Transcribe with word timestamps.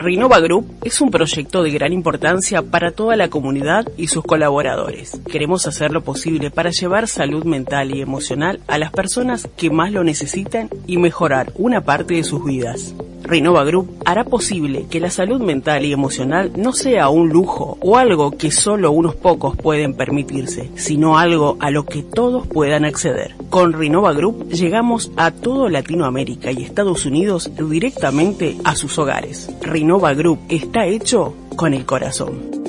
Renova 0.00 0.40
Group 0.40 0.78
es 0.82 1.02
un 1.02 1.10
proyecto 1.10 1.62
de 1.62 1.70
gran 1.72 1.92
importancia 1.92 2.62
para 2.62 2.90
toda 2.90 3.16
la 3.16 3.28
comunidad 3.28 3.86
y 3.98 4.06
sus 4.06 4.24
colaboradores. 4.24 5.20
Queremos 5.30 5.66
hacer 5.66 5.90
lo 5.90 6.00
posible 6.00 6.50
para 6.50 6.70
llevar 6.70 7.06
salud 7.06 7.44
mental 7.44 7.94
y 7.94 8.00
emocional 8.00 8.60
a 8.66 8.78
las 8.78 8.92
personas 8.92 9.46
que 9.58 9.68
más 9.68 9.92
lo 9.92 10.02
necesitan 10.02 10.70
y 10.86 10.96
mejorar 10.96 11.52
una 11.54 11.82
parte 11.82 12.14
de 12.14 12.24
sus 12.24 12.42
vidas. 12.42 12.94
Renova 13.22 13.64
Group 13.64 14.02
hará 14.04 14.24
posible 14.24 14.86
que 14.90 15.00
la 15.00 15.10
salud 15.10 15.40
mental 15.40 15.84
y 15.84 15.92
emocional 15.92 16.52
no 16.56 16.72
sea 16.72 17.08
un 17.08 17.28
lujo 17.28 17.78
o 17.80 17.96
algo 17.96 18.32
que 18.32 18.50
solo 18.50 18.92
unos 18.92 19.14
pocos 19.14 19.56
pueden 19.56 19.94
permitirse, 19.94 20.70
sino 20.76 21.18
algo 21.18 21.56
a 21.60 21.70
lo 21.70 21.84
que 21.84 22.02
todos 22.02 22.46
puedan 22.46 22.84
acceder. 22.84 23.34
Con 23.50 23.72
Renova 23.72 24.12
Group 24.12 24.48
llegamos 24.50 25.10
a 25.16 25.30
todo 25.30 25.68
Latinoamérica 25.68 26.52
y 26.52 26.62
Estados 26.62 27.06
Unidos 27.06 27.50
directamente 27.56 28.56
a 28.64 28.74
sus 28.74 28.98
hogares. 28.98 29.50
Renova 29.60 30.14
Group 30.14 30.40
está 30.48 30.86
hecho 30.86 31.34
con 31.56 31.74
el 31.74 31.84
corazón. 31.84 32.59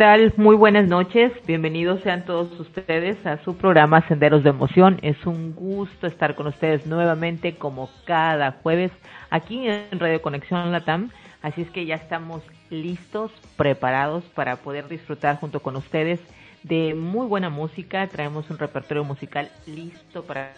Tal? 0.00 0.32
Muy 0.38 0.56
buenas 0.56 0.88
noches. 0.88 1.30
Bienvenidos 1.46 2.00
sean 2.00 2.24
todos 2.24 2.58
ustedes 2.58 3.26
a 3.26 3.36
su 3.44 3.58
programa 3.58 4.00
Senderos 4.08 4.42
de 4.42 4.48
Emoción. 4.48 4.98
Es 5.02 5.26
un 5.26 5.54
gusto 5.54 6.06
estar 6.06 6.34
con 6.36 6.46
ustedes 6.46 6.86
nuevamente 6.86 7.56
como 7.56 7.90
cada 8.06 8.52
jueves 8.62 8.90
aquí 9.28 9.68
en 9.68 10.00
Radio 10.00 10.22
Conexión 10.22 10.72
Latam. 10.72 11.10
Así 11.42 11.60
es 11.60 11.70
que 11.70 11.84
ya 11.84 11.96
estamos 11.96 12.40
listos, 12.70 13.30
preparados 13.58 14.24
para 14.34 14.56
poder 14.56 14.88
disfrutar 14.88 15.36
junto 15.38 15.60
con 15.60 15.76
ustedes 15.76 16.18
de 16.62 16.94
muy 16.94 17.26
buena 17.26 17.50
música. 17.50 18.06
Traemos 18.06 18.48
un 18.48 18.56
repertorio 18.56 19.04
musical 19.04 19.50
listo 19.66 20.24
para, 20.24 20.54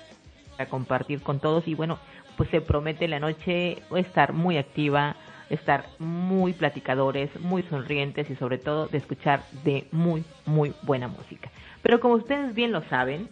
para 0.56 0.70
compartir 0.70 1.20
con 1.20 1.40
todos 1.40 1.66
y 1.66 1.74
bueno, 1.74 1.98
pues 2.36 2.48
se 2.50 2.60
promete 2.60 3.08
la 3.08 3.18
noche 3.18 3.78
estar 3.96 4.34
muy 4.34 4.56
activa, 4.56 5.16
estar 5.52 5.84
muy 5.98 6.52
platicadores, 6.54 7.30
muy 7.40 7.62
sonrientes 7.64 8.28
y 8.30 8.36
sobre 8.36 8.58
todo 8.58 8.86
de 8.86 8.98
escuchar 8.98 9.42
de 9.64 9.86
muy, 9.92 10.24
muy 10.46 10.72
buena 10.82 11.08
música. 11.08 11.50
Pero 11.82 12.00
como 12.00 12.14
ustedes 12.14 12.54
bien 12.54 12.72
lo 12.72 12.82
saben, 12.84 13.28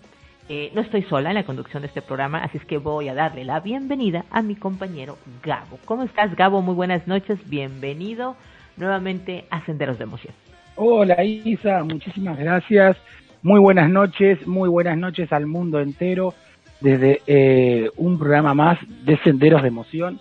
eh, 0.48 0.70
no 0.74 0.82
estoy 0.82 1.02
sola 1.04 1.30
en 1.30 1.36
la 1.36 1.44
conducción 1.44 1.82
de 1.82 1.88
este 1.88 2.02
programa, 2.02 2.38
así 2.38 2.58
es 2.58 2.64
que 2.66 2.78
voy 2.78 3.08
a 3.08 3.14
darle 3.14 3.44
la 3.44 3.60
bienvenida 3.60 4.24
a 4.30 4.42
mi 4.42 4.54
compañero 4.54 5.16
Gabo. 5.42 5.78
¿Cómo 5.84 6.02
estás, 6.02 6.34
Gabo? 6.36 6.60
Muy 6.60 6.74
buenas 6.74 7.06
noches, 7.06 7.38
bienvenido 7.48 8.36
nuevamente 8.76 9.46
a 9.50 9.64
Senderos 9.64 9.98
de 9.98 10.04
Emoción. 10.04 10.34
Hola, 10.76 11.22
Isa, 11.24 11.84
muchísimas 11.84 12.38
gracias. 12.38 12.96
Muy 13.42 13.60
buenas 13.60 13.88
noches, 13.88 14.46
muy 14.46 14.68
buenas 14.68 14.98
noches 14.98 15.32
al 15.32 15.46
mundo 15.46 15.80
entero 15.80 16.34
desde 16.80 17.22
eh, 17.26 17.90
un 17.96 18.18
programa 18.18 18.52
más 18.52 18.78
de 19.04 19.18
Senderos 19.18 19.62
de 19.62 19.68
Emoción 19.68 20.20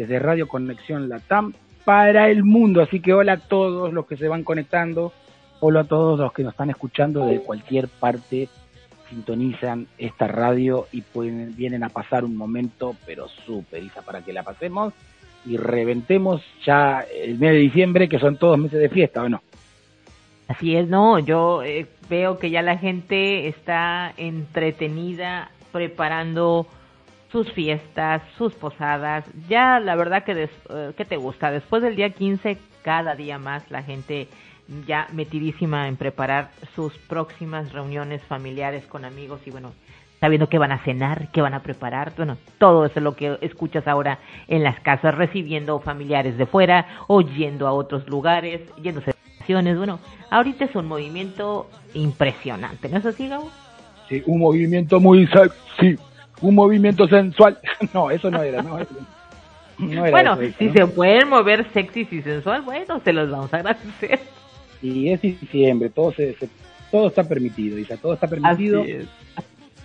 desde 0.00 0.18
Radio 0.18 0.48
Conexión 0.48 1.10
Latam 1.10 1.52
para 1.84 2.30
el 2.30 2.42
mundo. 2.42 2.80
Así 2.80 3.00
que 3.00 3.12
hola 3.12 3.34
a 3.34 3.36
todos 3.36 3.92
los 3.92 4.06
que 4.06 4.16
se 4.16 4.28
van 4.28 4.44
conectando, 4.44 5.12
hola 5.60 5.80
a 5.80 5.84
todos 5.84 6.18
los 6.18 6.32
que 6.32 6.42
nos 6.42 6.54
están 6.54 6.70
escuchando 6.70 7.26
de 7.26 7.40
cualquier 7.40 7.86
parte, 7.86 8.48
sintonizan 9.10 9.88
esta 9.98 10.26
radio 10.26 10.86
y 10.90 11.02
pueden, 11.02 11.54
vienen 11.54 11.84
a 11.84 11.90
pasar 11.90 12.24
un 12.24 12.34
momento, 12.34 12.96
pero 13.04 13.28
súper, 13.28 13.82
Isa, 13.82 14.00
para 14.00 14.22
que 14.22 14.32
la 14.32 14.42
pasemos 14.42 14.94
y 15.44 15.58
reventemos 15.58 16.40
ya 16.64 17.04
el 17.14 17.38
mes 17.38 17.50
de 17.50 17.58
diciembre, 17.58 18.08
que 18.08 18.18
son 18.18 18.38
todos 18.38 18.58
meses 18.58 18.80
de 18.80 18.88
fiesta, 18.88 19.22
¿o 19.22 19.28
no? 19.28 19.42
Así 20.48 20.76
es, 20.76 20.88
no, 20.88 21.18
yo 21.18 21.62
eh, 21.62 21.86
veo 22.08 22.38
que 22.38 22.48
ya 22.48 22.62
la 22.62 22.78
gente 22.78 23.48
está 23.48 24.14
entretenida 24.16 25.50
preparando 25.72 26.66
sus 27.30 27.50
fiestas, 27.52 28.22
sus 28.36 28.54
posadas. 28.54 29.24
Ya 29.48 29.80
la 29.80 29.94
verdad 29.96 30.24
que, 30.24 30.34
des, 30.34 30.50
eh, 30.68 30.92
¿qué 30.96 31.04
te 31.04 31.16
gusta? 31.16 31.50
Después 31.50 31.82
del 31.82 31.96
día 31.96 32.10
15, 32.10 32.58
cada 32.82 33.14
día 33.14 33.38
más 33.38 33.70
la 33.70 33.82
gente 33.82 34.28
ya 34.86 35.08
metidísima 35.12 35.88
en 35.88 35.96
preparar 35.96 36.50
sus 36.74 36.96
próximas 36.96 37.72
reuniones 37.72 38.22
familiares 38.22 38.86
con 38.86 39.04
amigos 39.04 39.40
y 39.44 39.50
bueno, 39.50 39.72
sabiendo 40.20 40.48
qué 40.48 40.58
van 40.58 40.70
a 40.70 40.78
cenar, 40.78 41.28
qué 41.32 41.40
van 41.40 41.54
a 41.54 41.62
preparar, 41.62 42.12
bueno, 42.16 42.36
todo 42.58 42.84
eso 42.84 43.00
es 43.00 43.02
lo 43.02 43.16
que 43.16 43.38
escuchas 43.40 43.88
ahora 43.88 44.18
en 44.46 44.62
las 44.62 44.78
casas, 44.80 45.14
recibiendo 45.14 45.80
familiares 45.80 46.38
de 46.38 46.46
fuera 46.46 46.86
o 47.08 47.20
yendo 47.20 47.66
a 47.66 47.72
otros 47.72 48.06
lugares, 48.08 48.60
yéndose 48.80 49.06
de 49.10 49.16
vacaciones, 49.32 49.76
bueno, 49.76 49.98
ahorita 50.30 50.66
es 50.66 50.76
un 50.76 50.86
movimiento 50.86 51.68
impresionante, 51.94 52.88
¿no 52.88 52.98
es 52.98 53.06
así, 53.06 53.28
Gabo? 53.28 53.50
Sí, 54.08 54.22
un 54.26 54.40
movimiento 54.40 55.00
muy 55.00 55.26
sexy 55.26 55.98
un 56.40 56.54
movimiento 56.54 57.08
sensual. 57.08 57.58
No, 57.94 58.10
eso 58.10 58.30
no 58.30 58.42
era, 58.42 58.62
no, 58.62 58.78
bueno, 59.78 60.38
si 60.58 60.70
se 60.70 60.86
pueden 60.86 61.28
mover 61.28 61.66
sexy 61.72 62.06
y 62.10 62.22
sensual, 62.22 62.62
bueno, 62.62 63.00
se 63.02 63.12
los 63.12 63.30
vamos 63.30 63.52
a 63.54 63.58
agradecer. 63.58 64.20
Y 64.82 65.08
es 65.08 65.22
diciembre, 65.22 65.90
todo 65.90 66.12
se, 66.12 66.36
todo 66.90 67.08
está 67.08 67.24
permitido, 67.24 67.78
Isa, 67.78 67.96
todo 67.96 68.14
está 68.14 68.26
permitido. 68.26 68.84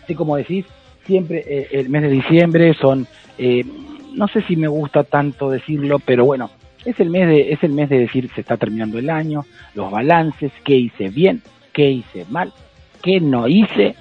Así, 0.03 0.15
como 0.15 0.35
decís, 0.35 0.65
siempre 1.05 1.43
eh, 1.47 1.67
el 1.71 1.89
mes 1.89 2.03
de 2.03 2.09
diciembre 2.09 2.73
son, 2.73 3.07
eh, 3.37 3.65
no 4.13 4.27
sé 4.27 4.41
si 4.43 4.55
me 4.55 4.67
gusta 4.67 5.03
tanto 5.03 5.49
decirlo, 5.49 5.99
pero 5.99 6.25
bueno, 6.25 6.49
es 6.83 6.99
el 6.99 7.09
mes 7.09 7.27
de, 7.27 7.51
es 7.51 7.63
el 7.63 7.71
mes 7.71 7.89
de 7.89 7.99
decir 7.99 8.29
se 8.35 8.41
está 8.41 8.57
terminando 8.57 8.99
el 8.99 9.09
año, 9.09 9.45
los 9.73 9.91
balances, 9.91 10.51
qué 10.63 10.75
hice 10.75 11.09
bien, 11.09 11.41
qué 11.73 11.89
hice 11.89 12.25
mal, 12.29 12.53
qué 13.01 13.19
no 13.19 13.47
hice 13.47 13.95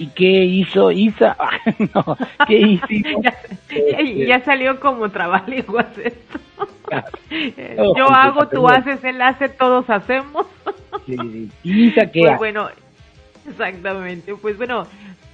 ¿Y 0.00 0.06
qué 0.08 0.44
hizo 0.44 0.90
Isa? 0.90 1.36
no, 1.94 2.16
¿qué 2.46 2.58
hizo? 2.58 2.86
Este, 3.70 4.26
ya, 4.26 4.42
salió 4.44 4.80
como 4.80 5.10
trabalenguas 5.10 5.86
esto. 5.98 6.40
Yo 7.96 8.10
hago, 8.10 8.48
tú 8.48 8.66
haces, 8.66 9.04
él 9.04 9.20
hace, 9.22 9.48
todos 9.50 9.88
hacemos. 9.88 10.46
sí, 11.06 11.50
Isa, 11.62 12.06
¿qué 12.06 12.22
pues 12.22 12.38
bueno, 12.38 12.68
exactamente. 13.46 14.34
Pues 14.34 14.56
bueno, 14.56 14.86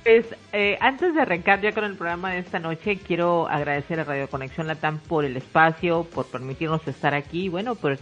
pues 0.02 0.26
eh, 0.52 0.76
antes 0.80 1.14
de 1.14 1.22
arrancar 1.22 1.62
ya 1.62 1.72
con 1.72 1.84
el 1.84 1.94
programa 1.94 2.32
de 2.32 2.40
esta 2.40 2.58
noche, 2.58 2.98
quiero 2.98 3.48
agradecer 3.48 4.00
a 4.00 4.04
Radio 4.04 4.28
Conexión 4.28 4.66
Latam 4.66 4.98
por 4.98 5.24
el 5.24 5.36
espacio, 5.36 6.04
por 6.12 6.26
permitirnos 6.26 6.86
estar 6.88 7.14
aquí, 7.14 7.48
bueno, 7.48 7.76
por 7.76 7.98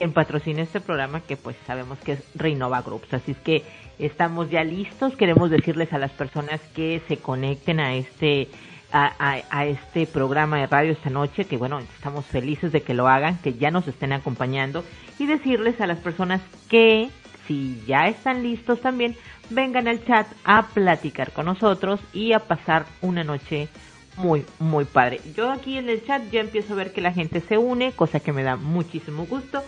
en 0.00 0.12
patrocina 0.12 0.62
este 0.62 0.80
programa 0.80 1.20
que 1.20 1.36
pues 1.36 1.56
sabemos 1.66 1.98
que 1.98 2.12
es 2.12 2.24
Reinova 2.34 2.82
Groups. 2.82 3.12
Así 3.14 3.32
es 3.32 3.38
que 3.38 3.62
estamos 3.98 4.50
ya 4.50 4.64
listos. 4.64 5.16
Queremos 5.16 5.50
decirles 5.50 5.92
a 5.92 5.98
las 5.98 6.10
personas 6.12 6.60
que 6.74 7.02
se 7.08 7.16
conecten 7.16 7.80
a 7.80 7.94
este 7.94 8.48
a, 8.92 9.42
a, 9.50 9.66
este 9.66 10.06
programa 10.06 10.58
de 10.58 10.66
radio 10.68 10.92
esta 10.92 11.10
noche, 11.10 11.44
que 11.44 11.56
bueno, 11.56 11.80
estamos 11.80 12.24
felices 12.24 12.72
de 12.72 12.82
que 12.82 12.94
lo 12.94 13.08
hagan, 13.08 13.36
que 13.38 13.54
ya 13.54 13.70
nos 13.70 13.86
estén 13.88 14.12
acompañando 14.12 14.84
y 15.18 15.26
decirles 15.26 15.80
a 15.80 15.86
las 15.86 15.98
personas 15.98 16.40
que 16.70 17.10
si 17.46 17.82
ya 17.86 18.08
están 18.08 18.42
listos 18.42 18.80
también, 18.80 19.16
vengan 19.50 19.88
al 19.88 20.04
chat 20.04 20.26
a 20.44 20.68
platicar 20.68 21.32
con 21.32 21.46
nosotros 21.46 22.00
y 22.12 22.32
a 22.32 22.40
pasar 22.40 22.86
una 23.02 23.24
noche 23.24 23.68
muy, 24.16 24.44
muy 24.58 24.84
padre. 24.84 25.20
Yo 25.36 25.50
aquí 25.50 25.76
en 25.76 25.88
el 25.88 26.04
chat 26.04 26.22
ya 26.30 26.40
empiezo 26.40 26.72
a 26.72 26.76
ver 26.76 26.92
que 26.92 27.00
la 27.00 27.12
gente 27.12 27.40
se 27.40 27.58
une, 27.58 27.92
cosa 27.92 28.20
que 28.20 28.32
me 28.32 28.42
da 28.42 28.56
muchísimo 28.56 29.26
gusto. 29.26 29.62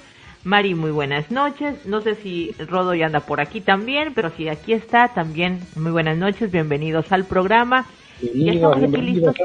Mari, 0.45 0.75
muy 0.75 0.92
buenas 0.92 1.30
noches. 1.30 1.85
No 1.85 2.00
sé 2.00 2.14
si 2.14 2.52
Rodo 2.59 2.95
ya 2.95 3.07
anda 3.07 3.21
por 3.21 3.40
aquí 3.40 3.61
también, 3.61 4.14
pero 4.14 4.30
si 4.30 4.49
aquí 4.49 4.73
está, 4.73 5.09
también 5.09 5.61
muy 5.75 5.90
buenas 5.90 6.16
noches. 6.16 6.52
Bienvenidos 6.52 7.11
al 7.11 7.25
programa. 7.25 7.87
y 8.23 8.45
ya 8.45 8.52
estamos 8.52 8.83
aquí 8.83 8.97
listos. 8.99 9.37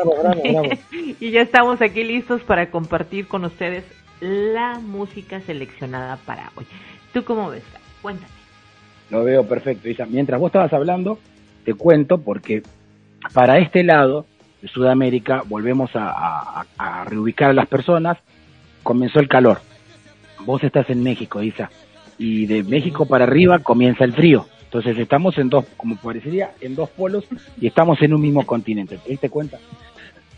y 1.20 1.32
ya 1.32 1.42
estamos 1.42 1.82
aquí 1.82 2.04
listos 2.04 2.42
para 2.44 2.70
compartir 2.70 3.28
con 3.28 3.44
ustedes 3.44 3.84
la 4.22 4.80
música 4.80 5.42
seleccionada 5.42 6.18
para 6.18 6.52
hoy. 6.56 6.66
¿Tú 7.12 7.24
cómo 7.24 7.50
ves? 7.50 7.64
Cuéntame. 8.02 8.32
Lo 9.10 9.24
veo 9.24 9.48
perfecto, 9.48 9.90
Isa. 9.90 10.06
Mientras 10.06 10.40
vos 10.40 10.50
estabas 10.50 10.74
hablando, 10.74 11.18
te 11.66 11.74
cuento 11.74 12.20
porque 12.20 12.62
para 13.34 13.58
este 13.58 13.84
lado 13.84 14.28
de 14.62 14.68
Sudamérica 14.68 15.42
volvemos 15.48 15.90
a, 15.96 16.66
a 16.78 17.04
reubicar 17.06 17.50
a 17.50 17.54
las 17.54 17.68
personas. 17.68 18.18
Comenzó 18.84 19.20
el 19.20 19.28
calor 19.28 19.60
vos 20.46 20.64
estás 20.64 20.90
en 20.90 21.04
México, 21.04 21.42
Isa, 21.42 21.70
y 22.18 22.46
de 22.46 22.64
México 22.64 23.06
para 23.06 23.26
arriba 23.26 23.60
comienza 23.60 24.04
el 24.04 24.14
frío. 24.14 24.46
Entonces 24.64 24.98
estamos 24.98 25.38
en 25.38 25.50
dos, 25.50 25.66
como 25.78 25.96
parecería, 25.98 26.52
en 26.60 26.76
dos 26.76 26.90
polos 26.90 27.26
y 27.60 27.68
estamos 27.68 28.02
en 28.02 28.14
un 28.14 28.22
mismo 28.22 28.46
continente. 28.46 28.98
¿Te 28.98 29.12
diste 29.12 29.30
cuenta? 29.30 29.60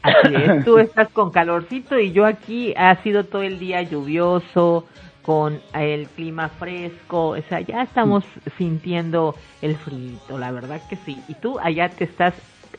Así 0.01 0.35
es, 0.35 0.65
tú 0.65 0.77
estás 0.77 1.09
con 1.09 1.31
calorcito 1.31 1.97
y 1.99 2.11
yo 2.11 2.25
aquí 2.25 2.73
ha 2.77 3.01
sido 3.01 3.23
todo 3.23 3.43
el 3.43 3.59
día 3.59 3.81
lluvioso, 3.81 4.85
con 5.25 5.59
el 5.73 6.07
clima 6.09 6.49
fresco, 6.49 7.29
o 7.29 7.41
sea, 7.49 7.59
ya 7.59 7.81
estamos 7.81 8.23
sintiendo 8.59 9.33
el 9.63 9.75
frío, 9.75 10.37
la 10.37 10.51
verdad 10.51 10.79
que 10.87 10.97
sí. 10.97 11.17
Y 11.27 11.33
tú 11.33 11.57
allá 11.59 11.89
te 11.89 12.03
estás 12.03 12.35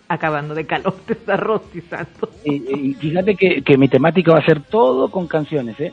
acabando 0.06 0.54
de 0.54 0.64
calor, 0.64 0.94
te 1.06 1.14
estás 1.14 1.40
rostizando. 1.40 2.30
Y, 2.44 2.94
fíjate 2.94 3.34
que, 3.34 3.62
que 3.62 3.76
mi 3.76 3.88
temática 3.88 4.32
va 4.32 4.38
a 4.38 4.44
ser 4.44 4.60
todo 4.60 5.10
con 5.10 5.26
canciones, 5.26 5.80
¿eh? 5.80 5.92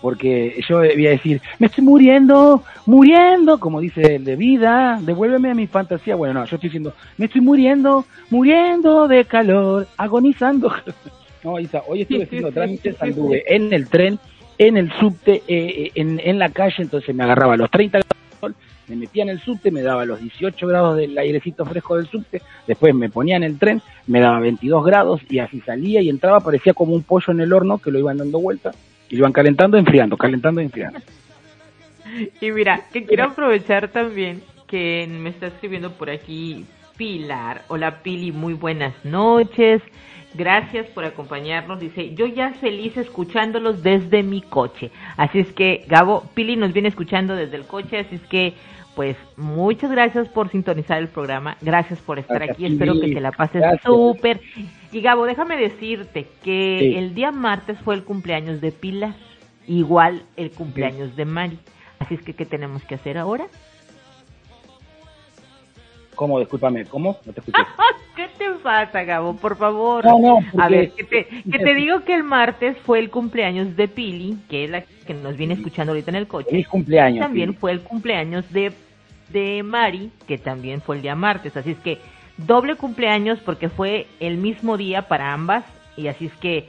Porque 0.00 0.60
yo 0.66 0.78
voy 0.78 1.06
a 1.06 1.10
decir, 1.10 1.40
me 1.58 1.66
estoy 1.66 1.84
muriendo, 1.84 2.62
muriendo, 2.86 3.58
como 3.58 3.80
dice 3.80 4.16
el 4.16 4.24
de 4.24 4.36
vida, 4.36 4.98
devuélveme 5.02 5.50
a 5.50 5.54
mi 5.54 5.66
fantasía. 5.66 6.16
Bueno, 6.16 6.34
no, 6.34 6.44
yo 6.46 6.56
estoy 6.56 6.68
diciendo, 6.68 6.94
me 7.18 7.26
estoy 7.26 7.40
muriendo, 7.40 8.06
muriendo 8.30 9.08
de 9.08 9.24
calor, 9.24 9.86
agonizando. 9.96 10.72
no, 11.44 11.58
Isa, 11.58 11.82
hoy 11.86 12.02
estuve 12.02 12.24
haciendo 12.24 12.52
trámites, 12.52 13.00
anduve 13.02 13.44
en 13.46 13.72
el 13.72 13.88
tren, 13.88 14.18
en 14.58 14.76
el 14.76 14.90
subte, 14.92 15.36
eh, 15.36 15.42
eh, 15.48 15.90
en, 15.94 16.20
en 16.22 16.38
la 16.38 16.48
calle, 16.48 16.76
entonces 16.78 17.14
me 17.14 17.24
agarraba 17.24 17.56
los 17.56 17.70
30 17.70 17.98
grados 17.98 18.30
de 18.30 18.40
sol, 18.40 18.54
me 18.88 18.96
metía 18.96 19.22
en 19.22 19.28
el 19.28 19.40
subte, 19.40 19.70
me 19.70 19.82
daba 19.82 20.06
los 20.06 20.20
18 20.20 20.66
grados 20.66 20.96
del 20.96 21.16
airecito 21.16 21.64
fresco 21.66 21.96
del 21.96 22.08
subte, 22.08 22.40
después 22.66 22.94
me 22.94 23.10
ponía 23.10 23.36
en 23.36 23.44
el 23.44 23.58
tren, 23.58 23.82
me 24.06 24.20
daba 24.20 24.40
22 24.40 24.84
grados 24.84 25.20
y 25.28 25.38
así 25.38 25.60
salía 25.60 26.00
y 26.00 26.08
entraba, 26.08 26.40
parecía 26.40 26.72
como 26.72 26.94
un 26.94 27.02
pollo 27.02 27.32
en 27.32 27.40
el 27.40 27.52
horno 27.52 27.78
que 27.78 27.90
lo 27.90 27.98
iban 27.98 28.16
dando 28.16 28.40
vuelta 28.40 28.72
y 29.10 29.20
van 29.20 29.32
calentando, 29.32 29.76
enfriando, 29.76 30.16
calentando, 30.16 30.60
enfriando. 30.60 31.00
Y 32.40 32.50
mira, 32.52 32.82
que 32.92 33.04
quiero 33.04 33.24
aprovechar 33.24 33.88
también 33.88 34.42
que 34.66 35.06
me 35.10 35.30
está 35.30 35.48
escribiendo 35.48 35.92
por 35.92 36.10
aquí 36.10 36.64
Pilar. 36.96 37.62
Hola 37.68 38.02
Pili, 38.02 38.32
muy 38.32 38.54
buenas 38.54 38.94
noches. 39.04 39.82
Gracias 40.34 40.86
por 40.88 41.04
acompañarnos. 41.04 41.80
Dice, 41.80 42.14
yo 42.14 42.26
ya 42.26 42.52
feliz 42.52 42.96
escuchándolos 42.96 43.82
desde 43.82 44.22
mi 44.22 44.42
coche. 44.42 44.90
Así 45.16 45.40
es 45.40 45.52
que, 45.52 45.84
Gabo, 45.88 46.30
Pili 46.34 46.56
nos 46.56 46.72
viene 46.72 46.88
escuchando 46.88 47.34
desde 47.34 47.56
el 47.56 47.64
coche, 47.64 47.98
así 47.98 48.14
es 48.14 48.22
que, 48.22 48.54
pues, 48.94 49.16
muchas 49.36 49.90
gracias 49.90 50.28
por 50.28 50.48
sintonizar 50.50 50.98
el 50.98 51.08
programa. 51.08 51.56
Gracias 51.60 51.98
por 52.00 52.20
estar 52.20 52.42
aquí. 52.42 52.66
Espero 52.66 53.00
que 53.00 53.12
te 53.12 53.20
la 53.20 53.32
pases 53.32 53.64
súper. 53.82 54.40
Y 54.92 55.00
Gabo, 55.02 55.24
déjame 55.24 55.56
decirte 55.56 56.26
que 56.42 56.98
el 56.98 57.14
día 57.14 57.30
martes 57.30 57.78
fue 57.84 57.94
el 57.94 58.04
cumpleaños 58.04 58.60
de 58.60 58.72
Pilar, 58.72 59.14
igual 59.66 60.22
el 60.36 60.50
cumpleaños 60.50 61.14
de 61.14 61.24
Mari. 61.24 61.58
Así 62.00 62.14
es 62.14 62.22
que, 62.22 62.34
¿qué 62.34 62.44
tenemos 62.44 62.82
que 62.84 62.96
hacer 62.96 63.16
ahora? 63.16 63.46
¿Cómo? 66.16 66.40
Discúlpame, 66.40 66.84
¿cómo? 66.86 67.18
No 67.24 67.32
te 67.32 67.40
escuché. 67.40 67.62
¿Qué 68.16 68.28
te 68.36 68.50
pasa, 68.62 69.04
Gabo? 69.04 69.36
Por 69.36 69.56
favor. 69.56 70.04
No, 70.04 70.18
no, 70.18 70.62
A 70.62 70.68
ver, 70.68 70.90
que 70.92 71.04
te, 71.04 71.24
que 71.26 71.58
te 71.58 71.74
digo 71.74 72.04
que 72.04 72.14
el 72.14 72.24
martes 72.24 72.76
fue 72.84 72.98
el 72.98 73.10
cumpleaños 73.10 73.76
de 73.76 73.88
Pili, 73.88 74.36
que 74.48 74.64
es 74.64 74.70
la 74.70 74.82
que 74.82 75.14
nos 75.14 75.36
viene 75.36 75.54
escuchando 75.54 75.92
ahorita 75.92 76.10
en 76.10 76.16
el 76.16 76.26
coche. 76.26 76.50
Feliz 76.50 76.68
cumpleaños. 76.68 77.20
También 77.20 77.54
fue 77.54 77.70
el 77.72 77.80
cumpleaños 77.80 78.52
de, 78.52 78.72
de 79.30 79.62
Mari, 79.62 80.10
que 80.26 80.36
también 80.36 80.82
fue 80.82 80.96
el 80.96 81.02
día 81.02 81.14
martes. 81.14 81.56
Así 81.56 81.70
es 81.70 81.78
que 81.78 81.98
doble 82.46 82.76
cumpleaños 82.76 83.38
porque 83.40 83.68
fue 83.68 84.06
el 84.20 84.36
mismo 84.36 84.76
día 84.76 85.08
para 85.08 85.32
ambas. 85.32 85.64
Y 85.96 86.08
así 86.08 86.26
es 86.26 86.32
que 86.34 86.68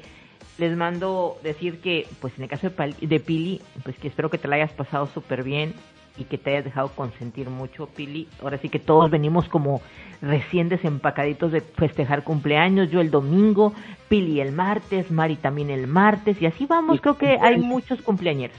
les 0.57 0.75
mando 0.75 1.37
decir 1.43 1.79
que, 1.79 2.07
pues 2.19 2.33
en 2.37 2.43
el 2.43 2.49
caso 2.49 2.69
de, 2.69 2.95
de 2.99 3.19
Pili, 3.19 3.61
pues 3.83 3.97
que 3.97 4.07
espero 4.07 4.29
que 4.29 4.37
te 4.37 4.47
la 4.47 4.57
hayas 4.57 4.71
pasado 4.71 5.07
súper 5.07 5.43
bien 5.43 5.73
y 6.17 6.25
que 6.25 6.37
te 6.37 6.51
hayas 6.51 6.65
dejado 6.65 6.89
consentir 6.89 7.49
mucho, 7.49 7.87
Pili. 7.87 8.27
Ahora 8.41 8.57
sí 8.57 8.69
que 8.69 8.79
todos 8.79 9.09
venimos 9.09 9.47
como 9.47 9.81
recién 10.21 10.69
desempacaditos 10.69 11.51
de 11.51 11.61
festejar 11.61 12.23
cumpleaños. 12.23 12.91
Yo 12.91 13.01
el 13.01 13.11
domingo, 13.11 13.73
Pili 14.09 14.41
el 14.41 14.51
martes, 14.51 15.09
Mari 15.09 15.35
también 15.35 15.69
el 15.69 15.87
martes 15.87 16.41
y 16.41 16.45
así 16.45 16.65
vamos. 16.65 17.01
Creo 17.01 17.17
que 17.17 17.37
hay 17.41 17.57
muchos 17.57 18.01
cumpleaños. 18.01 18.51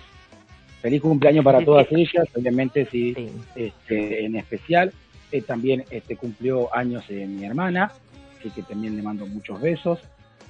Feliz 0.81 1.01
cumpleaños 1.01 1.45
para 1.45 1.65
todas 1.65 1.87
ellas, 1.93 2.27
obviamente 2.35 2.89
sí, 2.91 3.15
Este, 3.55 4.25
en 4.25 4.37
especial. 4.37 4.93
Eh, 5.33 5.43
también 5.43 5.85
este, 5.91 6.17
cumplió 6.17 6.75
años 6.75 7.05
eh, 7.09 7.27
mi 7.27 7.45
hermana, 7.45 7.91
así 8.39 8.51
que 8.51 8.63
también 8.63 8.97
le 8.97 9.03
mando 9.03 9.27
muchos 9.27 9.61
besos. 9.61 9.99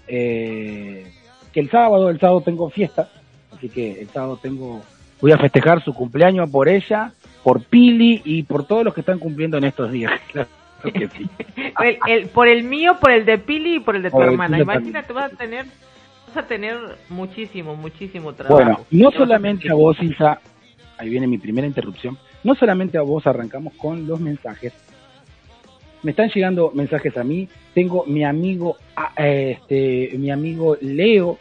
Eh, 0.08 1.10
que 1.52 1.60
el 1.60 1.70
sábado, 1.70 2.10
el 2.10 2.18
sábado 2.18 2.40
tengo 2.40 2.68
fiesta, 2.68 3.08
así 3.56 3.68
que 3.68 4.00
el 4.00 4.08
sábado 4.08 4.38
tengo 4.42 4.82
voy 5.20 5.30
a 5.30 5.38
festejar 5.38 5.82
su 5.84 5.94
cumpleaños 5.94 6.50
por 6.50 6.68
ella, 6.68 7.12
por 7.44 7.62
Pili 7.62 8.20
y 8.24 8.42
por 8.42 8.66
todos 8.66 8.84
los 8.84 8.92
que 8.92 9.00
están 9.00 9.20
cumpliendo 9.20 9.56
en 9.56 9.64
estos 9.64 9.90
días. 9.90 10.12
Claro 10.82 10.98
que 10.98 11.08
sí. 11.16 11.30
el, 12.08 12.26
por 12.26 12.48
el 12.48 12.64
mío, 12.64 12.96
por 13.00 13.12
el 13.12 13.24
de 13.24 13.38
Pili 13.38 13.76
y 13.76 13.78
por 13.78 13.94
el 13.94 14.02
de 14.02 14.10
tu 14.10 14.20
hermana. 14.20 14.58
Imagínate, 14.58 15.12
vas 15.12 15.32
a 15.32 15.36
tener 15.36 15.66
vas 16.26 16.44
a 16.44 16.48
tener 16.48 16.76
muchísimo, 17.08 17.76
muchísimo 17.76 18.32
trabajo. 18.32 18.56
Bueno, 18.56 18.80
no 18.90 19.12
solamente 19.12 19.70
a 19.70 19.74
vos, 19.74 19.96
Isa, 20.02 20.40
ahí 20.98 21.08
viene 21.08 21.28
mi 21.28 21.38
primera 21.38 21.68
interrupción, 21.68 22.18
no 22.44 22.54
solamente 22.54 22.98
a 22.98 23.02
vos 23.02 23.26
arrancamos 23.26 23.74
con 23.74 24.06
los 24.06 24.20
mensajes, 24.20 24.72
me 26.02 26.10
están 26.10 26.30
llegando 26.30 26.72
mensajes 26.74 27.16
a 27.16 27.24
mí, 27.24 27.48
tengo 27.74 28.04
mi 28.06 28.24
amigo, 28.24 28.76
este, 29.16 30.10
mi 30.18 30.30
amigo 30.30 30.76
Leo, 30.80 31.38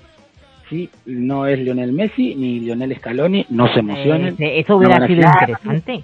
sí, 0.70 0.90
no 1.06 1.48
es 1.48 1.60
Lionel 1.60 1.92
Messi 1.92 2.36
ni 2.36 2.60
Lionel 2.60 2.96
Scaloni, 2.96 3.46
no 3.50 3.72
se 3.74 3.80
emocionen. 3.80 4.36
eso 4.40 4.78
hubiera 4.78 5.06
sido 5.08 5.28
interesante. 5.28 6.04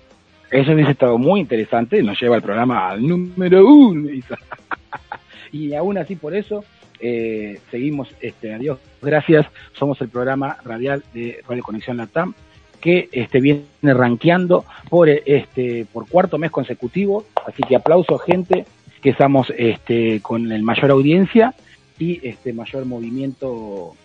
Eso 0.50 0.72
hubiese 0.72 0.92
estado 0.92 1.18
muy 1.18 1.42
interesante, 1.42 2.02
nos 2.02 2.20
lleva 2.20 2.38
el 2.38 2.42
programa 2.42 2.90
al 2.90 3.06
número 3.06 3.68
uno. 3.68 4.10
y 5.52 5.74
aún 5.74 5.98
así 5.98 6.16
por 6.16 6.34
eso 6.34 6.64
eh, 7.00 7.60
seguimos, 7.70 8.10
este, 8.22 8.54
adiós, 8.54 8.80
gracias, 9.02 9.46
somos 9.74 10.00
el 10.02 10.10
programa 10.10 10.58
radial 10.64 11.04
de 11.14 11.42
Radio 11.48 11.64
Conexión 11.64 11.98
Latam 11.98 12.34
que 12.80 13.10
este, 13.12 13.40
viene 13.42 13.66
rankeando 13.82 14.66
por, 14.90 15.10
este, 15.10 15.86
por 15.92 16.08
cuarto 16.08 16.38
mes 16.38 16.52
consecutivo, 16.52 17.26
así 17.46 17.64
que 17.64 17.76
aplauso 17.76 18.18
gente 18.18 18.66
que 19.02 19.10
estamos 19.10 19.52
este, 19.58 20.22
con 20.22 20.52
el 20.52 20.64
mayor 20.64 20.92
audiencia 20.92 21.54
y 22.00 22.26
este 22.28 22.54
mayor 22.54 22.86
movimiento 22.86 23.96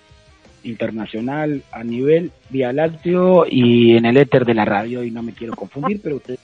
internacional 0.65 1.63
a 1.73 1.83
nivel 1.83 2.31
vía 2.51 2.73
lácteo 2.73 3.47
y 3.49 3.97
en 3.97 4.07
el 4.07 4.17
éter 4.17 4.45
de 4.45 4.55
la 4.55 4.65
radio 4.65 5.03
y 5.03 5.11
no 5.11 5.23
me 5.23 5.33
quiero 5.33 5.55
confundir, 5.55 6.01
pero 6.03 6.17
ustedes 6.17 6.41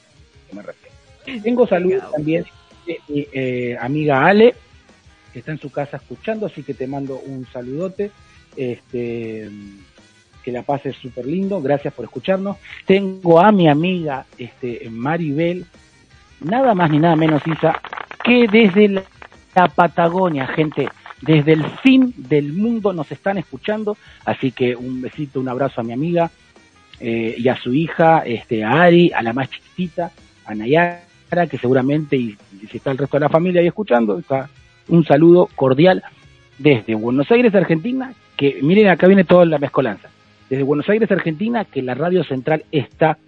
me 0.52 0.62
refiero. 0.62 1.42
Tengo 1.42 1.66
saludos 1.66 2.10
también 2.10 2.44
de 2.86 3.00
mi 3.08 3.26
eh, 3.32 3.76
amiga 3.80 4.26
Ale, 4.26 4.54
que 5.32 5.40
está 5.40 5.52
en 5.52 5.60
su 5.60 5.70
casa 5.70 5.98
escuchando, 5.98 6.46
así 6.46 6.62
que 6.62 6.74
te 6.74 6.86
mando 6.86 7.18
un 7.18 7.46
saludote. 7.46 8.10
Este, 8.56 9.48
que 10.48 10.52
la 10.52 10.62
pases 10.62 10.96
súper 10.96 11.26
lindo, 11.26 11.60
gracias 11.60 11.92
por 11.92 12.06
escucharnos. 12.06 12.56
Tengo 12.86 13.38
a 13.38 13.52
mi 13.52 13.68
amiga 13.68 14.24
este, 14.38 14.88
Maribel, 14.88 15.66
nada 16.40 16.74
más 16.74 16.90
ni 16.90 16.98
nada 16.98 17.16
menos, 17.16 17.46
Isa, 17.46 17.78
que 18.24 18.46
desde 18.50 18.88
la 18.88 19.68
Patagonia, 19.68 20.46
gente, 20.46 20.88
desde 21.20 21.52
el 21.52 21.66
fin 21.82 22.14
del 22.16 22.54
mundo 22.54 22.94
nos 22.94 23.12
están 23.12 23.36
escuchando, 23.36 23.98
así 24.24 24.52
que 24.52 24.74
un 24.74 25.02
besito, 25.02 25.38
un 25.38 25.50
abrazo 25.50 25.82
a 25.82 25.84
mi 25.84 25.92
amiga 25.92 26.30
eh, 26.98 27.34
y 27.36 27.46
a 27.48 27.56
su 27.56 27.74
hija, 27.74 28.22
este, 28.24 28.64
a 28.64 28.84
Ari, 28.84 29.12
a 29.12 29.20
la 29.20 29.34
más 29.34 29.50
chiquitita, 29.50 30.12
a 30.46 30.54
Nayara, 30.54 31.46
que 31.50 31.58
seguramente, 31.58 32.16
y, 32.16 32.38
si 32.70 32.78
está 32.78 32.90
el 32.90 32.96
resto 32.96 33.18
de 33.18 33.24
la 33.26 33.28
familia 33.28 33.60
ahí 33.60 33.66
escuchando, 33.66 34.18
está 34.18 34.48
un 34.88 35.04
saludo 35.04 35.50
cordial 35.54 36.02
desde 36.56 36.94
Buenos 36.94 37.30
Aires, 37.30 37.54
Argentina, 37.54 38.14
que 38.34 38.60
miren, 38.62 38.88
acá 38.88 39.06
viene 39.08 39.24
toda 39.24 39.44
la 39.44 39.58
mezcolanza. 39.58 40.08
Desde 40.48 40.62
Buenos 40.62 40.88
Aires, 40.88 41.10
Argentina, 41.10 41.64
que 41.64 41.82
la 41.82 41.94
radio 41.94 42.24
central 42.24 42.64
está 42.72 43.18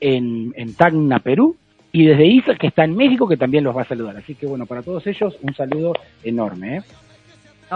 en, 0.00 0.52
en 0.56 0.74
Tacna, 0.74 1.20
Perú, 1.20 1.56
y 1.92 2.06
desde 2.06 2.26
Isa, 2.26 2.56
que 2.56 2.66
está 2.66 2.84
en 2.84 2.96
México, 2.96 3.28
que 3.28 3.36
también 3.36 3.62
los 3.62 3.76
va 3.76 3.82
a 3.82 3.88
saludar. 3.88 4.16
Así 4.16 4.34
que 4.34 4.46
bueno, 4.46 4.66
para 4.66 4.82
todos 4.82 5.06
ellos, 5.06 5.38
un 5.42 5.54
saludo 5.54 5.92
enorme. 6.24 6.78
¿eh? 6.78 6.82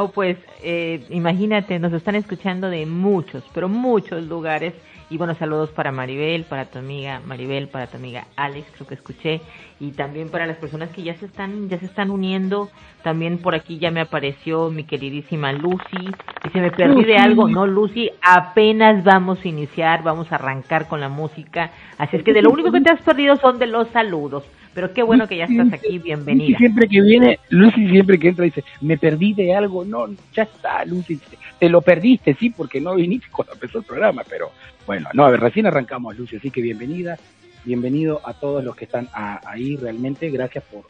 Oh, 0.01 0.13
pues 0.13 0.37
eh, 0.63 1.05
imagínate, 1.11 1.81
nos 1.81 1.93
están 1.93 2.15
escuchando 2.15 2.71
de 2.71 2.87
muchos, 2.87 3.43
pero 3.53 3.69
muchos 3.69 4.23
lugares. 4.29 4.73
Y 5.11 5.17
bueno, 5.17 5.35
saludos 5.35 5.71
para 5.71 5.91
Maribel, 5.91 6.45
para 6.45 6.67
tu 6.67 6.79
amiga 6.79 7.21
Maribel, 7.27 7.67
para 7.67 7.89
tu 7.89 7.97
amiga 7.97 8.27
Alex, 8.37 8.69
creo 8.75 8.87
que 8.87 8.95
escuché, 8.95 9.41
y 9.81 9.93
también 9.93 10.29
para 10.29 10.47
las 10.47 10.59
personas 10.59 10.91
que 10.91 11.03
ya 11.03 11.15
se 11.15 11.25
están, 11.27 11.69
ya 11.69 11.81
se 11.81 11.87
están 11.87 12.13
uniendo. 12.13 12.71
También 13.03 13.39
por 13.39 13.57
aquí 13.57 13.79
ya 13.79 13.91
me 13.91 14.01
apareció 14.01 14.71
mi 14.71 14.85
queridísima 14.85 15.53
Lucy. 15.53 16.15
Y 16.45 16.49
se 16.51 16.61
me 16.61 16.71
perdí 16.71 17.03
de 17.03 17.17
algo, 17.17 17.49
no 17.49 17.67
Lucy, 17.67 18.09
apenas 18.23 19.03
vamos 19.03 19.45
a 19.45 19.49
iniciar, 19.49 20.05
vamos 20.05 20.31
a 20.31 20.37
arrancar 20.37 20.87
con 20.87 21.01
la 21.01 21.09
música. 21.09 21.73
Así 21.97 22.19
es 22.19 22.23
que 22.23 22.33
de 22.33 22.43
lo 22.43 22.51
único 22.51 22.71
que 22.71 22.83
te 22.83 22.93
has 22.93 23.03
perdido 23.03 23.35
son 23.37 23.59
de 23.59 23.67
los 23.67 23.89
saludos. 23.89 24.45
Pero 24.79 24.93
qué 24.93 25.03
bueno 25.03 25.27
que 25.27 25.37
ya 25.37 25.47
estás 25.47 25.73
aquí, 25.73 25.99
bienvenida. 25.99 26.51
Lucy 26.51 26.55
siempre 26.55 26.87
que 26.87 27.01
viene, 27.01 27.41
Lucy 27.49 27.89
siempre 27.89 28.17
que 28.17 28.29
entra 28.29 28.45
dice, 28.45 28.63
me 28.81 28.97
perdí 28.97 29.35
de 29.35 29.53
algo, 29.53 29.85
no, 29.85 30.07
ya 30.33 30.45
está, 30.45 30.85
Lucy, 30.85 31.19
te 31.59 31.69
lo 31.69 31.83
perdiste, 31.83 32.35
sí, 32.35 32.51
porque 32.51 32.81
no 32.81 32.95
viniste 32.95 33.27
cuando 33.29 33.55
empezó 33.55 33.79
el 33.79 33.85
programa, 33.85 34.23
pero 34.31 34.53
bueno, 34.87 35.09
no, 35.15 35.25
a 35.25 35.31
ver, 35.33 35.41
recién 35.41 35.67
arrancamos, 35.67 36.17
Lucy, 36.17 36.37
así 36.37 36.53
que 36.53 36.63
bienvenida, 36.63 37.19
bienvenido 37.65 38.21
a 38.25 38.35
todos 38.35 38.63
los 38.63 38.77
que 38.77 38.85
están 38.85 39.09
ahí 39.13 39.75
realmente, 39.75 40.31
gracias 40.31 40.63
por, 40.63 40.85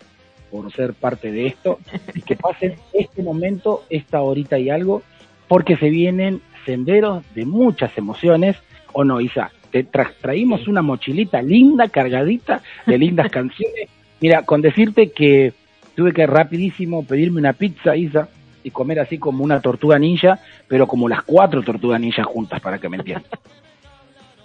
por 0.51 0.71
ser 0.71 0.93
parte 0.93 1.33
de 1.33 1.47
esto, 1.47 1.79
y 2.15 2.21
que 2.21 2.37
pasen 2.37 2.75
este 2.93 3.23
momento, 3.23 3.87
esta 3.89 4.21
horita 4.21 4.59
y 4.59 4.69
algo, 4.69 5.03
porque 5.49 5.79
se 5.79 5.89
vienen 5.89 6.43
senderos 6.67 7.25
de 7.35 7.47
muchas 7.47 7.97
emociones, 7.97 8.59
¿o 8.93 9.03
no, 9.03 9.23
Isa? 9.23 9.51
Te 9.71 9.85
traímos 9.85 10.67
una 10.69 10.83
mochilita 10.83 11.43
linda, 11.43 11.89
cargadita 11.89 12.63
de 12.87 12.99
lindas 12.99 13.29
canciones. 13.31 13.89
Mira, 14.21 14.43
con 14.43 14.63
decirte 14.63 15.11
que 15.11 15.53
tuve 15.95 16.13
que 16.13 16.27
rapidísimo 16.27 17.05
pedirme 17.05 17.41
una 17.41 17.53
pizza, 17.53 17.97
Isa, 17.97 18.29
y 18.63 18.71
comer 18.71 19.01
así 19.01 19.19
como 19.19 19.45
una 19.45 19.61
tortuga 19.61 19.99
ninja, 19.99 20.39
pero 20.67 20.87
como 20.87 21.09
las 21.09 21.23
cuatro 21.23 21.63
tortugas 21.63 22.01
ninjas 22.01 22.27
juntas, 22.27 22.61
para 22.61 22.79
que 22.79 22.89
me 22.89 22.97
entiendas. 22.99 23.31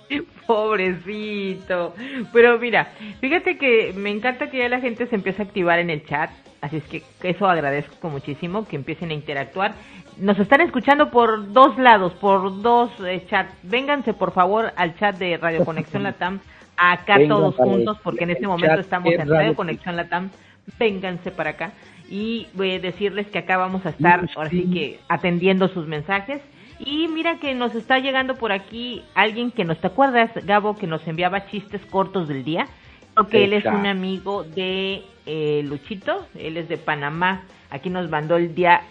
Pobrecito. 0.48 1.94
Pero 2.32 2.60
mira, 2.60 2.92
fíjate 3.20 3.58
que 3.58 3.94
me 3.96 4.12
encanta 4.12 4.50
que 4.50 4.60
ya 4.60 4.70
la 4.70 4.80
gente 4.80 5.08
se 5.08 5.15
empiece 5.15 5.42
a 5.42 5.46
activar 5.46 5.80
en 5.80 5.89
el 5.89 6.06
chat. 6.06 6.30
Así 6.62 6.77
es 6.77 6.84
que 6.84 7.03
eso 7.24 7.48
agradezco 7.48 8.10
muchísimo, 8.10 8.68
que 8.68 8.75
empiecen 8.75 9.10
a 9.10 9.13
interactuar. 9.13 9.74
Nos 10.17 10.38
están 10.39 10.62
escuchando 10.62 11.10
por 11.10 11.51
dos 11.51 11.77
lados, 11.77 12.13
por 12.13 12.62
dos 12.62 12.91
eh, 13.05 13.25
chats. 13.29 13.53
Vénganse 13.63 14.13
por 14.13 14.32
favor 14.32 14.72
al 14.75 14.96
chat 14.98 15.17
de 15.17 15.38
Radio 15.38 15.65
Conexión 15.65 16.03
Latam, 16.03 16.39
acá 16.77 17.17
todos 17.27 17.55
juntos, 17.55 17.98
porque 18.03 18.24
en 18.24 18.32
este 18.32 18.48
momento 18.48 18.79
estamos 18.79 19.13
en 19.13 19.29
Radio 19.29 19.55
Conexión 19.55 19.96
Latam. 19.96 20.29
Vénganse 20.79 21.32
para 21.32 21.51
acá 21.51 21.72
y 22.10 22.48
voy 22.53 22.72
a 22.72 22.79
decirles 22.79 23.27
que 23.27 23.39
acá 23.39 23.58
vamos 23.58 23.86
a 23.86 23.89
estar, 23.89 24.25
ahora 24.36 24.50
sí 24.50 24.70
que 24.72 25.00
atendiendo 25.10 25.67
sus 25.67 25.88
mensajes. 25.88 26.41
Y 26.79 27.08
mira 27.08 27.39
que 27.39 27.53
nos 27.53 27.75
está 27.75 28.00
llegando 28.00 28.36
por 28.36 28.51
aquí 28.51 29.03
alguien 29.13 29.51
que 29.51 29.65
nos 29.65 29.79
te 29.79 29.88
acuerdas, 29.88 30.32
Gabo, 30.46 30.75
que 30.75 30.88
nos 30.88 31.08
enviaba 31.08 31.46
chistes 31.48 31.86
cortos 31.86 32.27
del 32.27 32.43
día 32.43 32.67
que 33.29 33.43
él 33.43 33.53
es 33.53 33.65
un 33.65 33.86
amigo 33.86 34.43
de 34.43 35.03
eh, 35.25 35.62
Luchito, 35.65 36.25
él 36.36 36.58
es 36.58 36.67
de 36.67 36.77
Panamá. 36.77 37.43
Aquí 37.70 37.89
nos 37.89 38.10
mandó 38.10 38.38
el 38.38 38.55
día, 38.55 38.82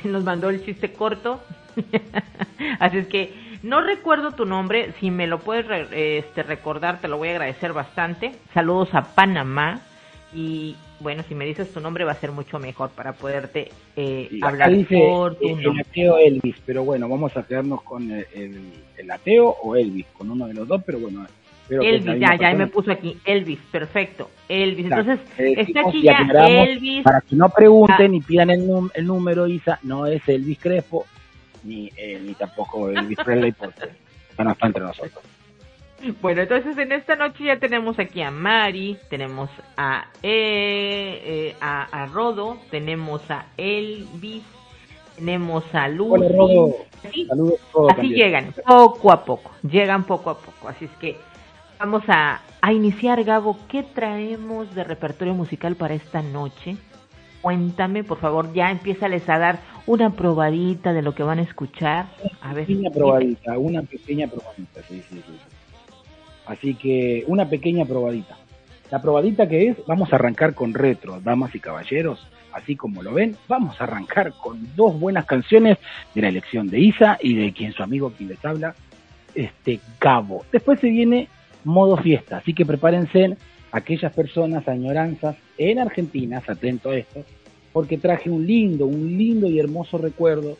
nos 0.04 0.24
mandó 0.24 0.48
el 0.50 0.64
chiste 0.64 0.92
corto. 0.92 1.42
Así 2.80 2.98
es 2.98 3.06
que 3.06 3.32
no 3.62 3.80
recuerdo 3.80 4.32
tu 4.32 4.44
nombre, 4.44 4.92
si 5.00 5.10
me 5.10 5.26
lo 5.26 5.40
puedes 5.40 5.66
este, 5.92 6.42
recordar 6.42 7.00
te 7.00 7.08
lo 7.08 7.18
voy 7.18 7.28
a 7.28 7.32
agradecer 7.32 7.72
bastante. 7.72 8.32
Saludos 8.54 8.90
a 8.94 9.14
Panamá 9.14 9.80
y 10.32 10.76
bueno, 11.00 11.22
si 11.28 11.34
me 11.34 11.44
dices 11.44 11.72
tu 11.72 11.80
nombre 11.80 12.04
va 12.04 12.12
a 12.12 12.16
ser 12.16 12.32
mucho 12.32 12.58
mejor 12.58 12.90
para 12.90 13.12
poderte 13.12 13.70
eh, 13.96 14.28
hablar 14.42 14.70
por 14.88 15.36
tu 15.36 15.48
el, 15.48 15.80
ateo 15.80 16.18
Elvis, 16.18 16.56
pero 16.66 16.84
bueno, 16.84 17.08
vamos 17.08 17.36
a 17.36 17.44
quedarnos 17.44 17.82
con 17.82 18.10
el, 18.10 19.10
ateo 19.10 19.56
o 19.62 19.76
Elvis, 19.76 20.06
con 20.16 20.30
uno 20.30 20.46
de 20.46 20.54
los 20.54 20.68
dos, 20.68 20.82
pero 20.84 20.98
bueno. 20.98 21.26
Elvis, 21.68 22.18
ya, 22.18 22.36
ya 22.36 22.54
me 22.54 22.66
puso 22.66 22.90
aquí, 22.90 23.18
Elvis, 23.24 23.58
perfecto, 23.70 24.30
Elvis. 24.48 24.86
Entonces, 24.86 25.20
está 25.36 25.80
aquí 25.80 26.02
ya 26.02 26.26
Elvis. 26.46 27.02
Para 27.02 27.20
que 27.20 27.36
no 27.36 27.48
pregunten 27.50 28.12
ni 28.12 28.20
pidan 28.20 28.50
el, 28.50 28.68
el 28.94 29.06
número, 29.06 29.46
Isa, 29.46 29.78
no 29.82 30.06
es 30.06 30.26
Elvis 30.28 30.58
Crespo, 30.58 31.06
ni, 31.64 31.90
eh, 31.96 32.20
ni 32.24 32.34
tampoco 32.34 32.90
Elvis 32.90 33.18
Presley, 33.24 33.52
porque 33.52 33.88
no 34.38 34.52
está 34.52 34.66
entre 34.66 34.82
nosotros. 34.82 35.22
Bueno, 36.22 36.42
entonces 36.42 36.78
en 36.78 36.92
esta 36.92 37.16
noche 37.16 37.44
ya 37.44 37.58
tenemos 37.58 37.98
aquí 37.98 38.22
a 38.22 38.30
Mari, 38.30 38.96
tenemos 39.10 39.50
a, 39.76 40.06
eh, 40.22 41.20
eh, 41.24 41.56
a, 41.60 42.06
Rodo, 42.12 42.58
tenemos 42.70 43.28
a 43.30 43.46
Elvis, 43.56 44.44
tenemos 45.16 45.64
a 45.74 45.88
Lucy. 45.88 46.72
Así, 47.04 48.08
llegan, 48.08 48.54
poco 48.64 49.10
a 49.10 49.24
poco, 49.24 49.50
llegan 49.68 50.04
poco 50.04 50.30
a 50.30 50.38
poco. 50.38 50.68
Así 50.68 50.84
es 50.84 50.90
que 51.00 51.16
vamos 51.78 52.02
a, 52.08 52.40
a 52.60 52.72
iniciar, 52.72 53.22
Gabo. 53.24 53.56
¿Qué 53.68 53.82
traemos 53.82 54.74
de 54.74 54.84
repertorio 54.84 55.34
musical 55.34 55.76
para 55.76 55.94
esta 55.94 56.22
noche? 56.22 56.76
Cuéntame, 57.40 58.02
por 58.02 58.18
favor, 58.18 58.52
ya 58.52 58.70
empiezales 58.70 59.28
a 59.28 59.38
dar 59.38 59.60
una 59.86 60.10
probadita 60.10 60.92
de 60.92 61.02
lo 61.02 61.14
que 61.14 61.22
van 61.22 61.38
a 61.38 61.42
escuchar. 61.42 62.06
A 62.42 62.52
ver. 62.52 62.66
Una 62.70 62.90
probadita, 62.90 63.58
una 63.58 63.82
pequeña 63.82 64.26
probadita, 64.26 64.82
sí, 64.88 65.02
sí, 65.08 65.22
sí. 65.24 65.38
Así 66.46 66.74
que 66.74 67.24
una 67.28 67.48
pequeña 67.48 67.84
probadita. 67.84 68.36
La 68.90 69.00
probadita 69.00 69.48
que 69.48 69.68
es, 69.68 69.76
vamos 69.86 70.12
a 70.12 70.16
arrancar 70.16 70.54
con 70.54 70.72
retro, 70.72 71.20
damas 71.20 71.54
y 71.54 71.60
caballeros, 71.60 72.26
así 72.54 72.74
como 72.74 73.02
lo 73.02 73.12
ven, 73.12 73.36
vamos 73.46 73.78
a 73.80 73.84
arrancar 73.84 74.32
con 74.32 74.74
dos 74.74 74.98
buenas 74.98 75.26
canciones 75.26 75.76
de 76.14 76.22
la 76.22 76.28
elección 76.28 76.68
de 76.68 76.80
Isa 76.80 77.18
y 77.20 77.34
de 77.34 77.52
quien 77.52 77.72
su 77.72 77.82
amigo 77.82 78.10
quien 78.16 78.30
les 78.30 78.42
habla, 78.44 78.74
este 79.34 79.78
Cabo. 79.98 80.44
Después 80.50 80.80
se 80.80 80.88
viene 80.88 81.28
modo 81.68 81.96
fiesta, 81.98 82.38
así 82.38 82.54
que 82.54 82.66
prepárense 82.66 83.36
aquellas 83.70 84.12
personas 84.12 84.66
añoranzas 84.66 85.36
en 85.58 85.78
Argentina, 85.78 86.42
atento 86.46 86.90
a 86.90 86.96
esto, 86.96 87.24
porque 87.72 87.98
traje 87.98 88.30
un 88.30 88.46
lindo, 88.46 88.86
un 88.86 89.16
lindo 89.16 89.46
y 89.46 89.58
hermoso 89.58 89.98
recuerdo 89.98 90.56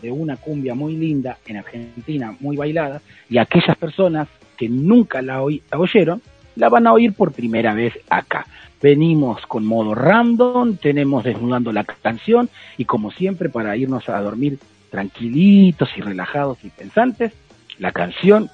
de 0.00 0.10
una 0.10 0.36
cumbia 0.36 0.74
muy 0.74 0.96
linda 0.96 1.38
en 1.46 1.58
Argentina, 1.58 2.34
muy 2.40 2.56
bailada, 2.56 3.02
y 3.28 3.38
aquellas 3.38 3.76
personas 3.76 4.28
que 4.56 4.68
nunca 4.68 5.22
la, 5.22 5.42
oyeron, 5.42 6.22
la 6.56 6.68
van 6.68 6.86
a 6.86 6.92
oír 6.92 7.12
por 7.12 7.32
primera 7.32 7.74
vez 7.74 7.98
acá. 8.08 8.46
Venimos 8.80 9.44
con 9.46 9.66
modo 9.66 9.94
random, 9.94 10.76
tenemos 10.76 11.24
desnudando 11.24 11.72
la 11.72 11.84
canción 11.84 12.48
y 12.76 12.84
como 12.84 13.10
siempre 13.10 13.48
para 13.48 13.76
irnos 13.76 14.08
a 14.08 14.20
dormir 14.20 14.58
tranquilitos 14.90 15.90
y 15.96 16.00
relajados 16.00 16.58
y 16.64 16.70
pensantes, 16.70 17.32
la 17.78 17.92
canción 17.92 18.50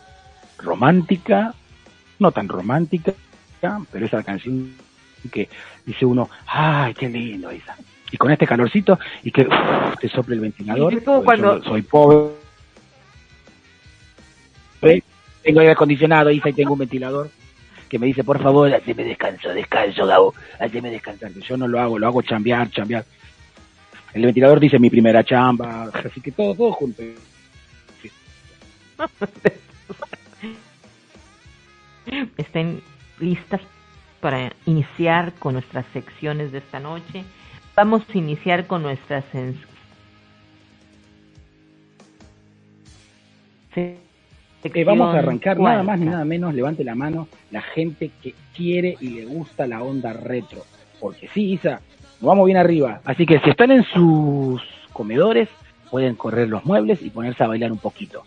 romántica, 0.59 1.55
no 2.19 2.33
tan 2.33 2.49
romántica, 2.49 3.13
pero 3.91 4.07
esa 4.07 4.23
canción 4.23 4.75
que 5.33 5.49
dice 5.87 6.05
uno, 6.05 6.29
ay, 6.47 6.95
qué 6.95 7.09
lindo 7.09 7.51
esa. 7.51 7.77
Y 8.11 8.17
con 8.17 8.31
este 8.31 8.47
calorcito 8.47 8.99
y 9.23 9.31
que 9.31 9.49
te 10.01 10.09
sople 10.09 10.37
el 10.37 10.41
ventilador. 10.41 11.03
cuando... 11.25 11.63
soy 11.63 11.83
pobre 11.83 12.45
tengo 15.45 15.61
aire 15.61 15.73
acondicionado, 15.73 16.31
y 16.31 16.41
tengo 16.41 16.73
un 16.73 16.79
ventilador 16.79 17.31
que 17.89 17.99
me 17.99 18.07
dice, 18.07 18.25
por 18.25 18.43
favor, 18.43 18.73
haceme 18.73 19.05
descanso, 19.05 19.51
descanso, 19.51 20.07
Gabo, 20.07 20.35
haceme 20.59 20.91
descansar. 20.91 21.33
Yo 21.33 21.57
no 21.57 21.69
lo 21.69 21.81
hago, 21.81 21.99
lo 21.99 22.07
hago 22.07 22.23
chambear, 22.23 22.71
chambear. 22.71 23.05
El 24.15 24.25
ventilador 24.25 24.59
dice 24.59 24.79
mi 24.79 24.89
primera 24.89 25.23
chamba, 25.23 25.91
así 25.93 26.21
que 26.21 26.33
todo, 26.33 26.55
todo 26.55 26.73
junto. 26.73 27.03
Estén 32.37 32.83
listas 33.21 33.61
para 34.21 34.53
iniciar 34.67 35.33
con 35.35 35.55
nuestras 35.55 35.85
secciones 35.93 36.53
de 36.53 36.59
esta 36.59 36.81
noche. 36.81 37.25
Vamos 37.77 38.03
a 38.13 38.19
iniciar 38.19 38.67
con 38.67 38.83
nuestras 38.83 39.25
vamos 44.85 45.15
a 45.15 45.19
arrancar 45.19 45.59
nada 45.59 45.83
más 45.83 45.99
ni 45.99 46.07
nada 46.07 46.25
menos, 46.25 46.55
levante 46.55 46.85
la 46.85 46.95
mano, 46.95 47.29
la 47.51 47.61
gente 47.61 48.11
que 48.23 48.35
quiere 48.57 48.97
y 49.01 49.11
le 49.11 49.25
gusta 49.27 49.67
la 49.67 49.83
onda 49.83 50.13
retro. 50.13 50.63
Porque 51.01 51.29
sí, 51.29 51.53
Isa, 51.53 51.81
nos 52.21 52.29
vamos 52.29 52.47
bien 52.47 52.59
arriba. 52.59 53.01
Así 53.05 53.27
que 53.27 53.41
si 53.41 53.51
están 53.51 53.73
en 53.73 53.85
sus 53.85 54.63
comedores, 54.93 55.49
pueden 55.91 56.15
correr 56.15 56.49
los 56.49 56.65
muebles 56.65 57.03
y 57.03 57.11
ponerse 57.11 57.45
a 57.45 57.49
bailar 57.49 57.73
un 57.73 57.79
poquito. 57.79 58.25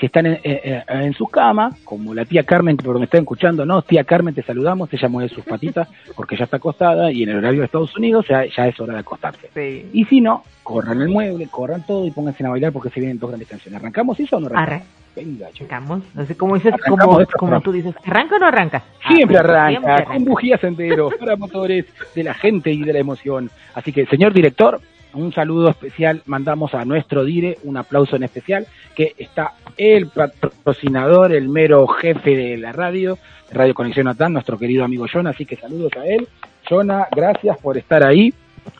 Si 0.00 0.06
están 0.06 0.24
en, 0.26 1.12
su 1.12 1.26
cama, 1.26 1.76
como 1.84 2.14
la 2.14 2.24
tía 2.24 2.42
Carmen, 2.42 2.78
que 2.78 2.84
por 2.84 2.98
me 2.98 3.04
está 3.04 3.18
escuchando, 3.18 3.66
no, 3.66 3.82
tía 3.82 4.02
Carmen, 4.04 4.34
te 4.34 4.42
saludamos, 4.42 4.90
ella 4.92 5.08
mueve 5.08 5.28
sus 5.28 5.44
patitas 5.44 5.88
porque 6.16 6.36
ya 6.36 6.44
está 6.44 6.56
acostada 6.56 7.12
y 7.12 7.22
en 7.22 7.28
el 7.28 7.36
horario 7.36 7.60
de 7.60 7.66
Estados 7.66 7.94
Unidos 7.96 8.24
ya, 8.28 8.46
ya 8.46 8.66
es 8.66 8.80
hora 8.80 8.94
de 8.94 9.00
acostarse. 9.00 9.50
Y 9.92 10.04
si 10.06 10.22
no, 10.22 10.42
corran 10.62 11.02
el 11.02 11.10
mueble, 11.10 11.48
corran 11.48 11.84
todo 11.86 12.06
y 12.06 12.10
pónganse 12.10 12.46
a 12.46 12.48
bailar 12.48 12.72
porque 12.72 12.88
se 12.88 13.00
vienen 13.00 13.18
dos 13.18 13.28
grandes 13.28 13.48
canciones. 13.48 13.78
¿Arrancamos 13.78 14.18
eso 14.18 14.38
o 14.38 14.40
no 14.40 14.46
arrancamos? 14.46 14.86
Venga, 15.14 15.48
Arrancamos. 15.48 16.02
No 16.14 16.24
sé 16.24 16.36
cómo 16.36 16.54
dices, 16.54 16.72
como, 16.88 17.20
como 17.36 17.60
tú 17.60 17.72
dices, 17.72 17.94
¿arranca 18.04 18.36
o 18.36 18.38
no 18.38 18.46
arranca? 18.46 18.84
Siempre 19.08 19.36
ah, 19.38 19.40
arranca, 19.40 20.04
con 20.04 20.24
bujías 20.24 20.62
enteros, 20.62 21.14
para 21.16 21.36
motores 21.36 21.86
de 22.14 22.22
la 22.22 22.34
gente 22.34 22.70
y 22.70 22.82
de 22.84 22.92
la 22.92 23.00
emoción. 23.00 23.50
Así 23.74 23.92
que, 23.92 24.06
señor 24.06 24.32
director, 24.32 24.80
un 25.14 25.32
saludo 25.32 25.70
especial 25.70 26.22
mandamos 26.26 26.74
a 26.74 26.84
nuestro 26.84 27.24
dire, 27.24 27.58
un 27.64 27.76
aplauso 27.76 28.16
en 28.16 28.22
especial, 28.22 28.66
que 28.94 29.14
está 29.18 29.54
el 29.76 30.08
patrocinador, 30.08 31.32
el 31.32 31.48
mero 31.48 31.86
jefe 31.86 32.36
de 32.36 32.56
la 32.56 32.72
radio, 32.72 33.18
Radio 33.52 33.74
Conexión 33.74 34.08
Atán, 34.08 34.32
nuestro 34.32 34.58
querido 34.58 34.84
amigo 34.84 35.06
Jonah, 35.12 35.30
así 35.30 35.44
que 35.44 35.56
saludos 35.56 35.92
a 35.96 36.06
él. 36.06 36.28
Jonah, 36.68 37.08
gracias 37.14 37.58
por 37.58 37.76
estar 37.76 38.06
ahí. 38.06 38.32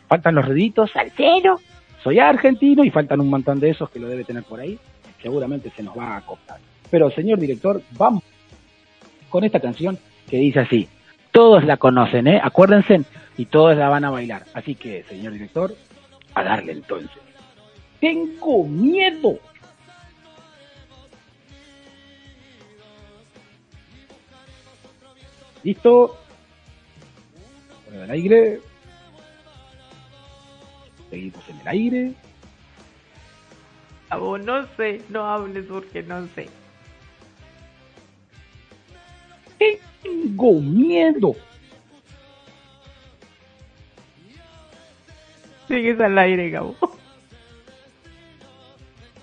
Faltan 0.08 0.34
los 0.34 0.46
reditos, 0.46 0.90
cero. 1.16 1.58
Soy 2.04 2.18
argentino 2.18 2.84
y 2.84 2.90
faltan 2.90 3.20
un 3.20 3.28
montón 3.28 3.58
de 3.58 3.70
esos 3.70 3.90
que 3.90 3.98
lo 3.98 4.08
debe 4.08 4.24
tener 4.24 4.44
por 4.44 4.60
ahí 4.60 4.78
seguramente 5.22 5.70
se 5.74 5.82
nos 5.82 5.96
va 5.96 6.14
a 6.14 6.16
acoplar. 6.18 6.58
Pero, 6.90 7.10
señor 7.10 7.38
director, 7.38 7.82
vamos 7.92 8.22
con 9.28 9.44
esta 9.44 9.60
canción 9.60 9.98
que 10.28 10.38
dice 10.38 10.60
así. 10.60 10.88
Todos 11.30 11.64
la 11.64 11.76
conocen, 11.76 12.26
¿eh? 12.26 12.40
Acuérdense, 12.42 13.02
y 13.36 13.46
todos 13.46 13.76
la 13.76 13.88
van 13.88 14.04
a 14.04 14.10
bailar. 14.10 14.44
Así 14.54 14.74
que, 14.74 15.04
señor 15.04 15.32
director, 15.32 15.74
a 16.34 16.42
darle 16.42 16.72
entonces. 16.72 17.22
Tengo 18.00 18.64
miedo. 18.64 19.38
¿Listo? 25.62 26.18
Por 27.84 27.94
el 27.94 28.10
aire. 28.10 28.60
Seguimos 31.10 31.48
en 31.48 31.60
el 31.60 31.68
aire 31.68 32.14
no 34.18 34.66
sé, 34.76 35.00
no 35.08 35.24
hables 35.24 35.66
porque 35.66 36.02
no 36.02 36.26
sé. 36.34 36.48
Tengo 40.02 40.60
miedo. 40.60 41.36
Sigues 45.70 46.00
al 46.00 46.18
aire, 46.18 46.50
Gabo. 46.50 46.74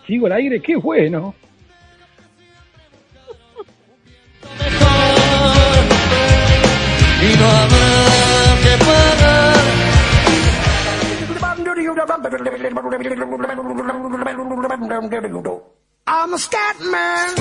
Sigo 0.08 0.28
al 0.28 0.32
aire, 0.32 0.62
qué 0.62 0.78
bueno. 0.78 1.36
y 7.20 7.36
no 7.38 7.48
habrá 7.50 8.56
que 8.64 8.78
pagar 8.86 9.58
I'm 16.08 16.34
a 16.34 16.38
scat 16.38 16.80
man. 16.80 17.36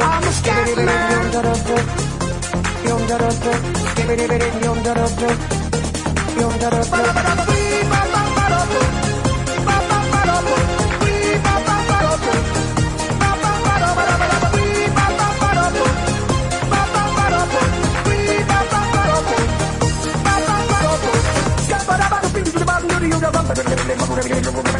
I'm 0.00 0.24
a 0.24 0.32
scat 0.32 0.76
man. 0.84 2.09
yondarası 2.90 3.52
Gebelerin 3.96 4.64
yondarası 4.64 5.26
Yondarası 6.40 6.96
Bye. 24.62 24.79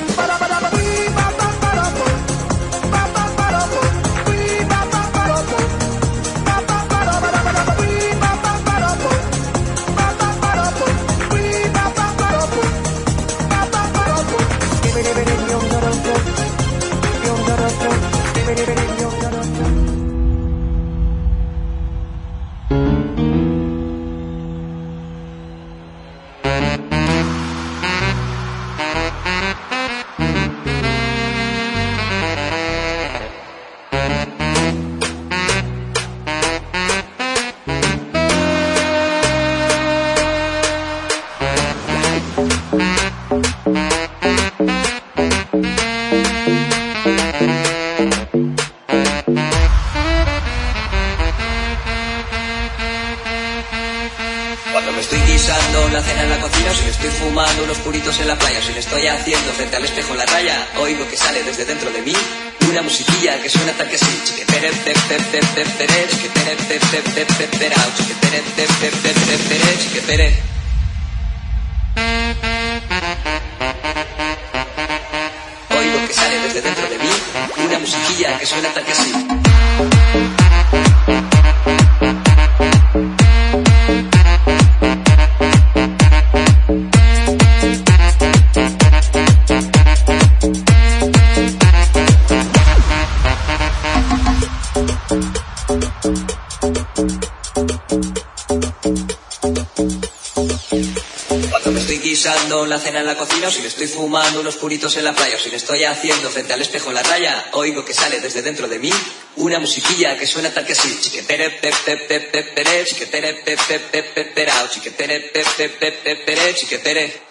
En 104.73 105.03
la 105.03 105.13
playa, 105.13 105.35
o 105.35 105.39
si 105.39 105.49
le 105.49 105.57
estoy 105.57 105.83
haciendo 105.83 106.29
frente 106.29 106.53
al 106.53 106.61
espejo 106.61 106.93
la 106.93 107.03
raya, 107.03 107.49
oigo 107.51 107.83
que 107.83 107.93
sale 107.93 108.21
desde 108.21 108.41
dentro 108.41 108.69
de 108.69 108.79
mí 108.79 108.89
una 109.35 109.59
musiquilla 109.59 110.17
que 110.17 110.25
suena 110.25 110.49
tal 110.49 110.65
que 110.65 110.71
así. 110.71 110.97
Chiquetere, 111.01 111.49
pe, 111.49 111.71
pe, 111.85 111.97
pe, 111.97 112.19
pe, 112.21 112.43
pere, 112.43 112.85
chiquetere, 112.85 113.33
pe, 113.33 113.57
pe, 113.57 113.79
pe, 113.79 114.03
pe, 114.03 114.25
perao, 114.25 114.69
chiquetere, 114.69 115.19
pe, 115.19 115.43
pe, 115.57 115.69
pe, 115.69 115.91
pe, 115.91 116.15
pere, 116.15 116.55
chiquetere. 116.55 117.21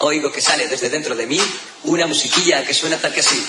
Oigo 0.00 0.30
que 0.30 0.42
sale 0.42 0.68
desde 0.68 0.90
dentro 0.90 1.16
de 1.16 1.26
mí 1.26 1.40
una 1.84 2.06
musiquilla 2.06 2.62
que 2.66 2.74
suena 2.74 2.98
tal 2.98 3.14
que 3.14 3.20
así. 3.20 3.42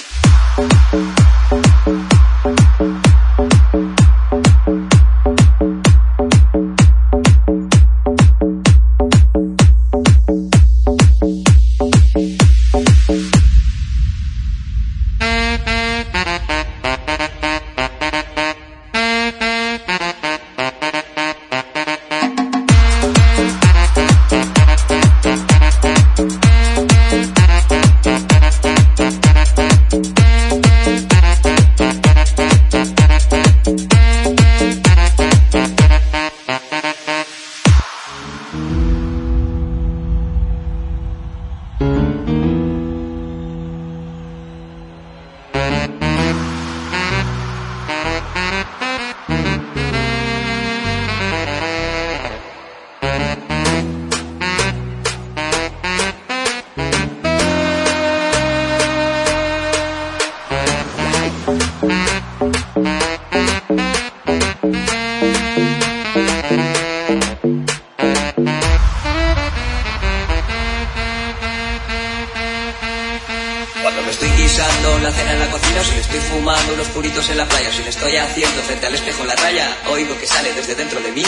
Estoy 78.07 78.19
haciendo 78.19 78.61
frente 78.61 78.87
al 78.87 78.93
espejo 78.93 79.25
la 79.25 79.35
raya, 79.35 79.67
oigo 79.91 80.17
que 80.17 80.25
sale 80.25 80.53
desde 80.53 80.75
dentro 80.75 81.01
de 81.01 81.11
mí 81.11 81.23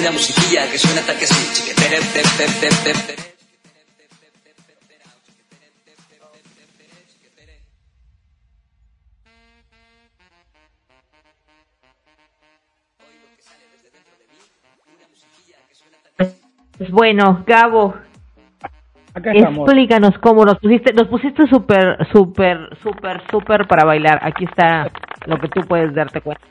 una 0.00 0.10
musiquilla 0.10 0.68
que 0.70 0.76
suena 0.76 1.00
tal 1.02 1.16
que 1.16 1.24
así. 1.24 1.62
Pues 16.78 16.90
bueno, 16.90 17.44
Gabo, 17.46 17.94
Acá 19.14 19.32
explícanos 19.32 20.18
cómo 20.20 20.44
nos 20.44 20.58
pusiste, 20.58 20.92
nos 20.92 21.08
pusiste 21.08 21.46
súper, 21.46 21.96
súper, 22.12 22.76
súper, 22.82 23.22
súper 23.30 23.66
para 23.66 23.86
bailar. 23.86 24.18
Aquí 24.20 24.44
está 24.44 24.90
lo 25.26 25.38
que 25.38 25.48
tú 25.48 25.60
puedes 25.62 25.94
darte 25.94 26.20
cuenta. 26.20 26.46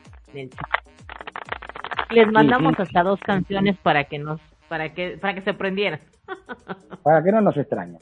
Les 2.11 2.31
mandamos 2.31 2.75
sí. 2.75 2.83
hasta 2.83 3.03
dos 3.03 3.19
canciones 3.19 3.77
para 3.77 4.03
que 4.05 4.19
nos, 4.19 4.39
para 4.67 4.93
que, 4.93 5.17
para 5.17 5.33
que 5.33 5.41
se 5.41 5.53
prendieran. 5.53 5.99
Para 7.03 7.23
que 7.23 7.31
no 7.31 7.39
nos 7.39 7.55
extrañen. 7.55 7.99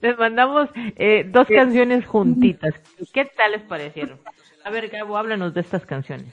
Les 0.00 0.16
mandamos 0.16 0.70
eh, 0.96 1.28
dos 1.28 1.48
canciones 1.48 2.06
juntitas. 2.06 2.74
¿Qué 3.12 3.24
tal 3.24 3.52
les 3.52 3.62
parecieron? 3.62 4.20
A 4.64 4.70
ver, 4.70 4.88
Gabo, 4.88 5.16
háblanos 5.16 5.54
de 5.54 5.60
estas 5.60 5.84
canciones. 5.84 6.32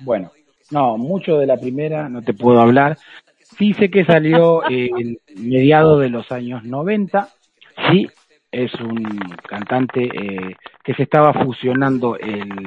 Bueno, 0.00 0.32
no, 0.70 0.98
mucho 0.98 1.38
de 1.38 1.46
la 1.46 1.56
primera 1.56 2.08
no 2.08 2.22
te 2.22 2.34
puedo 2.34 2.60
hablar. 2.60 2.98
Sí 3.56 3.72
sé 3.74 3.90
que 3.90 4.04
salió 4.04 4.68
eh, 4.68 4.90
en 4.98 5.18
mediados 5.36 6.00
de 6.00 6.10
los 6.10 6.30
años 6.32 6.64
90. 6.64 7.28
Sí, 7.90 8.08
es 8.50 8.72
un 8.74 9.02
cantante 9.48 10.04
eh, 10.04 10.56
que 10.82 10.94
se 10.94 11.02
estaba 11.02 11.32
fusionando 11.32 12.16
el 12.18 12.66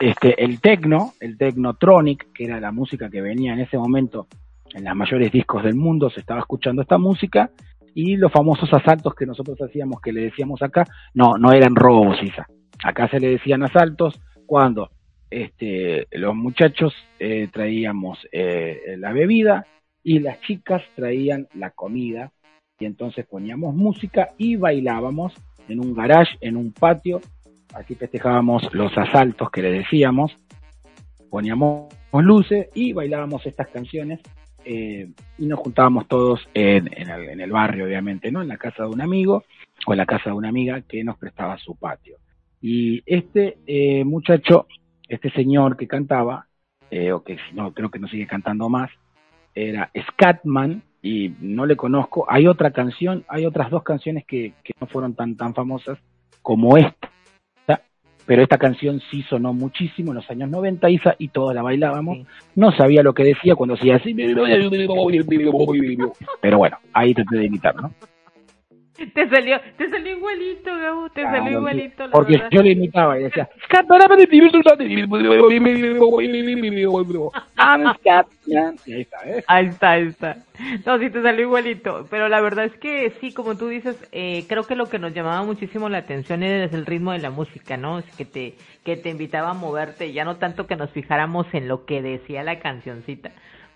este 0.00 0.42
el 0.42 0.60
techno, 0.60 1.12
el 1.20 1.36
technotronic, 1.36 2.32
que 2.32 2.44
era 2.44 2.60
la 2.60 2.72
música 2.72 3.10
que 3.10 3.20
venía 3.20 3.52
en 3.52 3.60
ese 3.60 3.76
momento 3.76 4.26
en 4.74 4.84
los 4.84 4.94
mayores 4.94 5.32
discos 5.32 5.62
del 5.64 5.74
mundo, 5.74 6.10
se 6.10 6.20
estaba 6.20 6.40
escuchando 6.40 6.82
esta 6.82 6.96
música 6.96 7.50
y 7.94 8.16
los 8.16 8.32
famosos 8.32 8.72
asaltos 8.72 9.14
que 9.14 9.26
nosotros 9.26 9.60
hacíamos, 9.60 10.00
que 10.00 10.12
le 10.12 10.22
decíamos 10.22 10.62
acá, 10.62 10.84
no, 11.12 11.36
no 11.36 11.52
eran 11.52 11.74
robos, 11.74 12.22
Isa. 12.22 12.46
Acá 12.84 13.08
se 13.08 13.20
le 13.20 13.30
decían 13.30 13.62
asaltos 13.62 14.20
cuando 14.46 14.90
este, 15.28 16.06
los 16.12 16.34
muchachos 16.34 16.94
eh, 17.18 17.48
traíamos 17.52 18.18
eh, 18.32 18.96
la 18.98 19.12
bebida 19.12 19.66
y 20.02 20.20
las 20.20 20.40
chicas 20.40 20.82
traían 20.94 21.48
la 21.54 21.70
comida 21.70 22.32
y 22.80 22.86
entonces 22.86 23.26
poníamos 23.26 23.74
música 23.74 24.30
y 24.38 24.56
bailábamos 24.56 25.32
en 25.68 25.78
un 25.78 25.94
garage, 25.94 26.36
en 26.40 26.56
un 26.56 26.72
patio, 26.72 27.20
así 27.74 27.94
festejábamos 27.94 28.74
los 28.74 28.96
asaltos 28.98 29.50
que 29.50 29.62
le 29.62 29.70
decíamos, 29.70 30.34
poníamos 31.28 31.92
luces 32.12 32.68
y 32.74 32.92
bailábamos 32.92 33.46
estas 33.46 33.68
canciones 33.68 34.20
eh, 34.64 35.08
y 35.38 35.46
nos 35.46 35.60
juntábamos 35.60 36.08
todos 36.08 36.48
en, 36.54 36.90
en, 36.92 37.08
el, 37.08 37.28
en 37.28 37.40
el 37.40 37.52
barrio, 37.52 37.84
obviamente, 37.84 38.32
¿no? 38.32 38.42
En 38.42 38.48
la 38.48 38.56
casa 38.56 38.82
de 38.82 38.88
un 38.88 39.00
amigo 39.00 39.44
o 39.86 39.92
en 39.92 39.98
la 39.98 40.06
casa 40.06 40.30
de 40.30 40.36
una 40.36 40.48
amiga 40.48 40.80
que 40.82 41.04
nos 41.04 41.18
prestaba 41.18 41.56
su 41.58 41.76
patio. 41.76 42.16
Y 42.60 43.02
este 43.06 43.58
eh, 43.66 44.04
muchacho, 44.04 44.66
este 45.08 45.30
señor 45.30 45.76
que 45.76 45.86
cantaba, 45.86 46.46
eh, 46.90 47.12
o 47.12 47.22
que 47.22 47.38
no, 47.52 47.72
creo 47.72 47.90
que 47.90 47.98
no 47.98 48.08
sigue 48.08 48.26
cantando 48.26 48.68
más, 48.68 48.90
era 49.54 49.90
Scatman, 50.12 50.82
y 51.02 51.32
no 51.40 51.66
le 51.66 51.76
conozco. 51.76 52.26
Hay 52.28 52.46
otra 52.46 52.70
canción, 52.70 53.24
hay 53.28 53.46
otras 53.46 53.70
dos 53.70 53.82
canciones 53.82 54.24
que, 54.26 54.52
que 54.62 54.72
no 54.80 54.86
fueron 54.86 55.14
tan, 55.14 55.36
tan 55.36 55.54
famosas 55.54 55.98
como 56.42 56.76
esta, 56.76 57.10
pero 58.30 58.42
esta 58.44 58.58
canción 58.58 59.00
sí 59.10 59.22
sonó 59.22 59.52
muchísimo 59.52 60.12
en 60.12 60.16
los 60.16 60.30
años 60.30 60.48
90, 60.50 60.88
Isa, 60.90 61.16
y 61.18 61.28
todos 61.28 61.52
la 61.52 61.62
bailábamos. 61.62 62.18
Sí. 62.18 62.26
No 62.54 62.70
sabía 62.70 63.02
lo 63.02 63.12
que 63.12 63.24
decía 63.24 63.56
cuando 63.56 63.74
hacía 63.74 63.96
así, 63.96 64.14
pero 66.40 66.58
bueno, 66.58 66.78
ahí 66.92 67.12
traté 67.12 67.38
de 67.38 67.46
imitar, 67.46 67.74
¿no? 67.74 67.92
Te 69.14 69.28
salió, 69.28 69.60
te 69.76 69.88
salió 69.88 70.16
igualito, 70.16 70.76
Gabo, 70.76 71.08
te 71.10 71.22
Claro, 71.22 71.36
salió 71.38 71.58
igualito. 71.58 72.06
la 72.06 72.12
Porque 72.12 72.32
verdad. 72.32 72.48
yo 72.50 72.62
le 72.62 72.70
imitaba 72.72 73.18
y 73.18 73.22
decía, 73.24 73.48
ahí 78.86 79.00
está, 79.00 79.18
¿eh? 79.24 79.44
Ahí 79.46 79.66
está, 79.66 79.90
ahí 79.92 80.06
está. 80.08 80.36
No, 80.84 80.98
sí 80.98 81.10
te 81.10 81.22
salió 81.22 81.42
igualito. 81.46 82.06
Pero 82.10 82.28
la 82.28 82.40
verdad 82.40 82.66
es 82.66 82.76
que 82.76 83.12
sí, 83.20 83.32
como 83.32 83.56
tú 83.56 83.68
dices, 83.68 83.96
eh, 84.12 84.44
creo 84.48 84.64
que 84.66 84.76
lo 84.76 84.88
que 84.90 84.98
nos 84.98 85.14
llamaba 85.14 85.42
muchísimo 85.44 85.88
la 85.88 85.98
atención 85.98 86.42
es 86.42 86.72
el 86.72 86.84
ritmo 86.86 87.12
de 87.12 87.18
la 87.18 87.30
música, 87.30 87.76
¿no? 87.76 87.98
Es 88.00 88.04
que 88.16 88.24
te, 88.26 88.54
que 88.84 88.96
te 88.96 89.08
invitaba 89.10 89.50
a 89.50 89.54
moverte, 89.54 90.12
ya 90.12 90.24
no 90.24 90.36
tanto 90.36 90.66
que 90.66 90.76
nos 90.76 90.90
fijáramos 90.90 91.46
en 91.54 91.68
lo 91.68 91.86
que 91.86 92.02
decía 92.02 92.42
la 92.42 92.58
cancioncita. 92.60 93.30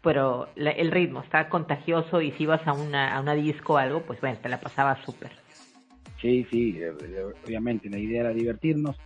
Pero 0.05 0.49
el 0.55 0.91
ritmo 0.93 1.21
está 1.23 1.49
contagioso 1.49 2.21
y 2.21 2.31
si 2.33 2.45
ibas 2.45 2.65
a 2.67 2.73
una, 2.73 3.17
a 3.17 3.21
una 3.21 3.35
disco 3.35 3.75
o 3.75 3.77
algo, 3.79 4.03
pues 4.03 4.21
bueno, 4.21 4.39
te 4.41 4.49
la 4.49 4.61
pasaba 4.61 5.03
súper. 5.05 5.33
Sí, 6.21 6.47
sí, 6.51 6.79
eh, 6.79 6.93
eh, 7.03 7.25
obviamente 7.45 7.89
la 7.89 7.99
idea 7.99 8.21
era 8.21 8.31
divertirnos. 8.31 8.97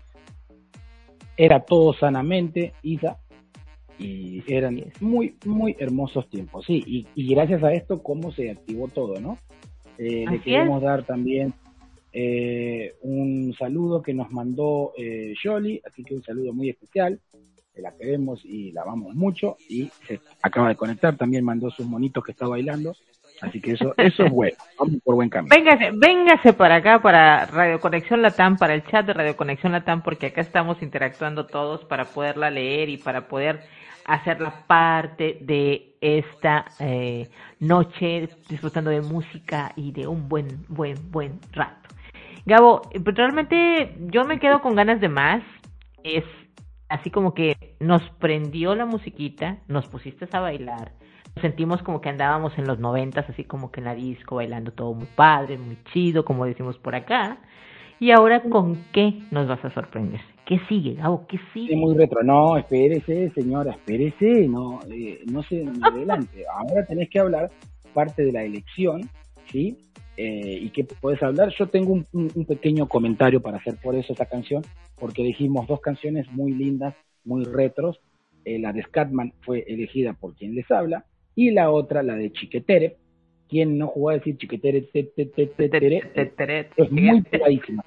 Era 1.37 1.61
todo 1.61 1.94
sanamente, 1.94 2.74
Isa, 2.82 3.16
y 3.98 4.42
eran 4.52 4.80
muy, 5.00 5.37
muy 5.44 5.76
hermosos 5.78 6.28
tiempos, 6.28 6.64
sí, 6.66 6.82
y, 6.87 7.06
y 7.14 7.34
gracias 7.34 7.62
a 7.62 7.72
esto, 7.72 8.02
cómo 8.02 8.32
se 8.32 8.50
activó 8.50 8.88
todo, 8.88 9.20
¿no? 9.20 9.38
Eh, 9.98 10.24
le 10.30 10.40
queremos 10.40 10.80
dar 10.80 11.04
también 11.04 11.52
eh, 12.12 12.94
un 13.02 13.52
saludo 13.58 14.00
que 14.00 14.14
nos 14.14 14.30
mandó 14.30 14.92
eh, 14.96 15.34
así 15.84 16.04
que 16.04 16.14
un 16.14 16.22
saludo 16.22 16.52
muy 16.52 16.70
especial, 16.70 17.20
la 17.83 17.97
queremos 17.97 18.45
y 18.45 18.73
la 18.73 18.83
amamos 18.83 19.14
mucho, 19.14 19.57
y 19.69 19.91
se 20.07 20.21
acaba 20.43 20.69
de 20.69 20.77
conectar, 20.77 21.17
también 21.17 21.45
mandó 21.45 21.71
sus 21.71 21.87
monitos 21.87 22.25
que 22.25 22.33
está 22.33 22.47
bailando, 22.47 22.95
así 23.41 23.61
que 23.61 23.73
eso, 23.73 23.95
eso 23.97 24.25
es 24.25 24.33
bueno, 24.33 24.57
vamos 24.79 25.01
por 25.03 25.14
buen 25.14 25.29
camino. 25.29 25.55
Véngase, 25.55 25.91
véngase 25.95 26.53
para 26.53 26.77
acá, 26.77 27.01
para 27.01 27.47
Radio 27.47 27.81
Conexión 27.81 28.23
Latam, 28.23 28.57
para 28.57 28.75
el 28.75 28.85
chat 28.87 29.07
de 29.07 29.12
Radio 29.12 29.37
Conexión 29.37 29.73
Latam, 29.73 30.03
porque 30.03 30.27
acá 30.27 30.41
estamos 30.41 30.83
interactuando 30.83 31.47
todos 31.47 31.85
para 31.85 32.05
poderla 32.05 32.51
leer 32.51 32.88
y 32.88 32.97
para 32.97 33.29
poder 33.29 33.61
hacerla 34.09 34.64
parte 34.67 35.38
de 35.43 35.95
esta 36.01 36.64
eh, 36.81 37.29
noche 37.61 38.29
disfrutando 38.49 38.91
de 38.91 39.03
música 39.03 39.73
y 39.77 39.93
de 39.93 40.07
un 40.07 40.29
buen, 40.29 40.64
buen, 40.69 40.97
buen 41.11 41.38
rato. 41.53 41.88
Gabo, 42.47 42.81
realmente 42.95 43.95
yo 44.11 44.25
me 44.25 44.41
quedo 44.41 44.62
con 44.62 44.75
ganas 44.75 45.01
de 45.03 45.11
más. 45.11 45.43
Es 46.03 46.25
así 46.88 47.11
como 47.11 47.35
que 47.35 47.57
nos 47.81 48.03
prendió 48.18 48.74
la 48.74 48.87
musiquita, 48.87 49.59
nos 49.68 49.87
pusiste 49.87 50.27
a 50.33 50.40
bailar. 50.40 50.92
Nos 51.35 51.42
sentimos 51.42 51.83
como 51.83 52.01
que 52.01 52.09
andábamos 52.09 52.57
en 52.59 52.66
los 52.66 52.79
noventas, 52.79 53.29
así 53.29 53.44
como 53.44 53.70
que 53.70 53.81
en 53.81 53.85
la 53.85 53.94
disco, 53.94 54.37
bailando 54.37 54.72
todo 54.72 54.94
muy 54.94 55.07
padre, 55.07 55.59
muy 55.59 55.79
chido, 55.92 56.24
como 56.24 56.46
decimos 56.46 56.79
por 56.79 56.94
acá. 56.94 57.38
Y 58.01 58.12
ahora, 58.12 58.42
¿con 58.42 58.77
qué 58.92 59.20
nos 59.31 59.48
vas 59.48 59.64
a 59.64 59.70
sorprender? 59.70 60.20
¿Qué 60.46 60.61
sigue, 60.68 60.94
Gabo? 60.94 61.27
¿Qué 61.27 61.38
sigue? 61.53 61.74
Es 61.74 61.79
muy 61.79 61.96
retro. 61.96 62.22
No, 62.22 62.57
espérese, 62.57 63.31
señora, 63.31 63.72
espérese. 63.72 64.48
No, 64.48 64.81
eh, 64.90 65.20
no 65.31 65.42
se 65.42 65.66
adelante. 65.83 66.44
Ahora 66.53 66.87
tenés 66.87 67.11
que 67.11 67.18
hablar 67.18 67.51
parte 67.92 68.24
de 68.24 68.33
la 68.33 68.44
elección, 68.44 69.03
¿sí? 69.51 69.77
Eh, 70.20 70.59
y 70.62 70.70
qué 70.70 70.83
puedes 70.83 71.22
hablar. 71.22 71.54
Yo 71.57 71.68
tengo 71.68 71.92
un, 71.92 72.44
pequeño 72.44 72.88
comentario 72.88 73.40
para 73.40 73.59
hacer 73.59 73.76
por 73.81 73.94
eso 73.94 74.12
esta 74.12 74.26
canción, 74.26 74.64
porque 74.98 75.22
elegimos 75.22 75.68
dos 75.68 75.81
canciones 75.81 76.26
muy 76.33 76.50
lindas, 76.50 76.96
muy 77.24 77.44
retros. 77.44 78.00
Eh, 78.44 78.59
la 78.59 78.72
de 78.72 78.83
Scatman 78.83 79.33
fue 79.42 79.64
elegida 79.68 80.14
por 80.14 80.35
quien 80.35 80.57
les 80.57 80.68
habla, 80.72 81.04
y 81.37 81.52
la 81.52 81.70
otra, 81.70 82.02
la 82.02 82.16
de 82.16 82.33
Chiquetere. 82.33 82.96
Quien 83.48 83.78
no 83.78 83.87
jugó 83.87 84.11
a 84.11 84.14
decir 84.14 84.37
Chiquetere, 84.37 84.83
te, 84.83 85.04
te, 85.04 85.26
te, 85.26 86.68
es 86.76 86.90
muy 86.90 87.22
pegadísima. 87.22 87.85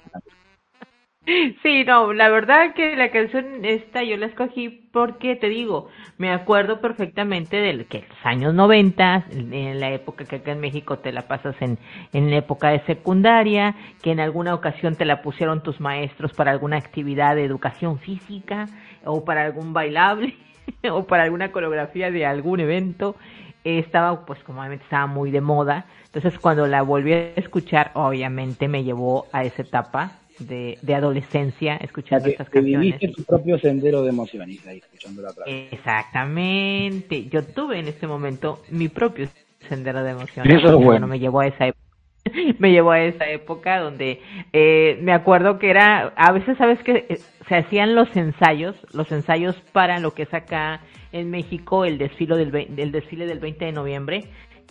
Sí, 1.62 1.84
no, 1.84 2.12
la 2.12 2.28
verdad 2.28 2.74
que 2.74 2.96
la 2.96 3.12
canción 3.12 3.64
esta 3.64 4.02
yo 4.02 4.16
la 4.16 4.26
escogí 4.26 4.68
porque 4.92 5.36
te 5.36 5.48
digo, 5.48 5.88
me 6.18 6.32
acuerdo 6.32 6.80
perfectamente 6.80 7.58
de 7.58 7.84
que 7.84 8.04
los 8.08 8.18
años 8.26 8.54
90, 8.54 9.26
en 9.30 9.78
la 9.78 9.92
época 9.92 10.24
que 10.24 10.36
acá 10.36 10.50
en 10.50 10.60
México 10.60 10.98
te 10.98 11.12
la 11.12 11.22
pasas 11.28 11.54
en, 11.60 11.78
en 12.12 12.28
la 12.28 12.38
época 12.38 12.70
de 12.70 12.80
secundaria, 12.86 13.76
que 14.02 14.10
en 14.10 14.18
alguna 14.18 14.52
ocasión 14.52 14.96
te 14.96 15.04
la 15.04 15.22
pusieron 15.22 15.62
tus 15.62 15.78
maestros 15.80 16.32
para 16.32 16.50
alguna 16.50 16.76
actividad 16.76 17.36
de 17.36 17.44
educación 17.44 18.00
física 18.00 18.66
o 19.04 19.24
para 19.24 19.44
algún 19.44 19.72
bailable 19.72 20.34
o 20.90 21.04
para 21.06 21.22
alguna 21.22 21.52
coreografía 21.52 22.10
de 22.10 22.26
algún 22.26 22.58
evento, 22.58 23.14
estaba 23.62 24.26
pues 24.26 24.42
como 24.42 24.58
obviamente 24.60 24.84
estaba 24.84 25.06
muy 25.06 25.30
de 25.30 25.40
moda, 25.40 25.86
entonces 26.06 26.36
cuando 26.40 26.66
la 26.66 26.82
volví 26.82 27.12
a 27.12 27.34
escuchar 27.36 27.92
obviamente 27.94 28.66
me 28.66 28.82
llevó 28.82 29.26
a 29.32 29.44
esa 29.44 29.62
etapa 29.62 30.18
de, 30.38 30.78
de 30.82 30.94
adolescencia 30.94 31.76
escuchando 31.76 32.28
estas 32.28 32.48
canciones. 32.48 32.80
Viviste 32.80 33.08
tu 33.08 33.24
propio 33.24 33.58
sendero 33.58 34.02
de 34.02 34.10
emociones 34.10 34.66
ahí 34.66 34.78
escuchando 34.78 35.22
la 35.22 35.32
Exactamente. 35.46 37.28
Yo 37.28 37.44
tuve 37.44 37.78
en 37.78 37.88
este 37.88 38.06
momento 38.06 38.62
mi 38.70 38.88
propio 38.88 39.28
sendero 39.68 40.02
de 40.02 40.12
emociones. 40.12 40.58
Eso 40.58 40.78
es 40.78 40.84
bueno. 40.84 41.06
Me 41.06 41.18
llevó 41.18 41.40
a 41.40 41.46
esa 41.46 41.66
época. 41.66 41.82
me 42.58 42.70
llevó 42.70 42.92
a 42.92 43.00
esa 43.00 43.28
época 43.28 43.80
donde 43.80 44.20
eh, 44.52 44.98
me 45.02 45.12
acuerdo 45.12 45.58
que 45.58 45.70
era, 45.70 46.12
a 46.16 46.32
veces 46.32 46.56
sabes 46.56 46.78
que 46.82 47.06
eh, 47.08 47.18
se 47.48 47.56
hacían 47.56 47.94
los 47.94 48.14
ensayos, 48.16 48.76
los 48.92 49.10
ensayos 49.10 49.56
para 49.72 49.98
lo 49.98 50.14
que 50.14 50.22
es 50.22 50.34
acá 50.34 50.80
en 51.12 51.30
México 51.30 51.84
el 51.84 51.98
desfile 51.98 52.36
del, 52.36 52.78
el 52.78 52.92
desfile 52.92 53.26
del 53.26 53.38
20 53.38 53.64
de 53.64 53.72
noviembre, 53.72 54.24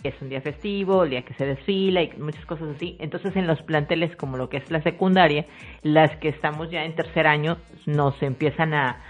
es 0.08 0.22
un 0.22 0.28
día 0.28 0.40
festivo, 0.40 1.04
el 1.04 1.10
día 1.10 1.22
que 1.22 1.34
se 1.34 1.46
desfila 1.46 2.02
y 2.02 2.12
muchas 2.18 2.44
cosas 2.46 2.68
así. 2.76 2.96
Entonces 2.98 3.34
en 3.36 3.46
los 3.46 3.62
planteles 3.62 4.14
como 4.16 4.36
lo 4.36 4.48
que 4.48 4.58
es 4.58 4.70
la 4.70 4.82
secundaria, 4.82 5.46
las 5.82 6.16
que 6.16 6.28
estamos 6.28 6.70
ya 6.70 6.84
en 6.84 6.94
tercer 6.94 7.26
año 7.26 7.58
nos 7.86 8.22
empiezan 8.22 8.74
a, 8.74 9.00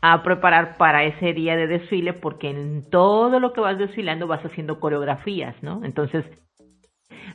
a 0.00 0.22
preparar 0.22 0.76
para 0.76 1.04
ese 1.04 1.32
día 1.32 1.56
de 1.56 1.66
desfile 1.66 2.12
porque 2.12 2.50
en 2.50 2.88
todo 2.90 3.40
lo 3.40 3.52
que 3.52 3.60
vas 3.60 3.78
desfilando 3.78 4.26
vas 4.26 4.44
haciendo 4.44 4.80
coreografías, 4.80 5.54
¿no? 5.62 5.84
Entonces 5.84 6.24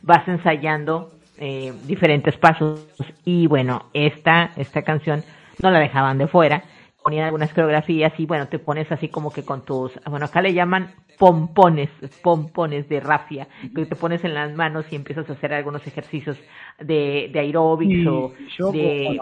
vas 0.02 0.28
ensayando 0.28 1.12
eh, 1.38 1.74
diferentes 1.86 2.38
pasos 2.38 2.88
y 3.24 3.48
bueno, 3.48 3.86
esta, 3.94 4.52
esta 4.56 4.84
canción 4.84 5.24
no 5.62 5.72
la 5.72 5.80
dejaban 5.80 6.18
de 6.18 6.28
fuera 6.28 6.64
ponían 7.06 7.26
algunas 7.26 7.52
coreografías 7.52 8.14
y 8.18 8.26
bueno, 8.26 8.48
te 8.48 8.58
pones 8.58 8.92
así 8.92 9.10
como 9.10 9.32
que 9.32 9.46
con 9.46 9.64
tus, 9.64 9.92
bueno, 10.10 10.26
acá 10.26 10.42
le 10.42 10.56
llaman 10.56 10.96
pompones, 11.18 11.90
pompones 12.22 12.88
de 12.90 13.00
rafia, 13.00 13.48
que 13.76 13.86
te 13.86 13.96
pones 13.96 14.24
en 14.24 14.34
las 14.34 14.56
manos 14.56 14.86
y 14.92 14.96
empiezas 14.96 15.30
a 15.30 15.34
hacer 15.34 15.54
algunos 15.54 15.86
ejercicios 15.88 16.38
de, 16.80 17.30
de 17.32 17.40
aeróbics 17.40 18.08
o 18.08 18.34
de, 18.72 19.20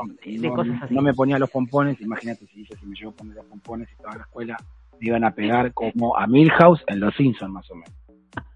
cosas 0.55 0.83
así. 0.83 0.93
No 0.93 1.01
me 1.01 1.13
ponía 1.13 1.39
los 1.39 1.49
pompones, 1.49 1.99
imagínate 2.01 2.45
si 2.47 2.65
si 2.65 2.85
me 2.85 2.95
llevo 2.95 3.11
a 3.11 3.15
poner 3.15 3.35
los 3.35 3.45
pompones 3.45 3.89
y 3.91 3.95
toda 4.01 4.15
la 4.15 4.23
escuela 4.23 4.57
me 4.99 5.07
iban 5.07 5.23
a 5.23 5.31
pegar 5.31 5.73
como 5.73 6.17
a 6.17 6.27
Milhouse 6.27 6.83
en 6.87 6.99
Los 6.99 7.15
Simpsons 7.15 7.51
más 7.51 7.69
o 7.71 7.75
menos. 7.75 7.93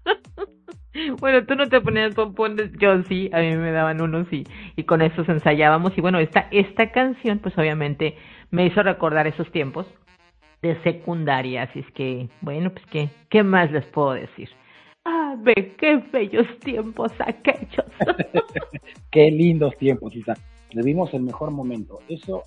bueno, 1.20 1.44
tú 1.46 1.54
no 1.54 1.68
te 1.68 1.80
ponías 1.80 2.14
pompones, 2.14 2.72
yo 2.78 3.02
sí, 3.04 3.30
a 3.32 3.40
mí 3.40 3.56
me 3.56 3.70
daban 3.70 4.00
unos 4.00 4.32
y, 4.32 4.44
y 4.76 4.84
con 4.84 5.02
esos 5.02 5.28
ensayábamos 5.28 5.96
y 5.96 6.00
bueno, 6.00 6.18
esta, 6.18 6.48
esta 6.50 6.90
canción 6.90 7.38
pues 7.38 7.56
obviamente 7.58 8.16
me 8.50 8.66
hizo 8.66 8.82
recordar 8.82 9.26
esos 9.26 9.50
tiempos 9.52 9.86
de 10.62 10.80
secundaria, 10.82 11.64
así 11.64 11.80
es 11.80 11.90
que, 11.92 12.28
bueno, 12.40 12.70
pues 12.70 12.84
qué, 12.86 13.08
¿qué 13.30 13.42
más 13.42 13.70
les 13.70 13.86
puedo 13.86 14.12
decir? 14.12 14.48
Ah, 15.04 15.36
ve, 15.38 15.74
qué 15.78 15.96
bellos 16.12 16.46
tiempos 16.60 17.12
aquellos. 17.18 17.86
qué 19.10 19.30
lindos 19.30 19.76
tiempos, 19.78 20.14
Isa. 20.14 20.34
Vivimos 20.74 21.14
el 21.14 21.22
mejor 21.22 21.50
momento, 21.50 22.00
eso 22.08 22.42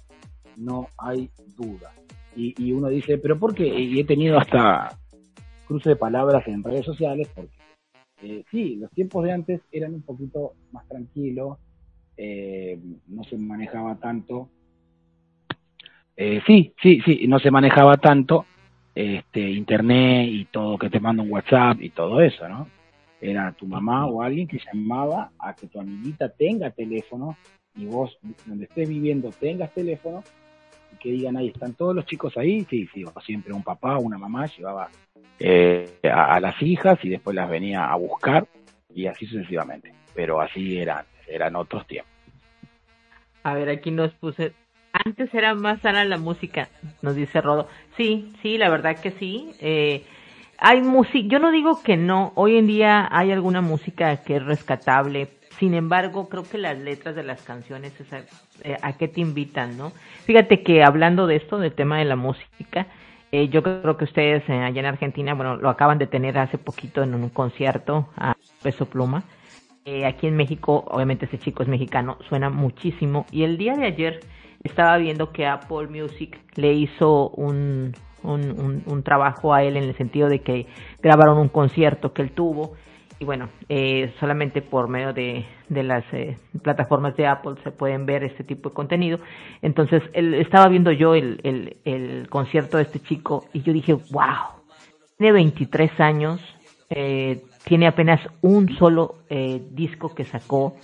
no 0.57 0.87
hay 0.97 1.29
duda. 1.57 1.91
Y, 2.35 2.53
y 2.63 2.71
uno 2.71 2.89
dice, 2.89 3.17
pero 3.17 3.39
¿por 3.39 3.55
qué? 3.55 3.65
Y 3.65 3.99
he 3.99 4.03
tenido 4.03 4.37
hasta 4.37 4.97
cruce 5.67 5.89
de 5.89 5.95
palabras 5.95 6.47
en 6.47 6.63
redes 6.63 6.85
sociales, 6.85 7.29
porque 7.33 7.55
eh, 8.21 8.43
sí, 8.51 8.75
los 8.75 8.91
tiempos 8.91 9.23
de 9.23 9.31
antes 9.31 9.61
eran 9.71 9.95
un 9.95 10.01
poquito 10.03 10.53
más 10.71 10.87
tranquilos, 10.87 11.57
eh, 12.17 12.79
no 13.07 13.23
se 13.23 13.37
manejaba 13.37 13.95
tanto 13.95 14.49
eh, 16.23 16.39
sí, 16.45 16.71
sí, 16.79 17.01
sí, 17.03 17.25
no 17.27 17.39
se 17.39 17.49
manejaba 17.49 17.97
tanto 17.97 18.45
este, 18.93 19.39
internet 19.39 20.27
y 20.29 20.45
todo, 20.45 20.77
que 20.77 20.87
te 20.87 20.99
manda 20.99 21.23
un 21.23 21.31
WhatsApp 21.31 21.81
y 21.81 21.89
todo 21.89 22.21
eso, 22.21 22.47
¿no? 22.47 22.67
Era 23.19 23.51
tu 23.53 23.65
mamá 23.65 24.05
o 24.05 24.21
alguien 24.21 24.47
que 24.47 24.59
llamaba 24.59 25.31
a 25.39 25.55
que 25.55 25.65
tu 25.65 25.79
amiguita 25.79 26.29
tenga 26.29 26.69
teléfono 26.69 27.37
y 27.75 27.87
vos, 27.87 28.19
donde 28.45 28.65
estés 28.65 28.87
viviendo, 28.87 29.31
tengas 29.31 29.73
teléfono 29.73 30.23
y 30.93 30.97
que 30.97 31.09
digan, 31.09 31.37
ahí 31.37 31.47
están 31.47 31.73
todos 31.73 31.95
los 31.95 32.05
chicos 32.05 32.37
ahí, 32.37 32.67
sí, 32.69 32.87
sí, 32.93 33.03
siempre 33.25 33.51
un 33.51 33.63
papá 33.63 33.97
o 33.97 34.01
una 34.01 34.19
mamá 34.19 34.45
llevaba 34.45 34.89
eh, 35.39 35.89
a, 36.03 36.39
las 36.39 36.61
hijas 36.61 36.99
y 37.01 37.09
después 37.09 37.35
las 37.35 37.49
venía 37.49 37.85
a 37.85 37.95
buscar 37.95 38.45
y 38.93 39.07
así 39.07 39.25
sucesivamente. 39.25 39.91
Pero 40.13 40.39
así 40.39 40.77
eran, 40.77 41.03
eran 41.27 41.55
otros 41.55 41.87
tiempos. 41.87 42.11
A 43.41 43.55
ver, 43.55 43.69
aquí 43.69 43.89
nos 43.89 44.13
puse, 44.13 44.53
antes 44.93 45.33
era 45.33 45.55
más 45.55 45.81
sana 45.81 46.05
la 46.05 46.17
música, 46.17 46.69
nos 47.01 47.15
dice 47.15 47.41
Rodo. 47.41 47.67
Sí, 47.97 48.33
sí, 48.41 48.57
la 48.57 48.69
verdad 48.69 48.99
que 48.99 49.11
sí. 49.11 49.51
Eh, 49.59 50.03
hay 50.57 50.81
música, 50.81 51.27
yo 51.27 51.39
no 51.39 51.51
digo 51.51 51.81
que 51.81 51.97
no, 51.97 52.33
hoy 52.35 52.57
en 52.57 52.67
día 52.67 53.07
hay 53.11 53.31
alguna 53.31 53.61
música 53.61 54.17
que 54.17 54.37
es 54.37 54.45
rescatable, 54.45 55.29
sin 55.59 55.73
embargo, 55.73 56.27
creo 56.29 56.43
que 56.43 56.57
las 56.57 56.77
letras 56.77 57.15
de 57.15 57.23
las 57.23 57.41
canciones, 57.43 57.93
eh, 58.63 58.77
a, 58.81 58.93
qué 58.93 59.07
te 59.07 59.21
invitan, 59.21 59.77
¿no? 59.77 59.91
Fíjate 60.25 60.63
que 60.63 60.83
hablando 60.83 61.27
de 61.27 61.35
esto, 61.35 61.59
del 61.59 61.73
tema 61.73 61.99
de 61.99 62.05
la 62.05 62.15
música, 62.15 62.87
eh, 63.31 63.47
yo 63.47 63.63
creo 63.63 63.95
que 63.95 64.03
ustedes 64.03 64.43
eh, 64.49 64.53
allá 64.53 64.79
en 64.81 64.85
Argentina, 64.85 65.33
bueno, 65.33 65.55
lo 65.55 65.69
acaban 65.69 65.97
de 65.97 66.07
tener 66.07 66.37
hace 66.37 66.57
poquito 66.57 67.01
en 67.01 67.13
un 67.13 67.29
concierto 67.29 68.09
a 68.17 68.35
Peso 68.61 68.87
Pluma. 68.87 69.23
Eh, 69.85 70.05
aquí 70.05 70.27
en 70.27 70.35
México, 70.35 70.83
obviamente 70.87 71.25
ese 71.25 71.39
chico 71.39 71.63
es 71.63 71.69
mexicano, 71.69 72.17
suena 72.27 72.49
muchísimo. 72.49 73.25
Y 73.31 73.43
el 73.43 73.57
día 73.57 73.75
de 73.75 73.85
ayer 73.85 74.19
estaba 74.63 74.97
viendo 74.97 75.31
que 75.31 75.47
Apple 75.47 75.87
Music 75.87 76.39
le 76.55 76.73
hizo 76.73 77.29
un, 77.29 77.93
un, 78.23 78.83
un, 78.85 79.03
trabajo 79.03 79.53
a 79.53 79.63
él 79.63 79.77
en 79.77 79.83
el 79.83 79.97
sentido 79.97 80.29
de 80.29 80.41
que 80.41 80.67
grabaron 81.01 81.37
un 81.37 81.49
concierto 81.49 82.13
que 82.13 82.21
él 82.21 82.31
tuvo 82.31 82.73
y 83.21 83.25
bueno, 83.25 83.49
eh, 83.69 84.11
solamente 84.19 84.63
por 84.63 84.87
medio 84.87 85.13
de, 85.13 85.45
de 85.69 85.83
las 85.83 86.03
eh, 86.11 86.39
plataformas 86.63 87.15
de 87.17 87.27
Apple 87.27 87.53
se 87.63 87.69
pueden 87.69 88.07
ver 88.07 88.23
este 88.23 88.43
tipo 88.43 88.69
de 88.69 88.73
contenido. 88.73 89.19
Entonces, 89.61 90.01
él, 90.13 90.33
estaba 90.33 90.67
viendo 90.69 90.91
yo 90.91 91.13
el, 91.13 91.39
el, 91.43 91.77
el 91.85 92.29
concierto 92.29 92.77
de 92.77 92.83
este 92.83 92.99
chico 92.99 93.45
y 93.53 93.61
yo 93.61 93.73
dije, 93.73 93.93
wow, 93.93 94.61
tiene 95.19 95.33
23 95.33 95.99
años, 95.99 96.41
eh, 96.89 97.43
tiene 97.63 97.85
apenas 97.85 98.19
un 98.41 98.75
solo 98.79 99.17
eh, 99.29 99.61
disco 99.69 100.15
que 100.15 100.23
sacó, 100.23 100.75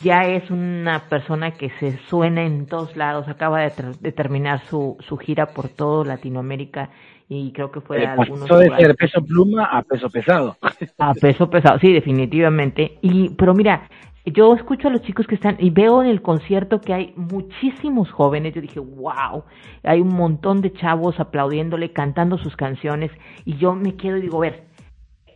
ya 0.00 0.22
es 0.26 0.50
una 0.50 1.08
persona 1.08 1.52
que 1.52 1.70
se 1.80 1.98
suena 2.08 2.42
en 2.42 2.66
todos 2.66 2.96
lados, 2.96 3.28
acaba 3.28 3.60
de, 3.60 4.12
terminar 4.12 4.60
su, 4.66 4.96
su 5.00 5.16
gira 5.16 5.46
por 5.46 5.68
todo 5.68 6.04
Latinoamérica 6.04 6.90
y 7.28 7.52
creo 7.52 7.72
que 7.72 7.80
fue 7.80 8.02
eh, 8.02 8.06
algunos 8.06 8.48
de 8.48 8.76
ser 8.76 8.94
peso 8.94 9.22
pluma 9.24 9.64
a 9.64 9.82
peso 9.82 10.08
pesado. 10.08 10.56
A 10.98 11.12
peso 11.14 11.50
pesado, 11.50 11.78
sí, 11.80 11.92
definitivamente. 11.92 12.98
Y 13.02 13.30
pero 13.30 13.52
mira, 13.52 13.88
yo 14.24 14.54
escucho 14.54 14.88
a 14.88 14.90
los 14.90 15.02
chicos 15.02 15.26
que 15.26 15.34
están 15.34 15.56
y 15.58 15.70
veo 15.70 16.02
en 16.02 16.08
el 16.08 16.22
concierto 16.22 16.80
que 16.80 16.92
hay 16.92 17.12
muchísimos 17.16 18.10
jóvenes. 18.10 18.54
Yo 18.54 18.60
dije, 18.60 18.80
wow, 18.80 19.44
hay 19.82 20.00
un 20.00 20.14
montón 20.14 20.60
de 20.60 20.72
chavos 20.72 21.18
aplaudiéndole, 21.18 21.92
cantando 21.92 22.38
sus 22.38 22.56
canciones 22.56 23.10
y 23.44 23.56
yo 23.56 23.74
me 23.74 23.96
quedo 23.96 24.16
y 24.18 24.22
digo, 24.22 24.38
a 24.38 24.42
ver, 24.42 24.64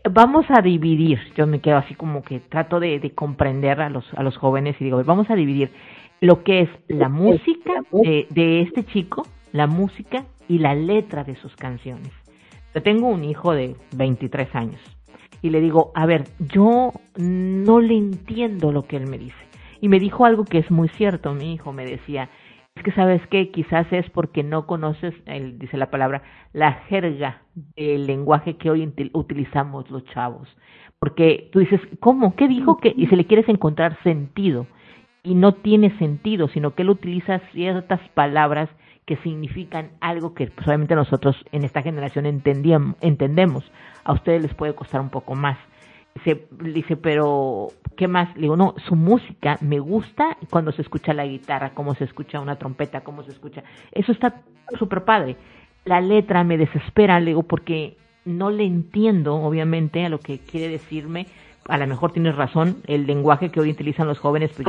vamos 0.08 0.46
a 0.48 0.62
dividir, 0.62 1.18
yo 1.36 1.46
me 1.46 1.60
quedo 1.60 1.76
así 1.76 1.94
como 1.94 2.22
que 2.22 2.40
trato 2.40 2.80
de, 2.80 3.12
comprender 3.14 3.80
a 3.80 3.90
los, 3.90 4.04
a 4.14 4.22
los 4.22 4.36
jóvenes 4.36 4.76
y 4.80 4.84
digo, 4.84 5.02
vamos 5.04 5.30
a 5.30 5.34
dividir 5.34 5.70
lo 6.20 6.42
que 6.42 6.60
es 6.62 6.68
la 6.88 7.08
música 7.08 7.72
de, 7.92 8.26
de, 8.30 8.62
este 8.62 8.84
chico, 8.84 9.26
la 9.52 9.66
música 9.66 10.24
y 10.48 10.58
la 10.58 10.74
letra 10.74 11.24
de 11.24 11.36
sus 11.36 11.54
canciones. 11.56 12.12
Yo 12.74 12.82
tengo 12.82 13.08
un 13.08 13.24
hijo 13.24 13.52
de 13.52 13.74
23 13.96 14.54
años 14.54 14.80
y 15.42 15.50
le 15.50 15.60
digo, 15.60 15.90
a 15.94 16.06
ver, 16.06 16.24
yo 16.38 16.92
no 17.16 17.80
le 17.80 17.96
entiendo 17.96 18.72
lo 18.72 18.82
que 18.82 18.96
él 18.96 19.06
me 19.08 19.18
dice. 19.18 19.34
Y 19.80 19.88
me 19.88 19.98
dijo 19.98 20.26
algo 20.26 20.44
que 20.44 20.58
es 20.58 20.70
muy 20.70 20.88
cierto, 20.88 21.32
mi 21.34 21.54
hijo 21.54 21.72
me 21.72 21.86
decía, 21.86 22.28
que 22.82 22.92
sabes 22.92 23.26
que 23.28 23.50
quizás 23.50 23.86
es 23.92 24.08
porque 24.10 24.42
no 24.42 24.66
conoces, 24.66 25.14
él 25.26 25.58
dice 25.58 25.76
la 25.76 25.90
palabra, 25.90 26.22
la 26.52 26.72
jerga 26.88 27.42
del 27.76 28.06
lenguaje 28.06 28.56
que 28.56 28.70
hoy 28.70 28.92
utilizamos 29.12 29.90
los 29.90 30.04
chavos. 30.06 30.48
Porque 30.98 31.48
tú 31.52 31.60
dices, 31.60 31.80
¿cómo? 31.98 32.36
¿Qué 32.36 32.46
dijo? 32.48 32.76
que 32.78 32.92
Y 32.94 33.06
si 33.06 33.16
le 33.16 33.26
quieres 33.26 33.48
encontrar 33.48 33.96
sentido. 34.02 34.66
Y 35.22 35.34
no 35.34 35.52
tiene 35.52 35.96
sentido, 35.98 36.48
sino 36.48 36.74
que 36.74 36.82
él 36.82 36.90
utiliza 36.90 37.40
ciertas 37.52 38.00
palabras 38.14 38.70
que 39.04 39.16
significan 39.16 39.90
algo 40.00 40.34
que 40.34 40.50
solamente 40.64 40.94
nosotros 40.94 41.36
en 41.52 41.64
esta 41.64 41.82
generación 41.82 42.26
entendemos. 42.26 43.70
A 44.04 44.12
ustedes 44.12 44.40
les 44.42 44.54
puede 44.54 44.74
costar 44.74 45.00
un 45.00 45.10
poco 45.10 45.34
más. 45.34 45.58
Dice, 46.14 46.46
dice, 46.50 46.96
pero 46.96 47.68
¿qué 47.96 48.08
más? 48.08 48.34
Le 48.34 48.42
digo, 48.42 48.56
no, 48.56 48.74
su 48.88 48.96
música 48.96 49.58
me 49.60 49.78
gusta 49.78 50.36
cuando 50.50 50.72
se 50.72 50.82
escucha 50.82 51.14
la 51.14 51.26
guitarra, 51.26 51.70
cómo 51.74 51.94
se 51.94 52.04
escucha 52.04 52.40
una 52.40 52.56
trompeta, 52.56 53.02
cómo 53.02 53.22
se 53.22 53.30
escucha. 53.30 53.62
Eso 53.92 54.12
está 54.12 54.42
súper 54.78 55.04
padre. 55.04 55.36
La 55.84 56.00
letra 56.00 56.44
me 56.44 56.58
desespera, 56.58 57.20
le 57.20 57.26
digo, 57.26 57.42
porque 57.42 57.96
no 58.24 58.50
le 58.50 58.64
entiendo, 58.64 59.36
obviamente, 59.36 60.04
a 60.04 60.08
lo 60.08 60.18
que 60.18 60.38
quiere 60.38 60.68
decirme. 60.68 61.26
A 61.68 61.76
lo 61.78 61.86
mejor 61.86 62.10
tienes 62.12 62.34
razón, 62.34 62.78
el 62.86 63.06
lenguaje 63.06 63.50
que 63.50 63.60
hoy 63.60 63.70
utilizan 63.70 64.08
los 64.08 64.18
jóvenes. 64.18 64.50
Pues, 64.54 64.66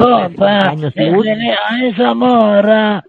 años 0.66 0.94
a 0.96 1.86
esa 1.86 2.14
morra, 2.14 3.04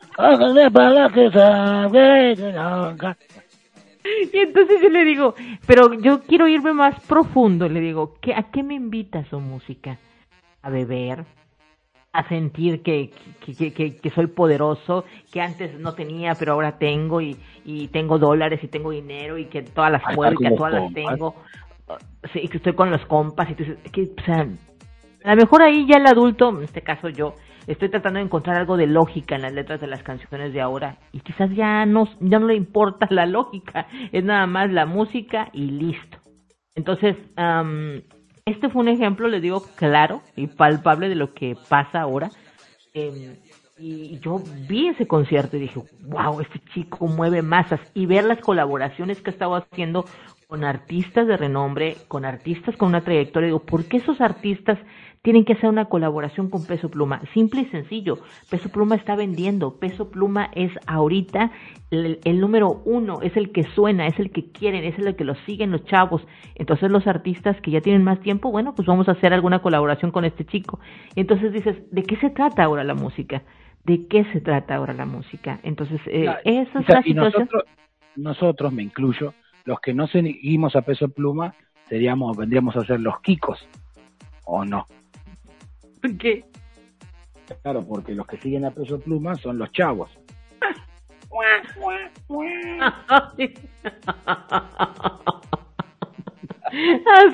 Y 4.32 4.38
entonces 4.38 4.80
yo 4.82 4.88
le 4.88 5.04
digo, 5.04 5.34
pero 5.66 5.94
yo 5.94 6.22
quiero 6.22 6.48
irme 6.48 6.72
más 6.72 7.00
profundo, 7.04 7.68
le 7.68 7.80
digo, 7.80 8.14
¿qué, 8.20 8.34
¿a 8.34 8.50
qué 8.50 8.62
me 8.62 8.74
invita 8.74 9.24
su 9.26 9.40
música? 9.40 9.98
¿A 10.62 10.70
beber? 10.70 11.24
¿A 12.12 12.28
sentir 12.28 12.82
que, 12.82 13.10
que, 13.44 13.72
que, 13.72 13.96
que, 13.96 14.10
soy 14.10 14.26
poderoso, 14.26 15.04
que 15.32 15.40
antes 15.40 15.78
no 15.78 15.94
tenía, 15.94 16.34
pero 16.34 16.52
ahora 16.52 16.78
tengo, 16.78 17.20
y, 17.20 17.36
y 17.64 17.88
tengo 17.88 18.18
dólares 18.18 18.60
y 18.62 18.68
tengo 18.68 18.90
dinero, 18.90 19.38
y 19.38 19.46
que 19.46 19.62
todas 19.62 19.92
las 19.92 20.02
puedo 20.14 20.32
y 20.32 20.36
que 20.36 20.50
todas 20.50 20.74
las 20.74 20.92
tengo? 20.92 21.34
Sí, 22.32 22.48
que 22.48 22.58
estoy 22.58 22.74
con 22.74 22.90
los 22.90 23.04
compas, 23.06 23.48
y 23.50 23.54
que, 23.54 24.10
o 24.18 24.24
sea, 24.24 24.46
a 25.24 25.34
lo 25.34 25.40
mejor 25.40 25.62
ahí 25.62 25.86
ya 25.86 25.96
el 25.96 26.06
adulto, 26.06 26.50
en 26.50 26.64
este 26.64 26.82
caso 26.82 27.08
yo, 27.08 27.34
estoy 27.66 27.88
tratando 27.90 28.18
de 28.18 28.24
encontrar 28.24 28.56
algo 28.56 28.76
de 28.76 28.86
lógica 28.86 29.36
en 29.36 29.42
las 29.42 29.52
letras 29.52 29.80
de 29.80 29.86
las 29.86 30.02
canciones 30.02 30.52
de 30.52 30.60
ahora 30.60 30.98
y 31.12 31.20
quizás 31.20 31.50
ya 31.54 31.86
no, 31.86 32.08
ya 32.20 32.38
no 32.38 32.46
le 32.46 32.54
importa 32.54 33.06
la 33.10 33.26
lógica, 33.26 33.86
es 34.12 34.24
nada 34.24 34.46
más 34.46 34.70
la 34.70 34.86
música 34.86 35.48
y 35.52 35.70
listo. 35.70 36.18
Entonces, 36.74 37.16
este 38.44 38.68
fue 38.70 38.82
un 38.82 38.88
ejemplo, 38.88 39.28
le 39.28 39.40
digo, 39.40 39.62
claro 39.76 40.22
y 40.36 40.46
palpable 40.46 41.08
de 41.08 41.14
lo 41.14 41.34
que 41.34 41.54
pasa 41.68 42.00
ahora. 42.00 42.30
Em, 42.94 43.36
y 43.78 44.18
yo 44.20 44.40
vi 44.68 44.88
ese 44.88 45.06
concierto 45.06 45.56
y 45.56 45.60
dije, 45.60 45.80
wow, 46.06 46.40
este 46.40 46.60
chico 46.72 47.06
mueve 47.06 47.42
masas. 47.42 47.80
Y 47.94 48.06
ver 48.06 48.24
las 48.24 48.40
colaboraciones 48.40 49.20
que 49.20 49.30
estaba 49.30 49.58
haciendo 49.58 50.04
con 50.46 50.64
artistas 50.64 51.26
de 51.26 51.36
renombre, 51.36 51.96
con 52.08 52.24
artistas 52.24 52.76
con 52.76 52.88
una 52.88 53.02
trayectoria, 53.02 53.46
digo, 53.46 53.60
¿por 53.60 53.86
qué 53.86 53.96
esos 53.98 54.20
artistas 54.20 54.78
tienen 55.22 55.44
que 55.44 55.52
hacer 55.52 55.70
una 55.70 55.84
colaboración 55.84 56.50
con 56.50 56.66
Peso 56.66 56.90
Pluma. 56.90 57.22
Simple 57.32 57.62
y 57.62 57.66
sencillo. 57.66 58.18
Peso 58.50 58.70
Pluma 58.70 58.96
está 58.96 59.14
vendiendo. 59.14 59.78
Peso 59.78 60.10
Pluma 60.10 60.50
es 60.52 60.72
ahorita 60.86 61.52
el, 61.90 62.40
número 62.40 62.82
uno, 62.84 63.22
es 63.22 63.36
el 63.36 63.52
que 63.52 63.62
suena, 63.62 64.08
es 64.08 64.18
el 64.18 64.32
que 64.32 64.50
quieren, 64.50 64.84
es 64.84 64.98
el 64.98 65.14
que 65.14 65.24
lo 65.24 65.36
siguen 65.46 65.70
los 65.70 65.84
chavos. 65.84 66.26
Entonces 66.56 66.90
los 66.90 67.06
artistas 67.06 67.60
que 67.60 67.70
ya 67.70 67.80
tienen 67.80 68.02
más 68.02 68.20
tiempo, 68.20 68.50
bueno, 68.50 68.74
pues 68.74 68.86
vamos 68.86 69.08
a 69.08 69.12
hacer 69.12 69.32
alguna 69.32 69.60
colaboración 69.60 70.10
con 70.10 70.24
este 70.24 70.44
chico. 70.44 70.80
Entonces 71.14 71.52
dices, 71.52 71.76
¿de 71.92 72.02
qué 72.02 72.16
se 72.16 72.30
trata 72.30 72.64
ahora 72.64 72.82
la 72.82 72.94
música? 72.94 73.42
¿De 73.84 74.08
qué 74.08 74.24
se 74.32 74.40
trata 74.40 74.74
ahora 74.74 74.92
la 74.92 75.06
música? 75.06 75.60
Entonces, 75.62 76.00
eh, 76.06 76.26
esa 76.44 76.80
es 76.80 76.88
la 76.88 77.02
situación. 77.02 77.42
Nosotros, 77.42 77.64
nosotros, 78.16 78.72
me 78.72 78.82
incluyo, 78.82 79.34
los 79.64 79.78
que 79.80 79.94
no 79.94 80.08
seguimos 80.08 80.74
a 80.74 80.82
Peso 80.82 81.08
Pluma, 81.08 81.54
seríamos, 81.88 82.36
vendríamos 82.36 82.76
a 82.76 82.84
ser 82.84 83.00
los 83.00 83.20
Kikos, 83.20 83.68
¿o 84.44 84.64
no? 84.64 84.86
¿Por 86.02 86.18
qué? 86.18 86.44
Claro, 87.62 87.86
porque 87.86 88.14
los 88.14 88.26
que 88.26 88.38
siguen 88.38 88.64
a 88.64 88.70
peso 88.70 88.98
pluma 89.00 89.34
son 89.36 89.58
los 89.58 89.70
chavos. 89.72 90.10
ah, 93.10 93.32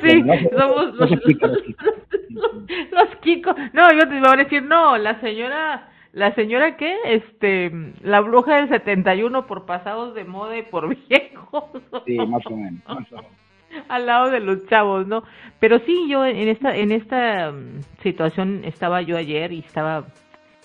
sí, 0.02 0.22
somos 0.56 0.94
los, 0.94 1.10
los, 2.90 3.16
Kiko. 3.20 3.54
No, 3.72 3.92
yo 3.92 4.08
te 4.08 4.16
iba 4.16 4.32
a 4.32 4.36
decir, 4.36 4.62
no, 4.62 4.96
la 4.98 5.20
señora, 5.20 5.88
la 6.12 6.34
señora 6.34 6.76
qué, 6.76 6.96
este, 7.04 7.70
la 8.02 8.20
bruja 8.20 8.56
del 8.56 8.68
71 8.68 9.46
por 9.46 9.64
pasados 9.66 10.14
de 10.14 10.24
moda 10.24 10.58
y 10.58 10.62
por 10.62 10.88
viejos. 11.08 11.64
Sí, 12.06 12.16
más 12.18 12.44
o 12.46 12.50
menos, 12.50 12.82
más 12.86 13.12
o 13.12 13.16
menos. 13.16 13.37
al 13.88 14.06
lado 14.06 14.30
de 14.30 14.40
los 14.40 14.66
chavos, 14.66 15.06
¿no? 15.06 15.22
Pero 15.60 15.78
sí, 15.80 16.08
yo 16.08 16.24
en 16.24 16.48
esta 16.48 16.76
en 16.76 16.92
esta 16.92 17.52
mm, 17.52 17.80
situación 18.02 18.62
estaba 18.64 19.02
yo 19.02 19.16
ayer 19.16 19.52
y 19.52 19.60
estaba 19.60 20.06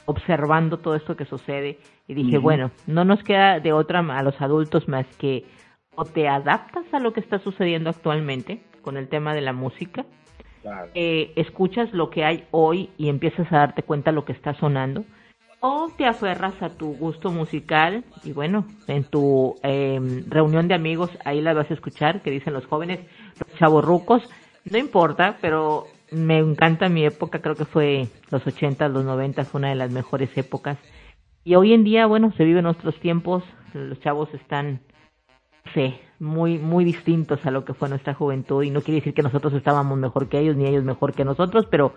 observando 0.05 0.79
todo 0.79 0.95
esto 0.95 1.15
que 1.15 1.25
sucede 1.25 1.79
y 2.07 2.13
dije, 2.13 2.37
bueno, 2.37 2.71
no 2.87 3.05
nos 3.05 3.23
queda 3.23 3.59
de 3.59 3.71
otra 3.71 3.99
a 3.99 4.23
los 4.23 4.39
adultos 4.41 4.87
más 4.87 5.05
que 5.17 5.45
o 5.95 6.05
te 6.05 6.27
adaptas 6.27 6.85
a 6.93 6.99
lo 6.99 7.13
que 7.13 7.21
está 7.21 7.39
sucediendo 7.39 7.89
actualmente 7.89 8.61
con 8.81 8.97
el 8.97 9.07
tema 9.07 9.33
de 9.33 9.41
la 9.41 9.53
música, 9.53 10.05
eh, 10.93 11.31
escuchas 11.35 11.93
lo 11.93 12.09
que 12.09 12.25
hay 12.25 12.45
hoy 12.51 12.89
y 12.97 13.09
empiezas 13.09 13.51
a 13.51 13.57
darte 13.57 13.83
cuenta 13.83 14.11
de 14.11 14.15
lo 14.15 14.25
que 14.25 14.33
está 14.33 14.53
sonando, 14.55 15.05
o 15.65 15.89
te 15.97 16.05
aferras 16.05 16.61
a 16.61 16.71
tu 16.71 16.93
gusto 16.97 17.31
musical 17.31 18.03
y 18.25 18.33
bueno, 18.33 18.65
en 18.87 19.05
tu 19.05 19.55
em, 19.63 20.29
reunión 20.29 20.67
de 20.67 20.73
amigos 20.73 21.09
ahí 21.23 21.39
la 21.39 21.53
vas 21.53 21.71
a 21.71 21.73
escuchar, 21.73 22.21
que 22.21 22.31
dicen 22.31 22.51
los 22.51 22.65
jóvenes, 22.65 22.99
los 23.39 23.57
chavos 23.57 23.85
rucos, 23.85 24.29
no 24.69 24.77
importa, 24.77 25.37
pero 25.39 25.85
me 26.11 26.37
encanta 26.39 26.89
mi 26.89 27.05
época, 27.05 27.39
creo 27.39 27.55
que 27.55 27.63
fue 27.63 28.09
los 28.29 28.45
80, 28.45 28.89
los 28.89 29.05
90, 29.05 29.45
fue 29.45 29.59
una 29.59 29.69
de 29.69 29.75
las 29.75 29.89
mejores 29.89 30.37
épocas. 30.37 30.77
Y 31.45 31.55
hoy 31.55 31.71
en 31.73 31.85
día, 31.85 32.07
bueno, 32.07 32.33
se 32.35 32.43
viven 32.43 32.65
nuestros 32.65 32.99
tiempos, 32.99 33.45
los 33.73 33.97
chavos 34.01 34.33
están, 34.33 34.81
sí, 35.73 35.95
muy, 36.19 36.57
muy 36.57 36.83
distintos 36.83 37.45
a 37.45 37.51
lo 37.51 37.63
que 37.63 37.73
fue 37.73 37.87
nuestra 37.87 38.13
juventud 38.13 38.63
y 38.63 38.69
no 38.69 38.81
quiere 38.81 38.99
decir 38.99 39.13
que 39.13 39.23
nosotros 39.23 39.53
estábamos 39.53 39.97
mejor 39.97 40.27
que 40.27 40.39
ellos 40.39 40.57
ni 40.57 40.65
ellos 40.65 40.83
mejor 40.83 41.13
que 41.13 41.23
nosotros, 41.23 41.67
pero 41.71 41.93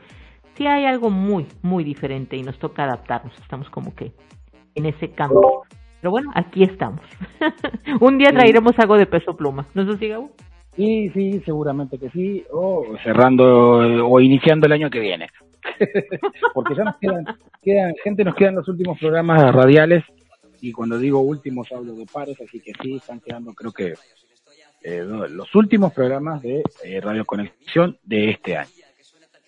sí 0.56 0.66
hay 0.66 0.84
algo 0.84 1.10
muy, 1.10 1.46
muy 1.62 1.84
diferente 1.84 2.36
y 2.36 2.42
nos 2.42 2.58
toca 2.58 2.84
adaptarnos. 2.84 3.36
Estamos 3.40 3.68
como 3.70 3.94
que 3.94 4.12
en 4.74 4.86
ese 4.86 5.10
cambio. 5.10 5.62
Pero 6.00 6.10
bueno, 6.10 6.30
aquí 6.34 6.62
estamos. 6.62 7.00
Un 8.00 8.18
día 8.18 8.30
traeremos 8.30 8.72
algo 8.78 8.96
de 8.96 9.06
peso 9.06 9.36
pluma. 9.36 9.66
¿No 9.74 9.82
es 9.82 9.88
así, 9.88 10.08
Gabo? 10.08 10.30
Sí, 10.76 11.10
sí, 11.10 11.40
seguramente 11.44 11.98
que 11.98 12.10
sí. 12.10 12.44
O 12.52 12.84
cerrando 13.02 14.06
o 14.08 14.20
iniciando 14.20 14.66
el 14.66 14.72
año 14.72 14.90
que 14.90 15.00
viene. 15.00 15.28
Porque 16.54 16.74
ya 16.74 16.84
nos 16.84 16.96
quedan, 16.98 17.24
quedan, 17.62 17.94
gente, 18.04 18.24
nos 18.24 18.34
quedan 18.34 18.54
los 18.54 18.68
últimos 18.68 18.98
programas 18.98 19.52
radiales 19.52 20.04
y 20.60 20.72
cuando 20.72 20.98
digo 20.98 21.20
últimos 21.20 21.70
hablo 21.72 21.94
de 21.94 22.06
pares, 22.06 22.40
así 22.40 22.60
que 22.60 22.72
sí, 22.80 22.96
están 22.96 23.20
quedando 23.20 23.52
creo 23.52 23.72
que 23.72 23.94
eh, 24.82 25.04
los 25.04 25.54
últimos 25.54 25.92
programas 25.92 26.42
de 26.42 26.62
eh, 26.84 27.00
Radio 27.00 27.24
Conexión 27.24 27.98
de 28.04 28.30
este 28.30 28.56
año. 28.56 28.70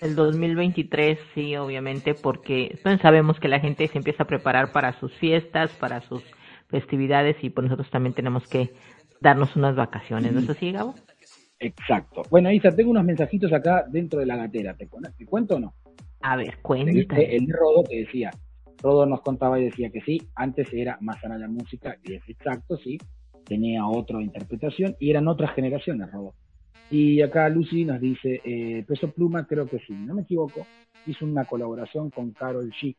El 0.01 0.15
2023, 0.15 1.19
sí, 1.35 1.57
obviamente, 1.57 2.15
porque 2.15 2.79
pues, 2.83 3.01
sabemos 3.01 3.41
que 3.41 3.49
la 3.49 3.59
gente 3.59 3.89
se 3.89 3.99
empieza 3.99 4.23
a 4.23 4.27
preparar 4.27 4.71
para 4.73 4.93
sus 5.01 5.13
fiestas, 5.15 5.73
para 5.73 6.01
sus 6.03 6.23
festividades 6.69 7.37
y 7.43 7.51
por 7.51 7.65
nosotros 7.65 7.91
también 7.91 8.15
tenemos 8.15 8.47
que 8.47 8.71
darnos 9.21 9.57
unas 9.57 9.75
vacaciones, 9.75 10.33
¿no 10.33 10.41
es 10.41 10.51
así, 10.51 10.71
Gabo? 10.71 10.95
Exacto. 11.59 12.23
Bueno, 12.31 12.53
Isa, 12.53 12.71
tengo 12.71 12.91
unos 12.91 13.05
mensajitos 13.05 13.53
acá 13.53 13.85
dentro 13.89 14.21
de 14.21 14.27
la 14.27 14.37
gatera. 14.37 14.77
¿Te, 14.77 14.87
cuento 15.27 15.57
o 15.57 15.59
no? 15.59 15.75
A 16.21 16.37
ver, 16.37 16.59
cuéntame. 16.63 17.35
El 17.35 17.49
Rodo 17.49 17.83
que 17.83 18.01
decía, 18.01 18.31
Rodo 18.81 19.07
nos 19.07 19.23
contaba 19.23 19.59
y 19.59 19.65
decía 19.65 19.91
que 19.91 20.01
sí, 20.03 20.23
antes 20.37 20.73
era 20.73 20.99
más 21.01 21.21
sana 21.21 21.39
la 21.39 21.49
música, 21.49 21.97
y 22.05 22.15
es 22.15 22.23
exacto, 22.29 22.77
sí, 22.77 22.99
tenía 23.45 23.87
otra 23.87 24.23
interpretación 24.23 24.95
y 25.01 25.11
eran 25.11 25.27
otras 25.27 25.53
generaciones, 25.55 26.11
Rodo. 26.13 26.35
Y 26.91 27.21
acá 27.21 27.49
Lucy 27.49 27.85
nos 27.85 28.01
dice, 28.01 28.41
eh, 28.45 28.85
Peso 28.87 29.11
Pluma, 29.11 29.47
creo 29.47 29.67
que 29.67 29.79
sí, 29.81 29.93
no 29.93 30.15
me 30.15 30.23
equivoco, 30.23 30.67
hizo 31.07 31.27
una 31.27 31.45
colaboración 31.45 32.11
con 32.11 32.31
Carol 32.33 32.71
G. 32.71 32.97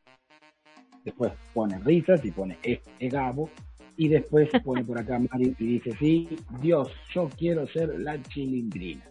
Después 1.03 1.31
pone 1.53 1.79
risas 1.79 2.23
y 2.23 2.31
pone 2.31 2.57
es, 2.61 2.81
Gabo. 2.99 3.49
Y 3.97 4.07
después 4.07 4.49
pone 4.63 4.83
por 4.83 4.99
acá 4.99 5.19
Mari 5.19 5.55
y 5.57 5.65
dice, 5.65 5.91
sí, 5.99 6.29
Dios, 6.61 6.91
yo 7.13 7.29
quiero 7.37 7.67
ser 7.67 7.99
la 7.99 8.21
chilindrina. 8.21 9.03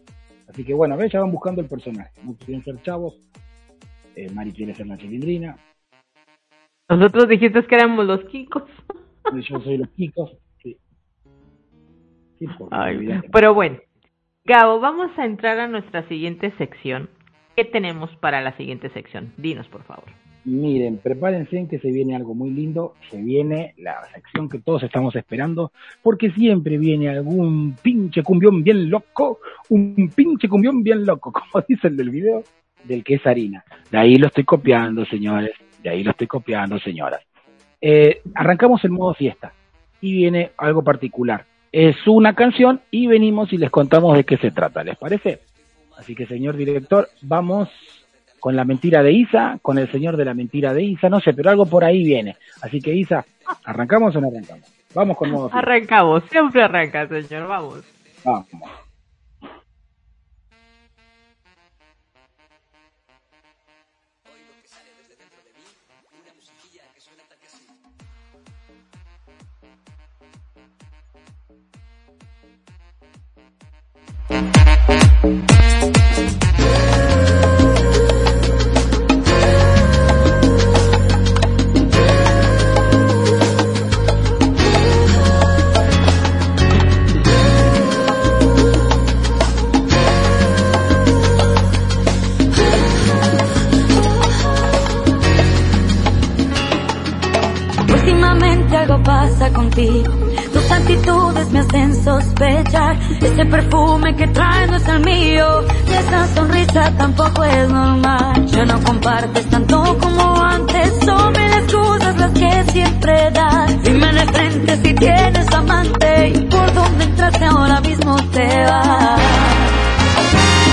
Así 0.49 0.65
que 0.65 0.75
bueno, 0.75 0.97
ve, 0.97 1.09
ya 1.11 1.21
van 1.21 1.33
buscando 1.33 1.61
el 1.61 1.69
personaje. 1.69 2.11
No 2.25 2.35
quieren 2.35 2.65
ser 2.65 2.81
chavos. 2.83 3.19
Eh, 4.15 4.31
Mari 4.31 4.53
quiere 4.53 4.75
ser 4.75 4.87
la 4.87 4.97
chilindrina. 4.97 5.59
Nosotros 6.89 7.29
dijiste 7.29 7.63
que 7.67 7.75
éramos 7.75 8.07
los 8.07 8.25
Kikos. 8.25 8.63
Yo 9.49 9.61
soy 9.61 9.77
los 9.77 9.89
Kikos, 9.91 10.39
sí. 10.63 10.79
pero 13.31 13.53
bueno, 13.53 13.79
Gabo, 14.49 14.81
vamos 14.81 15.11
a 15.19 15.27
entrar 15.27 15.59
a 15.59 15.69
nuestra 15.69 16.09
siguiente 16.09 16.51
sección. 16.57 17.11
¿Qué 17.55 17.67
tenemos 17.67 18.17
para 18.17 18.41
la 18.41 18.57
siguiente 18.57 18.89
sección? 18.89 19.31
Dinos, 19.37 19.69
por 19.69 19.83
favor. 19.83 20.07
Miren, 20.47 20.97
prepárense 20.97 21.59
en 21.59 21.69
que 21.69 21.79
se 21.79 21.93
viene 21.93 22.17
algo 22.17 22.35
muy 22.35 22.49
lindo, 22.49 22.95
se 23.11 23.21
viene 23.21 23.75
la 23.77 24.03
sección 24.15 24.49
que 24.49 24.59
todos 24.59 24.85
estamos 24.85 25.15
esperando, 25.17 25.71
porque 26.03 26.31
siempre 26.31 26.79
viene 26.79 27.11
algún 27.11 27.77
pinche 27.83 28.23
cumbión 28.23 28.65
bien 28.65 28.89
loco, 28.89 29.41
un 29.69 30.11
pinche 30.17 30.49
cumbión 30.49 30.83
bien 30.83 31.05
loco, 31.05 31.31
como 31.53 31.63
dice 31.69 31.89
el 31.89 31.99
del 31.99 32.09
video, 32.09 32.43
del 32.85 33.05
que 33.05 33.17
es 33.17 33.27
harina. 33.27 33.63
De 33.91 33.99
ahí 33.99 34.17
lo 34.17 34.29
estoy 34.29 34.45
copiando, 34.45 35.05
señores, 35.05 35.53
de 35.83 35.91
ahí 35.91 36.03
lo 36.03 36.13
estoy 36.13 36.27
copiando, 36.27 36.79
señoras. 36.79 37.21
Eh, 37.83 38.23
arrancamos 38.35 38.83
el 38.83 38.93
modo 38.93 39.13
fiesta 39.13 39.53
y 40.01 40.15
viene 40.15 40.53
algo 40.57 40.83
particular 40.83 41.45
es 41.73 41.97
una 42.07 42.35
canción 42.35 42.81
y 42.91 43.07
venimos 43.07 43.53
y 43.53 43.59
les 43.59 43.71
contamos 43.71 44.17
de 44.17 44.25
qué 44.25 44.37
se 44.37 44.51
trata, 44.51 44.83
¿les 44.83 44.97
parece? 44.97 45.41
Así 45.97 46.15
que, 46.15 46.27
señor 46.27 46.57
director, 46.57 47.09
vamos 47.23 47.69
con 48.39 48.55
la 48.55 48.65
mentira 48.65 49.03
de 49.03 49.13
Isa, 49.13 49.59
con 49.63 49.79
el 49.79 49.91
señor 49.91 50.17
de 50.17 50.25
la 50.25 50.35
mentira 50.35 50.73
de 50.73 50.83
Isa, 50.83 51.09
no 51.09 51.21
sé, 51.21 51.33
pero 51.35 51.51
algo 51.51 51.67
por 51.67 51.85
ahí 51.85 52.05
viene. 52.05 52.37
Así 52.63 52.81
que, 52.81 52.95
Isa, 52.95 53.25
¿arrancamos 53.65 54.15
o 54.15 54.21
no 54.21 54.29
arrancamos? 54.29 54.65
Vamos 54.95 55.17
con 55.17 55.31
modo. 55.31 55.51
Arrancamos, 55.53 56.25
siempre 56.31 56.63
arranca, 56.63 57.07
señor, 57.09 57.49
vamos. 57.49 57.85
Vamos. 58.25 58.47
Pasa 99.09 99.51
contigo 99.55 100.13
tus 100.53 100.71
actitudes 100.71 101.51
me 101.51 101.61
hacen 101.61 102.05
sospechar. 102.05 102.99
Ese 103.23 103.45
perfume 103.47 104.15
que 104.17 104.27
traes 104.29 104.71
no 104.71 104.77
es 104.77 104.89
el 104.89 105.01
mío. 105.01 105.47
Y 105.87 105.93
esa 105.93 106.27
sonrisa 106.35 106.93
tampoco 106.97 107.45
es 107.45 107.69
normal. 107.69 108.47
Ya 108.47 108.65
no 108.65 108.79
compartes 108.83 109.47
tanto 109.49 109.97
como 109.99 110.43
antes. 110.43 110.93
Son 111.05 111.33
mil 111.33 111.53
excusas 111.61 112.19
las 112.19 112.33
que 112.33 112.73
siempre 112.73 113.31
das. 113.33 113.83
Dime 113.83 114.13
de 114.13 114.27
frente 114.27 114.77
si 114.83 114.95
tienes 114.95 115.55
amante. 115.55 116.29
Y 116.35 116.41
por 116.45 116.75
dónde 116.75 117.05
entraste 117.05 117.45
ahora 117.45 117.81
mismo 117.81 118.17
te 118.33 118.47
vas. 118.71 119.21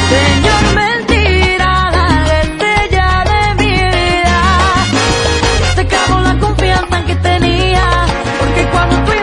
Señor, 0.09 0.75
me 0.75 0.94
porque 8.89 9.14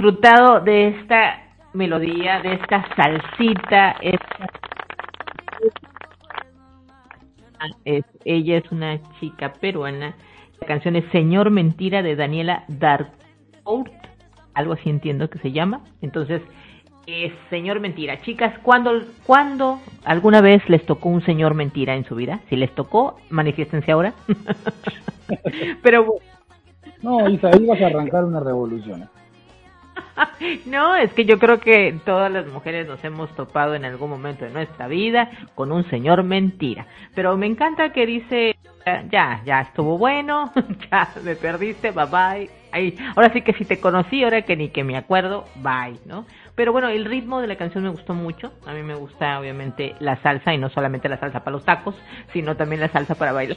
disfrutado 0.00 0.60
de 0.60 0.88
esta 0.88 1.42
melodía, 1.74 2.40
de 2.40 2.54
esta 2.54 2.86
salsita. 2.96 3.96
Es, 7.84 8.04
ella 8.24 8.56
es 8.56 8.72
una 8.72 8.98
chica 9.20 9.52
peruana. 9.52 10.14
La 10.58 10.66
canción 10.66 10.96
es 10.96 11.04
Señor 11.12 11.50
Mentira 11.50 12.02
de 12.02 12.16
Daniela 12.16 12.64
Darkourt, 12.68 13.92
algo 14.54 14.72
así 14.72 14.88
entiendo 14.88 15.28
que 15.28 15.38
se 15.38 15.52
llama. 15.52 15.82
Entonces, 16.00 16.40
es 17.06 17.34
Señor 17.50 17.80
Mentira. 17.80 18.22
Chicas, 18.22 18.58
¿cuándo, 18.62 19.02
¿cuándo 19.26 19.80
alguna 20.06 20.40
vez 20.40 20.66
les 20.70 20.86
tocó 20.86 21.10
un 21.10 21.22
Señor 21.26 21.52
Mentira 21.52 21.94
en 21.94 22.06
su 22.06 22.14
vida? 22.14 22.40
Si 22.48 22.56
les 22.56 22.74
tocó, 22.74 23.18
manifiéstense 23.28 23.92
ahora. 23.92 24.14
Pero 25.82 26.06
no, 27.02 27.28
Isa, 27.28 27.50
vas 27.68 27.82
a 27.82 27.86
arrancar 27.86 28.24
una 28.24 28.40
revolución. 28.40 29.06
No, 30.66 30.96
es 30.96 31.12
que 31.12 31.24
yo 31.24 31.38
creo 31.38 31.60
que 31.60 31.98
todas 32.04 32.30
las 32.30 32.46
mujeres 32.46 32.86
nos 32.86 33.02
hemos 33.04 33.34
topado 33.34 33.74
en 33.74 33.84
algún 33.84 34.10
momento 34.10 34.44
de 34.44 34.50
nuestra 34.50 34.88
vida 34.88 35.30
con 35.54 35.72
un 35.72 35.88
señor 35.90 36.22
mentira. 36.22 36.86
Pero 37.14 37.36
me 37.36 37.46
encanta 37.46 37.92
que 37.92 38.06
dice, 38.06 38.56
ya, 39.10 39.42
ya 39.44 39.60
estuvo 39.60 39.98
bueno, 39.98 40.52
ya 40.90 41.12
me 41.22 41.36
perdiste, 41.36 41.90
bye 41.90 42.06
bye. 42.06 42.50
Ahí, 42.72 42.96
ahora 43.16 43.32
sí 43.32 43.42
que 43.42 43.52
si 43.54 43.64
te 43.64 43.80
conocí, 43.80 44.22
ahora 44.22 44.42
que 44.42 44.56
ni 44.56 44.68
que 44.68 44.84
me 44.84 44.96
acuerdo, 44.96 45.44
bye, 45.56 45.98
¿no? 46.06 46.24
Pero 46.54 46.72
bueno, 46.72 46.88
el 46.88 47.04
ritmo 47.04 47.40
de 47.40 47.48
la 47.48 47.56
canción 47.56 47.84
me 47.84 47.90
gustó 47.90 48.14
mucho. 48.14 48.52
A 48.66 48.72
mí 48.72 48.82
me 48.82 48.94
gusta 48.94 49.40
obviamente 49.40 49.94
la 49.98 50.16
salsa 50.22 50.54
y 50.54 50.58
no 50.58 50.68
solamente 50.70 51.08
la 51.08 51.18
salsa 51.18 51.40
para 51.40 51.52
los 51.52 51.64
tacos, 51.64 51.96
sino 52.32 52.56
también 52.56 52.80
la 52.80 52.88
salsa 52.88 53.14
para 53.14 53.32
bailar. 53.32 53.56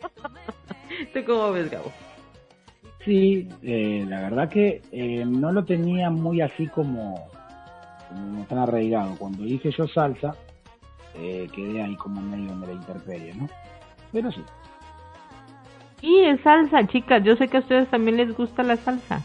¿Tú 1.14 1.24
cómo 1.24 1.52
ves, 1.52 1.70
Gabo? 1.70 1.92
Sí, 3.04 3.46
eh, 3.62 4.04
la 4.08 4.22
verdad 4.22 4.48
que 4.48 4.80
eh, 4.90 5.24
no 5.26 5.52
lo 5.52 5.64
tenía 5.64 6.08
muy 6.08 6.40
así 6.40 6.66
como, 6.68 7.28
tan 8.48 8.58
arraigado. 8.58 9.14
Cuando 9.18 9.42
dije 9.42 9.70
yo 9.70 9.86
salsa, 9.88 10.34
eh, 11.14 11.46
quedé 11.54 11.82
ahí 11.82 11.96
como 11.96 12.20
en 12.20 12.30
medio 12.30 12.56
de 12.60 12.66
la 12.68 12.72
interperie, 12.72 13.34
¿no? 13.34 13.48
Pero 14.10 14.32
sí. 14.32 14.42
Y 16.00 16.22
es 16.22 16.40
salsa, 16.40 16.86
chicas. 16.86 17.22
Yo 17.24 17.36
sé 17.36 17.48
que 17.48 17.58
a 17.58 17.60
ustedes 17.60 17.88
también 17.90 18.16
les 18.16 18.34
gusta 18.34 18.62
la 18.62 18.76
salsa. 18.76 19.22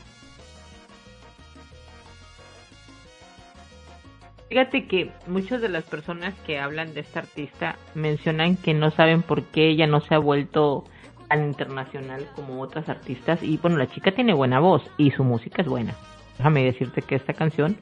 Fíjate 4.50 4.88
que 4.88 5.12
muchas 5.28 5.62
de 5.62 5.70
las 5.70 5.84
personas 5.84 6.34
que 6.46 6.60
hablan 6.60 6.94
de 6.94 7.02
esta 7.02 7.20
artista 7.20 7.78
mencionan 7.94 8.58
que 8.58 8.74
no 8.74 8.90
saben 8.92 9.22
por 9.22 9.44
qué 9.44 9.70
ella 9.70 9.86
no 9.86 10.02
se 10.02 10.16
ha 10.16 10.18
vuelto 10.18 10.86
tan 11.30 11.46
internacional 11.46 12.26
como 12.36 12.62
otras 12.62 12.90
artistas 12.90 13.42
y 13.42 13.58
bueno, 13.58 13.78
la 13.78 13.88
chica 13.88 14.12
tiene 14.12 14.34
buena 14.34 14.60
voz 14.60 14.84
y 14.98 15.12
su 15.12 15.24
música 15.24 15.62
es 15.62 15.68
buena. 15.68 15.94
Déjame 16.38 16.64
decirte 16.64 17.02
que 17.02 17.16
esta 17.16 17.34
canción 17.34 17.78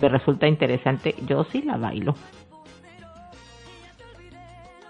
me 0.00 0.08
resulta 0.08 0.46
interesante, 0.46 1.14
yo 1.26 1.44
sí 1.44 1.62
la 1.62 1.76
bailo. 1.76 2.14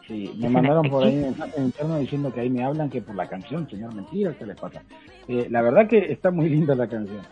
Sí, 0.07 0.35
me 0.37 0.51
mandaron 0.51 0.89
por 0.91 1.05
ahí 1.05 1.15
en 1.15 1.65
interno 1.65 1.99
diciendo 1.99 2.33
que 2.33 2.41
ahí 2.41 2.51
me 2.51 2.63
hablan 2.63 2.91
que 2.91 3.01
por 3.01 3.15
la 3.15 3.27
canción, 3.27 3.69
señor 3.71 3.95
Mentira, 3.95 4.35
¿qué 4.39 4.45
les 4.45 4.61
pasa? 4.61 4.83
Eh, 5.29 5.47
la 5.51 5.63
verdad 5.63 5.89
que 5.89 6.13
está 6.13 6.31
muy 6.31 6.51
linda 6.51 6.75
la 6.75 6.87
canción. 6.87 7.23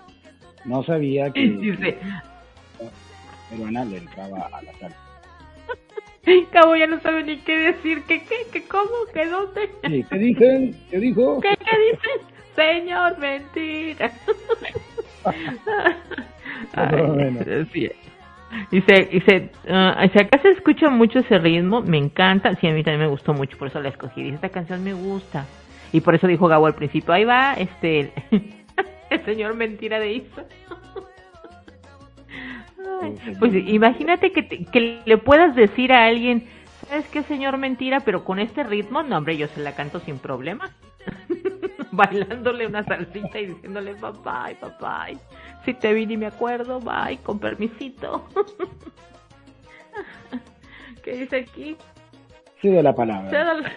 No 0.65 0.83
sabía 0.83 1.31
que, 1.31 1.43
peruana 3.51 3.85
le 3.85 3.99
entraba 3.99 4.49
a 4.51 4.63
la 4.63 4.73
salsa. 4.79 5.02
Cabo 6.53 6.77
ya 6.77 6.87
no 6.87 7.01
sabe 7.01 7.25
ni 7.25 7.39
qué 7.39 7.57
decir, 7.57 8.03
¿qué, 8.07 8.23
qué, 8.25 8.47
qué, 8.53 8.63
cómo, 8.69 8.91
qué, 9.13 9.27
dónde? 9.27 9.71
Sí, 9.87 10.05
¿Qué 10.09 10.19
dicen? 10.19 10.77
¿Qué 10.91 10.99
dijo? 10.99 11.41
¿Qué, 11.41 11.55
qué 11.57 11.77
dicen? 11.93 12.21
Señor, 12.55 13.19
mentira. 13.19 14.13
Ay, 16.75 17.67
sí. 17.73 17.91
Dice, 18.71 19.09
dice, 19.11 19.51
uh, 19.65 20.09
si 20.13 20.19
acá 20.19 20.39
se 20.43 20.51
escucha 20.51 20.91
mucho 20.91 21.21
ese 21.21 21.39
ritmo, 21.39 21.81
me 21.81 21.97
encanta, 21.97 22.55
sí, 22.57 22.67
a 22.67 22.73
mí 22.73 22.85
también 22.85 23.01
me 23.01 23.07
gustó 23.07 23.33
mucho, 23.33 23.57
por 23.57 23.69
eso 23.69 23.81
la 23.81 23.89
escogí, 23.89 24.23
dice, 24.23 24.35
esta 24.35 24.51
canción 24.51 24.85
me 24.85 24.93
gusta, 24.93 25.47
y 25.91 26.03
por 26.03 26.15
eso 26.15 26.27
dijo 26.27 26.49
Gabo 26.49 26.67
al 26.67 26.75
principio, 26.75 27.15
ahí 27.15 27.25
va, 27.25 27.55
este, 27.55 28.13
el 29.09 29.25
señor 29.25 29.55
mentira 29.55 29.99
de 29.99 30.13
Isa. 30.13 30.45
Pues 33.39 33.53
imagínate 33.55 34.33
que, 34.33 34.43
te, 34.43 34.65
que 34.65 35.03
le 35.05 35.19
puedas 35.19 35.55
decir 35.55 35.93
a 35.93 36.07
alguien, 36.07 36.49
¿sabes 36.89 37.07
qué, 37.09 37.23
señor 37.25 37.59
mentira? 37.59 38.01
Pero 38.01 38.25
con 38.25 38.39
este 38.39 38.63
ritmo, 38.63 39.03
no, 39.03 39.19
hombre, 39.19 39.37
yo 39.37 39.49
se 39.49 39.61
la 39.61 39.75
canto 39.75 40.01
sin 40.01 40.19
problema. 40.19 40.71
Bailándole 41.91 42.67
una 42.67 42.85
salsita 42.85 43.41
y 43.41 43.47
diciéndole, 43.47 43.95
papá, 43.97 44.51
papá, 44.61 45.09
si 45.65 45.75
te 45.75 45.93
vi 45.93 46.07
ni 46.07 46.17
me 46.17 46.27
acuerdo, 46.27 46.81
bye, 46.81 47.19
con 47.19 47.39
permisito. 47.39 48.27
¿Qué 51.05 51.17
dice 51.17 51.37
aquí? 51.39 51.77
Sigue 52.61 52.83
la 52.83 52.95
palabra. 52.95 53.73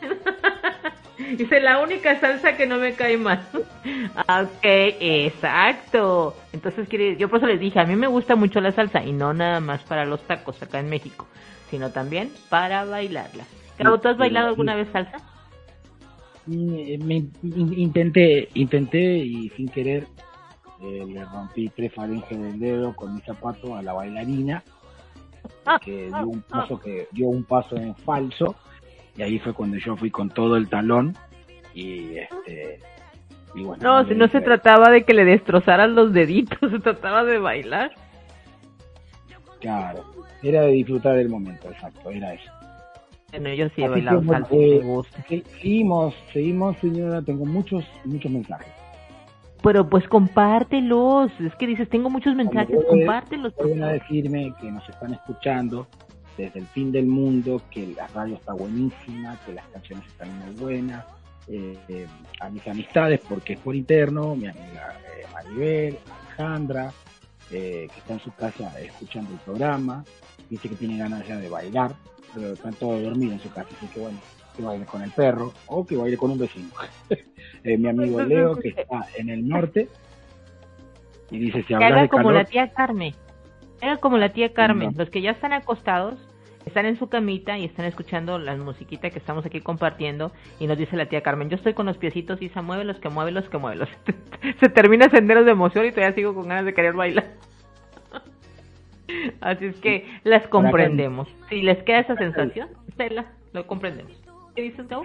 Dice, 1.18 1.60
la 1.60 1.82
única 1.82 2.20
salsa 2.20 2.56
que 2.56 2.66
no 2.66 2.78
me 2.78 2.94
cae 2.94 3.18
mal. 3.18 3.48
ok, 3.54 4.62
exacto. 4.62 6.36
Entonces, 6.52 6.88
yo 7.18 7.28
por 7.28 7.38
eso 7.38 7.46
les 7.46 7.58
dije, 7.58 7.80
a 7.80 7.84
mí 7.84 7.96
me 7.96 8.06
gusta 8.06 8.36
mucho 8.36 8.60
la 8.60 8.72
salsa 8.72 9.02
y 9.04 9.12
no 9.12 9.34
nada 9.34 9.60
más 9.60 9.82
para 9.82 10.04
los 10.04 10.22
tacos 10.22 10.62
acá 10.62 10.78
en 10.78 10.88
México, 10.88 11.26
sino 11.70 11.90
también 11.90 12.30
para 12.48 12.84
bailarla. 12.84 13.44
Cabo, 13.76 13.98
¿tú 13.98 14.08
has 14.08 14.16
bailado 14.16 14.48
alguna 14.48 14.74
vez 14.76 14.88
salsa? 14.92 15.18
Me, 16.46 17.24
intenté, 17.42 18.48
intenté 18.54 19.18
y 19.18 19.50
sin 19.50 19.68
querer 19.68 20.06
eh, 20.80 21.04
le 21.06 21.24
rompí 21.24 21.68
tres 21.68 21.92
faringes 21.92 22.40
del 22.40 22.58
dedo 22.58 22.96
con 22.96 23.14
mi 23.14 23.20
zapato 23.20 23.76
a 23.76 23.82
la 23.82 23.92
bailarina 23.92 24.62
que 25.84 26.06
dio 26.06 26.26
un 26.26 26.40
paso 26.42 26.80
que 26.80 27.08
dio 27.12 27.28
un 27.28 27.44
paso 27.44 27.76
en 27.76 27.94
falso 27.94 28.54
y 29.18 29.22
ahí 29.22 29.38
fue 29.40 29.52
cuando 29.52 29.76
yo 29.76 29.96
fui 29.96 30.10
con 30.10 30.30
todo 30.30 30.56
el 30.56 30.68
talón 30.68 31.14
y 31.74 32.16
este 32.16 32.80
y 33.54 33.64
bueno, 33.64 33.82
no, 33.82 34.08
si 34.08 34.14
no 34.14 34.28
se 34.28 34.40
trataba 34.40 34.90
de 34.90 35.04
que 35.04 35.14
le 35.14 35.24
destrozaran 35.24 35.94
los 35.94 36.12
deditos, 36.12 36.58
se 36.70 36.78
trataba 36.78 37.24
de 37.24 37.38
bailar. 37.38 37.90
Claro, 39.60 40.04
era 40.42 40.62
de 40.62 40.72
disfrutar 40.72 41.16
del 41.16 41.28
momento, 41.28 41.68
exacto, 41.68 42.10
era 42.10 42.34
eso. 42.34 42.52
Bueno, 43.32 43.52
yo 43.54 43.68
sí 43.70 43.82
he 43.82 43.88
bailado 43.88 44.22
salsa, 44.22 44.54
me 44.54 44.78
gusta. 44.78 45.24
Seguimos, 45.28 46.14
seguimos, 46.32 46.78
señora, 46.78 47.20
tengo 47.20 47.44
muchos, 47.44 47.84
muchos 48.04 48.30
mensajes. 48.30 48.72
Pero 49.62 49.88
pues 49.88 50.06
compártelos, 50.06 51.32
es 51.40 51.54
que 51.56 51.66
dices, 51.66 51.88
tengo 51.88 52.08
muchos 52.08 52.34
mensajes, 52.36 52.78
compártelos. 52.88 53.52
Pueden 53.54 53.82
a 53.82 53.88
decirme 53.88 54.54
que 54.60 54.70
nos 54.70 54.88
están 54.88 55.14
escuchando 55.14 55.88
desde 56.38 56.60
el 56.60 56.66
fin 56.68 56.92
del 56.92 57.06
mundo, 57.06 57.60
que 57.68 57.88
la 57.88 58.06
radio 58.06 58.36
está 58.36 58.52
buenísima, 58.52 59.38
que 59.44 59.52
las 59.52 59.66
canciones 59.66 60.06
están 60.06 60.38
muy 60.38 60.54
buenas, 60.54 61.04
eh, 61.48 62.06
a 62.40 62.48
mis 62.48 62.66
amistades, 62.68 63.20
porque 63.28 63.54
es 63.54 63.58
por 63.58 63.74
interno, 63.74 64.36
mi 64.36 64.46
amiga 64.46 64.94
eh, 65.04 65.26
Maribel, 65.32 65.98
Alejandra, 66.26 66.92
eh, 67.50 67.88
que 67.92 67.98
está 67.98 68.12
en 68.12 68.20
su 68.20 68.32
casa 68.34 68.80
escuchando 68.80 69.32
el 69.32 69.38
programa, 69.40 70.04
dice 70.48 70.68
que 70.68 70.76
tiene 70.76 70.96
ganas 70.96 71.26
ya 71.26 71.38
de 71.38 71.48
bailar, 71.48 71.92
pero 72.32 72.52
están 72.52 72.74
todos 72.74 73.02
dormidos 73.02 73.34
en 73.34 73.40
su 73.40 73.50
casa, 73.50 73.68
así 73.76 73.86
que 73.88 73.98
bueno, 73.98 74.18
que 74.56 74.62
baile 74.62 74.84
con 74.84 75.02
el 75.02 75.10
perro 75.10 75.52
o 75.66 75.84
que 75.84 75.96
baile 75.96 76.16
con 76.16 76.30
un 76.30 76.38
vecino. 76.38 76.68
mi 77.64 77.88
amigo 77.88 78.22
Leo, 78.22 78.54
que 78.54 78.68
está 78.68 79.06
en 79.16 79.28
el 79.30 79.48
norte, 79.48 79.88
y 81.32 81.38
dice, 81.38 81.64
si 81.64 81.74
hablas 81.74 82.02
de 82.02 82.08
como 82.08 82.30
la 82.30 82.44
tía 82.44 82.70
Carmen. 82.70 83.14
Era 83.80 83.96
como 83.96 84.18
la 84.18 84.28
tía 84.32 84.52
Carmen, 84.52 84.92
los 84.96 85.10
que 85.10 85.20
ya 85.20 85.30
están 85.30 85.52
acostados, 85.52 86.27
están 86.68 86.86
en 86.86 86.96
su 86.96 87.08
camita 87.08 87.58
y 87.58 87.64
están 87.64 87.86
escuchando 87.86 88.38
la 88.38 88.56
musiquita 88.56 89.10
que 89.10 89.18
estamos 89.18 89.44
aquí 89.44 89.60
compartiendo 89.60 90.32
y 90.60 90.66
nos 90.66 90.78
dice 90.78 90.96
la 90.96 91.06
tía 91.06 91.22
Carmen, 91.22 91.50
yo 91.50 91.56
estoy 91.56 91.74
con 91.74 91.86
los 91.86 91.98
piecitos 91.98 92.40
y 92.40 92.48
se 92.48 92.62
mueve 92.62 92.84
los 92.84 92.98
que 92.98 93.08
mueve 93.08 93.32
los 93.32 93.48
que 93.48 93.58
mueve 93.58 93.76
los. 93.76 93.88
se 94.60 94.68
termina 94.68 95.08
senderos 95.10 95.44
de 95.44 95.52
emoción 95.52 95.86
y 95.86 95.90
todavía 95.90 96.14
sigo 96.14 96.34
con 96.34 96.48
ganas 96.48 96.64
de 96.64 96.74
querer 96.74 96.94
bailar. 96.94 97.26
Así 99.40 99.66
es 99.66 99.76
que 99.76 100.06
las 100.24 100.46
comprendemos. 100.48 101.28
Si 101.48 101.62
les 101.62 101.82
queda 101.82 102.00
esa 102.00 102.16
sensación, 102.16 102.68
Stella, 102.92 103.26
lo 103.52 103.66
comprendemos. 103.66 104.12
¿Qué 104.54 104.62
dices, 104.62 104.86
Gau? 104.88 105.04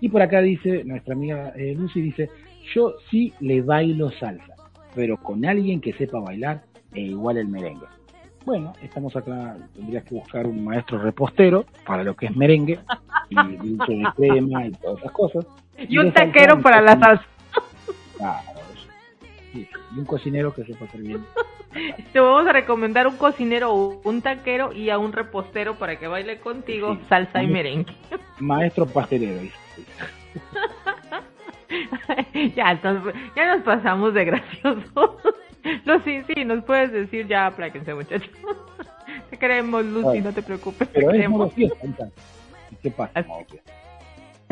Y 0.00 0.08
por 0.08 0.22
acá 0.22 0.40
dice, 0.40 0.84
nuestra 0.84 1.14
amiga 1.14 1.52
eh, 1.56 1.74
Lucy 1.76 2.00
dice, 2.00 2.30
yo 2.74 2.94
sí 3.10 3.32
le 3.40 3.62
bailo 3.62 4.10
salsa, 4.12 4.54
pero 4.94 5.16
con 5.16 5.44
alguien 5.44 5.80
que 5.80 5.92
sepa 5.94 6.20
bailar 6.20 6.62
e 6.94 7.00
igual 7.00 7.36
el 7.36 7.48
merengue. 7.48 7.86
Bueno, 8.48 8.72
estamos 8.80 9.14
acá, 9.14 9.58
tendrías 9.74 10.04
que 10.04 10.14
buscar 10.14 10.46
un 10.46 10.64
maestro 10.64 10.96
repostero 10.96 11.66
para 11.84 12.02
lo 12.02 12.16
que 12.16 12.24
es 12.24 12.34
merengue 12.34 12.80
y 13.28 13.36
dulce 13.36 13.92
de 13.92 14.06
crema 14.16 14.66
y 14.66 14.70
todas 14.70 15.00
esas 15.00 15.12
cosas. 15.12 15.46
Y, 15.76 15.98
un 15.98 16.10
taquero 16.12 16.58
para 16.62 16.80
la 16.80 16.98
salsa. 16.98 17.26
Claro, 18.16 18.40
y 19.52 19.68
un 19.98 20.06
cocinero 20.06 20.54
que 20.54 20.64
sepa 20.64 20.86
hacer 20.86 21.02
bien. 21.02 21.26
Te 22.14 22.20
vamos 22.20 22.48
a 22.48 22.54
recomendar 22.54 23.06
un 23.06 23.18
cocinero, 23.18 24.00
un 24.02 24.22
taquero 24.22 24.72
y 24.72 24.88
a 24.88 24.96
un 24.96 25.12
repostero 25.12 25.74
para 25.74 25.98
que 25.98 26.06
baile 26.06 26.40
contigo 26.40 26.96
salsa 27.06 27.42
y 27.42 27.48
merengue. 27.48 27.92
Maestro 28.38 28.86
pastelero. 28.86 29.42
ya, 32.56 32.70
entonces, 32.70 33.14
ya 33.36 33.54
nos 33.54 33.62
pasamos 33.62 34.14
de 34.14 34.24
graciosos. 34.24 35.10
No, 35.84 36.02
sí, 36.04 36.22
sí, 36.26 36.44
nos 36.44 36.64
puedes 36.64 36.92
decir 36.92 37.26
ya, 37.26 37.46
apláquense, 37.46 37.94
muchachos. 37.94 38.30
Te 39.30 39.36
queremos, 39.38 39.84
Lucy, 39.84 40.20
no 40.20 40.32
te 40.32 40.42
preocupes. 40.42 40.88
Pero 40.92 41.10
te 41.10 41.18
es. 41.24 41.52
¿Y 42.70 42.76
¿Qué 42.82 42.90
pasa? 42.90 43.12
Así- 43.20 43.58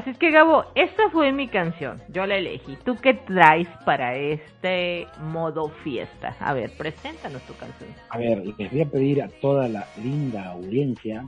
es 0.04 0.18
que, 0.18 0.30
Gabo, 0.30 0.64
esta 0.74 1.08
fue 1.10 1.32
mi 1.32 1.48
canción. 1.48 2.00
Yo 2.08 2.26
la 2.26 2.36
elegí. 2.36 2.76
¿Tú 2.84 2.96
qué 2.96 3.14
traes 3.14 3.66
para 3.84 4.14
este 4.16 5.06
modo 5.20 5.68
fiesta? 5.82 6.36
A 6.40 6.52
ver, 6.52 6.70
preséntanos 6.76 7.42
tu 7.42 7.54
canción. 7.54 7.88
A 8.10 8.18
ver, 8.18 8.44
les 8.58 8.70
voy 8.70 8.82
a 8.82 8.86
pedir 8.86 9.22
a 9.22 9.28
toda 9.40 9.68
la 9.68 9.86
linda 10.02 10.50
audiencia 10.50 11.24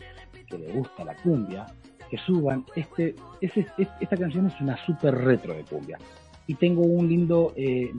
que 0.49 0.59
le 0.59 0.69
gusta 0.73 1.05
la 1.05 1.15
cumbia 1.17 1.67
que 2.11 2.17
suban 2.19 2.65
este, 2.77 3.15
ese- 3.41 3.67
es- 3.79 3.89
esta 4.01 4.17
canción 4.17 4.47
es 4.47 4.59
una 4.61 4.77
super 4.87 5.15
retro 5.15 5.55
de 5.55 5.63
cumbia 5.65 5.99
y 6.47 6.55
tengo 6.55 6.83
un 6.83 7.07
lindo 7.09 7.53
eh, 7.57 7.91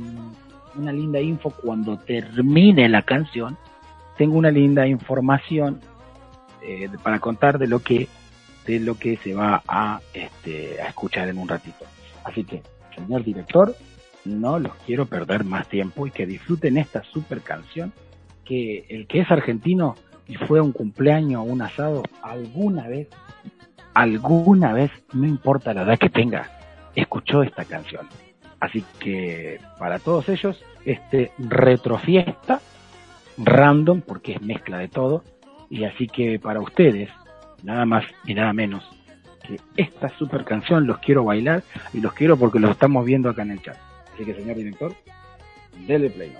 una 0.75 0.91
linda 0.91 1.19
info 1.19 1.49
cuando 1.49 1.97
termine 1.97 2.87
la 2.89 3.01
canción 3.01 3.57
tengo 4.17 4.37
una 4.37 4.51
linda 4.51 4.87
información 4.87 5.79
eh, 6.61 6.89
para 7.03 7.19
contar 7.19 7.57
de 7.57 7.67
lo 7.67 7.79
que 7.79 8.07
de 8.65 8.79
lo 8.79 8.95
que 8.95 9.17
se 9.17 9.33
va 9.33 9.63
a 9.67 10.01
este 10.13 10.81
a 10.81 10.87
escuchar 10.87 11.29
en 11.29 11.37
un 11.37 11.47
ratito 11.47 11.85
así 12.23 12.43
que 12.43 12.61
señor 12.95 13.23
director 13.23 13.75
no 14.25 14.59
los 14.59 14.73
quiero 14.85 15.05
perder 15.05 15.43
más 15.43 15.67
tiempo 15.67 16.05
y 16.05 16.11
que 16.11 16.25
disfruten 16.25 16.77
esta 16.77 17.03
super 17.03 17.41
canción 17.41 17.93
que 18.45 18.85
el 18.89 19.07
que 19.07 19.21
es 19.21 19.31
argentino 19.31 19.95
y 20.29 20.35
fue 20.35 20.61
un 20.61 20.71
cumpleaños 20.71 21.41
o 21.41 21.43
un 21.43 21.61
asado 21.61 22.03
alguna 22.21 22.87
vez, 22.87 23.07
alguna 23.95 24.73
vez, 24.73 24.91
no 25.11 25.25
importa 25.25 25.73
la 25.73 25.81
edad 25.81 25.97
que 25.97 26.09
tenga, 26.09 26.49
escuchó 26.95 27.41
esta 27.41 27.65
canción. 27.65 28.07
Así 28.59 28.83
que 28.99 29.59
para 29.77 29.99
todos 29.99 30.27
ellos, 30.29 30.63
este 30.85 31.31
retrofiesta 31.37 32.61
random, 33.37 34.01
porque 34.01 34.33
es 34.33 34.41
mezcla 34.41 34.79
de 34.79 34.89
todo, 34.89 35.23
y 35.69 35.85
así 35.85 36.07
que 36.07 36.39
para 36.39 36.59
ustedes, 36.59 37.09
nada 37.63 37.85
más 37.85 38.05
y 38.25 38.33
nada 38.33 38.53
menos 38.53 38.83
que 39.45 39.59
esta 39.77 40.09
super 40.17 40.43
canción 40.43 40.85
los 40.85 40.99
quiero 40.99 41.23
bailar 41.23 41.63
y 41.93 42.01
los 42.01 42.13
quiero 42.13 42.37
porque 42.37 42.59
los 42.59 42.71
estamos 42.71 43.05
viendo 43.05 43.29
acá 43.29 43.43
en 43.43 43.51
el 43.51 43.61
chat. 43.61 43.77
Así 44.13 44.25
que 44.25 44.33
señor 44.33 44.57
director, 44.57 44.93
dele 45.87 46.09
play. 46.09 46.33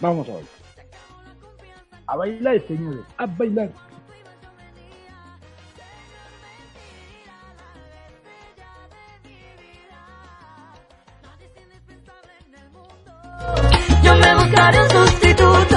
Vamos 0.00 0.28
a 0.28 0.32
bailar. 0.32 0.50
A 2.08 2.16
bailar, 2.16 2.60
señores, 2.60 3.04
a 3.16 3.26
bailar. 3.26 3.70
Yo 14.26 14.34
me 14.34 14.44
buscaré 14.44 14.80
un 14.80 14.90
sustituto. 14.90 15.76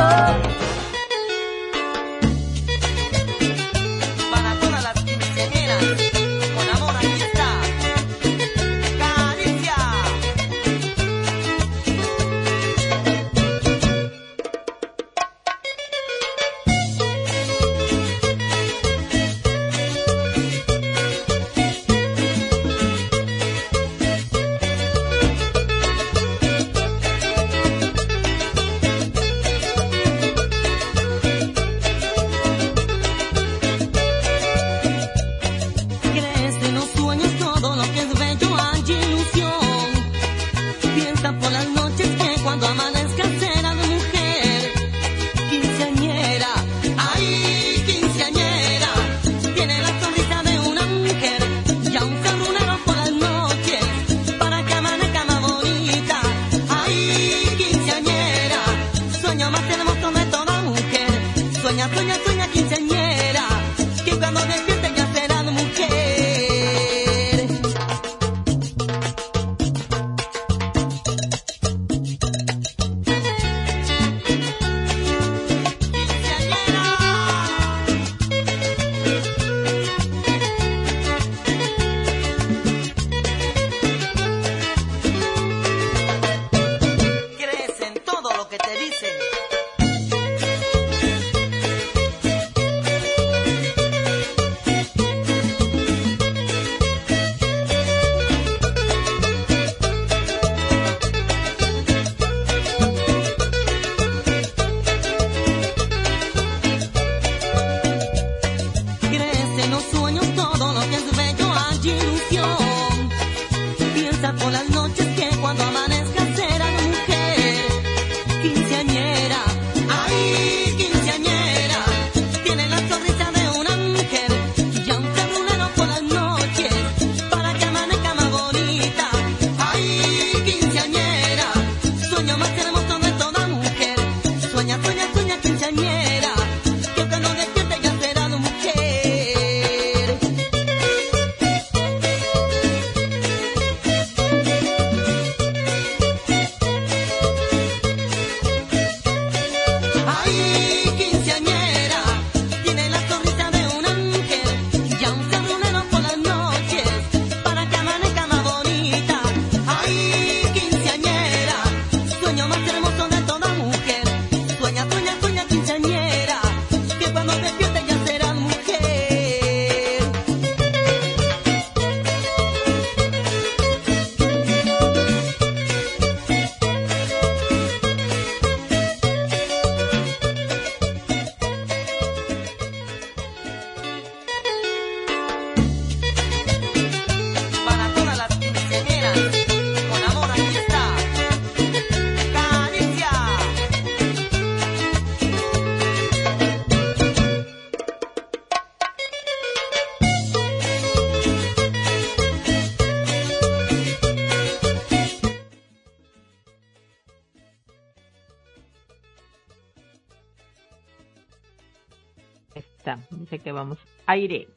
Que 213.50 213.54
vamos 213.54 213.80
aire. 214.06 214.47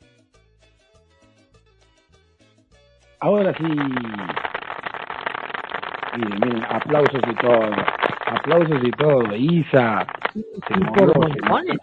Ahora 3.21 3.55
sí. 3.57 3.63
Miren, 6.19 6.41
miren, 6.41 6.63
aplausos 6.65 7.23
y 7.27 7.35
todo. 7.37 7.71
Aplausos 8.27 8.85
y 8.85 8.91
todo. 8.91 9.35
Isa. 9.35 10.07
se 10.35 10.75
Y 10.75 10.85
por 10.85 11.19
montones. 11.19 11.79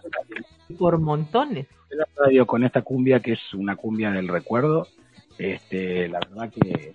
Y 0.68 0.74
por 0.74 0.98
montones. 0.98 1.66
la 1.90 2.06
radio 2.16 2.46
con 2.46 2.62
esta 2.62 2.82
cumbia 2.82 3.18
que 3.18 3.32
es 3.32 3.54
una 3.54 3.74
cumbia 3.74 4.12
del 4.12 4.28
recuerdo. 4.28 4.86
Este, 5.36 6.08
la 6.08 6.20
verdad 6.20 6.52
que 6.52 6.92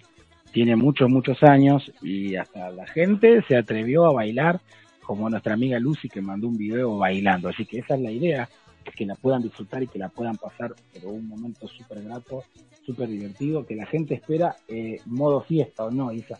tiene 0.53 0.77
muchos, 0.77 1.09
muchos 1.09 1.43
años 1.43 1.91
y 2.01 2.37
hasta 2.37 2.69
la 2.69 2.87
gente 2.87 3.43
se 3.49 3.57
atrevió 3.57 4.05
a 4.05 4.13
bailar 4.13 4.61
como 5.03 5.29
nuestra 5.29 5.55
amiga 5.55 5.77
Lucy 5.77 6.07
que 6.07 6.21
mandó 6.21 6.47
un 6.47 6.57
video 6.57 6.97
bailando. 6.99 7.49
Así 7.49 7.65
que 7.65 7.79
esa 7.79 7.95
es 7.95 8.01
la 8.01 8.11
idea, 8.11 8.47
que 8.93 9.05
la 9.05 9.15
puedan 9.15 9.41
disfrutar 9.41 9.83
y 9.83 9.87
que 9.87 9.99
la 9.99 10.09
puedan 10.09 10.35
pasar, 10.35 10.73
pero 10.93 11.09
un 11.09 11.27
momento 11.27 11.67
súper 11.67 12.03
grato, 12.03 12.43
súper 12.85 13.09
divertido, 13.09 13.65
que 13.65 13.75
la 13.75 13.85
gente 13.85 14.15
espera 14.15 14.55
eh, 14.67 14.99
modo 15.05 15.41
fiesta 15.41 15.85
o 15.85 15.91
no, 15.91 16.11
Isa. 16.11 16.39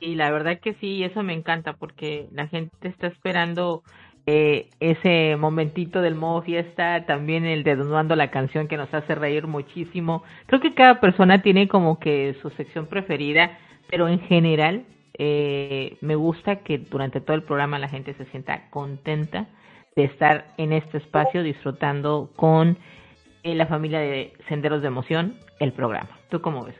Y 0.00 0.14
la 0.14 0.30
verdad 0.30 0.60
que 0.60 0.74
sí, 0.74 1.02
eso 1.02 1.22
me 1.22 1.32
encanta 1.32 1.72
porque 1.72 2.28
la 2.32 2.46
gente 2.46 2.88
está 2.88 3.06
esperando 3.06 3.82
eh, 4.26 4.68
ese 4.78 5.36
momentito 5.36 6.02
del 6.02 6.14
modo 6.14 6.42
fiesta, 6.42 7.06
también 7.06 7.46
el 7.46 7.64
de 7.64 7.76
Donando 7.76 8.14
la 8.14 8.30
canción 8.30 8.68
que 8.68 8.76
nos 8.76 8.92
hace 8.92 9.14
reír 9.14 9.46
muchísimo. 9.46 10.22
Creo 10.46 10.60
que 10.60 10.74
cada 10.74 11.00
persona 11.00 11.40
tiene 11.40 11.66
como 11.66 11.98
que 11.98 12.36
su 12.42 12.50
sección 12.50 12.86
preferida, 12.86 13.58
pero 13.88 14.06
en 14.06 14.20
general 14.20 14.84
eh, 15.14 15.96
me 16.02 16.14
gusta 16.14 16.56
que 16.56 16.78
durante 16.78 17.20
todo 17.20 17.34
el 17.34 17.42
programa 17.42 17.78
la 17.78 17.88
gente 17.88 18.14
se 18.14 18.26
sienta 18.26 18.68
contenta 18.68 19.48
de 19.98 20.04
estar 20.04 20.46
en 20.58 20.72
este 20.72 20.98
espacio 20.98 21.42
disfrutando 21.42 22.30
con 22.36 22.78
eh, 23.42 23.54
la 23.56 23.66
familia 23.66 23.98
de 23.98 24.32
Senderos 24.48 24.80
de 24.80 24.86
Emoción 24.88 25.34
el 25.58 25.72
programa. 25.72 26.10
¿Tú 26.30 26.40
cómo 26.40 26.64
ves, 26.64 26.76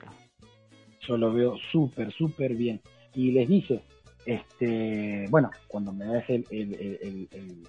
yo 1.00 1.16
lo 1.16 1.32
veo 1.32 1.56
súper, 1.72 2.12
súper 2.12 2.54
bien. 2.54 2.80
Y 3.14 3.32
les 3.32 3.48
dije, 3.48 3.80
este, 4.24 5.26
bueno, 5.30 5.50
cuando 5.66 5.92
me 5.92 6.04
das 6.04 6.24
el, 6.28 6.44
el, 6.50 6.74
el, 6.74 6.98
el, 7.02 7.28
el- 7.32 7.68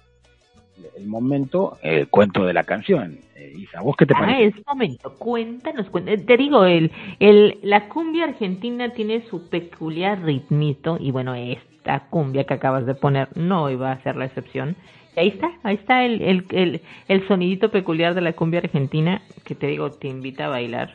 el 0.96 1.06
momento, 1.06 1.76
el 1.82 2.08
cuento 2.08 2.46
de 2.46 2.54
la 2.54 2.64
canción. 2.64 3.18
Eh, 3.36 3.52
Isa, 3.54 3.82
¿vos 3.82 3.96
qué 3.98 4.06
te 4.06 4.14
Ah, 4.16 4.20
parece? 4.20 4.44
es 4.58 4.66
momento. 4.66 5.14
Cuéntanos, 5.18 5.90
cuen- 5.90 6.08
eh, 6.08 6.16
Te 6.16 6.36
digo, 6.38 6.64
el, 6.64 6.90
el, 7.18 7.58
la 7.62 7.88
cumbia 7.90 8.24
argentina 8.24 8.90
tiene 8.94 9.22
su 9.28 9.48
peculiar 9.50 10.22
ritmito 10.22 10.96
y 10.98 11.10
bueno, 11.10 11.34
esta 11.34 12.08
cumbia 12.08 12.44
que 12.44 12.54
acabas 12.54 12.86
de 12.86 12.94
poner 12.94 13.28
no 13.36 13.68
iba 13.68 13.92
a 13.92 14.02
ser 14.02 14.16
la 14.16 14.24
excepción. 14.24 14.74
Ahí 15.16 15.28
está, 15.28 15.58
ahí 15.62 15.74
está 15.74 16.04
el, 16.04 16.44
el, 16.50 16.80
el, 17.08 17.28
sonidito 17.28 17.70
peculiar 17.70 18.14
de 18.14 18.20
la 18.20 18.32
cumbia 18.32 18.60
argentina 18.60 19.22
que 19.44 19.54
te 19.54 19.66
digo, 19.66 19.90
te 19.90 20.08
invita 20.08 20.46
a 20.46 20.48
bailar. 20.48 20.94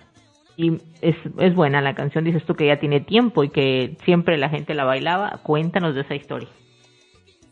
Y 0.58 0.78
es, 1.02 1.18
es 1.38 1.54
buena 1.54 1.82
la 1.82 1.96
canción, 1.96 2.24
dices 2.24 2.46
tú 2.46 2.56
que 2.56 2.68
ya 2.68 2.80
tiene 2.80 3.02
tiempo 3.02 3.44
y 3.44 3.50
que 3.50 3.98
siempre 4.06 4.38
la 4.38 4.50
gente 4.50 4.74
la 4.74 4.86
bailaba. 4.86 5.42
Cuéntanos 5.44 5.96
de 5.96 6.02
esa 6.02 6.16
historia. 6.16 6.48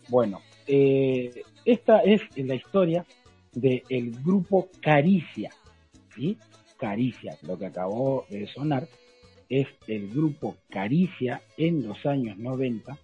Bueno, 0.07 0.39
eh, 0.67 1.43
esta 1.65 1.99
es 1.99 2.21
la 2.37 2.55
historia 2.55 3.05
del 3.53 4.11
grupo 4.23 4.69
Caricia, 4.81 5.51
¿sí? 6.15 6.37
Caricia, 6.77 7.37
lo 7.43 7.57
que 7.57 7.67
acabó 7.67 8.25
de 8.29 8.47
sonar 8.47 8.87
es 9.49 9.67
el 9.87 10.09
grupo 10.09 10.55
Caricia 10.69 11.41
en 11.57 11.87
los 11.87 12.05
años 12.05 12.37
90, 12.37 12.97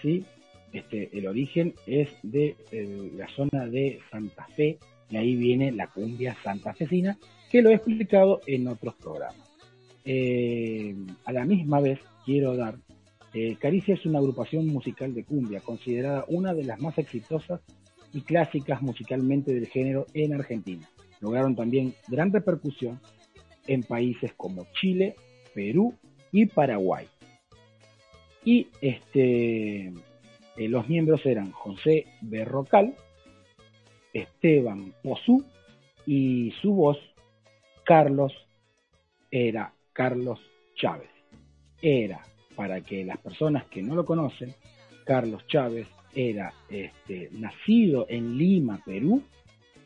¿sí? 0.00 0.24
Este, 0.72 1.16
el 1.16 1.26
origen 1.26 1.74
es 1.86 2.08
de 2.22 2.56
la 3.16 3.28
zona 3.28 3.66
de 3.66 4.00
Santa 4.10 4.46
Fe, 4.56 4.78
y 5.08 5.16
ahí 5.16 5.34
viene 5.36 5.72
la 5.72 5.88
cumbia 5.88 6.36
santafesina, 6.44 7.18
que 7.50 7.62
lo 7.62 7.70
he 7.70 7.74
explicado 7.74 8.40
en 8.46 8.68
otros 8.68 8.94
programas. 8.94 9.50
Eh, 10.04 10.94
a 11.24 11.32
la 11.32 11.44
misma 11.44 11.80
vez 11.80 11.98
quiero 12.24 12.56
dar 12.56 12.76
eh, 13.32 13.56
Caricia 13.60 13.94
es 13.94 14.04
una 14.06 14.18
agrupación 14.18 14.66
musical 14.66 15.14
de 15.14 15.24
cumbia, 15.24 15.60
considerada 15.60 16.24
una 16.28 16.52
de 16.52 16.64
las 16.64 16.80
más 16.80 16.98
exitosas 16.98 17.60
y 18.12 18.22
clásicas 18.22 18.82
musicalmente 18.82 19.54
del 19.54 19.68
género 19.68 20.06
en 20.14 20.34
Argentina. 20.34 20.88
Lograron 21.20 21.54
también 21.54 21.94
gran 22.08 22.32
repercusión 22.32 23.00
en 23.66 23.82
países 23.82 24.32
como 24.36 24.66
Chile, 24.80 25.14
Perú 25.54 25.94
y 26.32 26.46
Paraguay. 26.46 27.06
Y 28.44 28.66
este, 28.80 29.92
eh, 30.60 30.68
los 30.68 30.90
miembros 30.90 31.24
eran 31.24 31.52
José 31.52 32.04
Berrocal, 32.20 32.94
Esteban 34.12 34.92
Pozú 35.02 35.42
y 36.04 36.52
su 36.60 36.74
voz, 36.74 36.98
Carlos, 37.82 38.34
era 39.30 39.72
Carlos 39.94 40.38
Chávez. 40.74 41.08
Era 41.80 42.20
para 42.56 42.82
que 42.82 43.06
las 43.06 43.16
personas 43.16 43.64
que 43.68 43.80
no 43.80 43.94
lo 43.94 44.04
conocen, 44.04 44.54
Carlos 45.06 45.46
Chávez 45.46 45.88
era 46.14 46.52
este, 46.68 47.30
nacido 47.32 48.04
en 48.10 48.36
Lima, 48.36 48.82
Perú, 48.84 49.22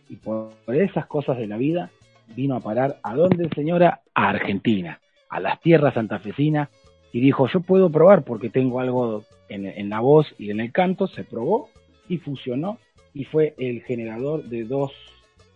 y 0.08 0.16
por, 0.16 0.54
por 0.66 0.74
esas 0.74 1.06
cosas 1.06 1.38
de 1.38 1.46
la 1.46 1.56
vida 1.56 1.92
vino 2.34 2.56
a 2.56 2.60
parar 2.60 2.98
a 3.04 3.14
dónde, 3.14 3.48
señora, 3.54 4.00
a 4.12 4.28
Argentina, 4.30 5.00
a 5.28 5.38
las 5.38 5.60
tierras 5.60 5.94
santafesinas, 5.94 6.68
y 7.12 7.20
dijo, 7.20 7.46
yo 7.46 7.60
puedo 7.60 7.90
probar 7.90 8.24
porque 8.24 8.50
tengo 8.50 8.80
algo 8.80 9.22
en, 9.55 9.88
la 9.88 10.00
voz 10.00 10.26
y 10.38 10.50
en 10.50 10.61
el 10.61 10.72
canto, 10.72 11.07
se 11.07 11.24
probó 11.24 11.68
y 12.09 12.18
fusionó, 12.18 12.78
y 13.12 13.24
fue 13.24 13.55
el 13.59 13.82
generador 13.82 14.44
de 14.44 14.64
dos 14.64 14.92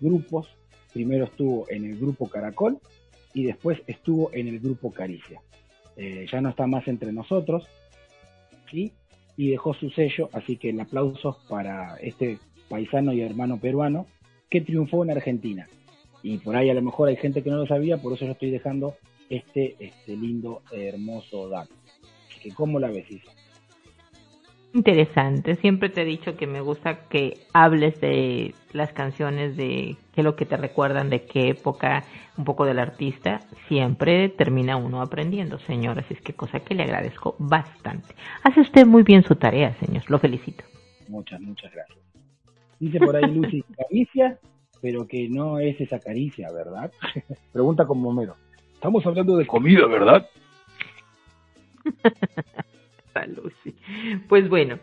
grupos, 0.01 0.49
primero 0.92 1.24
estuvo 1.24 1.66
en 1.68 1.84
el 1.84 1.99
grupo 1.99 2.28
Caracol, 2.28 2.78
y 3.34 3.44
después 3.44 3.80
estuvo 3.86 4.30
en 4.32 4.49
el 4.49 4.61
grupo 4.61 4.92
Caricia 4.92 5.40
eh, 5.99 6.26
ya 6.30 6.40
no 6.40 6.51
está 6.51 6.66
más 6.68 6.86
entre 6.86 7.12
nosotros, 7.12 7.66
y 8.72 9.51
dejó 9.51 9.74
su 9.74 9.90
sello, 9.90 10.28
así 10.32 10.57
que 10.57 10.70
el 10.70 10.80
aplauso 10.80 11.38
para 11.49 11.96
este 11.96 12.38
paisano 12.68 13.12
y 13.12 13.22
hermano 13.22 13.59
peruano 13.59 14.07
que 14.51 14.61
triunfó 14.61 15.05
en 15.05 15.11
Argentina. 15.11 15.66
Y 16.22 16.38
por 16.38 16.55
ahí 16.55 16.70
a 16.70 16.74
lo 16.74 16.82
mejor 16.82 17.09
hay 17.09 17.16
gente 17.16 17.42
que 17.42 17.51
no 17.51 17.57
lo 17.57 17.66
sabía, 17.66 17.96
por 17.96 18.12
eso 18.12 18.26
yo 18.26 18.32
estoy 18.32 18.51
dejando 18.51 18.96
este, 19.28 19.76
este 19.80 20.16
lindo, 20.16 20.62
hermoso 20.70 21.49
dato. 21.49 21.74
Que, 22.42 22.53
¿cómo 22.53 22.78
la 22.78 22.88
ves? 22.88 23.07
Interesante, 24.74 25.56
siempre 25.56 25.88
te 25.88 26.02
he 26.02 26.04
dicho 26.04 26.36
que 26.36 26.46
me 26.46 26.60
gusta 26.60 27.08
que 27.08 27.38
hables 27.54 27.98
de 28.02 28.54
las 28.72 28.92
canciones, 28.92 29.56
de 29.56 29.96
qué 30.12 30.20
es 30.20 30.24
lo 30.24 30.36
que 30.36 30.44
te 30.44 30.58
recuerdan, 30.58 31.08
de 31.08 31.22
qué 31.22 31.48
época, 31.48 32.04
un 32.36 32.44
poco 32.44 32.66
del 32.66 32.78
artista, 32.78 33.40
siempre 33.66 34.28
termina 34.28 34.76
uno 34.76 35.00
aprendiendo, 35.00 35.58
señor, 35.60 35.98
así 35.98 36.12
es 36.12 36.20
que 36.20 36.34
cosa 36.34 36.60
que 36.60 36.74
le 36.74 36.82
agradezco 36.82 37.34
bastante. 37.38 38.14
Hace 38.42 38.60
usted 38.60 38.86
muy 38.86 39.04
bien 39.04 39.22
su 39.22 39.36
tarea, 39.36 39.74
señor, 39.80 40.04
lo 40.10 40.18
felicito. 40.18 40.64
Muchas, 41.08 41.40
muchas 41.40 41.72
gracias. 41.72 41.98
Dice 42.78 42.98
por 43.00 43.16
ahí 43.16 43.24
Lucy, 43.34 43.64
caricia, 43.74 44.38
pero 44.82 45.06
que 45.06 45.30
no 45.30 45.58
es 45.58 45.80
esa 45.80 45.98
caricia, 45.98 46.52
¿verdad? 46.52 46.92
Pregunta 47.52 47.86
con 47.86 48.00
Momero. 48.00 48.36
Estamos 48.74 49.04
hablando 49.06 49.38
de 49.38 49.46
comida, 49.46 49.86
¿verdad? 49.86 50.28
Pues 54.28 54.48
bueno, 54.48 54.78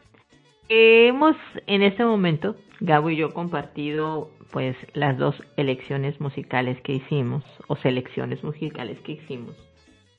hemos 0.69 1.35
en 1.67 1.81
este 1.81 2.03
momento, 2.03 2.55
Gabo 2.79 3.09
y 3.09 3.17
yo, 3.17 3.33
compartido 3.33 4.29
pues 4.51 4.75
las 4.93 5.17
dos 5.17 5.35
elecciones 5.57 6.19
musicales 6.21 6.79
que 6.81 6.93
hicimos, 6.93 7.43
o 7.67 7.75
selecciones 7.75 8.43
musicales 8.43 8.99
que 9.01 9.13
hicimos. 9.13 9.55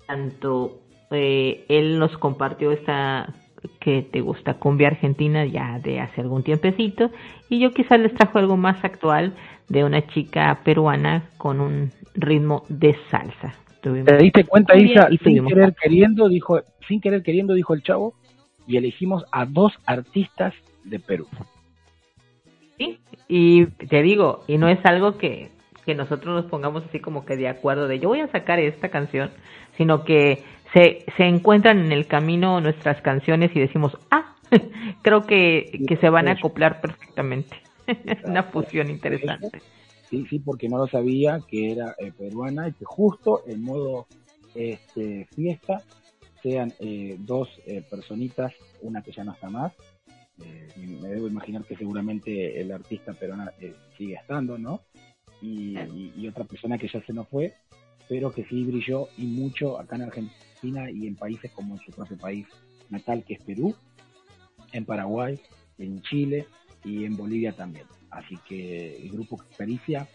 Tanto 0.06 0.80
eh, 1.10 1.64
él 1.68 1.98
nos 1.98 2.16
compartió 2.18 2.72
esta 2.72 3.32
que 3.80 4.02
te 4.02 4.20
gusta 4.20 4.54
cumbia 4.54 4.88
argentina 4.88 5.44
ya 5.44 5.78
de 5.80 6.00
hace 6.00 6.20
algún 6.20 6.42
tiempecito 6.42 7.10
y 7.48 7.58
yo 7.58 7.72
quizás 7.72 7.98
les 7.98 8.14
trajo 8.14 8.38
algo 8.38 8.56
más 8.56 8.84
actual 8.84 9.34
de 9.68 9.84
una 9.84 10.06
chica 10.06 10.60
peruana 10.64 11.30
con 11.38 11.60
un 11.60 11.90
ritmo 12.14 12.64
de 12.68 12.96
salsa. 13.10 13.54
¿Te 13.92 14.16
diste 14.18 14.44
cuenta, 14.44 14.74
bien, 14.74 14.90
Isa? 14.90 15.08
y 15.10 15.18
Sin 15.18 15.46
querer 15.46 15.74
queriendo, 15.74 16.28
dijo, 16.28 16.60
sin 16.88 17.00
querer 17.00 17.22
queriendo, 17.22 17.54
dijo 17.54 17.74
el 17.74 17.82
chavo, 17.82 18.14
y 18.66 18.76
elegimos 18.76 19.24
a 19.32 19.44
dos 19.44 19.72
artistas 19.86 20.54
de 20.84 20.98
Perú. 20.98 21.26
Sí, 22.78 22.98
y 23.28 23.66
te 23.66 24.02
digo, 24.02 24.44
y 24.46 24.58
no 24.58 24.68
es 24.68 24.84
algo 24.84 25.18
que, 25.18 25.50
que 25.84 25.94
nosotros 25.94 26.34
nos 26.34 26.50
pongamos 26.50 26.84
así 26.84 27.00
como 27.00 27.24
que 27.24 27.36
de 27.36 27.48
acuerdo 27.48 27.88
de 27.88 27.98
yo 28.00 28.08
voy 28.08 28.20
a 28.20 28.28
sacar 28.28 28.58
esta 28.58 28.88
canción, 28.88 29.30
sino 29.76 30.04
que 30.04 30.42
se, 30.72 31.04
se 31.16 31.24
encuentran 31.24 31.78
en 31.78 31.92
el 31.92 32.06
camino 32.06 32.60
nuestras 32.60 33.00
canciones 33.00 33.50
y 33.54 33.60
decimos, 33.60 33.96
ah, 34.10 34.34
creo 35.02 35.26
que, 35.26 35.84
que 35.86 35.96
se 35.96 36.10
van 36.10 36.28
a 36.28 36.32
acoplar 36.32 36.80
perfectamente. 36.80 37.56
Una 38.24 38.42
fusión 38.42 38.90
interesante. 38.90 39.62
Sí, 40.10 40.24
sí, 40.30 40.38
porque 40.38 40.68
no 40.68 40.78
lo 40.78 40.86
sabía 40.86 41.40
que 41.48 41.72
era 41.72 41.94
eh, 41.98 42.12
peruana 42.16 42.68
y 42.68 42.72
que 42.72 42.84
justo 42.84 43.42
en 43.46 43.62
modo 43.62 44.06
este, 44.54 45.26
fiesta 45.34 45.82
sean 46.42 46.72
eh, 46.80 47.16
dos 47.18 47.48
eh, 47.66 47.82
personitas, 47.90 48.52
una 48.82 49.02
que 49.02 49.12
ya 49.12 49.24
no 49.24 49.32
está 49.32 49.50
más. 49.50 49.72
eh, 50.42 50.70
me 50.76 51.08
debo 51.08 51.26
imaginar 51.26 51.64
que 51.64 51.76
seguramente 51.76 52.60
el 52.60 52.70
artista 52.70 53.12
peruana 53.14 53.52
eh, 53.60 53.74
sigue 53.96 54.14
estando, 54.14 54.58
¿no? 54.58 54.80
y, 55.42 55.76
y- 55.78 56.12
y 56.16 56.28
otra 56.28 56.44
persona 56.44 56.78
que 56.78 56.88
ya 56.88 57.02
se 57.04 57.12
nos 57.12 57.28
fue, 57.28 57.52
pero 58.08 58.32
que 58.32 58.44
sí 58.44 58.64
brilló 58.64 59.08
y 59.18 59.26
mucho 59.26 59.78
acá 59.78 59.96
en 59.96 60.02
Argentina 60.02 60.90
y 60.90 61.06
en 61.06 61.14
países 61.16 61.50
como 61.52 61.74
en 61.74 61.80
su 61.80 61.92
propio 61.92 62.16
país 62.16 62.46
natal, 62.90 63.22
que 63.26 63.34
es 63.34 63.42
Perú, 63.42 63.74
en 64.72 64.84
Paraguay, 64.84 65.38
en 65.78 66.00
Chile 66.02 66.46
y 66.84 67.04
en 67.04 67.16
Bolivia 67.16 67.52
también. 67.52 67.84
Así 68.16 68.36
que 68.48 68.96
el 68.96 69.10
grupo 69.10 69.38
Caricia 69.56 70.06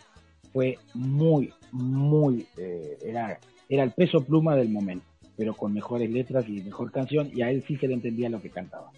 fue 0.52 0.78
muy, 0.94 1.54
muy, 1.72 2.48
eh, 2.58 2.98
era, 3.04 3.40
era 3.70 3.84
el 3.84 3.92
peso 3.92 4.26
pluma 4.26 4.56
del 4.56 4.70
momento, 4.70 5.06
pero 5.38 5.54
con 5.54 5.74
mejores 5.74 6.10
letras 6.10 6.48
y 6.48 6.62
mejor 6.62 6.92
canción, 6.92 7.30
y 7.34 7.42
a 7.42 7.50
él 7.50 7.64
sí 7.68 7.78
se 7.78 7.88
le 7.88 7.94
entendía 7.94 8.30
lo 8.30 8.42
que 8.42 8.50
cantaba. 8.50 8.92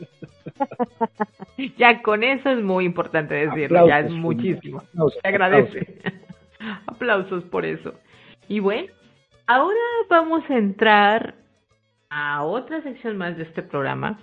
Ya 1.76 2.00
con 2.00 2.24
eso 2.24 2.48
es 2.50 2.62
muy 2.62 2.86
importante 2.86 3.34
decirlo, 3.34 3.86
ya 3.86 3.98
es 3.98 4.04
Aplausos, 4.06 4.18
muchísimo. 4.18 4.78
aplausos, 4.78 5.18
Se 5.20 5.28
agradece. 5.28 5.98
Aplausos 6.86 7.44
por 7.44 7.66
eso. 7.66 7.94
Y 8.48 8.60
bueno, 8.60 8.88
ahora 9.46 9.78
vamos 10.08 10.42
a 10.48 10.56
entrar 10.56 11.34
a 12.08 12.44
otra 12.44 12.82
sección 12.82 13.18
más 13.18 13.36
de 13.36 13.42
este 13.44 13.62
programa, 13.62 14.18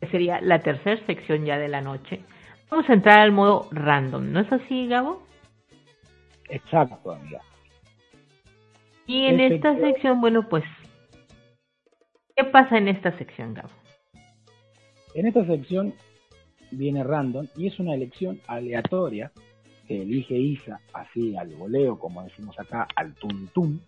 que 0.00 0.06
sería 0.08 0.40
la 0.40 0.60
tercera 0.60 1.04
sección 1.06 1.44
ya 1.44 1.58
de 1.58 1.68
la 1.68 1.82
noche. 1.82 2.20
Vamos 2.70 2.88
a 2.88 2.92
entrar 2.94 3.20
al 3.20 3.32
modo 3.32 3.68
random, 3.70 4.32
¿no 4.32 4.40
es 4.40 4.52
así, 4.52 4.88
Gabo? 4.88 5.22
Exacto, 6.48 7.12
amiga. 7.12 7.40
Y 9.06 9.26
en 9.26 9.40
Esta 9.40 9.70
esta 9.72 9.80
sección- 9.80 10.20
bueno, 10.20 10.48
pues, 10.48 10.64
¿qué 12.36 12.44
pasa 12.44 12.78
en 12.78 12.88
esta 12.88 13.16
sección, 13.18 13.54
Gabo? 13.54 13.70
En 15.14 15.26
esta 15.26 15.46
sección 15.46 15.94
viene 16.70 17.04
random 17.04 17.46
y 17.56 17.68
es 17.68 17.78
una 17.78 17.94
elección 17.94 18.40
aleatoria 18.48 19.30
que 19.86 20.02
elige 20.02 20.34
Isa 20.34 20.80
así 20.92 21.36
al 21.36 21.54
voleo, 21.54 21.98
como 21.98 22.22
decimos 22.24 22.58
acá, 22.58 22.88
al 22.96 23.14
tuntum. 23.14 23.78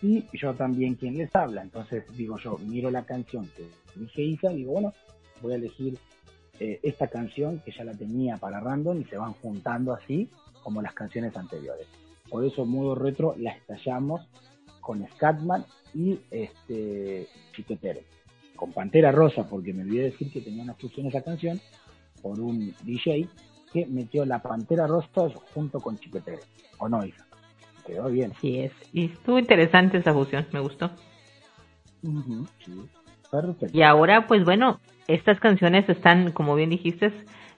Y 0.00 0.24
yo 0.36 0.54
también 0.54 0.94
quien 0.94 1.18
les 1.18 1.34
habla. 1.36 1.60
Entonces 1.62 2.04
digo 2.16 2.38
yo, 2.38 2.56
miro 2.58 2.90
la 2.90 3.04
canción 3.04 3.46
que 3.56 3.68
elige 3.96 4.22
Isa, 4.22 4.48
digo, 4.50 4.72
bueno, 4.72 4.92
voy 5.42 5.52
a 5.52 5.56
elegir 5.56 5.98
eh, 6.60 6.80
esta 6.82 7.08
canción 7.08 7.60
que 7.64 7.72
ya 7.72 7.84
la 7.84 7.94
tenía 7.94 8.36
para 8.36 8.60
random 8.60 9.00
y 9.00 9.04
se 9.04 9.16
van 9.16 9.32
juntando 9.34 9.92
así 9.92 10.28
como 10.62 10.82
las 10.82 10.94
canciones 10.94 11.36
anteriores. 11.36 11.86
Por 12.28 12.44
eso 12.44 12.66
modo 12.66 12.94
retro 12.94 13.34
la 13.38 13.52
estallamos 13.52 14.28
con 14.80 15.06
Scatman 15.06 15.64
y 15.94 16.18
este 16.30 17.26
Chiquetere 17.54 18.04
con 18.58 18.72
Pantera 18.72 19.12
Rosa, 19.12 19.48
porque 19.48 19.72
me 19.72 19.82
olvidé 19.82 20.10
decir 20.10 20.30
que 20.32 20.40
tenía 20.40 20.64
una 20.64 20.74
fusión 20.74 21.06
esa 21.06 21.22
canción, 21.22 21.60
por 22.20 22.40
un 22.40 22.74
DJ 22.82 23.28
que 23.72 23.86
metió 23.86 24.26
la 24.26 24.42
Pantera 24.42 24.86
Rosa 24.86 25.30
junto 25.54 25.80
con 25.80 25.96
Chiquetere. 25.96 26.42
¿O 26.78 26.88
no, 26.88 27.04
Isa? 27.04 27.24
Quedó 27.86 28.08
bien. 28.08 28.32
Así 28.36 28.58
es. 28.58 28.72
Y 28.92 29.06
estuvo 29.06 29.38
interesante 29.38 29.98
esa 29.98 30.12
fusión, 30.12 30.46
me 30.52 30.60
gustó. 30.60 30.90
Sí. 32.02 32.72
Perfecto. 33.30 33.76
Y 33.76 33.82
ahora, 33.82 34.26
pues 34.26 34.44
bueno, 34.44 34.80
estas 35.06 35.40
canciones 35.40 35.88
están, 35.88 36.32
como 36.32 36.54
bien 36.54 36.70
dijiste, 36.70 37.12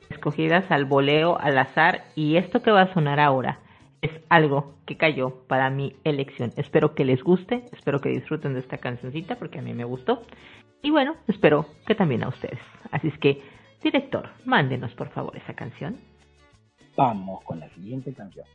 escogidas 0.08 0.70
al 0.70 0.84
voleo, 0.84 1.38
al 1.38 1.58
azar, 1.58 2.04
y 2.14 2.36
esto 2.36 2.62
que 2.62 2.70
va 2.70 2.82
a 2.82 2.94
sonar 2.94 3.20
ahora 3.20 3.60
es 4.02 4.10
algo 4.28 4.74
que 4.86 4.96
cayó 4.96 5.46
para 5.46 5.70
mi 5.70 5.94
elección. 6.04 6.52
Espero 6.56 6.94
que 6.94 7.04
les 7.04 7.22
guste, 7.22 7.64
espero 7.72 8.00
que 8.00 8.08
disfruten 8.08 8.54
de 8.54 8.60
esta 8.60 8.78
cancioncita 8.78 9.36
porque 9.36 9.58
a 9.58 9.62
mí 9.62 9.74
me 9.74 9.84
gustó. 9.84 10.22
Y 10.82 10.90
bueno, 10.90 11.16
espero 11.28 11.66
que 11.86 11.94
también 11.94 12.24
a 12.24 12.28
ustedes. 12.28 12.60
Así 12.90 13.08
es 13.08 13.18
que, 13.18 13.42
director, 13.82 14.30
mándenos 14.44 14.92
por 14.94 15.10
favor 15.10 15.36
esa 15.36 15.54
canción. 15.54 15.96
Vamos 16.96 17.44
con 17.44 17.60
la 17.60 17.68
siguiente 17.70 18.12
canción. 18.14 18.46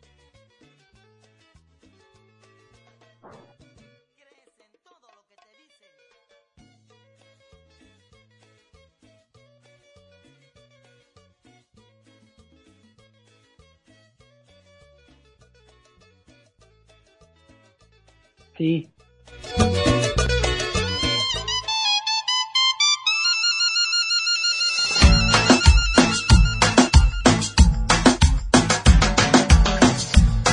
Sí, 18.57 18.89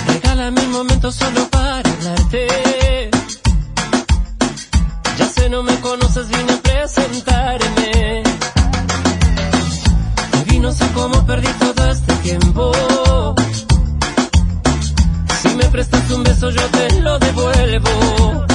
Regálame 0.07 0.61
un 0.63 0.73
momento 0.73 1.13
solo 1.13 1.49
para 1.51 1.89
hablarte. 1.89 3.11
Ya 5.19 5.27
sé, 5.27 5.49
no 5.49 5.63
me 5.63 5.79
conoces, 5.81 6.29
vine 6.29 6.53
a 6.53 6.57
presentarme. 6.63 8.23
Y 10.53 10.59
no 10.59 10.73
sé 10.73 10.87
cómo 10.95 11.25
perdí 11.27 11.49
todo 11.61 11.91
este 11.91 12.15
tiempo. 12.17 12.73
Si 15.53 15.59
me 15.59 15.65
prestas 15.65 16.11
un 16.11 16.23
beso, 16.23 16.49
yo 16.49 16.63
te 16.71 17.01
lo 17.03 17.19
devuelvo. 17.19 18.47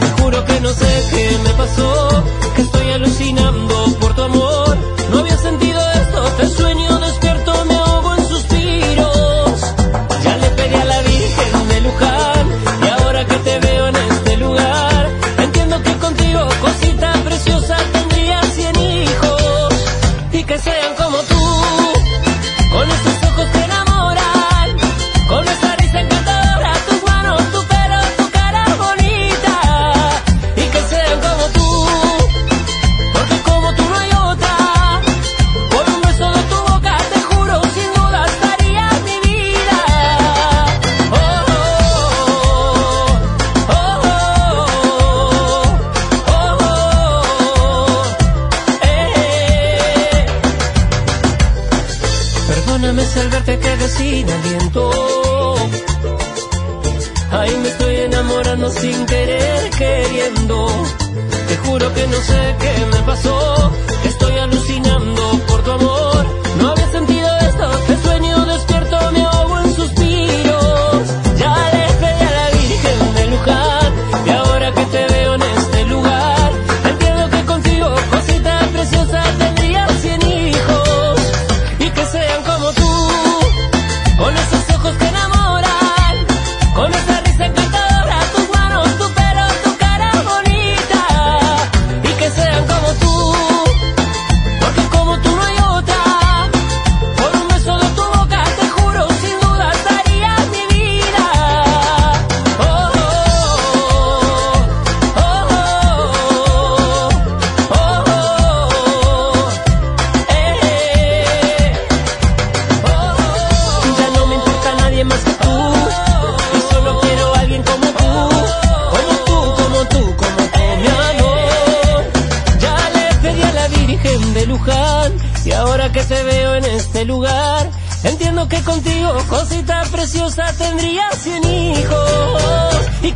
Te 0.00 0.22
juro 0.22 0.42
que 0.46 0.58
no 0.60 0.72
sé 0.72 1.04
qué 1.10 1.38
me 1.44 1.50
pasó, 1.50 2.24
que 2.56 2.62
estoy 2.62 2.92
alucinando 2.92 3.74
por 4.00 4.14
tu 4.14 4.22
amor. 4.22 4.74
No 5.10 5.18
había 5.18 5.36
sentido 5.36 5.78
esto, 6.02 6.22
te 6.38 6.48
sueño 6.48 6.98
despierto, 6.98 7.64
me 7.66 7.74
ahogo 7.74 8.14
en 8.14 8.26
suspiros. 8.26 9.60
Ya 10.24 10.36
le 10.38 10.48
pedí 10.48 10.74
a 10.74 10.84
la 10.86 11.00
Virgen 11.02 11.68
de 11.68 11.80
Luján 11.82 12.33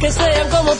que 0.09 0.13
sean 0.13 0.49
como 0.49 0.78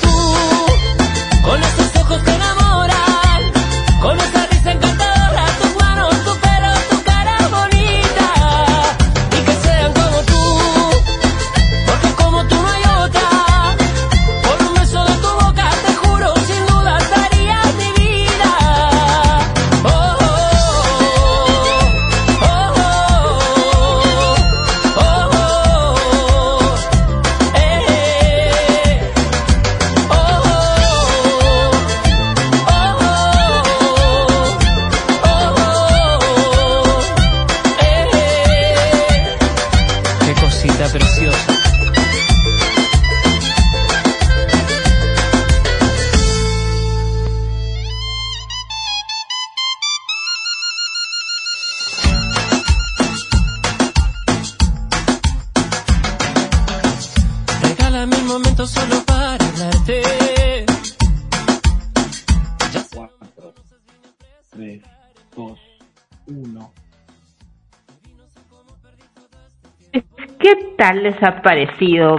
tal 70.89 71.03
les 71.03 71.23
ha 71.23 71.43
parecido 71.43 72.17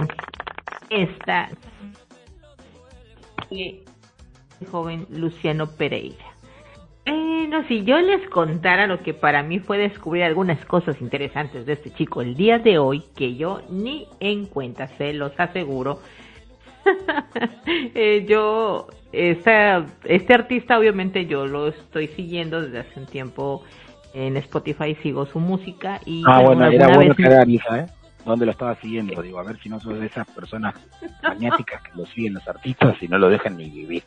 esta 0.90 1.48
joven 4.70 5.06
Luciano 5.10 5.66
Pereira? 5.66 6.24
Bueno, 7.04 7.64
si 7.66 7.82
yo 7.82 7.98
les 7.98 8.28
contara 8.28 8.86
lo 8.86 9.02
que 9.02 9.12
para 9.12 9.42
mí 9.42 9.58
fue 9.58 9.76
descubrir 9.78 10.22
algunas 10.22 10.64
cosas 10.66 11.00
interesantes 11.00 11.66
de 11.66 11.72
este 11.72 11.90
chico 11.90 12.22
el 12.22 12.36
día 12.36 12.60
de 12.60 12.78
hoy, 12.78 13.02
que 13.16 13.34
yo 13.34 13.60
ni 13.70 14.06
en 14.20 14.46
cuenta, 14.46 14.86
se 14.98 15.12
los 15.14 15.32
aseguro. 15.38 15.98
Eh, 17.94 18.24
yo, 18.28 18.86
esta, 19.12 19.84
este 20.04 20.34
artista 20.34 20.78
obviamente 20.78 21.26
yo 21.26 21.46
lo 21.46 21.68
estoy 21.68 22.06
siguiendo 22.08 22.62
desde 22.62 22.78
hace 22.80 23.00
un 23.00 23.06
tiempo 23.06 23.64
en 24.14 24.36
Spotify, 24.36 24.94
sigo 25.02 25.26
su 25.26 25.40
música 25.40 26.00
y 26.06 26.22
Ah, 26.26 26.40
bueno, 26.42 26.66
era 26.66 26.86
bueno 26.94 27.14
vez- 27.14 27.16
que 27.16 27.34
avisa, 27.34 27.78
¿eh? 27.80 27.86
¿Dónde 28.24 28.46
lo 28.46 28.52
estaba 28.52 28.74
siguiendo? 28.76 29.22
Digo, 29.22 29.38
a 29.38 29.44
ver 29.44 29.58
si 29.60 29.68
no 29.68 29.80
sos 29.80 29.98
de 29.98 30.06
esas 30.06 30.26
personas 30.28 30.74
maniáticas 31.22 31.82
que 31.82 31.90
lo 31.94 32.06
siguen 32.06 32.34
los 32.34 32.46
artistas 32.46 32.96
y 33.02 33.08
no 33.08 33.18
lo 33.18 33.28
dejan 33.28 33.56
ni 33.56 33.70
vivir. 33.70 34.02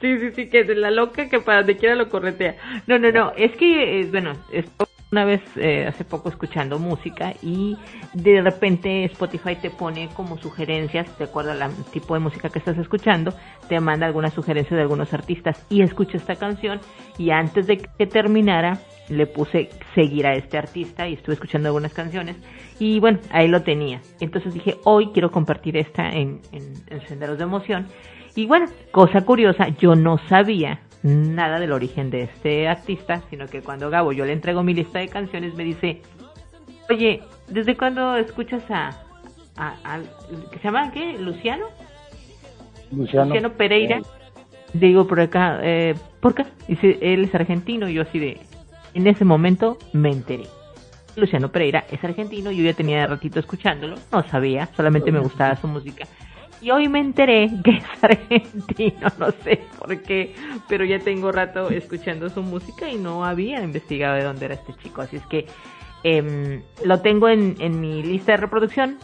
Sí, 0.00 0.18
sí, 0.18 0.32
sí, 0.34 0.48
que 0.48 0.60
es 0.60 0.68
la 0.76 0.90
loca 0.90 1.28
que 1.28 1.40
para 1.40 1.58
donde 1.58 1.76
quiera 1.76 1.94
lo 1.94 2.08
corretea. 2.08 2.56
No, 2.86 2.98
no, 2.98 3.10
no, 3.12 3.32
es 3.36 3.52
que, 3.56 4.00
eh, 4.00 4.08
bueno, 4.10 4.32
estuve 4.52 4.88
una 5.12 5.24
vez 5.24 5.42
eh, 5.54 5.86
hace 5.86 6.04
poco 6.04 6.28
escuchando 6.28 6.80
música 6.80 7.34
y 7.40 7.76
de 8.14 8.42
repente 8.42 9.04
Spotify 9.04 9.54
te 9.54 9.70
pone 9.70 10.08
como 10.08 10.36
sugerencias, 10.38 11.16
de 11.18 11.26
acuerdo 11.26 11.52
al 11.52 11.72
tipo 11.92 12.14
de 12.14 12.20
música 12.20 12.48
que 12.48 12.58
estás 12.58 12.76
escuchando, 12.78 13.32
te 13.68 13.78
manda 13.78 14.06
algunas 14.06 14.34
sugerencias 14.34 14.76
de 14.76 14.82
algunos 14.82 15.14
artistas 15.14 15.64
y 15.70 15.82
escuché 15.82 16.16
esta 16.16 16.34
canción 16.34 16.80
y 17.16 17.30
antes 17.30 17.68
de 17.68 17.78
que 17.78 18.06
terminara 18.08 18.80
le 19.08 19.26
puse 19.26 19.68
seguir 19.94 20.26
a 20.26 20.34
este 20.34 20.56
artista 20.58 21.06
y 21.08 21.14
estuve 21.14 21.34
escuchando 21.34 21.68
algunas 21.68 21.92
canciones 21.92 22.36
y 22.78 23.00
bueno, 23.00 23.18
ahí 23.30 23.48
lo 23.48 23.62
tenía. 23.62 24.00
Entonces 24.20 24.54
dije, 24.54 24.76
hoy 24.84 25.08
quiero 25.12 25.30
compartir 25.30 25.76
esta 25.76 26.10
en, 26.10 26.40
en, 26.52 26.72
en 26.88 27.00
Senderos 27.06 27.38
de 27.38 27.44
Emoción. 27.44 27.86
Y 28.34 28.46
bueno, 28.46 28.66
cosa 28.90 29.20
curiosa, 29.24 29.68
yo 29.78 29.94
no 29.94 30.18
sabía 30.28 30.80
nada 31.02 31.60
del 31.60 31.70
origen 31.72 32.10
de 32.10 32.22
este 32.22 32.66
artista, 32.66 33.22
sino 33.30 33.46
que 33.46 33.60
cuando 33.60 33.90
Gabo 33.90 34.12
yo 34.12 34.24
le 34.24 34.32
entrego 34.32 34.62
mi 34.62 34.74
lista 34.74 34.98
de 35.00 35.08
canciones 35.08 35.54
me 35.54 35.64
dice, 35.64 36.00
oye, 36.90 37.20
¿desde 37.48 37.76
cuándo 37.76 38.16
escuchas 38.16 38.62
a, 38.70 38.90
a, 39.56 39.74
al- 39.84 40.08
que 40.50 40.58
se 40.58 40.64
llama 40.64 40.90
qué? 40.92 41.18
Luciano? 41.18 41.66
Luciano, 42.90 43.26
Luciano 43.26 43.52
Pereira. 43.52 43.98
eh, 43.98 44.02
Digo 44.72 45.06
por 45.06 45.20
acá, 45.20 45.60
eh, 45.62 45.94
¿por 46.20 46.34
qué? 46.34 46.44
Dice, 46.66 46.98
él 47.00 47.24
es 47.24 47.34
argentino 47.34 47.88
y 47.88 47.94
yo 47.94 48.02
así 48.02 48.18
de, 48.18 48.40
en 48.94 49.06
ese 49.06 49.24
momento 49.24 49.78
me 49.92 50.10
enteré. 50.10 50.44
Luciano 51.16 51.50
Pereira 51.50 51.84
es 51.90 52.02
argentino, 52.02 52.50
yo 52.50 52.64
ya 52.64 52.72
tenía 52.72 53.06
ratito 53.06 53.38
escuchándolo, 53.38 53.96
no 54.10 54.22
sabía, 54.28 54.68
solamente 54.76 55.12
me 55.12 55.20
gustaba 55.20 55.56
su 55.56 55.68
música. 55.68 56.06
Y 56.60 56.70
hoy 56.70 56.88
me 56.88 57.00
enteré 57.00 57.50
que 57.62 57.72
es 57.72 57.84
argentino, 58.02 59.08
no 59.18 59.30
sé 59.42 59.60
por 59.78 60.00
qué, 60.02 60.34
pero 60.68 60.84
ya 60.84 60.98
tengo 60.98 61.30
rato 61.30 61.68
escuchando 61.70 62.30
su 62.30 62.42
música 62.42 62.88
y 62.88 62.96
no 62.96 63.24
había 63.24 63.62
investigado 63.62 64.14
de 64.14 64.24
dónde 64.24 64.46
era 64.46 64.54
este 64.54 64.74
chico, 64.82 65.02
así 65.02 65.16
es 65.16 65.26
que 65.26 65.46
em, 66.02 66.62
lo 66.84 67.00
tengo 67.00 67.28
en, 67.28 67.56
en 67.60 67.80
mi 67.80 68.02
lista 68.02 68.32
de 68.32 68.38
reproducción 68.38 68.98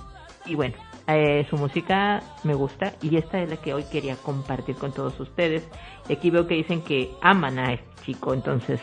y 0.47 0.55
bueno, 0.55 0.75
eh, 1.07 1.45
su 1.51 1.57
música 1.57 2.23
me 2.45 2.55
gusta 2.55 2.93
y 3.03 3.17
esta 3.17 3.41
es 3.41 3.51
la 3.51 3.57
que 3.57 3.75
hoy 3.75 3.85
quería 3.91 4.17
compartir 4.17 4.77
con 4.77 4.93
todos 4.93 5.19
ustedes. 5.19 5.69
Y 6.09 6.13
aquí 6.13 6.31
veo 6.31 6.47
que 6.47 6.55
dicen 6.55 6.83
que 6.83 7.11
aman 7.21 7.59
a 7.59 7.73
este 7.73 8.05
chico, 8.05 8.33
entonces, 8.33 8.81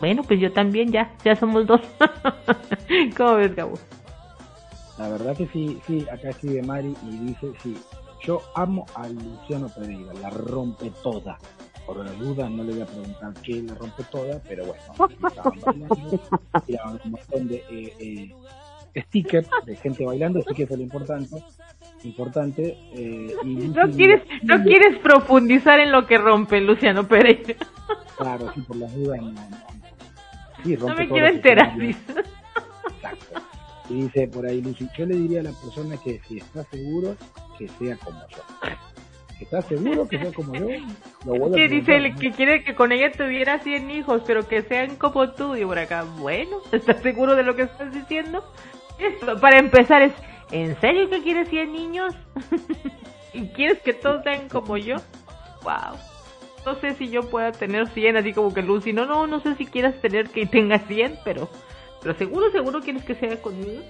bueno, 0.00 0.22
pues 0.22 0.40
yo 0.40 0.52
también 0.52 0.92
ya, 0.92 1.12
ya 1.24 1.36
somos 1.36 1.66
dos. 1.66 1.80
¿Cómo 3.16 3.34
ves, 3.34 3.54
Gabo? 3.54 3.74
La 4.98 5.08
verdad 5.08 5.36
que 5.36 5.46
sí, 5.48 5.78
sí, 5.86 6.06
acá 6.10 6.30
escribe 6.30 6.62
Mari 6.62 6.94
y 7.08 7.16
dice, 7.18 7.52
sí, 7.62 7.76
yo 8.22 8.40
amo 8.54 8.86
a 8.94 9.08
Luciano 9.08 9.68
Pereira, 9.68 10.12
la 10.14 10.30
rompe 10.30 10.90
toda. 11.02 11.38
Por 11.86 12.04
la 12.04 12.12
duda 12.12 12.48
no 12.48 12.64
le 12.64 12.72
voy 12.72 12.82
a 12.82 12.86
preguntar 12.86 13.32
qué 13.42 13.62
la 13.62 13.74
rompe 13.74 14.02
toda, 14.10 14.40
pero 14.48 14.64
bueno, 14.66 14.82
estaban 15.28 15.60
bailando, 15.60 16.20
tiraban 16.66 17.00
un 17.04 17.10
montón 17.12 17.48
de 17.48 17.56
eh, 17.70 18.32
eh, 18.94 19.02
stickers 19.02 19.48
de 19.66 19.76
gente 19.76 20.04
bailando, 20.04 20.40
así 20.40 20.54
que 20.54 20.64
eso 20.64 20.72
es 20.72 20.78
lo 20.78 20.84
importante. 20.84 21.36
importante 22.02 22.76
eh, 22.92 23.34
y 23.44 23.54
No 23.68 23.88
quieres, 23.90 24.22
no 24.42 24.62
quieres 24.64 24.98
profundizar 24.98 25.78
en 25.78 25.92
lo 25.92 26.06
que 26.06 26.18
rompe 26.18 26.60
Luciano 26.60 27.06
Pereira. 27.06 27.54
Claro, 28.16 28.50
sí, 28.54 28.62
por 28.62 28.76
las 28.76 28.92
dudas 28.94 29.20
no. 29.20 29.30
no. 29.30 29.75
Sí, 30.66 30.76
No 30.76 30.94
me 30.94 31.08
quiero 31.08 31.28
enterar. 31.28 31.76
Exacto. 31.80 33.40
Y 33.88 34.02
dice 34.02 34.26
por 34.28 34.46
ahí 34.46 34.60
Lucy, 34.60 34.88
yo 34.96 35.06
le 35.06 35.14
diría 35.14 35.40
a 35.40 35.44
la 35.44 35.52
persona 35.52 35.96
que 35.96 36.20
si 36.26 36.38
está 36.38 36.64
seguro, 36.64 37.16
que 37.56 37.68
sea 37.68 37.96
como 37.96 38.18
yo. 38.28 38.42
¿Que 39.38 39.44
está 39.44 39.62
seguro 39.62 40.08
que 40.08 40.18
sea 40.18 40.32
como 40.32 40.54
yo? 40.54 40.66
Lo 41.24 41.52
Que 41.52 41.68
dice 41.68 41.96
el 41.96 42.16
que 42.16 42.32
quiere 42.32 42.64
que 42.64 42.74
con 42.74 42.90
ella 42.90 43.12
tuviera 43.12 43.58
100 43.60 43.90
hijos, 43.90 44.22
pero 44.26 44.48
que 44.48 44.62
sean 44.62 44.96
como 44.96 45.30
tú. 45.30 45.54
Y 45.54 45.64
por 45.64 45.78
acá, 45.78 46.04
bueno, 46.18 46.58
¿estás 46.72 47.00
seguro 47.02 47.36
de 47.36 47.42
lo 47.42 47.54
que 47.54 47.62
estás 47.62 47.92
diciendo? 47.92 48.44
Esto, 48.98 49.38
para 49.38 49.58
empezar 49.58 50.02
es, 50.02 50.12
¿en 50.50 50.78
serio 50.80 51.10
que 51.10 51.22
quieres 51.22 51.48
100 51.48 51.72
niños? 51.72 52.14
¿Y 53.34 53.48
quieres 53.48 53.80
que 53.82 53.92
todos 53.92 54.24
sean 54.24 54.48
como 54.48 54.78
yo? 54.78 54.96
Wow. 55.62 55.98
No 56.66 56.74
sé 56.80 56.96
si 56.96 57.10
yo 57.10 57.30
pueda 57.30 57.52
tener 57.52 57.88
100, 57.88 58.16
así 58.16 58.32
como 58.32 58.52
que 58.52 58.60
Lucy. 58.60 58.92
No, 58.92 59.06
no, 59.06 59.28
no 59.28 59.40
sé 59.40 59.54
si 59.54 59.66
quieras 59.66 60.00
tener 60.02 60.30
que 60.30 60.46
tenga 60.46 60.80
100, 60.80 61.20
pero, 61.24 61.48
pero 62.02 62.18
seguro, 62.18 62.50
seguro 62.50 62.80
quieres 62.80 63.04
que 63.04 63.14
sea 63.14 63.40
conmigo. 63.40 63.82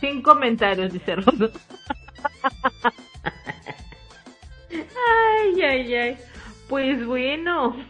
Sin 0.00 0.20
comentarios, 0.20 0.92
dice 0.92 1.14
Rosa. 1.14 1.48
Ay, 4.72 5.62
ay, 5.62 5.94
ay. 5.94 6.16
Pues 6.68 7.06
bueno. 7.06 7.76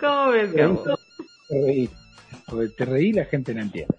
¿Cómo 0.00 0.32
ves, 0.32 0.52
Gabo? 0.52 0.84
Te 1.48 1.62
reí. 1.62 1.90
Te 2.76 2.84
reí 2.84 3.12
la 3.12 3.24
gente 3.24 3.54
no 3.54 3.62
entiende. 3.62 3.96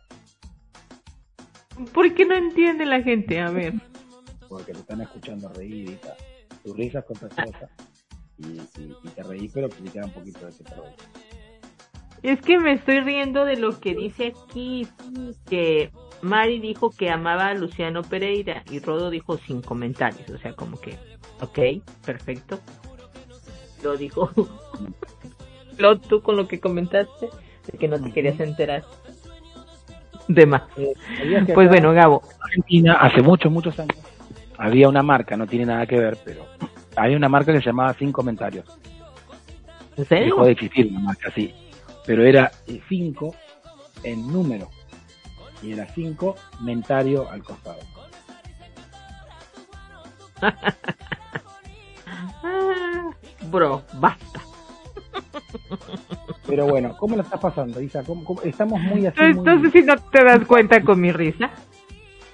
¿Por 1.94 2.14
qué 2.14 2.26
no 2.26 2.36
entiende 2.36 2.86
la 2.86 3.02
gente? 3.02 3.40
A 3.40 3.50
ver. 3.50 3.74
Porque 4.48 4.74
te 4.74 4.80
están 4.80 5.02
escuchando 5.02 5.50
reír 5.50 5.90
y 5.90 5.96
tal. 5.96 6.16
Tu 6.64 6.74
risa 6.74 7.00
es 7.00 7.06
contagiosa. 7.06 7.70
Y, 8.38 8.48
y, 8.82 8.96
y 9.04 9.08
te 9.10 9.24
reí, 9.24 9.50
pero 9.50 9.70
que 9.70 9.76
te 9.76 9.90
queda 9.92 10.06
un 10.06 10.12
poquito 10.12 10.46
de 10.46 10.52
te 10.52 10.76
reí. 10.76 10.94
Es 12.24 12.42
que 12.42 12.58
me 12.58 12.72
estoy 12.72 13.02
riendo 13.02 13.44
de 13.44 13.58
lo 13.58 13.80
que 13.80 13.94
dice 13.94 14.34
aquí. 14.46 14.88
Que 15.46 15.92
Mari 16.22 16.60
dijo 16.60 16.90
que 16.90 17.10
amaba 17.10 17.48
a 17.48 17.54
Luciano 17.54 18.02
Pereira 18.02 18.64
y 18.72 18.80
Rodo 18.80 19.10
dijo 19.10 19.38
sin 19.40 19.62
comentarios. 19.62 20.30
O 20.30 20.38
sea, 20.38 20.54
como 20.54 20.80
que, 20.80 20.98
ok, 21.42 21.84
perfecto. 22.06 22.60
Lo 23.84 23.98
dijo. 23.98 24.32
Lo 25.78 26.00
tú 26.00 26.22
con 26.22 26.36
lo 26.36 26.48
que 26.48 26.60
comentaste, 26.60 27.30
de 27.72 27.78
que 27.80 27.88
no 27.88 28.00
te 28.00 28.12
querías 28.12 28.40
enterar. 28.40 28.86
de 30.28 30.46
más. 30.46 30.62
Eh, 30.78 30.94
¿sabías 31.18 31.48
que 31.48 31.54
Pues 31.54 31.68
acá 31.68 31.76
bueno, 31.76 31.94
Gabo, 31.94 32.22
en 32.24 32.42
Argentina, 32.44 32.94
hace 32.94 33.22
muchos, 33.24 33.52
muchos 33.52 33.80
años, 33.80 33.98
había 34.64 34.88
una 34.90 35.04
marca, 35.04 35.36
no 35.36 35.46
tiene 35.48 35.66
nada 35.66 35.86
que 35.86 36.00
ver, 36.00 36.18
pero 36.24 36.46
había 36.96 37.18
una 37.18 37.28
marca 37.30 37.52
que 37.52 37.60
se 37.60 37.66
llamaba 37.66 37.94
Sin 37.96 38.12
Comentarios. 38.12 38.66
¿en 39.98 40.06
serio? 40.06 40.26
Dejó 40.36 40.46
de 40.46 40.52
existir 40.54 40.88
una 40.90 41.00
marca 41.02 41.28
así. 41.30 41.54
Pero 42.06 42.24
era 42.26 42.52
5 42.90 43.36
en 44.04 44.28
número. 44.32 44.70
Y 45.62 45.74
era 45.74 45.86
5 45.94 46.36
mentario 46.62 47.30
al 47.30 47.44
costado. 47.44 47.80
Ah, 52.46 53.10
bro, 53.50 53.82
basta. 53.94 54.42
Pero 56.46 56.68
bueno, 56.68 56.96
¿cómo 56.98 57.16
lo 57.16 57.22
estás 57.22 57.40
pasando, 57.40 57.82
Isa? 57.82 58.04
¿Cómo- 58.04 58.24
cómo- 58.26 58.42
Estamos 58.42 58.80
muy 58.82 59.06
así. 59.06 59.20
Muy- 59.34 59.62
sé 59.62 59.72
si 59.72 59.82
no 59.86 59.96
te 60.12 60.24
das 60.24 60.46
cuenta 60.46 60.82
con 60.84 61.00
mi 61.00 61.12
risa. 61.12 61.50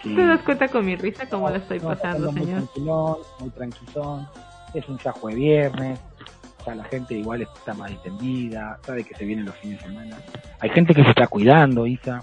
Sí. 0.01 0.15
¿Te 0.15 0.25
das 0.25 0.41
cuenta 0.43 0.67
con 0.67 0.85
mi 0.85 0.95
risa 0.95 1.27
cómo 1.29 1.49
la 1.49 1.57
estoy 1.57 1.79
pasando, 1.79 2.29
estamos 2.29 2.33
muy 2.33 2.45
señor? 2.45 2.61
tranquilón, 2.63 3.17
muy 3.39 3.49
tranquilón. 3.49 4.27
Es 4.73 4.87
un 4.87 4.97
yajo 4.97 5.27
de 5.27 5.35
viernes. 5.35 5.99
O 6.59 6.63
sea, 6.63 6.75
la 6.75 6.83
gente 6.85 7.15
igual 7.15 7.41
está 7.41 7.73
más 7.73 7.89
distendida, 7.89 8.79
sabe 8.85 9.03
que 9.03 9.15
se 9.15 9.25
vienen 9.25 9.45
los 9.45 9.55
fines 9.55 9.81
de 9.81 9.87
semana. 9.87 10.17
Hay 10.59 10.69
gente 10.69 10.93
que 10.93 11.03
se 11.03 11.09
está 11.09 11.27
cuidando, 11.27 11.85
Isa, 11.87 12.21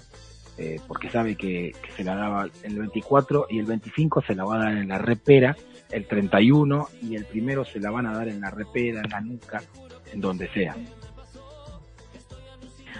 eh, 0.57 0.79
porque 0.87 1.09
sabe 1.09 1.35
que, 1.35 1.73
que 1.81 1.91
se 1.91 2.03
la 2.03 2.15
daba 2.15 2.47
el 2.63 2.77
24 2.77 3.47
y 3.49 3.59
el 3.59 3.65
25 3.65 4.21
se 4.21 4.35
la 4.35 4.43
va 4.43 4.55
a 4.55 4.59
dar 4.59 4.73
en 4.73 4.87
la 4.87 4.97
repera, 4.99 5.55
el 5.91 6.05
31 6.07 6.87
y 7.01 7.15
el 7.15 7.25
primero 7.25 7.65
se 7.65 7.79
la 7.79 7.91
van 7.91 8.05
a 8.05 8.13
dar 8.13 8.27
en 8.27 8.41
la 8.41 8.51
repera, 8.51 9.01
en 9.01 9.09
la 9.09 9.21
nuca, 9.21 9.61
en 10.11 10.21
donde 10.21 10.47
sea. 10.49 10.75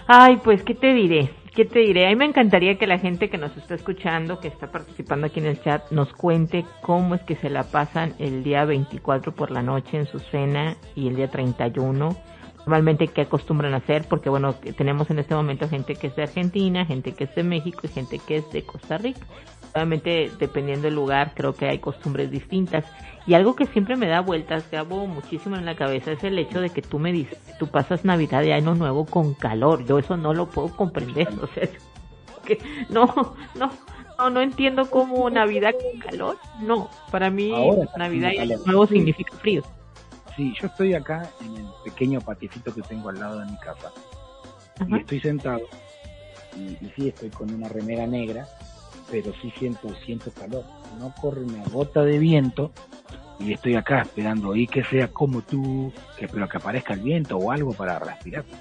Ay, 0.10 0.40
pues, 0.42 0.64
¿qué 0.64 0.74
te 0.74 0.94
diré? 0.94 1.30
¿Qué 1.54 1.66
te 1.66 1.80
diré? 1.80 2.08
A 2.08 2.10
mí 2.10 2.16
me 2.16 2.24
encantaría 2.24 2.78
que 2.78 2.88
la 2.88 2.98
gente 2.98 3.30
que 3.30 3.38
nos 3.38 3.58
está 3.58 3.76
escuchando, 3.76 4.40
que 4.40 4.48
está 4.48 4.72
participando 4.72 5.28
aquí 5.28 5.42
en 5.42 5.48
el 5.48 5.62
chat, 5.62 5.92
nos 5.92 6.14
cuente 6.14 6.64
cómo 6.82 7.14
es 7.14 7.24
que 7.24 7.36
se 7.36 7.50
la 7.50 7.64
pasan 7.64 8.14
el 8.18 8.42
día 8.42 8.64
24 8.64 9.34
por 9.34 9.52
la 9.52 9.62
noche 9.62 9.98
en 9.98 10.06
su 10.06 10.20
cena 10.20 10.78
y 10.96 11.10
el 11.10 11.18
día 11.18 11.28
31. 11.28 12.16
Normalmente, 12.60 13.10
¿qué 13.10 13.22
acostumbran 13.22 13.74
a 13.74 13.78
hacer? 13.78 14.06
Porque, 14.08 14.30
bueno, 14.30 14.54
tenemos 14.78 15.10
en 15.10 15.20
este 15.20 15.36
momento 15.36 15.68
gente 15.68 15.96
que 15.96 16.08
es 16.08 16.16
de 16.16 16.24
Argentina, 16.24 16.86
gente 16.86 17.12
que 17.12 17.26
es 17.26 17.36
de 17.36 17.44
México 17.44 17.82
y 17.84 17.90
gente 17.90 18.20
que 18.26 18.38
es 18.38 18.50
de 18.54 18.64
Costa 18.64 18.98
Rica. 18.98 19.28
Obviamente, 19.78 20.32
dependiendo 20.40 20.86
del 20.86 20.96
lugar, 20.96 21.34
creo 21.36 21.54
que 21.54 21.68
hay 21.68 21.78
costumbres 21.78 22.32
distintas. 22.32 22.84
Y 23.28 23.36
algo 23.36 23.56
que 23.56 23.68
siempre 23.68 23.96
me 23.96 24.08
da 24.08 24.22
vueltas, 24.22 24.72
Gabo, 24.72 25.06
muchísimo 25.06 25.56
en 25.56 25.66
la 25.66 25.76
cabeza 25.76 26.14
es 26.14 26.24
el 26.24 26.40
hecho 26.40 26.62
de 26.62 26.72
que 26.72 26.82
tú 26.82 26.98
me 26.98 27.12
dices, 27.12 27.38
tú 27.60 27.68
pasas 27.68 28.04
Navidad 28.04 28.42
y 28.42 28.52
Año 28.52 28.74
Nuevo 28.74 29.06
con 29.06 29.36
calor. 29.36 29.86
Yo 29.86 30.00
eso 30.00 30.18
no 30.18 30.34
lo 30.34 30.50
puedo 30.50 30.76
comprender. 30.76 31.28
O 31.44 31.48
sea, 31.48 31.70
que 32.44 32.58
no, 32.90 33.36
no, 33.54 33.72
no, 34.18 34.30
no 34.32 34.42
entiendo 34.42 34.90
cómo 34.90 35.30
Navidad 35.30 35.74
con 35.74 36.00
calor. 36.00 36.38
No, 36.60 36.90
para 37.12 37.30
mí 37.30 37.54
Ahora 37.54 37.88
Navidad 37.98 38.32
y 38.34 38.40
Año. 38.40 38.58
Nuevo 38.66 38.88
significa 38.88 39.36
frío. 39.38 39.62
Sí, 40.36 40.56
yo 40.60 40.68
estoy 40.68 40.96
acá 40.96 41.30
en 41.42 41.56
el 41.58 41.68
pequeño 41.84 42.20
patiecito 42.22 42.74
que 42.74 42.82
tengo 42.82 43.10
al 43.10 43.20
lado 43.20 43.40
de 43.42 43.46
mi 43.46 43.58
casa. 43.58 43.92
y 44.88 44.96
estoy 44.96 45.20
sentado 45.20 45.62
y, 46.56 46.84
y 46.84 46.92
sí 46.96 47.10
estoy 47.10 47.30
con 47.30 47.54
una 47.54 47.70
remera 47.70 48.08
negra 48.08 48.48
pero 49.12 49.32
sí 49.42 49.52
siento 49.58 49.90
siento 50.06 50.32
calor 50.32 50.64
no 51.00 51.14
corre 51.22 51.42
una 51.42 51.64
gota 51.72 52.04
de 52.04 52.20
viento 52.20 52.72
y 53.40 53.54
estoy 53.54 53.76
acá 53.76 54.02
esperando 54.02 54.56
y 54.56 54.68
que 54.68 54.84
sea 54.84 55.08
como 55.10 55.42
tú 55.42 55.92
que 56.18 56.28
pero 56.28 56.48
que 56.50 56.58
aparezca 56.58 56.94
el 56.94 57.02
viento 57.02 57.38
o 57.38 57.52
algo 57.52 57.74
para 57.74 58.00
respirar. 58.00 58.44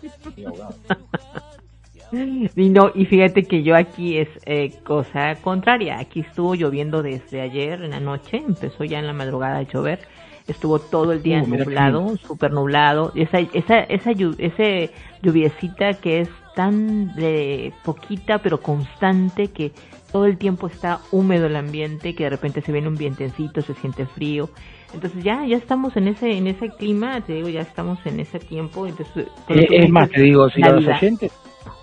Y 2.55 2.69
no, 2.69 2.93
y 2.95 3.05
fíjate 3.07 3.45
que 3.45 3.63
yo 3.65 3.75
aquí 3.75 4.19
es 4.19 4.29
eh, 4.45 4.73
cosa 4.85 5.35
contraria. 5.43 5.99
Aquí 5.99 6.21
estuvo 6.21 6.55
lloviendo 6.55 7.03
desde 7.03 7.41
ayer 7.41 7.83
en 7.83 7.91
la 7.91 8.01
noche, 8.01 8.37
empezó 8.37 8.85
ya 8.85 9.01
en 9.01 9.09
la 9.09 9.13
madrugada 9.13 9.59
a 9.59 9.63
llover. 9.63 9.99
Estuvo 10.47 10.79
todo 10.79 11.11
el 11.13 11.23
día 11.23 11.43
Uh, 11.43 11.47
nublado, 11.49 12.17
súper 12.19 12.53
nublado. 12.53 13.11
Esa, 13.17 13.41
esa, 13.41 13.81
esa 13.81 14.13
llu- 14.13 14.37
ese 14.39 14.93
lluviecita 15.21 15.95
que 15.95 16.21
es 16.21 16.29
tan 16.55 17.13
de 17.17 17.73
poquita 17.85 18.39
pero 18.39 18.61
constante 18.61 19.49
que 19.49 19.73
todo 20.17 20.25
el 20.25 20.39
tiempo 20.39 20.67
está 20.67 21.01
húmedo 21.13 21.45
el 21.45 21.57
ambiente, 21.57 22.15
que 22.15 22.25
de 22.25 22.31
repente 22.31 22.63
se 22.63 22.73
viene 22.73 22.89
un 22.89 22.95
vientecito, 22.95 23.61
se 23.61 23.75
siente 23.75 24.07
frío. 24.07 24.49
Entonces 24.95 25.23
ya, 25.23 25.45
ya 25.45 25.59
estamos 25.59 25.95
en 25.99 26.09
ese, 26.09 26.39
en 26.39 26.47
ese 26.47 26.71
clima, 26.71 27.21
te 27.21 27.35
digo, 27.35 27.51
ya 27.51 27.61
estamos 27.61 27.99
en 28.07 28.21
ese 28.21 28.39
tiempo. 28.39 28.87
Entonces, 28.87 29.29
Eh, 29.49 29.67
es 29.69 29.91
más 29.91 30.09
te 30.09 30.23
digo 30.23 30.49
si 30.49 30.63
los 30.63 30.87
oyentes 30.87 31.31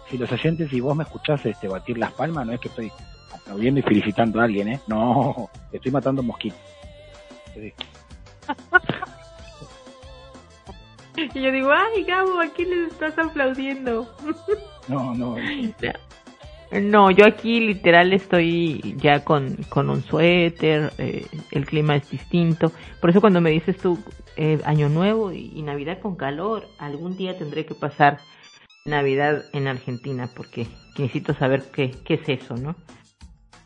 si 0.10 0.18
los 0.18 0.31
oyentes 0.31 0.73
y 0.73 0.80
vos 0.80 0.95
me 0.95 1.03
escuchás 1.03 1.45
este 1.45 1.68
batir 1.68 1.99
las 1.99 2.11
palmas 2.14 2.47
no 2.47 2.53
es 2.53 2.60
que 2.60 2.69
estoy 2.69 2.91
aplaudiendo 3.31 3.81
y 3.81 3.84
felicitando 3.84 4.41
a 4.41 4.45
alguien 4.45 4.68
eh 4.69 4.80
no 4.88 5.47
estoy 5.72 5.91
matando 5.91 6.23
mosquitos. 6.23 6.57
Y 11.15 11.39
yo 11.39 11.51
digo, 11.51 11.72
ay, 11.72 12.03
Gabo, 12.05 12.41
¿a 12.41 12.47
quién 12.47 12.72
les 12.72 12.91
estás 12.91 13.15
aplaudiendo? 13.19 14.11
no 14.88 15.14
no 15.14 15.35
No, 15.81 15.93
yo 17.11 17.25
aquí 17.25 17.59
literal 17.59 18.13
estoy 18.13 18.95
ya 18.97 19.23
con, 19.23 19.57
con 19.69 19.89
un 19.89 20.01
suéter, 20.01 20.91
eh, 20.97 21.25
el 21.51 21.65
clima 21.65 21.95
es 21.95 22.09
distinto. 22.09 22.71
Por 22.99 23.11
eso 23.11 23.21
cuando 23.21 23.41
me 23.41 23.51
dices 23.51 23.77
tú 23.77 23.99
eh, 24.37 24.59
Año 24.65 24.89
Nuevo 24.89 25.31
y, 25.31 25.61
Navidad 25.61 25.99
con 26.01 26.15
calor, 26.15 26.65
algún 26.79 27.15
día 27.15 27.37
tendré 27.37 27.65
que 27.65 27.75
pasar 27.75 28.17
Navidad 28.85 29.43
en 29.53 29.67
Argentina 29.67 30.29
porque 30.35 30.67
necesito 30.97 31.33
saber 31.35 31.63
qué, 31.71 31.91
qué 32.05 32.15
es 32.15 32.41
eso, 32.41 32.55
¿no? 32.55 32.75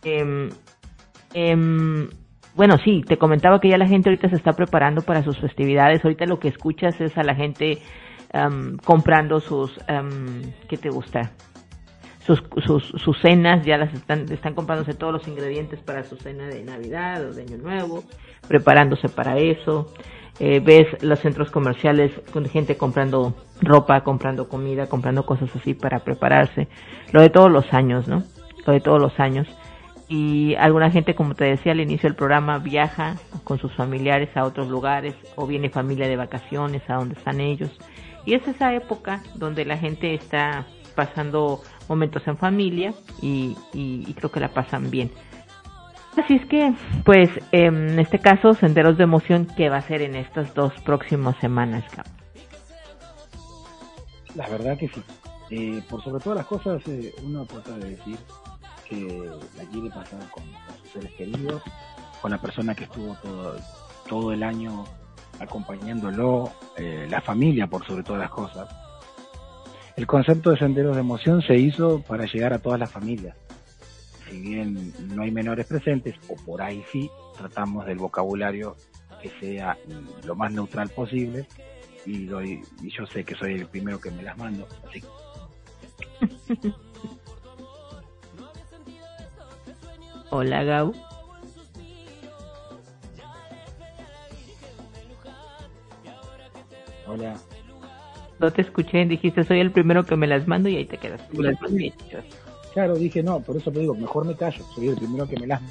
Em, 0.04 0.50
em, 1.34 2.10
bueno, 2.56 2.78
sí, 2.84 3.04
te 3.08 3.18
comentaba 3.18 3.60
que 3.60 3.70
ya 3.70 3.78
la 3.78 3.88
gente 3.88 4.10
ahorita 4.10 4.30
se 4.30 4.36
está 4.36 4.52
preparando 4.54 5.02
para 5.02 5.24
sus 5.24 5.40
festividades. 5.40 6.04
Ahorita 6.04 6.26
lo 6.26 6.40
que 6.40 6.50
escuchas 6.50 7.00
es 7.00 7.18
a 7.18 7.24
la 7.24 7.36
gente 7.36 7.78
am, 8.34 8.78
comprando 8.84 9.40
sus, 9.40 9.80
am, 9.88 10.42
¿qué 10.68 10.78
te 10.78 10.90
gusta? 10.90 11.32
Sus, 12.28 12.44
sus, 12.64 12.84
sus 12.84 13.18
cenas, 13.22 13.66
ya 13.66 13.78
las 13.78 13.94
están, 13.94 14.32
están 14.32 14.54
comprándose 14.54 14.94
todos 14.94 15.14
los 15.14 15.28
ingredientes 15.28 15.80
para 15.80 16.04
su 16.04 16.18
cena 16.18 16.48
de 16.48 16.62
Navidad 16.64 17.26
o 17.26 17.34
de 17.34 17.42
Año 17.42 17.58
Nuevo, 17.58 18.04
preparándose 18.48 19.08
para 19.08 19.38
eso. 19.38 19.94
Eh, 20.40 20.60
ves 20.60 21.02
los 21.02 21.20
centros 21.20 21.50
comerciales 21.50 22.12
con 22.32 22.46
gente 22.46 22.78
comprando 22.78 23.34
ropa, 23.62 24.04
comprando 24.04 24.50
comida, 24.50 24.88
comprando 24.88 25.26
cosas 25.26 25.50
así 25.56 25.74
para 25.74 26.00
prepararse. 26.00 26.68
Lo 27.14 27.22
de 27.22 27.30
todos 27.30 27.50
los 27.50 27.74
años, 27.74 28.08
¿no? 28.08 28.24
Lo 28.66 28.74
de 28.74 28.82
todos 28.82 29.02
los 29.02 29.18
años 29.20 29.48
y 30.10 30.56
alguna 30.56 30.90
gente, 30.90 31.16
como 31.16 31.36
te 31.36 31.46
decía 31.46 31.74
al 31.74 31.82
inicio 31.82 32.08
del 32.08 32.16
programa, 32.16 32.60
viaja 32.60 33.16
con 33.44 33.60
sus 33.60 33.74
familiares 33.74 34.30
a 34.36 34.46
otros 34.46 34.70
lugares 34.70 35.16
o 35.36 35.46
viene 35.46 35.70
familia 35.70 36.08
de 36.08 36.16
vacaciones 36.16 36.82
a 36.90 36.96
donde 36.96 37.16
están 37.16 37.42
ellos. 37.42 37.72
Y 38.26 38.34
es 38.34 38.48
esa 38.48 38.74
época 38.74 39.22
donde 39.36 39.66
la 39.66 39.78
gente 39.78 40.14
está 40.14 40.66
pasando 40.96 41.62
momentos 41.90 42.26
en 42.28 42.38
familia 42.38 42.94
y, 43.22 43.56
y- 43.74 44.04
y 44.08 44.14
creo 44.14 44.32
que 44.32 44.40
la 44.40 44.50
pasan 44.54 44.90
bien. 44.92 45.12
Así 46.18 46.34
es 46.36 46.46
que, 46.48 46.74
pues, 47.06 47.30
en 47.52 48.00
este 48.00 48.20
caso, 48.20 48.54
Senderos 48.56 48.98
de 48.98 49.04
Emoción, 49.04 49.48
¿qué 49.56 49.70
va 49.70 49.78
a 49.78 49.82
ser 49.82 50.02
en 50.02 50.16
estas 50.16 50.54
dos 50.56 50.74
próximas 50.84 51.36
semanas? 51.40 51.84
La 54.36 54.48
verdad 54.50 54.78
que 54.78 54.88
sí. 54.88 55.02
Eh, 55.50 55.82
por 55.90 56.04
sobre 56.04 56.22
todas 56.24 56.38
las 56.40 56.48
cosas, 56.48 56.82
eh, 56.88 57.14
uno 57.24 57.46
trata 57.46 57.72
de 57.78 57.92
decir 57.92 58.18
que 58.90 59.30
la 59.58 59.64
quiere 59.66 59.90
pasar 59.90 60.20
con 60.32 60.44
sus 60.82 60.92
seres 60.92 61.12
queridos, 61.14 61.62
con 62.22 62.32
la 62.32 62.38
persona 62.38 62.74
que 62.76 62.84
estuvo 62.86 63.14
todo, 63.22 63.56
todo 64.10 64.34
el 64.34 64.44
año 64.44 64.84
acompañándolo, 65.40 66.52
eh, 66.78 67.08
la 67.10 67.22
familia 67.22 67.68
por 67.68 67.86
sobre 67.86 68.04
todas 68.04 68.22
las 68.22 68.32
cosas. 68.32 68.68
El 69.98 70.06
concepto 70.06 70.52
de 70.52 70.58
senderos 70.58 70.96
de 70.96 71.02
emoción 71.02 71.42
se 71.42 71.58
hizo 71.58 72.04
para 72.04 72.26
llegar 72.26 72.54
a 72.54 72.60
todas 72.60 72.80
las 72.80 72.92
familias. 72.92 73.36
Si 74.30 74.40
bien 74.40 74.94
no 75.14 75.24
hay 75.24 75.32
menores 75.32 75.66
presentes, 75.66 76.14
o 76.30 76.36
por 76.36 76.62
ahí 76.62 76.84
sí, 76.92 77.10
tratamos 77.36 77.84
del 77.88 77.98
vocabulario 77.98 78.76
que 79.22 79.32
sea 79.40 79.76
lo 80.24 80.36
más 80.36 80.54
neutral 80.54 80.90
posible 80.90 81.48
y, 82.06 82.30
y 82.32 82.90
yo 82.96 83.08
sé 83.08 83.24
que 83.24 83.34
soy 83.36 83.56
el 83.56 83.66
primero 83.66 84.00
que 84.00 84.12
me 84.12 84.22
las 84.22 84.38
mando, 84.38 84.68
así 84.88 85.04
Hola, 90.30 90.64
Gabo. 90.64 90.94
hola. 97.08 97.47
No 98.40 98.52
te 98.52 98.62
escuché, 98.62 99.06
dijiste, 99.06 99.44
soy 99.44 99.60
el 99.60 99.72
primero 99.72 100.06
que 100.06 100.16
me 100.16 100.28
las 100.28 100.48
mando 100.48 100.70
y 100.70 100.78
ahí 100.78 100.86
te 100.86 100.98
quedas. 100.98 101.22
Me 101.34 101.44
las 101.44 101.62
mando 101.62 101.78
y 101.78 101.84
ahí 101.86 101.92
te 101.92 102.06
quedas. 102.06 102.26
Claro, 102.74 102.96
dije 102.96 103.24
no, 103.24 103.40
por 103.40 103.58
eso 103.58 103.72
te 103.72 103.80
digo, 103.80 103.96
mejor 103.96 104.26
me 104.26 104.36
callo, 104.36 104.64
soy 104.76 104.90
el 104.90 104.96
primero 104.96 105.28
que 105.28 105.40
me 105.40 105.48
las 105.48 105.62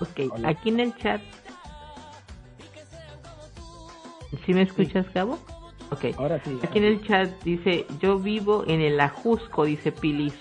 Ok, 0.00 0.32
Hola. 0.32 0.48
aquí 0.48 0.68
en 0.68 0.80
el 0.80 0.96
chat. 0.96 1.20
¿Sí 4.44 4.52
me 4.52 4.62
escuchas, 4.62 5.06
Gabo? 5.14 5.38
Ok. 5.90 6.06
Ahora 6.18 6.42
sí. 6.44 6.58
Aquí 6.62 6.78
en 6.78 6.84
el 6.84 7.06
chat 7.06 7.30
dice, 7.44 7.86
yo 8.00 8.18
vivo 8.18 8.64
en 8.66 8.80
el 8.80 8.98
Ajusco, 9.00 9.64
dice 9.64 9.92
Pili, 9.92 10.32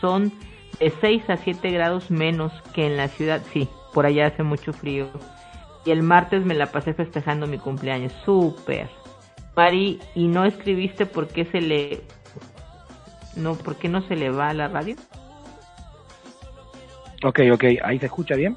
son 0.00 0.32
de 0.78 0.92
6 1.00 1.28
a 1.28 1.36
7 1.36 1.70
grados 1.70 2.10
menos 2.10 2.52
que 2.74 2.86
en 2.86 2.96
la 2.96 3.08
ciudad. 3.08 3.42
Sí, 3.52 3.68
por 3.92 4.06
allá 4.06 4.28
hace 4.28 4.42
mucho 4.42 4.72
frío. 4.72 5.08
Y 5.84 5.90
el 5.90 6.02
martes 6.02 6.44
me 6.44 6.54
la 6.54 6.66
pasé 6.66 6.94
festejando 6.94 7.46
mi 7.46 7.58
cumpleaños. 7.58 8.12
Súper. 8.24 8.88
Mari, 9.56 10.00
¿y 10.14 10.26
no 10.28 10.44
escribiste 10.44 11.06
por 11.06 11.28
qué 11.28 11.44
se 11.46 11.60
le... 11.60 12.02
No, 13.36 13.54
¿por 13.54 13.76
qué 13.76 13.88
no 13.88 14.02
se 14.02 14.16
le 14.16 14.30
va 14.30 14.48
a 14.48 14.54
la 14.54 14.68
radio? 14.68 14.96
Ok, 17.22 17.40
ok, 17.52 17.64
ahí 17.84 17.98
se 17.98 18.06
escucha 18.06 18.34
bien. 18.34 18.56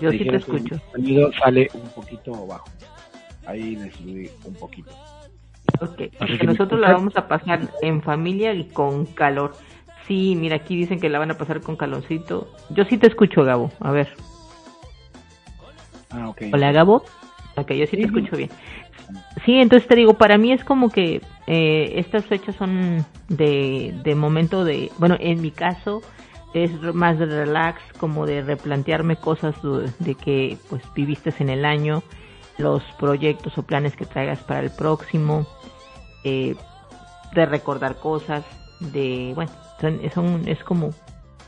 Yo 0.00 0.10
sí 0.10 0.24
te 0.24 0.36
escucho. 0.36 0.76
El 0.76 0.92
sonido 0.92 1.32
sale 1.32 1.68
un 1.74 1.88
poquito 1.90 2.46
bajo. 2.46 2.68
Ahí 3.46 3.76
le 3.76 3.90
subí 3.92 4.30
un 4.44 4.54
poquito. 4.54 4.90
Ok, 5.80 6.02
Así 6.20 6.38
que 6.38 6.46
nosotros 6.46 6.80
la 6.80 6.92
vamos 6.92 7.16
a 7.16 7.28
pasar 7.28 7.68
en 7.82 8.02
familia 8.02 8.54
y 8.54 8.64
con 8.64 9.04
calor. 9.06 9.54
Sí, 10.06 10.34
mira, 10.36 10.56
aquí 10.56 10.76
dicen 10.76 11.00
que 11.00 11.10
la 11.10 11.18
van 11.18 11.30
a 11.30 11.34
pasar 11.38 11.60
con 11.60 11.76
calorcito. 11.76 12.48
Yo 12.70 12.84
sí 12.84 12.96
te 12.96 13.08
escucho, 13.08 13.44
Gabo. 13.44 13.70
A 13.80 13.90
ver. 13.92 14.08
Ah, 16.10 16.28
ok. 16.28 16.42
Hola, 16.52 16.72
Gabo. 16.72 17.04
Ok, 17.56 17.72
yo 17.72 17.86
sí 17.86 17.96
te 17.96 18.04
escucho 18.04 18.36
bien. 18.36 18.50
Sí, 19.44 19.54
entonces 19.56 19.88
te 19.88 19.96
digo, 19.96 20.14
para 20.14 20.38
mí 20.38 20.52
es 20.52 20.62
como 20.64 20.90
que 20.90 21.20
eh, 21.46 21.92
estas 21.96 22.24
fechas 22.26 22.54
son 22.56 23.04
de, 23.28 23.94
de 24.04 24.14
momento 24.14 24.64
de, 24.64 24.92
bueno, 24.98 25.16
en 25.18 25.40
mi 25.40 25.50
caso 25.50 26.02
es 26.54 26.70
más 26.94 27.18
de 27.18 27.26
relax, 27.26 27.80
como 27.98 28.26
de 28.26 28.42
replantearme 28.42 29.16
cosas 29.16 29.54
de, 29.62 29.90
de 29.98 30.14
que 30.14 30.58
pues 30.68 30.82
viviste 30.94 31.32
en 31.40 31.48
el 31.50 31.64
año, 31.64 32.02
los 32.58 32.82
proyectos 32.98 33.56
o 33.58 33.62
planes 33.62 33.96
que 33.96 34.04
traigas 34.04 34.40
para 34.40 34.60
el 34.60 34.70
próximo, 34.70 35.46
eh, 36.24 36.54
de 37.34 37.46
recordar 37.46 37.96
cosas, 37.96 38.44
de, 38.80 39.32
bueno, 39.34 39.50
son, 39.80 40.48
es 40.48 40.62
como 40.64 40.90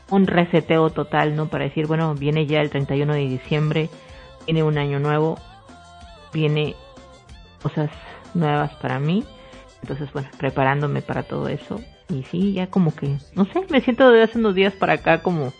un 0.09 0.27
reseteo 0.27 0.89
total, 0.89 1.35
¿no? 1.35 1.47
Para 1.47 1.65
decir, 1.65 1.87
bueno, 1.87 2.15
viene 2.15 2.45
ya 2.45 2.61
el 2.61 2.69
31 2.69 3.13
de 3.13 3.27
diciembre, 3.27 3.89
viene 4.45 4.63
un 4.63 4.77
año 4.77 4.99
nuevo, 4.99 5.39
viene 6.33 6.75
cosas 7.61 7.89
nuevas 8.33 8.73
para 8.75 8.99
mí. 8.99 9.23
Entonces, 9.81 10.11
bueno, 10.13 10.29
preparándome 10.37 11.01
para 11.01 11.23
todo 11.23 11.47
eso. 11.47 11.81
Y 12.09 12.23
sí, 12.23 12.53
ya 12.53 12.67
como 12.67 12.93
que, 12.93 13.17
no 13.35 13.45
sé, 13.45 13.65
me 13.69 13.81
siento 13.81 14.11
de 14.11 14.23
hace 14.23 14.37
unos 14.37 14.53
días 14.53 14.73
para 14.73 14.93
acá 14.93 15.21
como, 15.21 15.53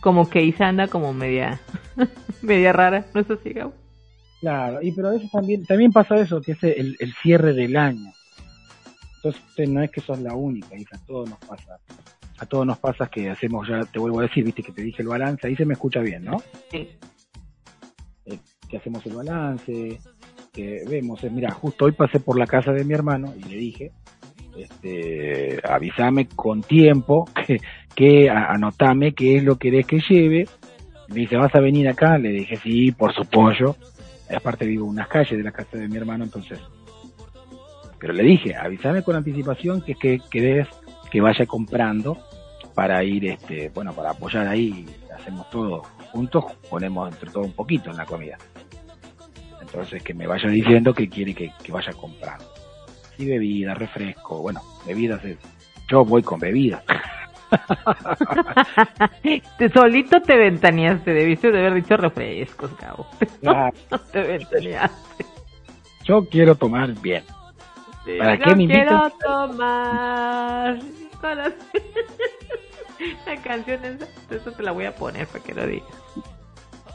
como 0.00 0.28
que 0.28 0.42
Isa 0.42 0.68
anda 0.68 0.88
como 0.88 1.12
media, 1.12 1.60
media 2.42 2.72
rara, 2.72 3.06
¿no 3.14 3.20
es 3.20 3.30
así, 3.30 3.50
Gabo? 3.50 3.72
Claro, 4.40 4.80
y 4.82 4.92
pero 4.92 5.08
a 5.08 5.12
veces 5.12 5.30
también, 5.30 5.64
también 5.66 5.92
pasa 5.92 6.16
eso, 6.16 6.40
que 6.40 6.52
es 6.52 6.62
el, 6.62 6.96
el 6.98 7.14
cierre 7.22 7.52
del 7.54 7.76
año. 7.76 8.12
Entonces 9.16 9.68
no 9.68 9.82
es 9.82 9.90
que 9.90 10.00
sos 10.00 10.20
la 10.20 10.34
única, 10.34 10.76
hija, 10.76 10.96
a 10.96 11.06
todos 11.06 11.28
nos 11.28 11.38
pasa. 11.40 11.78
A 12.38 12.46
todos 12.46 12.64
nos 12.64 12.78
pasa 12.78 13.08
que 13.08 13.28
hacemos 13.30 13.66
ya, 13.66 13.84
te 13.84 13.98
vuelvo 13.98 14.20
a 14.20 14.22
decir, 14.22 14.44
viste 14.44 14.62
que 14.62 14.70
te 14.70 14.82
dije 14.82 15.02
el 15.02 15.08
balance, 15.08 15.46
ahí 15.46 15.56
se 15.56 15.64
me 15.64 15.74
escucha 15.74 16.00
bien, 16.00 16.24
¿no? 16.24 16.40
Sí. 16.70 16.88
Que 18.68 18.76
hacemos 18.76 19.04
el 19.06 19.14
balance, 19.14 19.98
que 20.52 20.82
vemos, 20.88 21.22
eh, 21.24 21.30
mira, 21.30 21.50
justo 21.52 21.86
hoy 21.86 21.92
pasé 21.92 22.20
por 22.20 22.38
la 22.38 22.46
casa 22.46 22.72
de 22.72 22.84
mi 22.84 22.94
hermano 22.94 23.32
y 23.36 23.44
le 23.44 23.56
dije, 23.56 23.92
este, 24.56 25.60
avísame 25.64 26.28
con 26.28 26.62
tiempo, 26.62 27.28
que, 27.46 27.58
que 27.94 28.30
anotame 28.30 29.12
qué 29.12 29.36
es 29.36 29.44
lo 29.44 29.56
que 29.56 29.70
querés 29.70 29.86
que 29.86 30.00
lleve. 30.08 30.48
Me 31.08 31.20
dice, 31.20 31.36
¿vas 31.36 31.54
a 31.54 31.60
venir 31.60 31.88
acá? 31.88 32.18
Le 32.18 32.30
dije, 32.30 32.56
sí, 32.56 32.92
por 32.92 33.14
su 33.14 33.24
pollo. 33.24 33.76
Aparte 34.34 34.66
vivo 34.66 34.84
en 34.84 34.90
unas 34.90 35.08
calles 35.08 35.38
de 35.38 35.42
la 35.42 35.52
casa 35.52 35.78
de 35.78 35.88
mi 35.88 35.96
hermano, 35.96 36.24
entonces. 36.24 36.60
Pero 37.98 38.12
le 38.12 38.22
dije, 38.22 38.54
avísame 38.54 39.02
con 39.02 39.16
anticipación 39.16 39.80
que, 39.80 39.94
que 39.94 40.20
querés 40.30 40.68
que 41.10 41.20
vaya 41.20 41.46
comprando 41.46 42.18
para 42.74 43.02
ir, 43.02 43.24
este, 43.26 43.70
bueno, 43.70 43.92
para 43.92 44.10
apoyar 44.10 44.46
ahí, 44.46 44.86
hacemos 45.16 45.48
todo 45.50 45.82
juntos, 46.12 46.44
ponemos 46.70 47.12
entre 47.12 47.30
todo 47.30 47.42
un 47.42 47.52
poquito 47.52 47.90
en 47.90 47.96
la 47.96 48.06
comida. 48.06 48.38
Entonces 49.68 50.02
que 50.02 50.14
me 50.14 50.26
vaya 50.26 50.48
diciendo 50.48 50.94
que 50.94 51.08
quiere 51.08 51.34
que, 51.34 51.52
que 51.62 51.72
vaya 51.72 51.92
comprando. 51.92 52.44
Sí, 53.16 53.26
bebida, 53.26 53.74
refresco, 53.74 54.40
bueno, 54.40 54.60
bebidas 54.86 55.24
es, 55.24 55.36
yo 55.88 56.04
voy 56.04 56.22
con 56.22 56.40
bebidas. 56.40 56.82
Te 59.58 59.70
solito 59.70 60.20
te 60.20 60.36
ventaneaste, 60.36 61.14
debiste 61.14 61.50
de 61.50 61.58
haber 61.60 61.74
dicho 61.74 61.96
refrescos. 61.96 62.70
Claro, 63.40 63.72
No 63.90 63.98
te 63.98 64.22
ventaneaste. 64.22 65.24
yo 66.04 66.26
quiero 66.28 66.54
tomar 66.54 66.92
bien. 67.00 67.24
¿Para 68.18 68.38
qué 68.38 68.50
Yo 68.50 68.56
me 68.56 68.66
quiero 68.66 69.10
tomar. 69.24 70.78
La 73.26 73.36
canción 73.42 73.84
esa, 73.84 74.06
eso 74.30 74.52
te 74.52 74.62
la 74.62 74.72
voy 74.72 74.84
a 74.86 74.94
poner 74.94 75.26
para 75.26 75.42
que 75.44 75.54
lo 75.54 75.66
digas. 75.66 75.88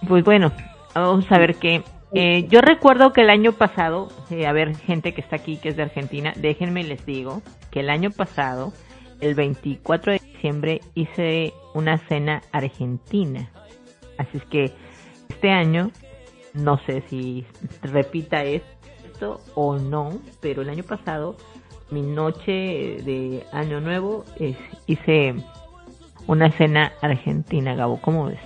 Pues 0.08 0.24
bueno, 0.24 0.52
vamos 0.94 1.32
a 1.32 1.38
ver 1.38 1.56
qué. 1.56 1.84
Eh, 2.16 2.46
yo 2.50 2.62
recuerdo 2.62 3.12
que 3.12 3.22
el 3.22 3.30
año 3.30 3.54
pasado, 3.54 4.10
eh, 4.30 4.46
a 4.46 4.52
ver, 4.52 4.76
gente 4.78 5.14
que 5.14 5.22
está 5.22 5.38
aquí 5.38 5.58
que 5.58 5.70
es 5.70 5.76
de 5.76 5.84
Argentina, 5.84 6.34
déjenme 6.36 6.84
les 6.84 7.06
digo 7.06 7.42
que 7.72 7.80
el 7.80 7.90
año 7.90 8.12
pasado, 8.12 8.72
el 9.20 9.34
24 9.36 10.12
de 10.14 10.20
diciembre, 10.20 10.82
hice 10.94 11.54
una 11.74 11.98
cena 12.08 12.42
argentina. 12.52 13.50
Así 14.18 14.38
es 14.38 14.46
que 14.46 14.72
este 15.30 15.50
año, 15.50 15.90
no 16.54 16.78
sé 16.86 17.04
si 17.10 17.46
repita 17.82 18.44
esto 18.44 19.42
o 19.56 19.78
no, 19.80 20.20
pero 20.40 20.62
el 20.62 20.70
año 20.70 20.84
pasado, 20.84 21.36
mi 21.90 22.02
noche 22.02 22.52
de 22.52 23.44
Año 23.52 23.80
Nuevo, 23.82 24.24
es- 24.40 24.56
hice 24.86 25.34
una 26.28 26.52
cena 26.52 26.94
argentina, 27.02 27.74
Gabo. 27.76 28.00
¿Cómo 28.02 28.28
ves? 28.28 28.40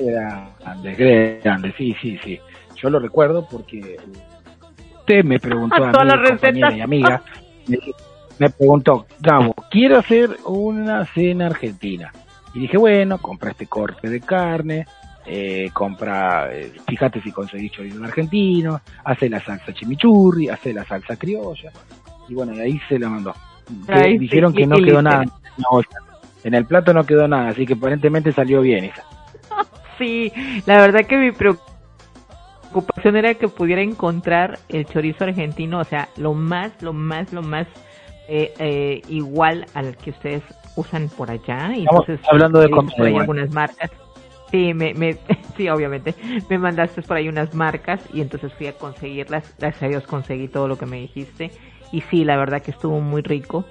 Grande, 0.00 0.94
grande, 1.42 1.72
sí, 1.76 1.94
sí, 2.00 2.18
sí. 2.24 2.40
Yo 2.84 2.90
lo 2.90 2.98
recuerdo 2.98 3.48
porque 3.50 3.96
usted 4.98 5.24
me 5.24 5.40
preguntó 5.40 5.82
a 5.82 5.90
Todas 5.90 6.04
mí, 6.04 6.20
las 6.20 6.30
compañera 6.32 6.76
y 6.76 6.80
amiga, 6.82 7.22
me, 7.66 7.78
me 8.38 8.50
preguntó, 8.50 9.06
Gabo, 9.20 9.54
quiero 9.70 10.00
hacer 10.00 10.36
una 10.44 11.06
cena 11.06 11.46
argentina. 11.46 12.12
Y 12.52 12.60
dije, 12.60 12.76
bueno, 12.76 13.16
compra 13.16 13.52
este 13.52 13.66
corte 13.68 14.10
de 14.10 14.20
carne, 14.20 14.84
eh, 15.24 15.70
compra, 15.72 16.54
eh, 16.54 16.74
fíjate 16.86 17.22
si 17.22 17.32
conseguís 17.32 17.72
chorizo 17.72 18.04
argentino, 18.04 18.82
hace 19.02 19.30
la 19.30 19.40
salsa 19.40 19.72
chimichurri, 19.72 20.50
hace 20.50 20.74
la 20.74 20.84
salsa 20.84 21.16
criolla. 21.16 21.72
Y 22.28 22.34
bueno, 22.34 22.52
y 22.52 22.60
ahí 22.60 22.80
se 22.86 22.98
la 22.98 23.08
mandó. 23.08 23.34
Sí, 23.66 24.18
dijeron 24.18 24.52
que 24.52 24.66
no 24.66 24.76
quedó 24.76 25.00
nada 25.00 25.24
olla. 25.70 25.88
En 26.42 26.52
el 26.52 26.66
plato 26.66 26.92
no 26.92 27.06
quedó 27.06 27.26
nada, 27.26 27.48
así 27.48 27.64
que 27.64 27.72
aparentemente 27.72 28.30
salió 28.30 28.60
bien 28.60 28.84
esa. 28.84 29.04
Sí, 29.96 30.32
la 30.66 30.78
verdad 30.78 31.06
que 31.06 31.16
mi 31.16 31.30
preocupación 31.30 31.73
era 33.04 33.34
que 33.34 33.48
pudiera 33.48 33.82
encontrar 33.82 34.58
el 34.68 34.86
chorizo 34.86 35.24
argentino, 35.24 35.80
o 35.80 35.84
sea, 35.84 36.08
lo 36.16 36.34
más, 36.34 36.82
lo 36.82 36.92
más, 36.92 37.32
lo 37.32 37.42
más 37.42 37.66
eh, 38.28 38.54
eh, 38.58 39.02
igual 39.08 39.66
al 39.74 39.96
que 39.96 40.10
ustedes 40.10 40.42
usan 40.76 41.08
por 41.08 41.30
allá. 41.30 41.74
Y 41.76 41.80
Estamos 41.80 42.08
entonces, 42.08 42.26
hablando 42.30 42.60
de 42.60 42.66
eh, 42.66 42.70
por 42.70 43.06
ahí 43.06 43.16
algunas 43.16 43.50
marcas. 43.50 43.90
Sí, 44.50 44.72
me, 44.72 44.94
me, 44.94 45.16
sí, 45.56 45.68
obviamente. 45.68 46.14
Me 46.48 46.58
mandaste 46.58 47.02
por 47.02 47.16
ahí 47.16 47.28
unas 47.28 47.54
marcas 47.54 48.00
y 48.12 48.20
entonces 48.20 48.52
fui 48.54 48.66
a 48.66 48.72
conseguirlas. 48.72 49.54
Gracias 49.58 49.82
a 49.82 49.88
Dios 49.88 50.06
conseguí 50.06 50.48
todo 50.48 50.68
lo 50.68 50.78
que 50.78 50.86
me 50.86 51.00
dijiste. 51.00 51.50
Y 51.92 52.00
sí, 52.02 52.24
la 52.24 52.36
verdad 52.36 52.62
que 52.62 52.70
estuvo 52.70 53.00
muy 53.00 53.22
rico. 53.22 53.64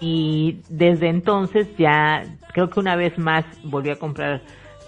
Y 0.00 0.60
desde 0.68 1.08
entonces 1.08 1.68
ya, 1.76 2.24
creo 2.52 2.68
que 2.68 2.80
una 2.80 2.96
vez 2.96 3.16
más 3.18 3.44
volví 3.62 3.90
a 3.90 3.96
comprar 3.96 4.42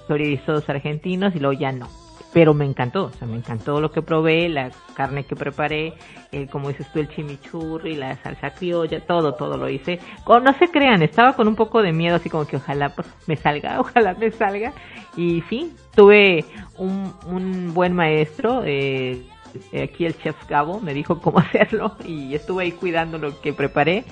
chorizos 0.09 0.69
argentinos 0.69 1.35
y 1.35 1.41
luego 1.41 1.59
ya 1.59 1.73
no. 1.73 1.89
Pero 2.37 2.53
me 2.53 2.67
encantó, 2.67 3.05
o 3.07 3.13
sea, 3.13 3.27
me 3.27 3.39
encantó 3.39 3.81
lo 3.81 3.91
que 3.91 4.03
probé, 4.03 4.51
la 4.51 4.71
carne 4.93 5.25
que 5.25 5.35
preparé, 5.35 5.95
el, 6.33 6.51
como 6.51 6.69
dices 6.69 6.87
tú, 6.93 6.99
el 6.99 7.09
chimichurri, 7.09 7.95
la 7.95 8.15
salsa 8.17 8.51
criolla, 8.51 9.01
todo, 9.01 9.33
todo 9.33 9.57
lo 9.57 9.71
hice. 9.71 9.99
No 10.29 10.53
se 10.59 10.69
crean, 10.69 11.03
estaba 11.03 11.33
con 11.33 11.49
un 11.49 11.57
poco 11.57 11.81
de 11.81 11.95
miedo, 11.95 12.17
así 12.17 12.29
como 12.29 12.47
que 12.47 12.57
ojalá 12.57 12.91
pues, 12.91 13.09
me 13.27 13.37
salga, 13.37 13.81
ojalá 13.81 14.13
me 14.13 14.31
salga. 14.33 14.75
Y 15.17 15.45
sí, 15.49 15.75
tuve 15.95 16.45
un, 16.77 17.11
un 17.25 17.73
buen 17.73 17.95
maestro, 17.95 18.61
eh, 18.67 19.27
aquí 19.83 20.05
el 20.05 20.19
chef 20.19 20.37
Gabo 20.47 20.79
me 20.79 20.93
dijo 20.93 21.19
cómo 21.23 21.39
hacerlo 21.41 21.97
y 22.05 22.35
estuve 22.35 22.65
ahí 22.65 22.73
cuidando 22.73 23.17
lo 23.17 23.41
que 23.41 23.55
preparé 23.55 24.05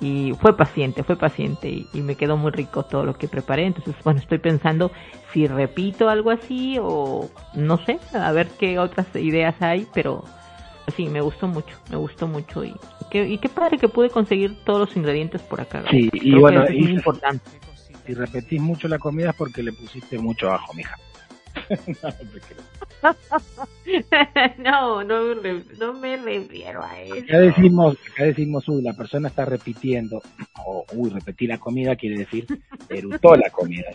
y 0.00 0.32
fue 0.40 0.56
paciente, 0.56 1.02
fue 1.02 1.16
paciente 1.16 1.68
y, 1.68 1.86
y 1.92 2.00
me 2.00 2.14
quedó 2.14 2.36
muy 2.36 2.50
rico 2.50 2.84
todo 2.84 3.04
lo 3.04 3.14
que 3.14 3.28
preparé. 3.28 3.66
Entonces, 3.66 3.94
bueno, 4.02 4.20
estoy 4.20 4.38
pensando 4.38 4.90
si 5.32 5.46
repito 5.46 6.08
algo 6.08 6.30
así 6.30 6.78
o 6.80 7.28
no 7.54 7.76
sé, 7.84 7.98
a 8.14 8.32
ver 8.32 8.48
qué 8.58 8.78
otras 8.78 9.06
ideas 9.14 9.60
hay, 9.60 9.86
pero 9.92 10.24
sí, 10.96 11.06
me 11.08 11.20
gustó 11.20 11.48
mucho, 11.48 11.76
me 11.90 11.96
gustó 11.96 12.26
mucho 12.26 12.64
y, 12.64 12.74
qué, 13.10 13.28
y 13.28 13.38
qué 13.38 13.48
padre 13.48 13.78
que 13.78 13.88
pude 13.88 14.10
conseguir 14.10 14.56
todos 14.64 14.80
los 14.80 14.96
ingredientes 14.96 15.42
por 15.42 15.60
acá. 15.60 15.84
Sí, 15.90 16.08
Creo 16.10 16.22
y 16.22 16.32
que 16.32 16.38
bueno, 16.40 16.64
es 16.64 16.76
muy 16.76 16.92
importante. 16.92 17.50
Si 18.06 18.14
repetís 18.14 18.60
mucho 18.60 18.88
la 18.88 18.98
comida 18.98 19.30
es 19.30 19.36
porque 19.36 19.62
le 19.62 19.72
pusiste 19.72 20.18
mucho 20.18 20.50
ajo, 20.50 20.72
mija. 20.74 20.96
No, 24.58 25.02
no 25.02 25.34
me 25.36 25.64
no 25.78 25.94
me 25.94 26.16
refiero 26.16 26.84
a 26.84 27.00
eso. 27.00 27.14
Acá 27.14 27.38
decimos, 27.38 27.96
acá 28.12 28.24
decimos, 28.24 28.68
uy, 28.68 28.82
la 28.82 28.92
persona 28.92 29.28
está 29.28 29.44
repitiendo, 29.44 30.20
o 30.64 30.84
uy, 30.92 31.10
repetí 31.10 31.46
la 31.46 31.58
comida 31.58 31.96
quiere 31.96 32.18
decir, 32.18 32.46
erutó 32.88 33.34
la 33.36 33.50
comida. 33.50 33.90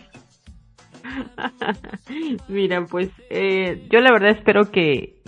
Mira, 2.48 2.84
pues 2.86 3.10
eh, 3.30 3.86
yo 3.90 4.00
la 4.00 4.12
verdad 4.12 4.30
espero 4.30 4.70
que, 4.70 5.22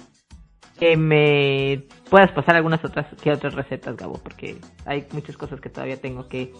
que 0.79 0.97
me 0.97 1.85
puedas 2.11 2.33
pasar 2.33 2.57
algunas 2.57 2.85
otras 2.85 3.07
que 3.23 3.31
otras 3.31 3.55
recetas, 3.55 3.97
Gabo, 3.97 4.21
porque 4.23 4.57
hay 4.87 5.07
muchas 5.13 5.37
cosas 5.37 5.61
que 5.61 5.69
todavía 5.71 6.01
tengo 6.01 6.29
que 6.29 6.53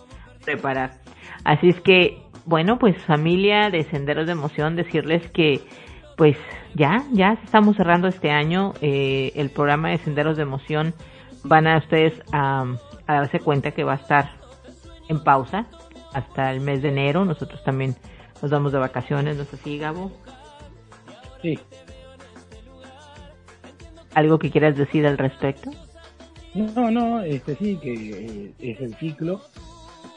preparar. 0.45 1.01
Así 1.45 1.69
es 1.69 1.81
que, 1.81 2.23
bueno, 2.45 2.79
pues 2.79 2.97
familia 3.05 3.71
de 3.71 3.85
Senderos 3.85 4.27
de 4.27 4.33
Emoción, 4.33 4.77
decirles 4.77 5.29
que 5.31 5.61
pues 6.17 6.37
ya, 6.75 7.05
ya 7.13 7.39
estamos 7.45 7.77
cerrando 7.77 8.09
este 8.09 8.31
año 8.31 8.75
eh, 8.81 9.33
el 9.37 9.51
programa 9.51 9.91
de 9.91 9.99
Senderos 9.99 10.37
de 10.37 10.43
Emoción. 10.43 10.95
Van 11.45 11.67
a 11.67 11.79
ustedes 11.79 12.13
a, 12.33 12.65
a 13.07 13.15
darse 13.15 13.39
cuenta 13.39 13.71
que 13.71 13.85
va 13.85 13.93
a 13.93 13.97
estar 13.97 14.33
en 15.09 15.23
pausa 15.23 15.67
hasta 16.13 16.51
el 16.51 16.61
mes 16.61 16.83
de 16.83 16.89
enero. 16.89 17.25
Nosotros 17.25 17.63
también 17.63 17.95
nos 18.43 18.51
vamos 18.51 18.73
de 18.73 18.79
vacaciones, 18.79 19.37
¿no 19.37 19.43
es 19.43 19.55
así, 19.55 19.79
Gabo? 19.79 20.11
Sí, 21.41 21.57
¿Algo 24.15 24.39
que 24.39 24.51
quieras 24.51 24.77
decir 24.77 25.07
al 25.07 25.17
respecto? 25.17 25.71
no, 26.55 26.91
no, 26.91 27.21
este 27.21 27.55
sí, 27.55 27.79
que 27.81 27.93
eh, 27.93 28.53
es 28.59 28.81
el 28.81 28.95
ciclo. 28.97 29.41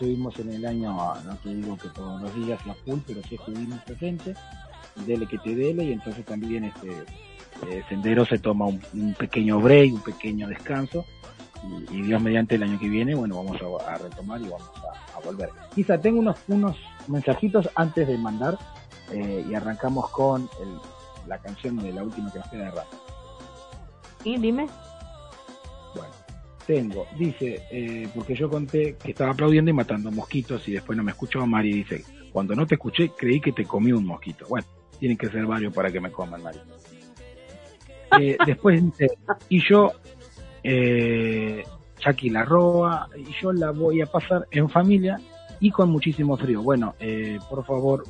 Estuvimos 0.02 0.40
en 0.40 0.52
el 0.52 0.66
año, 0.66 0.94
no 0.94 1.36
te 1.44 1.54
digo 1.54 1.78
que 1.78 1.88
todos 1.90 2.20
los 2.20 2.34
días 2.34 2.66
la 2.66 2.74
full, 2.74 2.98
pero 3.06 3.22
sí 3.22 3.36
estuvimos 3.36 3.80
presentes. 3.84 4.36
Dele 5.06 5.28
que 5.28 5.38
te 5.38 5.54
dele, 5.54 5.84
y 5.84 5.92
entonces 5.92 6.26
también 6.26 6.64
este 6.64 7.04
eh, 7.68 7.84
Sendero 7.88 8.26
se 8.26 8.40
toma 8.40 8.66
un, 8.66 9.14
pequeño 9.14 9.60
break, 9.60 9.94
un 9.94 10.02
pequeño 10.02 10.48
descanso. 10.48 11.06
Y, 11.92 12.02
Dios 12.02 12.20
mediante 12.20 12.56
el 12.56 12.64
año 12.64 12.80
que 12.80 12.90
viene, 12.90 13.14
bueno, 13.14 13.44
vamos 13.44 13.58
a, 13.88 14.00
retomar 14.00 14.42
y 14.42 14.46
vamos 14.46 14.72
a, 15.16 15.20
volver. 15.20 15.52
Quizá 15.76 16.00
tengo 16.00 16.18
unos, 16.18 16.38
unos 16.48 16.78
mensajitos 17.08 17.70
antes 17.76 18.08
de 18.08 18.18
mandar 18.18 18.58
eh, 19.12 19.46
y 19.48 19.54
arrancamos 19.54 20.10
con 20.10 20.50
el- 20.64 21.30
la 21.30 21.38
canción 21.38 21.78
de 21.78 21.94
la 21.94 22.02
última 22.02 22.32
que 22.32 22.58
de 22.58 22.72
rato. 22.72 22.98
Sí, 24.24 24.36
dime. 24.40 24.66
Tengo, 26.72 27.06
dice, 27.18 27.64
eh, 27.70 28.08
porque 28.16 28.34
yo 28.34 28.50
conté 28.50 28.96
que 28.96 29.12
estaba 29.12 29.32
aplaudiendo 29.32 29.70
y 29.70 29.74
matando 29.74 30.10
mosquitos 30.10 30.66
y 30.70 30.72
después 30.72 30.96
no 30.96 31.04
me 31.04 31.12
escuchó 31.12 31.46
Mari 31.46 31.74
dice, 31.74 32.06
cuando 32.32 32.56
no 32.56 32.66
te 32.66 32.76
escuché 32.76 33.10
creí 33.10 33.42
que 33.42 33.52
te 33.52 33.66
comí 33.66 33.92
un 33.92 34.06
mosquito. 34.06 34.46
Bueno, 34.48 34.66
tienen 34.98 35.18
que 35.18 35.28
ser 35.28 35.46
varios 35.46 35.74
para 35.74 35.92
que 35.92 36.00
me 36.00 36.10
coman, 36.10 36.42
Mari. 36.42 36.60
Eh, 38.22 38.38
después 38.46 38.82
dice, 38.82 39.10
y 39.50 39.62
yo, 39.68 39.92
eh, 40.64 41.62
Jackie 42.00 42.30
la 42.30 42.46
roba, 42.46 43.10
y 43.18 43.34
yo 43.42 43.52
la 43.52 43.72
voy 43.72 44.00
a 44.00 44.06
pasar 44.06 44.48
en 44.50 44.70
familia 44.70 45.20
y 45.60 45.72
con 45.72 45.90
muchísimo 45.90 46.38
frío. 46.38 46.62
Bueno, 46.62 46.96
eh, 47.02 47.38
por 47.50 47.66
favor, 47.66 48.06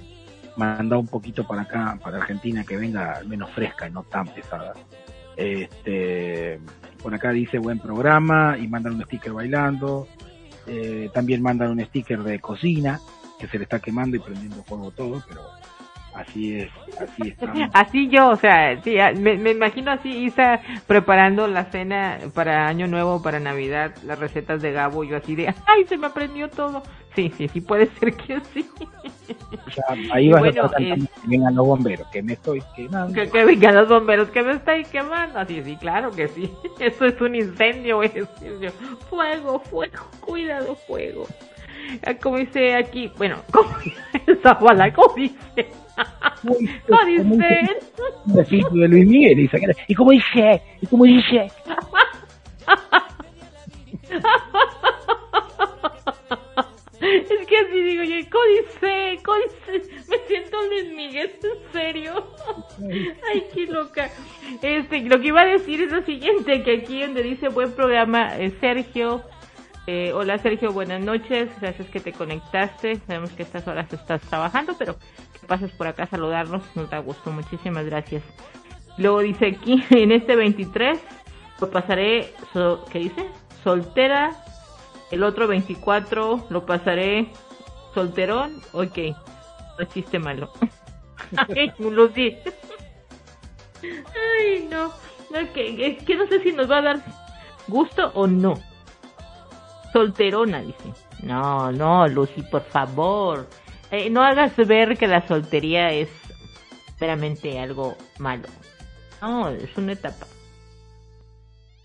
manda 0.56 1.00
un 1.00 1.08
poquito 1.08 1.48
para 1.48 1.64
acá, 1.64 1.98
para 2.00 2.18
Argentina, 2.18 2.64
que 2.64 2.78
venga 2.78 3.24
menos 3.26 3.50
fresca 3.56 3.88
y 3.88 3.92
no 3.92 4.04
tan 4.04 4.28
pesada. 4.28 4.76
Este, 5.36 6.60
por 7.02 7.14
acá 7.14 7.32
dice 7.32 7.58
buen 7.60 7.80
programa 7.80 8.58
y 8.58 8.68
mandan 8.68 8.96
un 8.96 9.04
sticker 9.04 9.34
bailando. 9.34 10.08
Eh, 10.68 11.10
también 11.14 11.42
mandan 11.42 11.72
un 11.72 11.84
sticker 11.86 12.22
de 12.24 12.40
cocina 12.40 13.00
que 13.40 13.48
se 13.48 13.58
le 13.58 13.64
está 13.64 13.80
quemando 13.80 14.16
y 14.16 14.20
prendiendo 14.20 14.64
fuego 14.64 14.92
todo, 14.92 15.24
pero 15.28 15.42
así 16.14 16.56
es, 16.60 16.70
así 17.00 17.30
estamos. 17.30 17.70
Así 17.74 18.10
yo, 18.10 18.30
o 18.30 18.36
sea, 18.36 18.82
sí, 18.84 19.00
a- 19.00 19.14
me, 19.14 19.38
me 19.38 19.52
imagino 19.52 19.92
así 19.92 20.10
Isa 20.26 20.62
preparando 20.88 21.48
la 21.48 21.66
cena 21.66 22.20
para 22.34 22.68
Año 22.68 22.88
Nuevo, 22.88 23.22
para 23.22 23.40
Navidad, 23.40 23.94
las 24.06 24.20
recetas 24.20 24.62
de 24.62 24.72
Gabo, 24.72 25.04
yo 25.04 25.18
así 25.18 25.36
de, 25.36 25.48
ay, 25.66 25.86
se 25.88 25.98
me 25.98 26.08
aprendió 26.08 26.50
todo. 26.50 26.84
Sí, 27.16 27.32
sí, 27.38 27.48
sí, 27.50 27.60
puede 27.62 27.88
ser 28.00 28.16
que 28.16 28.40
sí. 28.54 28.70
O 29.68 29.72
sea, 29.72 29.84
ahí 30.14 30.30
vas 30.30 30.42
bueno, 30.42 30.64
a 30.64 30.66
estar 30.66 30.80
cantando 30.80 31.06
que 31.22 31.28
vengan 31.28 31.56
los 31.56 31.66
bomberos, 31.66 32.08
que 32.08 32.24
me 32.24 32.34
estoy 32.34 32.64
quemando. 32.76 33.14
Que, 33.14 33.30
que 33.30 33.46
vengan 33.46 33.76
los 33.76 33.90
bomberos 33.90 34.30
que 34.30 34.42
me 34.44 34.54
estáis 34.54 34.88
quemando. 34.88 35.40
Así, 35.40 35.62
sí, 35.64 35.76
claro 35.78 36.12
que 36.12 36.28
sí. 36.30 36.52
Eso 36.80 37.06
es 37.06 37.20
un 37.20 37.36
incendio, 37.36 37.98
voy 37.98 38.08
a 38.08 38.10
decir 38.10 38.60
yo. 38.62 38.72
Fuego, 39.10 39.60
fuego, 39.60 40.06
cuidado, 40.22 40.76
fuego. 40.76 41.28
Ah, 42.06 42.14
Como 42.16 42.38
dice 42.38 42.76
aquí, 42.76 43.12
bueno, 43.18 43.38
como 43.52 43.70
dice 43.80 44.36
Zavala, 44.42 44.94
como 44.94 45.14
dice. 45.16 45.68
Un 46.44 46.70
de 48.80 48.88
Luis 48.88 49.08
Miguel 49.08 49.40
y, 49.40 49.50
y 49.88 49.96
como 49.96 50.12
dice, 50.12 50.62
y 50.82 50.88
dice, 50.88 51.48
Es 57.02 57.48
que 57.48 57.58
así 57.58 57.82
digo 57.82 58.04
yo, 58.04 58.16
códice, 58.30 59.20
códice, 59.24 59.90
me 60.08 60.18
siento 60.28 60.58
Luis 60.68 60.94
Miguel, 60.94 61.32
en 61.44 61.74
serio. 61.74 62.28
Ay, 63.32 63.44
qué 63.54 63.66
loca. 63.66 64.10
Este, 64.62 65.02
lo 65.02 65.20
que 65.20 65.28
iba 65.28 65.42
a 65.42 65.46
decir 65.46 65.82
es 65.82 65.92
lo 65.92 66.04
siguiente, 66.04 66.64
que 66.64 66.78
aquí 66.78 67.02
donde 67.02 67.24
dice 67.24 67.50
buen 67.50 67.74
programa, 67.74 68.38
eh, 68.38 68.52
Sergio, 68.60 69.24
eh, 69.88 70.12
hola 70.14 70.38
Sergio, 70.38 70.72
buenas 70.72 71.04
noches, 71.04 71.50
gracias 71.60 71.90
que 71.90 72.00
te 72.00 72.14
conectaste, 72.14 72.98
sabemos 73.08 73.32
que 73.32 73.44
a 73.44 73.46
estas 73.46 73.68
horas 73.68 73.92
estás 73.92 74.22
trabajando, 74.22 74.76
pero 74.78 74.96
pases 75.48 75.72
por 75.72 75.88
acá 75.88 76.04
a 76.04 76.08
saludarnos, 76.08 76.64
nos 76.76 76.90
da 76.90 77.00
gusto, 77.00 77.32
muchísimas 77.32 77.86
gracias. 77.86 78.24
Luego 78.98 79.20
dice 79.20 79.48
aquí, 79.48 79.84
en 79.90 80.12
este 80.12 80.36
23, 80.36 81.00
lo 81.60 81.70
pasaré, 81.70 82.34
so- 82.54 82.86
¿qué 82.92 83.00
dice? 83.00 83.28
Soltera, 83.64 84.32
el 85.12 85.24
otro 85.24 85.48
24 85.48 86.48
lo 86.50 86.66
pasaré 86.66 87.30
solterón, 87.94 88.62
ok, 88.74 88.98
no 89.80 89.86
chiste 89.86 90.20
malo. 90.20 90.52
Lucy. 91.80 92.38
Ay, 93.84 94.68
no. 94.70 94.92
Que 95.54 96.16
no 96.18 96.28
sé 96.28 96.42
si 96.44 96.52
nos 96.52 96.70
va 96.70 96.80
a 96.80 96.82
dar 96.82 97.02
gusto 97.68 98.12
o 98.16 98.28
no. 98.28 98.56
Solterona, 99.94 100.62
dice. 100.62 100.94
No, 101.24 101.72
no, 101.72 102.08
Lucy, 102.08 102.42
por 102.44 102.64
favor. 102.64 103.48
Eh, 103.92 104.10
no 104.10 104.24
hagas 104.24 104.56
ver 104.56 104.98
que 104.98 105.08
la 105.08 105.28
soltería 105.28 105.92
es 105.92 106.10
meramente 107.00 107.60
algo 107.60 107.98
malo. 108.20 108.48
No, 109.22 109.50
es 109.50 109.76
una 109.78 109.94
etapa. 109.94 110.26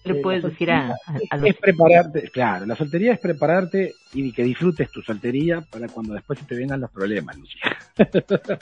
¿Qué 0.05 0.13
le 0.13 0.19
Eh, 0.21 0.23
puedes 0.23 0.43
decir 0.45 0.71
a, 0.71 0.91
a, 0.91 0.95
a 1.31 1.37
los 1.37 1.51
es 1.51 1.57
prepararte, 1.57 2.31
claro, 2.31 2.65
la 2.65 2.77
soltería 2.77 3.13
es 3.13 3.19
prepararte 3.19 3.95
y 4.13 4.33
que 4.33 4.45
disfrutes 4.45 4.91
tu 4.93 5.03
soltería 5.03 5.63
para 5.63 5.89
cuando 5.89 6.15
después 6.15 6.39
se 6.39 6.45
te 6.47 6.55
vengan 6.55 6.81
los 6.81 6.91
problemas, 6.91 7.37
Lucía. 7.37 7.61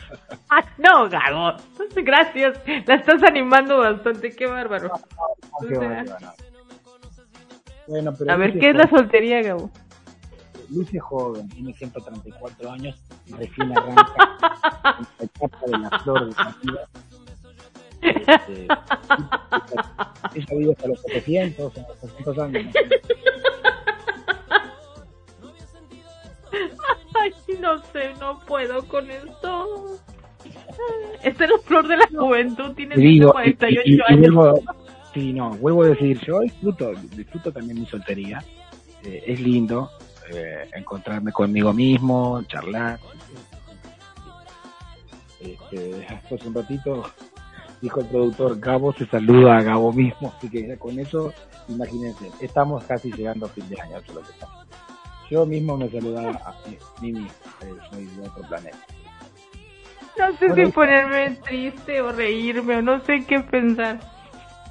Ah, 0.50 0.64
no, 0.78 1.08
Gago. 1.08 1.56
Gracias. 1.96 2.60
La 2.86 2.94
estás 2.94 3.22
animando 3.24 3.78
bastante. 3.78 4.30
Qué 4.30 4.46
bárbaro. 4.46 4.90
O 5.52 5.66
Qué 5.66 5.74
sea, 5.74 5.88
bárbaro. 5.88 6.32
Bueno, 7.86 8.14
pero 8.18 8.32
a 8.32 8.36
ver, 8.36 8.58
¿qué 8.58 8.70
es 8.70 8.76
la 8.76 8.88
soltería, 8.88 9.42
Gabo? 9.42 9.70
Lucy 10.74 10.96
es 10.96 11.02
joven, 11.02 11.48
tiene 11.48 11.72
134 11.74 12.70
años 12.70 12.96
y 13.26 13.32
recién 13.32 13.76
arranca 13.76 14.14
la 15.18 15.24
etapa 15.24 15.58
de 15.66 15.78
la 15.78 15.90
flor 16.00 16.26
de 16.26 16.34
la 16.42 16.56
vida. 16.62 16.88
Este, 18.02 18.66
ella 20.34 20.46
vive 20.58 20.72
hasta 20.72 20.88
los 20.88 21.00
700, 21.02 21.76
o 21.76 21.80
800 22.02 22.38
años. 22.38 22.64
¿no? 22.64 22.70
Ay, 27.20 27.32
no 27.60 27.82
sé, 27.92 28.12
no 28.20 28.40
puedo 28.40 28.86
con 28.88 29.10
esto. 29.10 29.98
Esta 31.22 31.44
es 31.44 31.50
la 31.50 31.58
flor 31.58 31.88
de 31.88 31.96
la 31.96 32.06
juventud. 32.08 32.74
Tiene 32.74 32.96
digo, 32.96 33.30
y, 33.40 33.54
148 33.54 33.82
y- 33.86 33.96
y 33.96 34.00
años. 34.12 34.34
vuelvo, 34.34 34.60
sí, 35.14 35.32
no, 35.32 35.50
vuelvo 35.50 35.84
a 35.84 35.88
decir, 35.88 36.20
yo 36.26 36.40
disfruto, 36.40 36.92
disfruto 37.16 37.52
también 37.52 37.80
mi 37.80 37.86
soltería. 37.86 38.44
Eh, 39.04 39.22
es 39.26 39.40
lindo 39.40 39.90
eh, 40.32 40.68
encontrarme 40.74 41.32
conmigo 41.32 41.72
mismo, 41.72 42.42
charlar. 42.44 42.98
Este, 45.40 46.06
hace 46.06 46.48
un 46.48 46.54
ratito 46.54 47.04
dijo 47.84 48.00
el 48.00 48.06
productor, 48.06 48.58
Gabo 48.58 48.94
se 48.94 49.06
saluda 49.06 49.58
a 49.58 49.62
Gabo 49.62 49.92
mismo, 49.92 50.32
así 50.36 50.48
que 50.48 50.66
ya 50.66 50.76
con 50.78 50.98
eso, 50.98 51.32
imagínense, 51.68 52.30
estamos 52.40 52.82
casi 52.84 53.12
llegando 53.12 53.44
a 53.44 53.50
fin 53.50 53.68
de 53.68 53.80
año, 53.80 53.96
lo 54.14 54.22
que. 54.22 54.28
Yo 55.30 55.44
mismo 55.44 55.76
me 55.76 55.90
saludaba 55.90 56.30
a 56.30 56.54
mí 57.00 57.12
mismo, 57.12 57.28
eh, 57.62 57.74
soy 57.90 58.06
de 58.06 58.26
otro 58.26 58.42
planeta. 58.48 58.78
No 60.18 60.36
sé 60.38 60.48
Bueno, 60.48 60.66
si 60.66 60.72
ponerme 60.72 61.30
triste 61.44 62.00
o 62.00 62.12
reírme 62.12 62.76
o 62.76 62.82
no 62.82 63.00
sé 63.00 63.24
qué 63.26 63.40
pensar. 63.40 64.00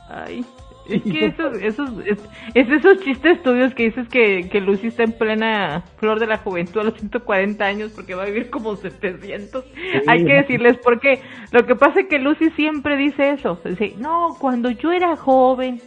Ay, 0.09 0.45
Es 0.87 1.01
que 1.03 1.25
esos, 1.25 1.57
esos, 1.61 1.89
es, 2.05 2.19
es 2.53 2.69
esos 2.69 2.99
chistes 2.99 3.41
tuyos 3.43 3.73
que 3.73 3.83
dices 3.83 4.07
que, 4.09 4.49
que 4.49 4.61
Lucy 4.61 4.87
está 4.87 5.03
en 5.03 5.13
plena 5.13 5.83
flor 5.97 6.19
de 6.19 6.27
la 6.27 6.37
juventud 6.37 6.81
a 6.81 6.83
los 6.85 6.95
140 6.95 7.63
años 7.63 7.91
porque 7.95 8.15
va 8.15 8.23
a 8.23 8.25
vivir 8.25 8.49
como 8.49 8.75
700. 8.75 9.65
Hay 10.07 10.25
que 10.25 10.33
decirles 10.33 10.77
porque 10.83 11.21
lo 11.51 11.65
que 11.65 11.75
pasa 11.75 12.01
es 12.01 12.07
que 12.07 12.19
Lucy 12.19 12.49
siempre 12.51 12.97
dice 12.97 13.31
eso. 13.31 13.59
Dice, 13.63 13.93
no, 13.97 14.35
cuando 14.39 14.71
yo 14.71 14.91
era 14.91 15.15
joven, 15.15 15.81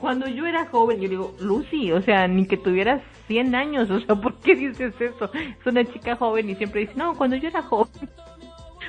cuando 0.00 0.26
yo 0.28 0.46
era 0.46 0.66
joven, 0.66 1.00
yo 1.00 1.08
digo, 1.08 1.34
Lucy, 1.40 1.92
o 1.92 2.00
sea, 2.00 2.26
ni 2.26 2.46
que 2.46 2.56
tuvieras 2.56 3.02
100 3.28 3.54
años, 3.54 3.90
o 3.90 4.00
sea, 4.00 4.16
¿por 4.16 4.40
qué 4.40 4.54
dices 4.54 4.94
eso? 5.00 5.30
Es 5.34 5.66
una 5.66 5.84
chica 5.84 6.16
joven 6.16 6.50
y 6.50 6.56
siempre 6.56 6.82
dice, 6.82 6.94
no, 6.96 7.14
cuando 7.16 7.36
yo 7.36 7.48
era 7.48 7.62
joven. 7.62 7.90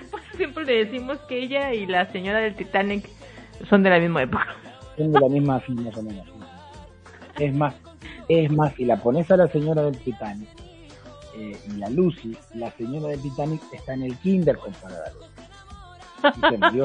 Pues 0.10 0.24
siempre 0.36 0.66
le 0.66 0.86
decimos 0.86 1.20
que 1.30 1.38
ella 1.38 1.74
y 1.74 1.86
la 1.86 2.12
señora 2.12 2.40
del 2.40 2.56
Titanic 2.56 3.08
son 3.70 3.84
de 3.84 3.90
la 3.92 4.00
misma 4.00 4.24
época. 4.24 4.48
De 5.10 5.20
la 5.20 5.30
misma. 5.30 5.62
Es 7.40 7.54
más, 7.56 7.74
es 8.28 8.52
más, 8.52 8.74
si 8.76 8.86
la 8.86 8.98
pones 8.98 9.30
a 9.32 9.38
la 9.38 9.48
señora 9.48 9.84
del 9.84 9.98
Titanic 9.98 10.50
eh, 11.36 11.58
y 11.68 11.78
la 11.78 11.90
Lucy, 11.90 12.38
la 12.54 12.72
señora 12.72 13.08
del 13.10 13.22
Titanic 13.22 13.62
está 13.72 13.94
en 13.94 14.04
el 14.04 14.18
kinder 14.18 14.58
comparada 14.58 15.06
a 15.08 15.14
Lucy. 15.14 16.38
Y 16.38 16.50
se 16.50 16.58
murió. 16.58 16.84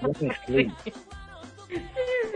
Yo 0.00 0.08
me 0.20 0.26
explico. 0.28 0.74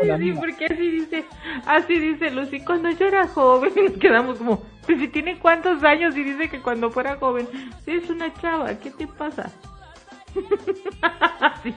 Sí, 0.01 0.09
sí, 0.19 0.33
porque 0.33 0.67
así 0.67 0.91
dice, 0.91 1.25
así 1.67 1.99
dice 1.99 2.31
Lucy, 2.31 2.61
cuando 2.61 2.91
yo 2.91 3.07
era 3.07 3.27
joven, 3.29 3.73
nos 3.89 3.99
quedamos 3.99 4.39
como, 4.39 4.63
pues 4.85 4.99
si 4.99 5.09
tiene 5.09 5.39
cuántos 5.39 5.83
años 5.85 6.17
y 6.17 6.23
dice 6.23 6.49
que 6.49 6.61
cuando 6.61 6.91
fuera 6.91 7.17
joven, 7.17 7.49
sí, 7.85 7.93
es 7.93 8.11
una 8.11 8.33
chava, 8.35 8.75
¿qué 8.79 8.91
te 8.91 9.07
pasa? 9.07 9.51
sí. 11.63 11.75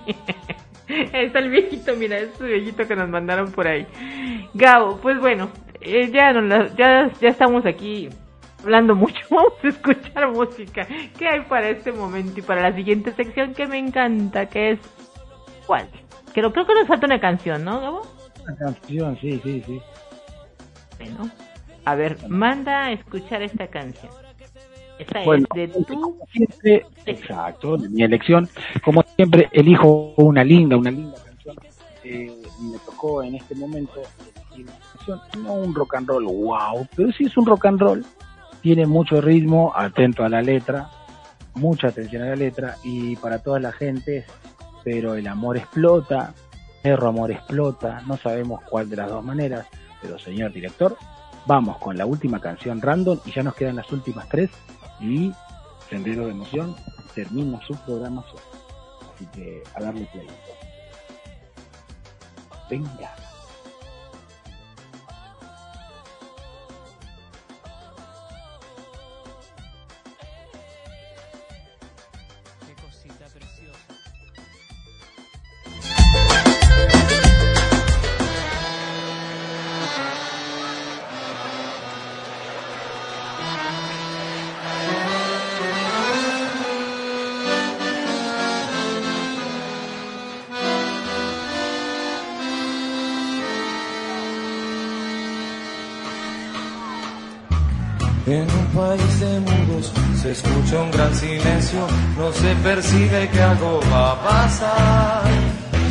Está 1.14 1.40
el 1.40 1.49
viejito, 1.52 1.95
mira, 1.95 2.18
es 2.18 2.40
el 2.41 2.48
viejito 2.48 2.88
que 2.88 2.95
nos 2.95 3.10
mandaron 3.10 3.52
por 3.52 3.68
ahí. 3.68 3.86
Gabo, 4.53 4.98
pues 4.98 5.20
bueno, 5.20 5.49
eh, 5.82 6.10
ya, 6.11 6.34
nos 6.34 6.44
la- 6.45 6.76
ya, 6.76 7.11
ya 7.22 7.30
estamos 7.30 7.66
aquí 7.66 8.10
hablando 8.64 8.95
mucho, 8.95 9.20
vamos 9.30 9.53
a 9.64 9.68
escuchar 9.68 10.32
música. 10.32 10.88
¿Qué 11.18 11.28
hay 11.28 11.41
para 11.41 11.70
este 11.70 11.91
momento 11.91 12.40
y 12.40 12.44
para 12.44 12.61
la 12.61 12.76
siguiente 12.76 13.11
sección 13.14 13.53
que 13.53 13.68
me 13.68 13.78
encanta, 13.78 14.48
que 14.48 14.72
es... 14.72 14.80
¿Cuál? 15.66 15.88
Creo, 16.34 16.52
creo 16.52 16.66
que 16.66 16.74
nos 16.74 16.88
falta 16.88 17.06
una 17.06 17.20
canción, 17.20 17.64
¿no, 17.64 17.80
Gabo? 17.80 18.02
Una 18.44 18.56
canción, 18.57 19.18
sí, 19.22 19.40
sí, 19.44 19.64
sí. 19.66 19.82
Bueno, 20.98 21.30
a 21.86 21.95
ver, 21.95 22.18
manda 22.28 22.86
a 22.86 22.91
escuchar 22.91 23.41
esta 23.44 23.68
canción. 23.68 24.11
Esta 25.00 25.24
Bueno, 25.24 25.48
es 25.56 25.74
de 25.74 25.84
tu... 25.86 26.02
como 26.02 26.28
siempre, 26.32 26.86
exacto, 27.06 27.78
de 27.78 27.88
mi 27.90 28.04
elección. 28.04 28.50
Como 28.84 29.02
siempre, 29.16 29.48
elijo 29.54 30.14
una 30.18 30.44
linda, 30.44 30.76
una 30.76 30.92
linda 30.92 31.16
canción. 31.24 31.56
Eh, 32.04 32.42
me 32.62 32.78
tocó 32.80 33.24
en 33.24 33.36
este 33.36 33.56
momento 33.56 34.02
elegir 34.20 34.66
una 34.66 34.80
canción, 34.94 35.22
no 35.44 35.54
un 35.54 35.74
rock 35.74 35.96
and 35.96 36.10
roll, 36.10 36.26
wow, 36.26 36.86
pero 36.96 37.12
sí 37.14 37.24
es 37.24 37.38
un 37.38 37.46
rock 37.46 37.66
and 37.68 37.80
roll. 37.80 38.06
Tiene 38.62 38.86
mucho 38.86 39.22
ritmo, 39.22 39.72
atento 39.74 40.26
a 40.26 40.30
la 40.30 40.42
letra, 40.42 40.90
mucha 41.56 41.88
atención 41.88 42.24
a 42.24 42.28
la 42.28 42.36
letra 42.36 42.76
y 42.84 43.16
para 43.16 43.40
toda 43.40 43.62
la 43.62 43.72
gente, 43.72 44.26
pero 44.84 45.16
el 45.16 45.28
amor 45.28 45.56
explota, 45.56 46.34
perro 46.84 47.08
amor 47.08 47.32
explota, 47.32 48.02
no 48.06 48.18
sabemos 48.18 48.62
cuál 48.70 48.90
de 48.90 48.98
las 48.98 49.10
dos 49.10 49.24
maneras, 49.24 49.66
pero 50.02 50.20
señor 50.20 50.52
director, 50.52 50.98
vamos 51.46 51.78
con 51.78 51.98
la 51.98 52.06
última 52.06 52.42
canción 52.42 52.82
random 52.82 53.20
y 53.26 53.32
ya 53.32 53.44
nos 53.44 53.56
quedan 53.56 53.78
las 53.78 53.90
últimas 53.94 54.28
tres 54.28 54.50
y 55.00 55.34
Sendero 55.90 56.26
de 56.26 56.32
Emoción 56.32 56.76
termina 57.16 57.60
su 57.66 57.76
programación. 57.78 58.42
Así 59.14 59.26
que 59.28 59.64
a 59.76 59.82
darle 59.82 60.06
play. 60.12 60.28
Venga. 62.70 63.29
En 98.30 98.44
un 98.44 98.66
país 98.76 99.20
de 99.22 99.40
mudos 99.40 99.92
se 100.22 100.32
escucha 100.34 100.84
un 100.84 100.92
gran 100.92 101.16
silencio, 101.16 101.80
no 102.16 102.32
se 102.32 102.54
percibe 102.58 103.28
que 103.28 103.42
algo 103.42 103.80
va 103.92 104.12
a 104.12 104.22
pasar. 104.22 105.24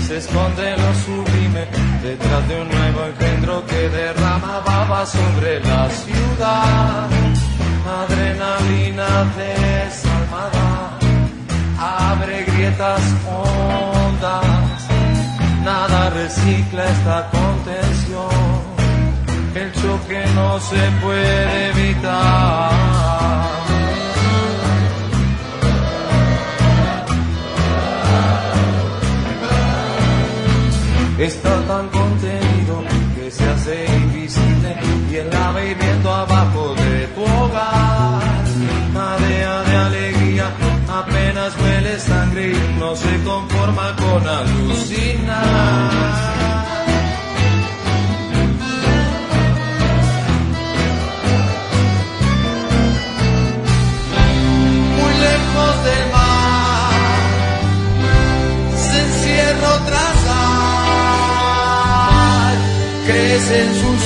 Se 0.07 0.19
esconde 0.19 0.77
lo 0.77 0.95
sublime 1.05 1.67
detrás 2.01 2.49
de 2.49 2.61
un 2.61 2.69
nuevo 2.69 3.07
engendro 3.07 3.67
que 3.67 3.89
derrama 3.89 4.61
baba 4.65 5.05
sobre 5.05 5.59
la 5.65 5.91
ciudad. 5.91 7.09
Adrenalina 8.03 9.09
desalmada 9.37 10.97
abre 11.77 12.45
grietas 12.45 13.03
hondas, 13.27 14.87
nada 15.65 16.11
recicla 16.11 16.89
esta 16.89 17.31
contención 17.31 18.38
el 19.59 19.73
choque 19.73 20.25
no 20.35 20.61
se 20.61 20.91
puede 21.03 21.71
evitar. 21.71 22.71
Está 31.19 31.61
tan 31.67 31.89
contenido 31.89 32.85
que 33.17 33.31
se 33.31 33.45
hace 33.45 33.87
invisible 33.87 34.77
y 35.11 35.17
el 35.17 35.35
ave 35.35 35.75
viento 35.75 36.13
abajo 36.13 36.75
de 36.77 37.07
tu 37.09 37.23
hogar. 37.23 38.45
Marea 38.95 39.63
de 39.63 39.77
alegría, 39.77 40.47
apenas 40.89 41.57
huele 41.61 41.99
sangre 41.99 42.53
y 42.53 42.79
no 42.79 42.95
se 42.95 43.23
conforma 43.25 43.97
con 43.97 44.29
alucinar. 44.29 45.59
desejos 63.39 63.98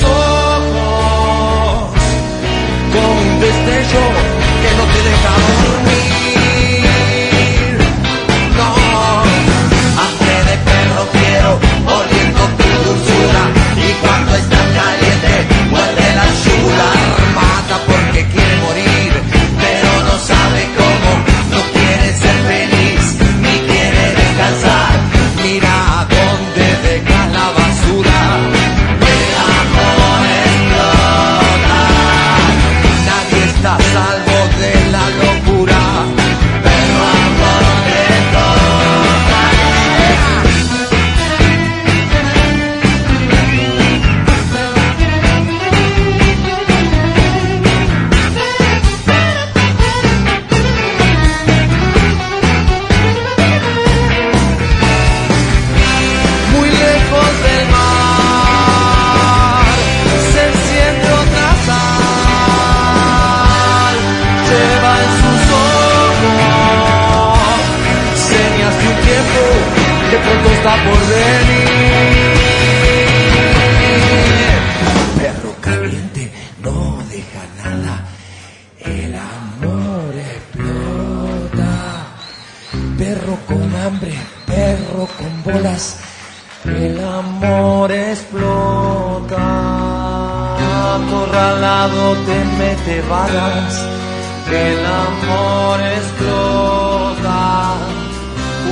el 94.51 94.87
amor 94.87 95.81
explota. 95.99 97.41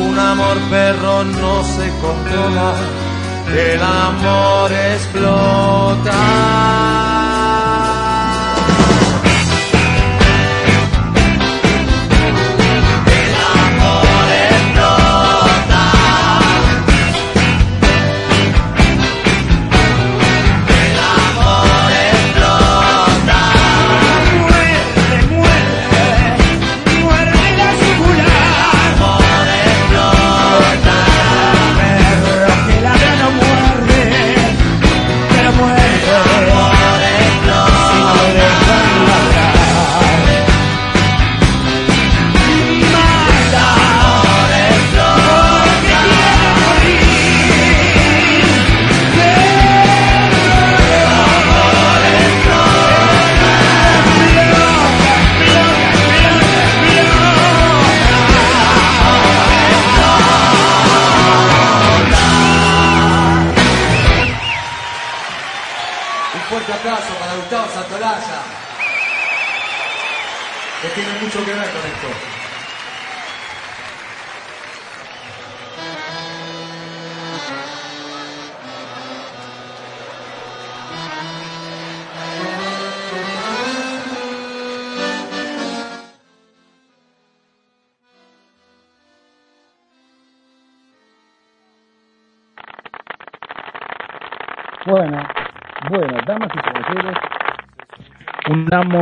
Un 0.08 0.18
amor 0.18 0.56
perro 0.70 1.24
no 1.24 1.62
se 1.64 1.90
controla, 2.00 2.72
el 3.54 3.82
amor 3.82 4.72
explota. 4.72 6.20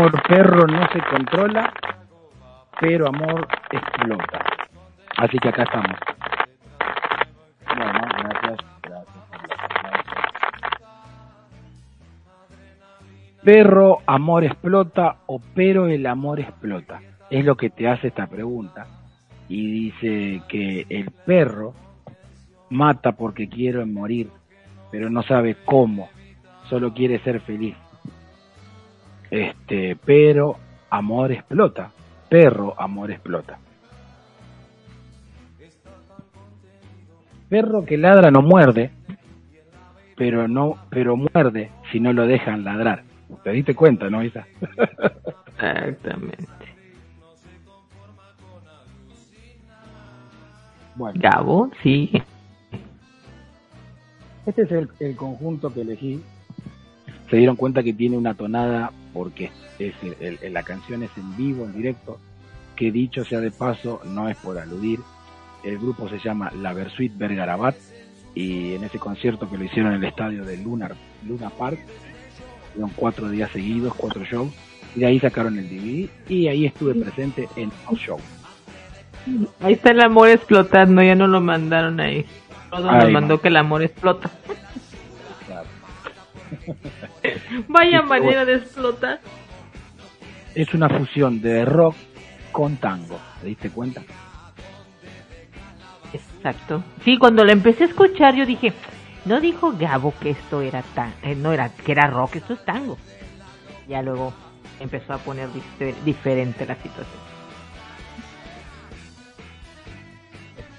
Amor 0.09 0.23
perro 0.23 0.67
no 0.67 0.89
se 0.91 1.01
controla, 1.01 1.73
pero 2.81 3.09
amor 3.09 3.47
explota. 3.71 4.45
Así 5.19 5.39
que 5.39 5.49
acá 5.49 5.65
estamos. 5.65 5.99
Bueno, 7.77 8.01
gracias, 8.19 8.59
gracias. 8.83 9.15
Perro, 13.45 13.99
amor 14.07 14.45
explota 14.45 15.17
o 15.27 15.41
pero 15.55 15.89
el 15.89 16.07
amor 16.07 16.41
explota. 16.41 17.01
Es 17.29 17.45
lo 17.45 17.57
que 17.57 17.69
te 17.69 17.89
hace 17.89 18.09
esta 18.09 18.27
pregunta. 18.27 18.87
Y 19.49 19.91
dice 19.91 20.43
que 20.49 20.87
el 20.89 21.11
perro 21.11 21.75
mata 22.71 23.13
porque 23.13 23.49
quiere 23.49 23.85
morir, 23.85 24.31
pero 24.91 25.11
no 25.11 25.23
sabe 25.23 25.57
cómo, 25.67 26.09
solo 26.69 26.95
quiere 26.95 27.19
ser 27.21 27.41
feliz. 27.41 27.77
Este, 29.31 29.97
pero 30.05 30.57
amor 30.91 31.33
explota, 31.33 31.91
perro 32.29 32.75
amor 32.81 33.11
explota. 33.11 33.59
Perro 37.49 37.85
que 37.85 37.97
ladra 37.97 38.31
no 38.31 38.43
muerde, 38.43 38.91
pero 40.17 40.49
no, 40.49 40.77
pero 40.91 41.17
muerde 41.17 41.71
si 41.91 42.01
no 42.01 42.13
lo 42.13 42.27
dejan 42.27 42.65
ladrar. 42.65 43.05
¿Te 43.43 43.53
diste 43.53 43.75
cuenta, 43.75 44.11
no, 44.11 44.23
Isa? 44.23 44.47
Exactamente. 45.59 46.47
Bueno, 50.95 51.21
Gabo, 51.23 51.71
sí. 51.83 52.11
este 54.47 54.63
es 54.63 54.73
el, 54.73 54.89
el 54.99 55.17
conjunto 55.17 55.73
que 55.73 55.83
elegí. 55.83 56.21
Se 57.31 57.37
dieron 57.37 57.57
cuenta 57.57 57.83
que 57.83 57.93
tiene 57.93 58.17
una 58.17 58.35
tonada 58.35 58.91
porque 59.13 59.51
es 59.79 59.95
el- 60.21 60.39
el- 60.43 60.53
la 60.53 60.63
canción 60.63 61.03
es 61.03 61.11
en 61.17 61.37
vivo, 61.37 61.65
en 61.65 61.75
directo. 61.75 62.19
Que 62.77 62.91
dicho 62.93 63.25
sea 63.25 63.41
de 63.41 63.51
paso, 63.51 64.01
no 64.05 64.29
es 64.29 64.37
por 64.37 64.59
aludir. 64.59 65.01
El 65.65 65.79
grupo 65.79 66.09
se 66.09 66.19
llama 66.19 66.53
La 66.61 66.73
Versuit 66.73 67.13
Bergarabat 67.17 67.75
y 68.35 68.75
en 68.75 68.85
ese 68.85 68.99
concierto 68.99 69.51
que 69.51 69.59
lo 69.59 69.65
hicieron 69.65 69.93
en 69.95 70.03
el 70.03 70.09
estadio 70.09 70.45
de 70.45 70.57
Lunar, 70.59 70.95
Luna 71.27 71.51
Park, 71.51 71.81
fueron 72.73 72.91
cuatro 72.95 73.29
días 73.29 73.51
seguidos, 73.51 73.93
cuatro 73.97 74.25
shows, 74.25 74.53
y 74.95 75.01
de 75.01 75.07
ahí 75.07 75.19
sacaron 75.19 75.59
el 75.59 75.69
DVD 75.69 76.09
y 76.29 76.47
ahí 76.47 76.67
estuve 76.67 76.95
presente 76.95 77.49
en 77.57 77.73
los 77.91 77.99
shows. 77.99 78.23
Ahí 79.61 79.73
está 79.75 79.91
el 79.91 80.01
amor 80.01 80.29
explotando, 80.29 81.03
ya 81.03 81.17
no 81.17 81.27
lo 81.27 81.41
mandaron 81.41 81.99
ahí. 81.99 82.25
Todo 82.71 82.93
nos 82.93 83.11
mandó 83.11 83.41
que 83.41 83.49
el 83.49 83.57
amor 83.57 83.83
explota. 83.83 84.31
Claro. 85.47 85.67
Vaya 87.69 88.03
manera 88.03 88.45
de 88.45 88.55
explotar. 88.57 89.21
Es 90.55 90.73
una 90.75 90.89
fusión 90.89 91.41
de 91.41 91.65
rock 91.65 91.95
con 92.53 92.77
tango, 92.77 93.19
¿te 93.41 93.49
diste 93.49 93.71
cuenta? 93.71 94.03
Exacto. 96.13 96.83
Sí, 97.05 97.19
cuando 97.19 97.45
lo 97.45 97.53
empecé 97.53 97.85
a 97.85 97.87
escuchar 97.89 98.35
yo 98.35 98.47
dije, 98.47 98.73
no 99.25 99.41
dijo 99.41 99.73
Gabo 99.79 100.15
que 100.21 100.31
esto 100.31 100.63
era 100.63 100.83
tan, 100.95 101.13
eh, 101.23 101.35
no 101.35 101.53
era 101.53 101.69
que 101.71 101.93
era 101.93 102.09
rock, 102.09 102.37
esto 102.37 102.55
es 102.55 102.65
tango. 102.65 102.97
Ya 103.89 104.03
luego 104.03 104.33
empezó 104.81 105.13
a 105.13 105.19
poner 105.19 105.49
difer- 105.51 105.95
diferente 106.05 106.65
la 106.67 106.75
situación. 106.77 107.21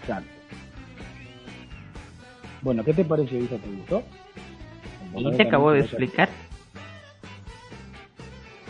Exacto. 0.01 0.29
Bueno, 2.61 2.83
¿qué 2.83 2.93
te 2.93 3.05
parece, 3.05 3.37
Isa? 3.37 3.55
¿Te 3.57 3.69
gustó? 3.69 4.03
Y 5.15 5.31
te 5.35 5.43
acabo 5.43 5.71
de 5.71 5.81
explicar. 5.81 6.29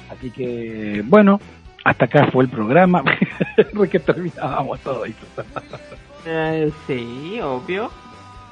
Así 0.09 0.31
que, 0.31 1.03
bueno, 1.05 1.39
hasta 1.83 2.05
acá 2.05 2.29
fue 2.31 2.43
el 2.43 2.49
programa. 2.49 3.03
Porque 3.75 3.99
terminábamos 3.99 4.79
todo 4.81 5.05
eso. 5.05 5.25
Eh, 6.25 6.71
sí, 6.87 7.39
obvio. 7.41 7.89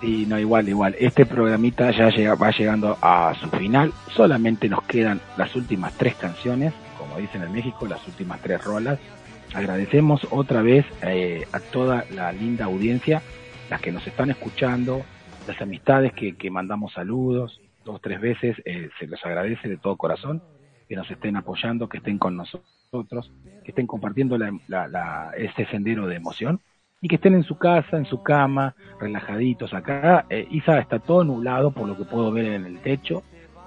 Y 0.01 0.25
no, 0.27 0.39
igual, 0.39 0.69
igual. 0.69 0.95
Este 0.99 1.25
programita 1.25 1.91
ya 1.91 2.09
llega, 2.09 2.35
va 2.35 2.51
llegando 2.51 2.97
a 3.01 3.33
su 3.39 3.49
final. 3.49 3.91
Solamente 4.15 4.69
nos 4.69 4.83
quedan 4.83 5.19
las 5.37 5.55
últimas 5.55 5.93
tres 5.97 6.15
canciones, 6.15 6.73
como 6.97 7.17
dicen 7.17 7.41
en 7.43 7.51
México, 7.51 7.87
las 7.87 8.05
últimas 8.07 8.39
tres 8.41 8.63
rolas. 8.63 8.99
Agradecemos 9.53 10.27
otra 10.29 10.61
vez 10.61 10.85
eh, 11.01 11.47
a 11.51 11.59
toda 11.59 12.05
la 12.13 12.31
linda 12.31 12.65
audiencia, 12.65 13.23
las 13.69 13.81
que 13.81 13.91
nos 13.91 14.05
están 14.05 14.29
escuchando, 14.29 15.01
las 15.47 15.59
amistades 15.61 16.13
que, 16.13 16.35
que 16.35 16.51
mandamos 16.51 16.93
saludos 16.93 17.59
dos 17.87 18.01
tres 18.01 18.21
veces. 18.21 18.55
eh, 18.65 18.89
se 18.99 19.07
los 19.07 19.23
agradece 19.25 19.67
de 19.67 19.77
todo 19.77 19.95
corazón 19.97 20.41
que 20.87 20.95
nos 20.95 21.09
estén 21.09 21.35
apoyando, 21.35 21.89
que 21.89 21.97
estén 21.97 22.17
con 22.17 22.37
nosotros, 22.37 23.31
que 23.63 23.71
estén 23.71 23.87
compartiendo 23.87 24.37
la, 24.37 24.51
la- 24.67 24.87
la- 24.87 25.31
este 25.37 25.65
sendero 25.67 26.07
de 26.07 26.15
emoción 26.15 26.59
y 27.01 27.07
que 27.07 27.15
estén 27.15 27.33
en 27.33 27.43
su 27.43 27.57
casa, 27.57 27.97
en 27.97 28.05
su 28.05 28.23
cama, 28.23 28.73
relajaditos 28.99 29.73
acá. 29.73 30.25
Eh, 30.29 30.47
Isa 30.51 30.79
está 30.79 30.99
todo 30.99 31.23
nublado 31.23 31.71
por 31.71 31.87
lo 31.87 31.97
que 31.97 32.05
puedo 32.05 32.31
ver 32.31 32.45
en 32.45 32.65
el 32.65 32.79
techo 32.81 33.23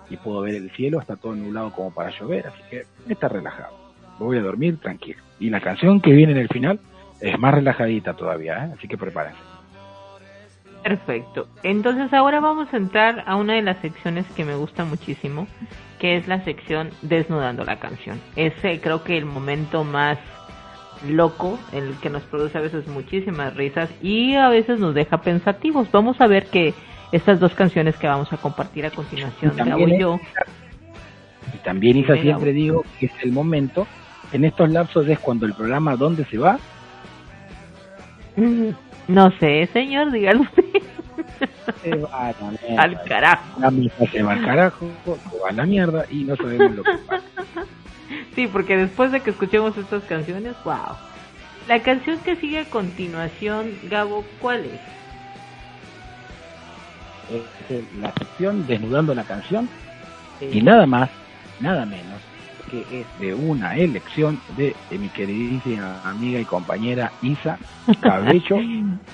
y 0.09 0.17
puedo 0.17 0.41
ver 0.43 0.55
el 0.55 0.71
cielo, 0.73 1.01
está 1.01 1.17
todo 1.17 1.35
nublado 1.37 1.73
como 1.73 1.93
para 1.93 2.11
llover, 2.11 2.47
así 2.49 2.61
que 2.71 2.83
está 3.09 3.29
relajado. 3.29 3.75
Voy 4.19 4.37
a 4.39 4.43
dormir 4.43 4.79
tranquilo. 4.81 5.23
Y 5.39 5.51
la 5.51 5.61
canción 5.61 6.01
que 6.01 6.13
viene 6.13 6.33
en 6.33 6.39
el 6.39 6.49
final 6.49 6.81
es 7.21 7.39
más 7.39 7.55
relajadita 7.55 8.15
todavía, 8.15 8.67
¿eh? 8.67 8.73
así 8.77 8.89
que 8.89 8.97
prepárense. 8.99 9.39
Perfecto. 10.83 11.47
Entonces 11.63 12.13
ahora 12.13 12.41
vamos 12.41 12.73
a 12.73 12.77
entrar 12.77 13.25
a 13.27 13.37
una 13.37 13.55
de 13.55 13.63
las 13.63 13.79
secciones 13.79 14.27
que 14.35 14.45
me 14.45 14.55
gusta 14.55 14.85
muchísimo, 14.85 15.47
que 15.99 16.17
es 16.17 16.27
la 16.27 16.43
sección 16.45 16.91
Desnudando 17.03 17.65
la 17.65 17.79
canción. 17.79 18.21
Ese 18.37 18.81
creo 18.81 19.05
que 19.05 19.19
el 19.19 19.27
momento 19.27 19.85
más 19.85 20.19
loco, 21.09 21.59
el 21.73 21.95
que 22.01 22.11
nos 22.11 22.23
produce 22.23 22.59
a 22.59 22.61
veces 22.61 22.87
muchísimas 22.87 23.55
risas 23.57 23.91
y 24.03 24.35
a 24.35 24.49
veces 24.49 24.81
nos 24.81 24.95
deja 24.95 25.21
pensativos. 25.21 25.91
Vamos 25.91 26.21
a 26.21 26.27
ver 26.27 26.47
que 26.47 26.75
estas 27.13 27.41
dos 27.41 27.55
canciones 27.55 27.97
que 27.97 28.07
vamos 28.07 28.33
a 28.33 28.37
compartir 28.37 28.87
a 28.87 28.91
continuación, 28.91 29.55
Gabo 29.57 29.89
y 29.89 29.99
yo. 29.99 30.21
Y 31.55 31.59
también 31.59 31.97
Isa 31.97 32.17
siempre 32.17 32.53
digo 32.53 32.85
que 32.99 33.07
es 33.07 33.13
el 33.23 33.33
momento, 33.33 33.87
en 34.33 34.45
estos 34.45 34.71
lapsos 34.71 35.09
es 35.09 35.19
cuando 35.19 35.47
el 35.47 35.55
programa 35.55 35.97
¿Dónde 35.97 36.25
se 36.27 36.39
va? 36.39 36.59
Mm, 38.37 38.71
No 39.11 39.33
sé, 39.39 39.69
señor, 39.73 40.13
dígalo 40.13 40.43
usted. 40.43 40.83
Se 41.83 41.97
va 41.97 42.29
a 42.29 42.33
la 42.41 42.51
mierda. 42.51 42.83
Al 42.83 43.03
carajo. 43.03 43.61
La 43.61 43.71
misa 43.71 44.07
se 44.07 44.23
va 44.23 44.33
al 44.35 44.45
carajo, 44.45 44.89
se 45.05 45.39
va 45.39 45.49
a 45.49 45.53
la 45.53 45.67
mierda 45.67 46.05
y 46.11 46.23
no 46.23 46.37
sabemos 46.37 46.77
lo 46.77 46.83
que 46.85 46.99
pasa. 47.09 47.25
Sí, 48.35 48.47
porque 48.47 48.77
después 48.77 49.11
de 49.11 49.21
que 49.21 49.31
escuchemos 49.31 49.77
estas 49.77 50.05
canciones, 50.05 50.55
wow. 50.65 50.97
La 51.67 51.83
canción 51.83 52.19
que 52.21 52.37
sigue 52.37 52.61
a 52.61 52.65
continuación, 52.67 53.73
Gabo, 53.85 54.25
¿cuál 54.41 54.65
es? 54.65 54.81
Es 57.69 57.85
la 58.01 58.13
sección 58.13 58.67
Desnudando 58.67 59.15
la 59.15 59.25
canción 59.25 59.69
y 60.41 60.63
nada 60.63 60.87
más, 60.87 61.11
nada 61.61 61.85
menos 61.85 62.21
que 62.71 63.01
es 63.01 63.21
de 63.21 63.35
una 63.35 63.77
elección 63.77 64.39
de, 64.57 64.75
mi 64.91 65.09
queridísima 65.09 66.01
amiga 66.05 66.41
y 66.41 66.45
compañera 66.45 67.11
Isa 67.23 67.59
Cabello. 68.01 68.59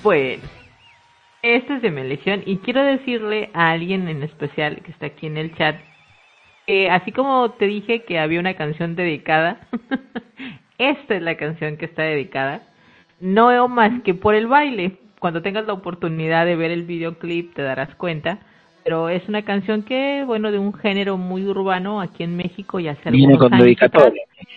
Bueno, 0.03 0.43
esta 1.41 1.75
es 1.75 1.81
de 1.81 1.91
mi 1.91 2.01
elección 2.01 2.43
y 2.45 2.57
quiero 2.57 2.83
decirle 2.83 3.49
a 3.53 3.71
alguien 3.71 4.07
en 4.07 4.23
especial 4.23 4.81
que 4.83 4.91
está 4.91 5.07
aquí 5.07 5.27
en 5.27 5.37
el 5.37 5.55
chat 5.55 5.77
que 6.67 6.89
así 6.89 7.13
como 7.13 7.51
te 7.51 7.65
dije 7.65 8.03
que 8.03 8.19
había 8.19 8.41
una 8.41 8.55
canción 8.55 8.95
dedicada, 8.95 9.61
esta 10.77 11.15
es 11.15 11.21
la 11.21 11.37
canción 11.37 11.77
que 11.77 11.85
está 11.85 12.03
dedicada, 12.03 12.61
no 13.21 13.67
más 13.69 14.01
que 14.03 14.13
por 14.13 14.35
el 14.35 14.47
baile. 14.47 14.97
Cuando 15.19 15.41
tengas 15.41 15.65
la 15.65 15.73
oportunidad 15.73 16.45
de 16.45 16.57
ver 16.57 16.69
el 16.69 16.83
videoclip 16.83 17.55
te 17.55 17.63
darás 17.63 17.95
cuenta, 17.95 18.39
pero 18.87 19.09
es 19.09 19.27
una 19.27 19.41
canción 19.41 19.83
que, 19.83 20.23
bueno, 20.25 20.49
de 20.49 20.59
un 20.59 20.73
género 20.73 21.17
muy 21.17 21.45
urbano 21.45 21.99
aquí 21.99 22.23
en 22.23 22.37
México 22.37 22.79
ya 22.79 22.91
hace 22.93 23.11
Viene 23.11 23.37
con 23.37 23.53
años 23.53 23.65
dedicatoria. 23.65 24.23
atrás. 24.23 24.47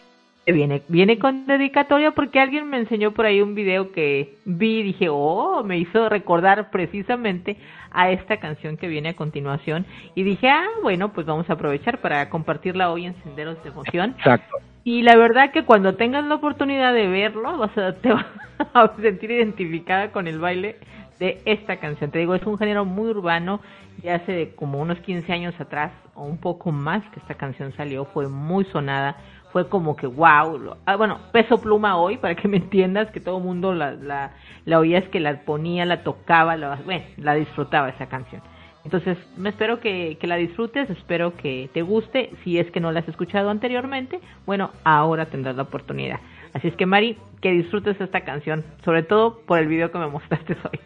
Viene, 0.47 0.82
viene 0.86 1.19
con 1.19 1.48
dedicatoria 1.48 2.12
porque 2.12 2.39
alguien 2.39 2.70
me 2.70 2.78
enseñó 2.78 3.11
por 3.11 3.27
ahí 3.27 3.40
un 3.40 3.57
video 3.57 3.90
que 3.90 4.36
vi 4.44 4.78
y 4.78 4.82
dije, 4.85 5.09
oh, 5.11 5.65
me 5.65 5.78
hizo 5.78 6.09
recordar 6.09 6.70
precisamente 6.70 7.57
a 7.90 8.12
esta 8.12 8.36
canción 8.36 8.77
que 8.77 8.86
viene 8.86 9.09
a 9.09 9.16
continuación. 9.16 9.85
Y 10.15 10.23
dije, 10.23 10.48
ah, 10.48 10.69
bueno, 10.81 11.12
pues 11.12 11.27
vamos 11.27 11.51
a 11.51 11.55
aprovechar 11.55 11.98
para 11.98 12.31
compartirla 12.31 12.93
hoy 12.93 13.07
en 13.07 13.20
Senderos 13.24 13.61
de 13.65 13.70
Emoción. 13.70 14.15
Exacto. 14.16 14.59
Y 14.85 15.02
la 15.02 15.16
verdad 15.16 15.51
que 15.51 15.65
cuando 15.65 15.97
tengas 15.97 16.24
la 16.24 16.36
oportunidad 16.36 16.94
de 16.94 17.09
verlo, 17.09 17.59
vas 17.59 17.77
a, 17.77 17.94
te 17.94 18.12
vas 18.12 18.27
a 18.74 18.93
sentir 19.02 19.32
identificada 19.32 20.12
con 20.12 20.28
el 20.28 20.39
baile 20.39 20.77
de 21.21 21.43
esta 21.45 21.77
canción. 21.77 22.11
Te 22.11 22.19
digo, 22.19 22.35
es 22.35 22.45
un 22.45 22.59
género 22.59 22.85
muy 22.85 23.11
urbano, 23.11 23.61
ya 24.03 24.17
hace 24.17 24.55
como 24.57 24.81
unos 24.81 24.99
15 25.01 25.33
años 25.33 25.55
atrás, 25.61 25.93
o 26.15 26.25
un 26.25 26.39
poco 26.39 26.73
más 26.73 27.05
que 27.11 27.21
esta 27.21 27.35
canción 27.35 27.73
salió, 27.77 28.07
fue 28.07 28.27
muy 28.29 28.65
sonada, 28.65 29.17
fue 29.53 29.69
como 29.69 29.97
que 29.97 30.07
wow, 30.07 30.77
ah, 30.87 30.97
bueno, 30.97 31.19
peso 31.31 31.61
pluma 31.61 31.97
hoy, 31.97 32.17
para 32.17 32.35
que 32.35 32.49
me 32.49 32.57
entiendas, 32.57 33.11
que 33.11 33.21
todo 33.21 33.37
el 33.37 33.45
mundo 33.45 33.75
la, 33.75 33.93
la, 33.93 34.33
la 34.65 34.79
oía, 34.79 34.99
es 34.99 35.09
que 35.11 35.21
la 35.21 35.43
ponía, 35.43 35.85
la 35.85 36.03
tocaba, 36.03 36.57
la, 36.57 36.77
bueno, 36.85 37.05
la 37.19 37.35
disfrutaba 37.35 37.91
esa 37.91 38.07
canción. 38.07 38.41
Entonces, 38.83 39.19
me 39.37 39.51
espero 39.51 39.79
que, 39.79 40.17
que 40.19 40.27
la 40.27 40.37
disfrutes, 40.37 40.89
espero 40.89 41.37
que 41.37 41.69
te 41.75 41.83
guste. 41.83 42.31
Si 42.43 42.59
es 42.59 42.71
que 42.71 42.81
no 42.81 42.93
la 42.93 43.01
has 43.01 43.09
escuchado 43.09 43.51
anteriormente, 43.51 44.21
bueno, 44.47 44.71
ahora 44.85 45.27
tendrás 45.27 45.55
la 45.55 45.65
oportunidad. 45.65 46.19
Así 46.55 46.69
es 46.69 46.77
que, 46.77 46.87
Mari, 46.87 47.19
que 47.43 47.51
disfrutes 47.51 48.01
esta 48.01 48.23
canción, 48.23 48.65
sobre 48.83 49.03
todo 49.03 49.41
por 49.41 49.59
el 49.59 49.69
video 49.69 49.93
que 49.93 49.99
me 49.99 50.07
mostraste 50.07 50.57
hoy. 50.65 50.81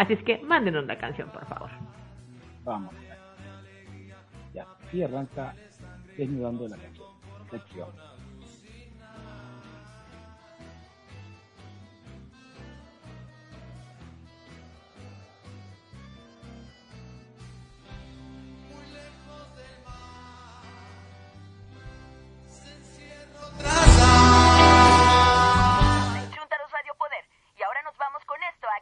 Así 0.00 0.14
es 0.14 0.22
que, 0.22 0.38
mándenos 0.38 0.86
la 0.86 0.96
canción, 0.96 1.28
por 1.28 1.44
favor. 1.44 1.68
Vamos. 2.64 2.94
Ya, 4.54 4.66
y 4.94 5.02
arranca 5.02 5.54
desnudando 6.16 6.66
la 6.68 6.78
canción. 6.78 7.06
Sección. 7.50 7.88
Chuntaros 23.60 23.89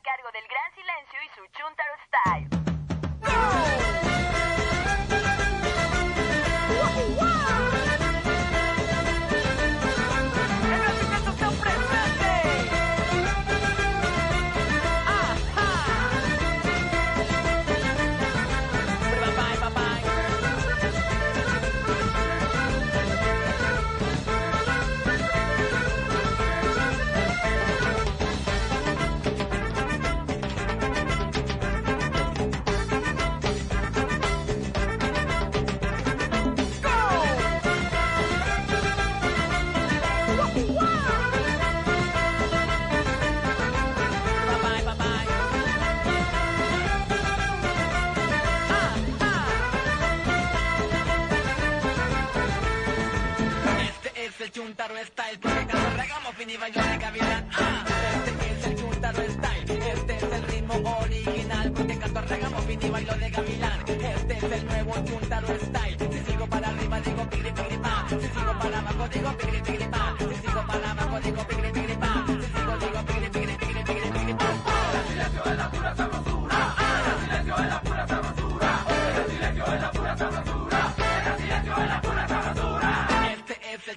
cargo 0.09 0.31
del 0.33 0.49
Gran 0.49 0.75
Silencio 0.75 1.23
y 1.23 1.29
su 1.37 1.47
Chuntaro 1.53 1.93
Style. 2.07 2.68
Chuntaro 54.59 54.97
Style, 55.05 55.39
porque 55.41 55.67
cuando 55.71 55.91
regamos 55.97 56.35
fin 56.35 56.51
y 56.51 56.57
bailo 56.57 56.83
de. 56.83 56.99
Ah, 57.53 57.85
este 58.27 58.51
es 58.51 58.67
el 58.67 58.77
Chuntaro 58.77 59.23
Style, 59.31 59.83
este 59.95 60.17
es 60.17 60.23
el 60.25 60.43
ritmo 60.49 60.75
original, 61.01 61.71
porque 61.71 61.97
canto 61.97 62.21
regamos 62.23 62.65
fin 62.65 62.81
y 62.83 62.91
bailo 62.91 63.15
de 63.15 63.31
gavilán. 63.31 63.85
Este 63.87 64.37
es 64.37 64.43
el 64.43 64.67
nuevo 64.67 64.95
Chuntaro 65.05 65.47
Style, 65.61 65.97
si 66.11 66.33
sigo 66.33 66.47
para 66.49 66.71
arriba 66.71 67.01
digo 67.03 67.31
pigri 67.31 67.53
pigri 67.53 67.79
pa, 67.79 68.07
si 68.09 68.17
sigo 68.21 68.59
para 68.61 68.79
abajo 68.81 69.09
digo 69.09 69.33
pigri 69.39 69.63
pigri 69.63 69.85
pa, 69.85 70.17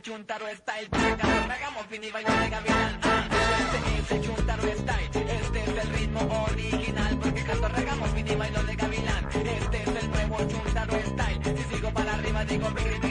Chuntaro 0.02 0.48
Style, 0.56 0.90
cuando 0.90 1.48
regamos 1.48 1.90
bailo 2.12 2.32
de 2.32 2.50
gavilán. 2.50 3.00
Ah, 3.04 3.28
Este 3.30 3.78
es 4.00 4.12
el 4.12 4.22
Style, 4.78 5.10
este 5.14 5.64
es 5.64 5.84
el 5.84 5.94
ritmo 5.94 6.46
original, 6.50 7.20
porque 7.22 7.44
canto 7.44 7.68
regamos 7.68 8.10
y 8.18 8.36
bailo 8.36 8.64
de 8.64 8.76
gavilán. 8.76 9.30
Este 9.32 9.84
es 9.84 10.04
el 10.04 10.10
nuevo 10.10 10.38
Chuntaro 10.48 10.94
Style, 10.94 11.58
si 11.58 11.76
sigo 11.76 11.92
para 11.94 12.16
arriba 12.16 12.44
digo 12.46 12.68
pigri 12.74 13.11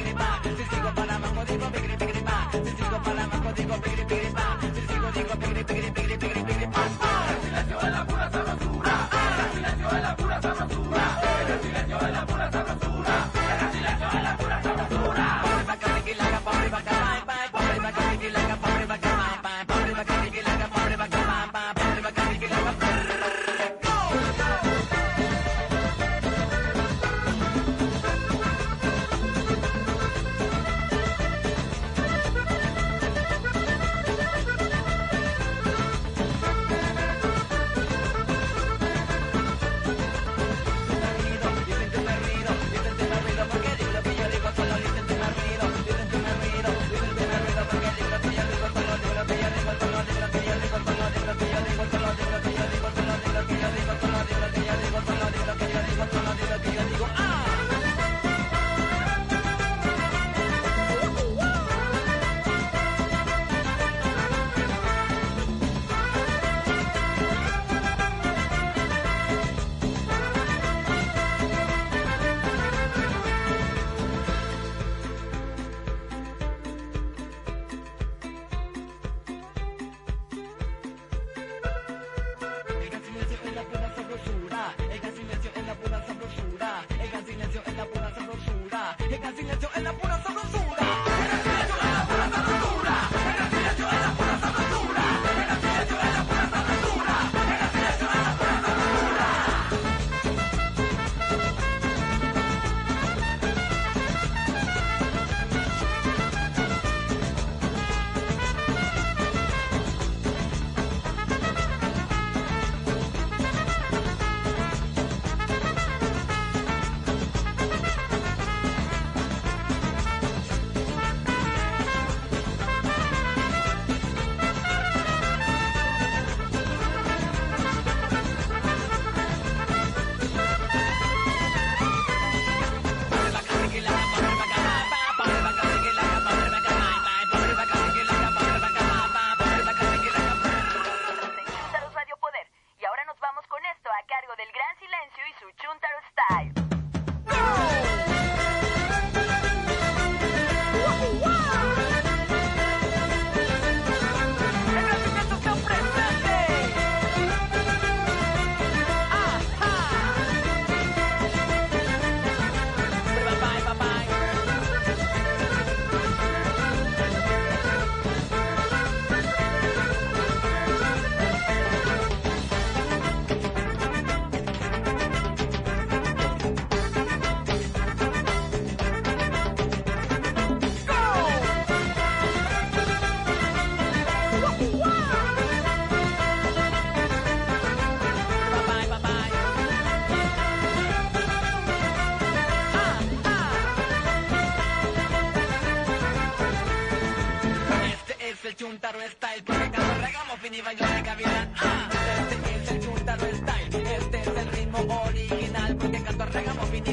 porque 199.45 199.71
cuando 199.71 199.95
regamos 200.01 200.41
fin 200.41 200.55
y 200.55 200.61
bailo 200.61 200.87
de 200.87 201.03
gavilán. 201.03 201.55
Ah, 201.57 201.89
este 202.31 202.57
es 202.57 202.71
el 202.71 202.81
chuntaro 202.81 203.27
style, 203.37 203.87
este 203.87 204.21
es 204.21 204.27
el 204.27 204.53
ritmo 204.53 204.79
original, 205.05 205.77
porque 205.77 206.03
canto 206.03 206.27
regamos 206.27 206.69
fin 206.71 206.85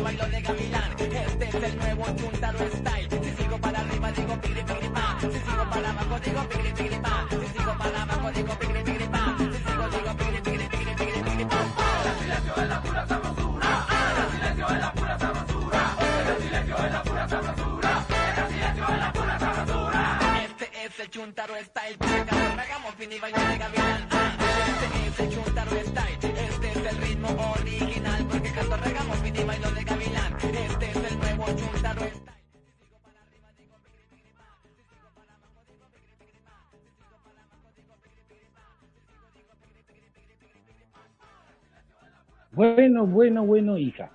Bueno, 43.28 43.46
bueno, 43.46 43.78
hija. 43.78 44.10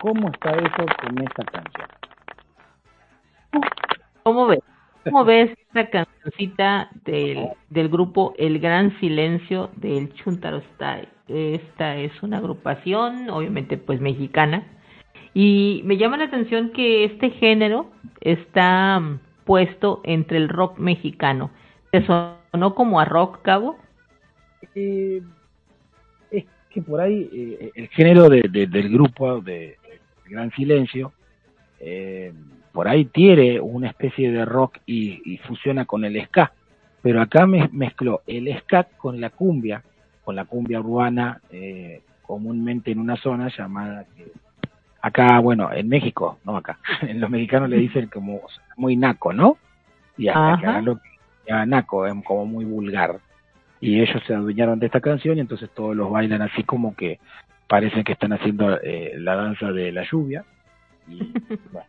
¿Cómo 0.00 0.30
está 0.30 0.50
eso 0.50 0.84
con 1.00 1.16
esta 1.22 1.44
canción? 1.44 1.88
¿Cómo 4.24 4.48
ves? 4.48 4.58
¿Cómo 5.04 5.24
ves 5.24 5.56
esta 5.68 5.88
cancioncita 5.88 6.90
del, 7.04 7.50
del 7.70 7.88
grupo 7.88 8.34
El 8.36 8.58
Gran 8.58 8.98
Silencio 8.98 9.70
del 9.76 10.12
Chuntaro 10.14 10.60
Style? 10.74 11.08
Esta 11.28 11.98
es 11.98 12.20
una 12.20 12.38
agrupación, 12.38 13.30
obviamente 13.30 13.76
pues 13.76 14.00
mexicana, 14.00 14.66
y 15.34 15.82
me 15.84 15.96
llama 15.96 16.16
la 16.16 16.24
atención 16.24 16.72
que 16.72 17.04
este 17.04 17.30
género 17.30 17.92
está 18.20 18.98
mm, 18.98 19.20
puesto 19.44 20.00
entre 20.02 20.38
el 20.38 20.48
rock 20.48 20.80
mexicano. 20.80 21.52
¿Te 21.92 22.04
sonó 22.04 22.74
como 22.74 22.98
a 22.98 23.04
rock, 23.04 23.40
Cabo? 23.42 23.76
Eh, 24.74 25.22
que 26.70 26.82
por 26.82 27.00
ahí 27.00 27.28
eh, 27.32 27.70
el 27.74 27.88
género 27.88 28.28
de, 28.28 28.42
de- 28.50 28.66
del 28.66 28.88
grupo 28.90 29.40
de, 29.40 29.76
de 29.82 30.30
Gran 30.30 30.50
Silencio 30.52 31.12
eh, 31.80 32.32
por 32.72 32.88
ahí 32.88 33.04
tiene 33.06 33.60
una 33.60 33.88
especie 33.88 34.30
de 34.30 34.44
rock 34.44 34.78
y, 34.86 35.20
y 35.24 35.38
fusiona 35.38 35.84
con 35.84 36.04
el 36.04 36.22
ska, 36.26 36.52
pero 37.02 37.20
acá 37.20 37.46
me, 37.46 37.68
mezcló 37.72 38.22
el 38.26 38.54
ska 38.60 38.84
con 38.96 39.20
la 39.20 39.30
cumbia, 39.30 39.82
con 40.24 40.36
la 40.36 40.44
cumbia 40.44 40.80
urbana 40.80 41.40
eh, 41.50 42.02
comúnmente 42.22 42.90
en 42.90 42.98
una 42.98 43.16
zona 43.16 43.48
llamada 43.56 44.04
que 44.16 44.26
acá, 45.00 45.38
bueno, 45.40 45.72
en 45.72 45.88
México, 45.88 46.38
no 46.44 46.56
acá, 46.56 46.78
en 47.02 47.20
los 47.20 47.30
mexicanos 47.30 47.68
le 47.70 47.78
dicen 47.78 48.08
como 48.08 48.40
muy 48.76 48.96
naco, 48.96 49.32
¿no? 49.32 49.56
Y 50.16 50.28
acá, 50.28 50.54
acá 50.54 50.80
lo 50.82 50.96
que 50.98 51.66
naco 51.66 52.06
es 52.06 52.12
como 52.24 52.44
muy 52.44 52.64
vulgar 52.64 53.18
y 53.80 54.00
ellos 54.00 54.22
se 54.26 54.34
adueñaron 54.34 54.78
de 54.78 54.86
esta 54.86 55.00
canción 55.00 55.38
y 55.38 55.40
entonces 55.40 55.70
todos 55.74 55.94
los 55.94 56.10
bailan 56.10 56.42
así 56.42 56.64
como 56.64 56.94
que 56.96 57.18
parecen 57.68 58.04
que 58.04 58.12
están 58.12 58.32
haciendo 58.32 58.80
eh, 58.80 59.14
la 59.18 59.36
danza 59.36 59.72
de 59.72 59.92
la 59.92 60.04
lluvia 60.10 60.44
y 61.06 61.32
bueno, 61.72 61.86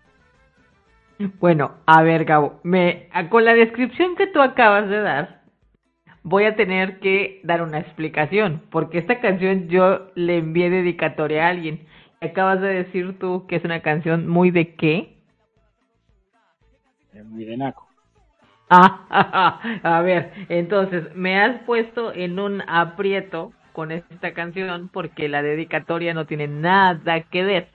Bueno, 1.39 1.71
a 1.85 2.01
ver, 2.01 2.25
Gabo, 2.25 2.59
me, 2.63 3.09
con 3.29 3.43
la 3.43 3.53
descripción 3.53 4.15
que 4.15 4.27
tú 4.27 4.41
acabas 4.41 4.87
de 4.89 5.01
dar, 5.01 5.41
voy 6.23 6.45
a 6.45 6.55
tener 6.55 6.99
que 6.99 7.41
dar 7.43 7.61
una 7.61 7.79
explicación, 7.79 8.61
porque 8.69 8.99
esta 8.99 9.19
canción 9.19 9.67
yo 9.67 10.11
le 10.15 10.37
envié 10.37 10.69
dedicatoria 10.69 11.45
a 11.45 11.49
alguien. 11.49 11.87
Acabas 12.21 12.61
de 12.61 12.83
decir 12.83 13.17
tú 13.19 13.47
que 13.47 13.57
es 13.57 13.63
una 13.65 13.81
canción 13.81 14.27
muy 14.27 14.51
de 14.51 14.75
qué? 14.75 15.19
es 17.13 17.25
muy 17.25 17.43
de 17.43 17.57
naco. 17.57 17.88
A 19.83 20.01
ver, 20.03 20.31
entonces 20.49 21.13
me 21.15 21.39
has 21.39 21.61
puesto 21.63 22.13
en 22.13 22.39
un 22.39 22.61
aprieto 22.67 23.51
con 23.71 23.91
esta 23.91 24.33
canción 24.33 24.89
porque 24.89 25.29
la 25.29 25.41
dedicatoria 25.41 26.13
no 26.13 26.25
tiene 26.25 26.47
nada 26.47 27.21
que 27.21 27.43
ver 27.43 27.69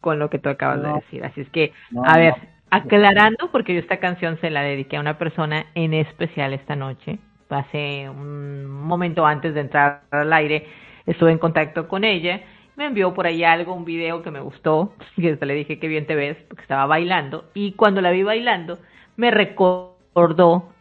con 0.00 0.18
lo 0.18 0.30
que 0.30 0.38
tú 0.38 0.48
acabas 0.48 0.82
de 0.82 0.92
decir. 0.92 1.24
Así 1.24 1.42
es 1.42 1.50
que, 1.50 1.72
No, 1.90 2.02
a 2.04 2.16
ver, 2.18 2.34
aclarando, 2.70 3.50
porque 3.52 3.74
yo 3.74 3.80
esta 3.80 3.98
canción 3.98 4.38
se 4.40 4.50
la 4.50 4.62
dediqué 4.62 4.96
a 4.96 5.00
una 5.00 5.18
persona 5.18 5.66
en 5.74 5.94
especial 5.94 6.54
esta 6.54 6.76
noche, 6.76 7.18
hace 7.50 8.08
un 8.08 8.66
momento 8.66 9.26
antes 9.26 9.54
de 9.54 9.60
entrar 9.60 10.02
al 10.10 10.32
aire, 10.32 10.66
estuve 11.06 11.32
en 11.32 11.38
contacto 11.38 11.88
con 11.88 12.04
ella, 12.04 12.40
me 12.76 12.86
envió 12.86 13.12
por 13.12 13.26
ahí 13.26 13.44
algo, 13.44 13.74
un 13.74 13.84
video 13.84 14.22
que 14.22 14.30
me 14.30 14.40
gustó, 14.40 14.94
y 15.16 15.28
hasta 15.28 15.46
le 15.46 15.54
dije 15.54 15.78
que 15.78 15.88
bien 15.88 16.06
te 16.06 16.14
ves, 16.14 16.38
porque 16.48 16.62
estaba 16.62 16.86
bailando, 16.86 17.50
y 17.54 17.72
cuando 17.72 18.00
la 18.00 18.10
vi 18.10 18.22
bailando, 18.22 18.78
me 19.16 19.30
recordó 19.30 19.91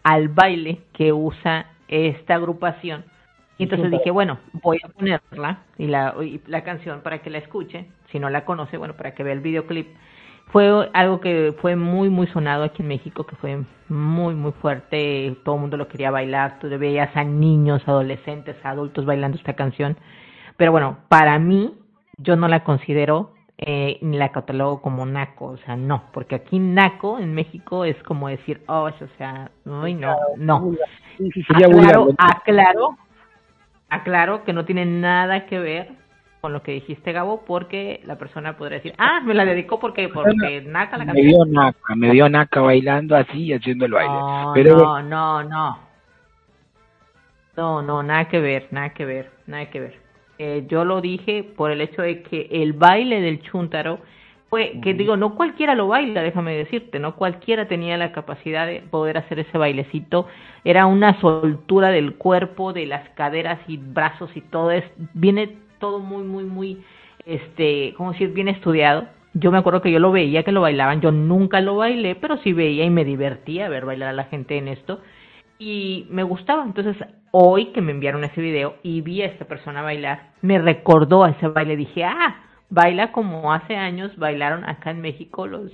al 0.03 0.27
baile 0.29 0.81
que 0.93 1.13
usa 1.13 1.67
esta 1.87 2.35
agrupación. 2.35 3.05
Y 3.57 3.63
entonces 3.63 3.91
dije, 3.91 4.09
bueno, 4.09 4.39
voy 4.63 4.79
a 4.83 4.87
ponerla 4.87 5.59
y 5.77 5.85
la, 5.85 6.15
y 6.21 6.41
la 6.47 6.63
canción 6.63 7.01
para 7.01 7.19
que 7.21 7.29
la 7.29 7.37
escuche. 7.37 7.85
Si 8.11 8.19
no 8.19 8.29
la 8.29 8.43
conoce, 8.43 8.77
bueno, 8.77 8.95
para 8.95 9.13
que 9.13 9.23
vea 9.23 9.33
el 9.33 9.41
videoclip. 9.41 9.87
Fue 10.47 10.89
algo 10.93 11.21
que 11.21 11.53
fue 11.61 11.75
muy, 11.75 12.09
muy 12.09 12.27
sonado 12.27 12.63
aquí 12.63 12.81
en 12.81 12.89
México, 12.89 13.25
que 13.25 13.35
fue 13.35 13.63
muy, 13.87 14.33
muy 14.33 14.51
fuerte. 14.53 15.37
Todo 15.45 15.55
el 15.55 15.61
mundo 15.61 15.77
lo 15.77 15.87
quería 15.87 16.11
bailar. 16.11 16.59
Tú 16.59 16.67
veías 16.69 17.15
a 17.15 17.23
niños, 17.23 17.87
adolescentes, 17.87 18.55
adultos 18.63 19.05
bailando 19.05 19.37
esta 19.37 19.53
canción. 19.53 19.95
Pero 20.57 20.71
bueno, 20.71 20.97
para 21.07 21.37
mí, 21.39 21.73
yo 22.17 22.35
no 22.35 22.47
la 22.47 22.63
considero 22.63 23.33
eh, 23.63 23.99
ni 24.01 24.17
la 24.17 24.31
catalogo 24.31 24.81
como 24.81 25.05
naco, 25.05 25.45
o 25.45 25.57
sea, 25.57 25.75
no, 25.75 26.05
porque 26.13 26.33
aquí 26.33 26.57
naco 26.57 27.19
en 27.19 27.35
México 27.35 27.85
es 27.85 27.95
como 28.03 28.27
decir, 28.27 28.63
oh, 28.67 28.89
o 28.89 29.07
sea, 29.19 29.51
uy, 29.65 29.93
no, 29.93 30.15
no. 30.35 30.73
Aclaro, 31.47 32.09
aclaro, 32.17 32.97
aclaro 33.89 34.43
que 34.43 34.53
no 34.53 34.65
tiene 34.65 34.85
nada 34.85 35.45
que 35.45 35.59
ver 35.59 35.89
con 36.41 36.53
lo 36.53 36.63
que 36.63 36.71
dijiste, 36.71 37.11
Gabo, 37.11 37.45
porque 37.45 38.01
la 38.03 38.17
persona 38.17 38.57
podría 38.57 38.77
decir, 38.77 38.95
ah, 38.97 39.19
me 39.23 39.35
la 39.35 39.45
dedicó 39.45 39.79
porque, 39.79 40.09
porque 40.09 40.63
naca 40.65 40.97
la 40.97 41.05
me 41.05 41.13
canción. 41.13 41.27
dio 41.27 41.45
naca, 41.45 41.95
me 41.95 42.09
dio 42.09 42.29
naca 42.29 42.61
bailando 42.61 43.15
así 43.15 43.43
y 43.43 43.53
haciendo 43.53 43.85
el 43.85 43.91
baile. 43.91 44.11
No, 44.11 44.51
Pero 44.55 44.75
no, 44.75 45.03
no, 45.03 45.43
no. 45.43 45.79
No, 47.55 47.81
no, 47.83 48.01
nada 48.01 48.27
que 48.27 48.39
ver, 48.39 48.69
nada 48.71 48.89
que 48.89 49.05
ver, 49.05 49.31
nada 49.45 49.69
que 49.69 49.81
ver. 49.81 50.00
Eh, 50.43 50.65
yo 50.67 50.85
lo 50.85 51.01
dije 51.01 51.43
por 51.43 51.69
el 51.69 51.81
hecho 51.81 52.01
de 52.01 52.23
que 52.23 52.47
el 52.49 52.73
baile 52.73 53.21
del 53.21 53.43
chuntaro 53.43 53.99
fue, 54.49 54.79
que 54.81 54.95
digo, 54.95 55.15
no 55.15 55.35
cualquiera 55.35 55.75
lo 55.75 55.87
baila, 55.87 56.23
déjame 56.23 56.57
decirte, 56.57 56.97
no 56.97 57.15
cualquiera 57.15 57.67
tenía 57.67 57.95
la 57.95 58.11
capacidad 58.11 58.65
de 58.65 58.79
poder 58.79 59.19
hacer 59.19 59.37
ese 59.37 59.59
bailecito. 59.59 60.25
Era 60.63 60.87
una 60.87 61.21
soltura 61.21 61.89
del 61.89 62.15
cuerpo, 62.15 62.73
de 62.73 62.87
las 62.87 63.07
caderas 63.09 63.59
y 63.67 63.77
brazos 63.77 64.35
y 64.35 64.41
todo, 64.41 64.71
es, 64.71 64.83
viene 65.13 65.57
todo 65.79 65.99
muy, 65.99 66.23
muy, 66.23 66.43
muy, 66.43 66.81
este, 67.27 67.93
¿cómo 67.95 68.13
decir? 68.13 68.33
Bien 68.33 68.47
estudiado. 68.47 69.05
Yo 69.35 69.51
me 69.51 69.59
acuerdo 69.59 69.83
que 69.83 69.91
yo 69.91 69.99
lo 69.99 70.11
veía 70.11 70.41
que 70.41 70.51
lo 70.51 70.61
bailaban, 70.61 71.01
yo 71.01 71.11
nunca 71.11 71.61
lo 71.61 71.75
bailé, 71.75 72.15
pero 72.15 72.37
sí 72.37 72.51
veía 72.51 72.83
y 72.83 72.89
me 72.89 73.05
divertía 73.05 73.69
ver 73.69 73.85
bailar 73.85 74.09
a 74.09 74.13
la 74.13 74.23
gente 74.23 74.57
en 74.57 74.69
esto 74.69 75.01
y 75.61 76.07
me 76.09 76.23
gustaba. 76.23 76.63
Entonces, 76.63 76.97
hoy 77.29 77.67
que 77.67 77.81
me 77.81 77.91
enviaron 77.91 78.23
ese 78.23 78.41
video 78.41 78.77
y 78.81 79.01
vi 79.01 79.21
a 79.21 79.27
esta 79.27 79.45
persona 79.45 79.83
bailar, 79.83 80.31
me 80.41 80.57
recordó 80.57 81.23
a 81.23 81.29
ese 81.29 81.47
baile. 81.47 81.75
Dije, 81.75 82.03
ah, 82.03 82.35
baila 82.69 83.11
como 83.11 83.53
hace 83.53 83.75
años 83.75 84.17
bailaron 84.17 84.63
acá 84.67 84.89
en 84.89 85.01
México 85.01 85.45
los, 85.45 85.71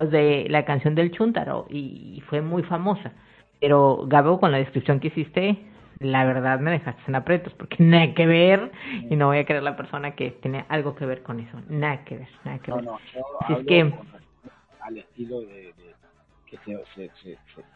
los 0.00 0.10
de 0.10 0.46
la 0.48 0.64
canción 0.64 0.94
del 0.94 1.10
Chuntaro 1.10 1.66
y 1.68 2.22
fue 2.28 2.40
muy 2.40 2.62
famosa. 2.62 3.12
Pero 3.60 4.04
Gabo, 4.06 4.40
con 4.40 4.50
la 4.50 4.58
descripción 4.58 4.98
que 4.98 5.08
hiciste, 5.08 5.58
la 5.98 6.24
verdad 6.24 6.58
me 6.60 6.70
dejaste 6.70 7.02
en 7.06 7.16
aprietos 7.16 7.52
porque 7.54 7.76
nada 7.84 8.14
que 8.14 8.26
ver 8.26 8.72
y 9.10 9.16
no 9.16 9.26
voy 9.26 9.38
a 9.38 9.44
creer 9.44 9.62
la 9.62 9.76
persona 9.76 10.14
que 10.14 10.30
tiene 10.30 10.64
algo 10.70 10.94
que 10.96 11.04
ver 11.04 11.22
con 11.22 11.38
eso. 11.40 11.58
Nada 11.68 12.02
que 12.04 12.16
ver, 12.16 12.28
nada 12.44 12.58
que 12.60 12.70
No, 12.70 12.76
ver. 12.76 12.84
no, 12.86 12.98
yo 13.14 13.20
Así 13.40 13.52
es 13.60 13.66
que, 13.66 13.92
al 14.80 14.96
estilo 14.98 15.40
de, 15.42 15.46
de- 15.46 15.94
que 16.46 16.56
se, 16.58 16.76
se- 16.94 17.10
se- 17.22 17.38
se- 17.54 17.75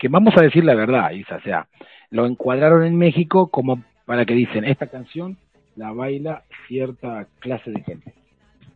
que 0.00 0.08
vamos 0.08 0.34
a 0.36 0.40
decir 0.40 0.64
la 0.64 0.74
verdad, 0.74 1.10
Isa, 1.10 1.36
o 1.36 1.40
sea, 1.42 1.66
lo 2.10 2.26
encuadraron 2.26 2.84
en 2.84 2.96
México 2.96 3.48
como 3.48 3.84
para 4.06 4.24
que 4.24 4.34
dicen, 4.34 4.64
esta 4.64 4.88
canción 4.88 5.36
la 5.76 5.92
baila 5.92 6.42
cierta 6.66 7.26
clase 7.38 7.70
de 7.70 7.82
gente 7.82 8.14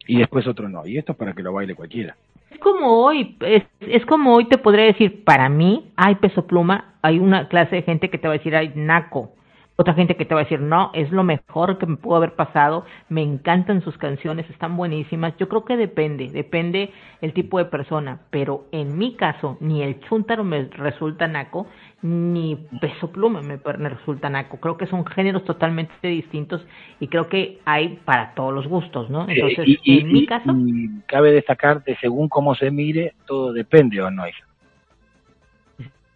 y 0.06 0.18
después 0.18 0.46
otro 0.46 0.68
no, 0.68 0.86
y 0.86 0.98
esto 0.98 1.12
es 1.12 1.18
para 1.18 1.32
que 1.32 1.42
lo 1.42 1.52
baile 1.52 1.74
cualquiera. 1.74 2.14
es 2.50 2.58
como 2.58 3.04
hoy, 3.04 3.36
es, 3.40 3.64
es 3.80 4.04
como 4.06 4.34
hoy 4.34 4.44
te 4.44 4.58
podría 4.58 4.84
decir, 4.84 5.24
para 5.24 5.48
mí, 5.48 5.90
hay 5.96 6.16
peso 6.16 6.46
pluma, 6.46 6.94
hay 7.00 7.18
una 7.18 7.48
clase 7.48 7.76
de 7.76 7.82
gente 7.82 8.10
que 8.10 8.18
te 8.18 8.28
va 8.28 8.34
a 8.34 8.38
decir, 8.38 8.54
ay, 8.54 8.72
naco. 8.74 9.32
Otra 9.76 9.94
gente 9.94 10.14
que 10.16 10.24
te 10.24 10.34
va 10.34 10.40
a 10.42 10.44
decir, 10.44 10.60
no, 10.60 10.92
es 10.94 11.10
lo 11.10 11.24
mejor 11.24 11.78
que 11.78 11.86
me 11.86 11.96
pudo 11.96 12.16
haber 12.16 12.34
pasado, 12.34 12.84
me 13.08 13.22
encantan 13.22 13.82
sus 13.82 13.98
canciones, 13.98 14.48
están 14.48 14.76
buenísimas. 14.76 15.36
Yo 15.36 15.48
creo 15.48 15.64
que 15.64 15.76
depende, 15.76 16.28
depende 16.30 16.92
el 17.20 17.32
tipo 17.32 17.58
de 17.58 17.64
persona, 17.64 18.20
pero 18.30 18.66
en 18.70 18.96
mi 18.96 19.16
caso, 19.16 19.56
ni 19.60 19.82
el 19.82 19.98
chuntaro 20.02 20.44
me 20.44 20.64
resulta 20.64 21.26
naco, 21.26 21.66
ni 22.02 22.54
peso 22.80 23.10
pluma 23.10 23.40
me, 23.42 23.58
me 23.78 23.88
resulta 23.88 24.30
naco. 24.30 24.58
Creo 24.60 24.76
que 24.76 24.86
son 24.86 25.04
géneros 25.06 25.42
totalmente 25.44 26.06
distintos 26.06 26.64
y 27.00 27.08
creo 27.08 27.28
que 27.28 27.58
hay 27.64 27.98
para 28.04 28.34
todos 28.34 28.54
los 28.54 28.68
gustos, 28.68 29.10
¿no? 29.10 29.28
Entonces, 29.28 29.58
Eh, 29.58 29.78
y, 29.82 29.92
y- 29.94 30.00
en 30.00 30.12
mi 30.12 30.26
caso, 30.26 30.52
y 30.56 31.00
cabe 31.08 31.32
destacar 31.32 31.82
de 31.82 31.96
según 31.96 32.28
cómo 32.28 32.54
se 32.54 32.70
mire, 32.70 33.14
todo 33.26 33.52
depende 33.52 34.00
o 34.00 34.10
no, 34.10 34.28
Isa. 34.28 34.44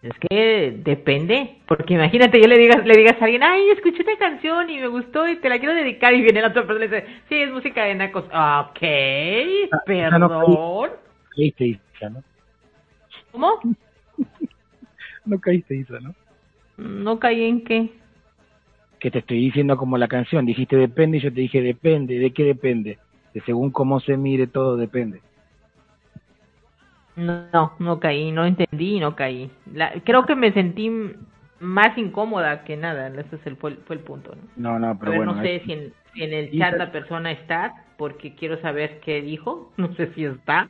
Es 0.00 0.12
que 0.30 0.76
depende, 0.84 1.56
porque 1.66 1.94
imagínate, 1.94 2.40
yo 2.40 2.46
le 2.46 2.56
digas, 2.56 2.86
le 2.86 2.96
digas 2.96 3.20
a 3.20 3.24
alguien, 3.24 3.42
ay, 3.42 3.70
escuché 3.70 3.98
esta 3.98 4.16
canción 4.16 4.70
y 4.70 4.78
me 4.78 4.86
gustó 4.86 5.26
y 5.26 5.36
te 5.40 5.48
la 5.48 5.58
quiero 5.58 5.74
dedicar 5.74 6.14
y 6.14 6.22
viene 6.22 6.40
la 6.40 6.48
otra 6.48 6.64
persona 6.66 6.84
y 6.84 6.88
dice, 6.88 7.04
sí, 7.28 7.34
es 7.34 7.50
música 7.50 7.84
de 7.84 7.96
nacos. 7.96 8.24
Ok, 8.26 8.80
no 9.72 9.78
perdón. 9.84 10.90
Caíste, 11.34 11.66
Isa, 11.66 12.10
¿no? 12.10 12.22
¿Cómo? 13.32 13.60
No 15.24 15.38
caíste, 15.40 15.74
Isa, 15.76 15.98
¿no? 16.00 16.14
No 16.78 17.18
caí 17.18 17.44
en 17.44 17.62
qué. 17.64 17.90
que 18.98 19.10
te 19.10 19.18
estoy 19.18 19.38
diciendo 19.40 19.76
como 19.76 19.98
la 19.98 20.08
canción, 20.08 20.46
dijiste 20.46 20.76
depende 20.76 21.18
y 21.18 21.20
yo 21.20 21.32
te 21.32 21.40
dije 21.40 21.60
depende, 21.60 22.18
¿de 22.18 22.30
qué 22.32 22.44
depende? 22.44 22.98
De 23.34 23.40
según 23.42 23.70
cómo 23.70 24.00
se 24.00 24.16
mire 24.16 24.46
todo 24.46 24.76
depende. 24.76 25.20
No, 27.18 27.72
no 27.80 27.98
caí, 27.98 28.30
no 28.30 28.46
entendí 28.46 28.96
y 28.96 29.00
no 29.00 29.16
caí. 29.16 29.50
La, 29.74 29.92
creo 30.04 30.24
que 30.24 30.36
me 30.36 30.52
sentí 30.52 30.90
más 31.60 31.98
incómoda 31.98 32.62
que 32.64 32.76
nada, 32.76 33.08
ese 33.08 33.36
es 33.36 33.46
el, 33.46 33.56
fue, 33.56 33.70
el, 33.70 33.76
fue 33.78 33.96
el 33.96 34.02
punto. 34.02 34.34
¿no? 34.56 34.72
No, 34.72 34.78
no, 34.78 34.90
A 34.90 34.98
pero 34.98 35.10
ver, 35.12 35.18
bueno. 35.18 35.34
no 35.34 35.42
sé 35.42 35.56
es- 35.56 35.62
si 35.64 35.72
en, 35.72 35.92
si 36.14 36.22
en 36.22 36.32
el 36.32 36.50
chat 36.58 36.74
la 36.76 36.92
persona 36.92 37.32
está, 37.32 37.84
porque 37.96 38.34
quiero 38.34 38.60
saber 38.60 39.00
qué 39.00 39.20
dijo. 39.20 39.72
No 39.76 39.92
sé 39.94 40.12
si 40.14 40.24
está. 40.24 40.68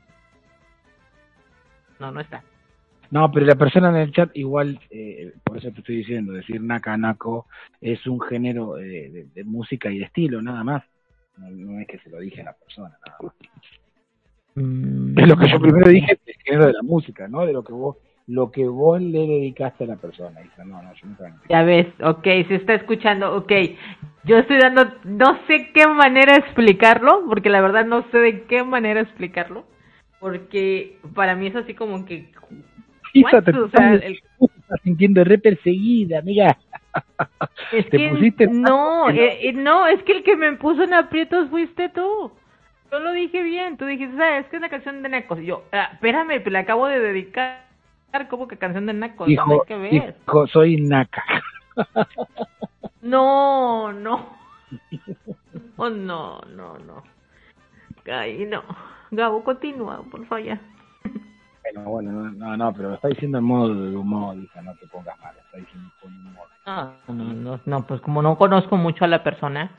No, 2.01 2.11
no 2.12 2.20
está. 2.20 2.43
No, 3.11 3.31
pero 3.33 3.47
la 3.47 3.55
persona 3.57 3.89
en 3.91 3.97
el 3.97 4.12
chat 4.12 4.31
igual, 4.35 4.79
eh, 4.91 5.33
por 5.45 5.57
eso 5.57 5.70
te 5.73 5.81
estoy 5.81 5.97
diciendo, 5.97 6.33
decir 6.33 6.61
naka 6.62 6.97
naco 6.97 7.47
es 7.81 8.07
un 8.07 8.20
género 8.20 8.79
eh, 8.79 9.11
de, 9.11 9.27
de 9.35 9.45
música 9.45 9.91
y 9.91 9.99
de 9.99 10.05
estilo, 10.05 10.43
nada 10.43 10.62
más. 10.62 10.83
No, 11.39 11.51
no 11.51 11.81
es 11.81 11.87
que 11.87 11.99
se 11.99 12.11
lo 12.11 12.19
dije 12.20 12.43
a 12.43 12.47
la 12.47 12.53
persona, 12.53 12.91
nada 13.07 13.19
Es 15.16 15.28
lo 15.28 15.36
que 15.36 15.48
yo 15.48 15.60
primero 15.60 15.89
dije 15.89 16.18
del 16.26 16.36
género 16.44 16.66
de 16.66 16.72
la 16.72 16.82
música, 16.82 17.28
¿no? 17.28 17.47
De 17.47 17.52
lo 17.52 17.62
que 17.64 17.72
vos 17.72 17.97
lo 18.28 18.51
que 18.51 18.68
vos 18.68 19.01
le 19.01 19.20
dedicaste 19.26 19.85
a 19.85 19.86
la 19.86 19.97
persona. 19.97 20.43
Isa. 20.43 20.62
No, 20.62 20.82
no, 20.82 20.93
yo 20.93 21.06
no 21.09 21.16
Ya 21.48 21.62
ves, 21.62 21.86
ok, 22.02 22.24
se 22.24 22.56
está 22.56 22.74
escuchando, 22.74 23.35
ok. 23.35 23.51
Yo 24.24 24.36
estoy 24.36 24.59
dando, 24.59 24.85
no 25.05 25.39
sé 25.47 25.70
qué 25.72 25.86
manera 25.86 26.36
explicarlo, 26.36 27.24
porque 27.26 27.48
la 27.48 27.62
verdad 27.62 27.86
no 27.86 28.05
sé 28.10 28.18
de 28.18 28.43
qué 28.43 28.62
manera 28.64 29.01
explicarlo, 29.01 29.64
porque 30.20 30.98
para 31.14 31.36
mí 31.36 31.47
es 31.47 31.56
así 31.56 31.72
como 31.72 32.05
que... 32.05 32.30
Isa, 33.14 33.40
te. 33.40 33.52
O 33.52 33.70
sea, 33.70 33.94
estás- 33.94 34.05
el- 34.05 34.20
estás 34.40 34.80
sintiendo 34.82 35.24
re 35.24 35.39
perseguida, 35.39 36.18
amiga. 36.18 36.59
es 37.72 37.89
te 37.89 37.97
que 37.97 38.09
pusiste 38.10 38.47
no, 38.47 39.09
eh, 39.09 39.48
eh, 39.48 39.52
no, 39.55 39.86
es 39.86 40.02
que 40.02 40.12
el 40.12 40.22
que 40.22 40.36
me 40.36 40.52
puso 40.56 40.82
en 40.82 40.93
aprietos 40.93 41.48
fuiste 41.48 41.89
tú. 41.89 42.32
Yo 42.90 42.98
lo 43.01 43.12
dije 43.12 43.43
bien, 43.43 43.77
tú 43.77 43.85
dijiste, 43.86 44.16
¿sabes? 44.16 44.44
Es 44.44 44.51
que 44.51 44.56
es 44.56 44.60
una 44.60 44.69
canción 44.70 45.02
de 45.02 45.09
Nacos. 45.09 45.39
Y 45.40 45.47
yo, 45.47 45.65
ah, 45.73 45.90
espérame, 45.93 46.40
pues 46.43 46.52
la 46.52 46.60
acabo 46.60 46.86
de 46.86 47.01
dedicar. 47.01 47.66
¿Cómo 48.31 48.48
que 48.48 48.56
canción 48.56 48.86
de 48.86 48.94
Nacos? 48.94 49.27
Dijo, 49.27 49.47
Nada 49.47 49.60
que 49.66 49.77
ver. 49.77 49.90
dijo, 50.27 50.47
soy 50.48 50.77
naca. 50.81 51.24
No, 53.02 53.93
no. 53.93 54.36
Oh, 55.81 55.89
no, 55.89 56.40
no, 56.56 56.77
no. 56.78 57.02
Ay, 58.12 58.44
no. 58.47 58.62
Gabo, 59.12 59.44
continúa, 59.44 60.02
por 60.10 60.27
favor, 60.27 60.44
ya. 60.44 60.60
Bueno, 61.62 61.89
bueno, 61.90 62.10
no, 62.12 62.31
no, 62.32 62.56
no, 62.56 62.73
pero 62.73 62.89
lo 62.89 62.94
está 62.97 63.09
diciendo 63.09 63.39
en 63.39 63.44
modo 63.44 63.73
de 63.74 63.97
humor, 63.97 64.36
hija, 64.36 64.60
no 64.62 64.74
te 64.77 64.86
pongas 64.89 65.16
mal, 65.20 65.35
está 65.39 65.59
diciendo 65.59 65.89
con 66.01 66.12
humor. 66.12 66.48
Ah, 66.66 66.93
no, 67.06 67.15
no, 67.15 67.60
no, 67.65 67.86
pues 67.86 68.01
como 68.01 68.23
no 68.23 68.36
conozco 68.36 68.77
mucho 68.77 69.05
a 69.05 69.09
la 69.09 69.23
persona, 69.23 69.70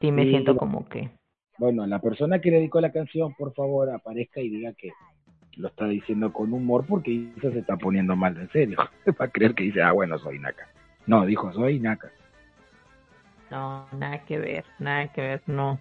sí 0.00 0.12
me 0.12 0.24
Sí, 0.24 0.30
siento 0.30 0.52
no. 0.52 0.58
como 0.58 0.86
que... 0.88 1.10
Bueno, 1.58 1.86
la 1.86 2.00
persona 2.00 2.40
que 2.40 2.50
le 2.50 2.58
dedicó 2.58 2.80
la 2.80 2.92
canción, 2.92 3.34
por 3.34 3.54
favor, 3.54 3.90
aparezca 3.90 4.40
y 4.40 4.50
diga 4.50 4.72
que 4.74 4.90
lo 5.56 5.68
está 5.68 5.86
diciendo 5.86 6.32
con 6.32 6.52
humor 6.52 6.84
porque 6.86 7.10
Isa 7.10 7.50
se 7.50 7.60
está 7.60 7.76
poniendo 7.76 8.14
mal, 8.14 8.36
en 8.36 8.50
serio. 8.50 8.78
Va 9.20 9.26
a 9.26 9.28
creer 9.28 9.54
que 9.54 9.64
dice, 9.64 9.82
ah, 9.82 9.92
bueno, 9.92 10.18
soy 10.18 10.38
naca. 10.38 10.68
No, 11.06 11.24
dijo, 11.24 11.52
soy 11.52 11.80
naca. 11.80 12.10
No, 13.50 13.86
nada 13.92 14.24
que 14.24 14.38
ver, 14.38 14.64
nada 14.78 15.08
que 15.08 15.20
ver, 15.20 15.42
no. 15.46 15.78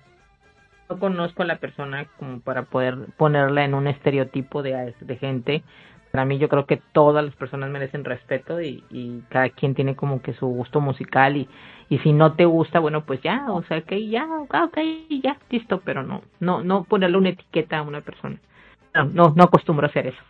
No 0.89 0.99
conozco 0.99 1.41
a 1.41 1.47
la 1.47 1.57
persona 1.57 2.05
como 2.17 2.39
para 2.41 2.63
poder 2.63 3.07
ponerla 3.17 3.65
en 3.65 3.73
un 3.73 3.87
estereotipo 3.87 4.61
de, 4.61 4.93
de 4.99 5.17
gente. 5.17 5.63
Para 6.11 6.25
mí 6.25 6.37
yo 6.37 6.47
creo 6.47 6.67
que 6.67 6.79
todas 6.93 7.25
las 7.25 7.35
personas 7.35 7.71
merecen 7.71 8.05
respeto 8.05 8.61
y, 8.61 8.83
y 8.91 9.21
cada 9.29 9.49
quien 9.49 9.73
tiene 9.73 9.95
como 9.95 10.21
que 10.21 10.33
su 10.33 10.45
gusto 10.45 10.79
musical 10.79 11.35
y, 11.35 11.49
y 11.89 11.99
si 11.99 12.13
no 12.13 12.33
te 12.33 12.45
gusta, 12.45 12.79
bueno, 12.79 13.05
pues 13.05 13.21
ya, 13.21 13.45
o 13.51 13.63
sea, 13.63 13.81
que 13.81 14.07
ya, 14.07 14.27
ah, 14.49 14.65
ok, 14.65 14.77
ya, 15.23 15.37
listo, 15.49 15.81
pero 15.85 16.03
no, 16.03 16.21
no, 16.39 16.63
no 16.63 16.83
ponerle 16.83 17.17
una 17.17 17.29
etiqueta 17.29 17.79
a 17.79 17.83
una 17.83 18.01
persona. 18.01 18.37
No, 18.93 19.05
no, 19.05 19.33
no 19.35 19.43
acostumbro 19.43 19.85
a 19.85 19.89
hacer 19.89 20.07
eso. 20.07 20.21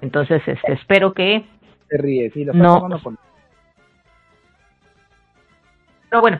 Entonces, 0.00 0.42
este, 0.46 0.72
espero 0.72 1.12
que 1.12 1.44
Se 1.88 1.98
ríe, 1.98 2.30
sí, 2.30 2.44
lo 2.44 2.54
No. 2.54 2.88
No, 6.10 6.20
bueno, 6.20 6.38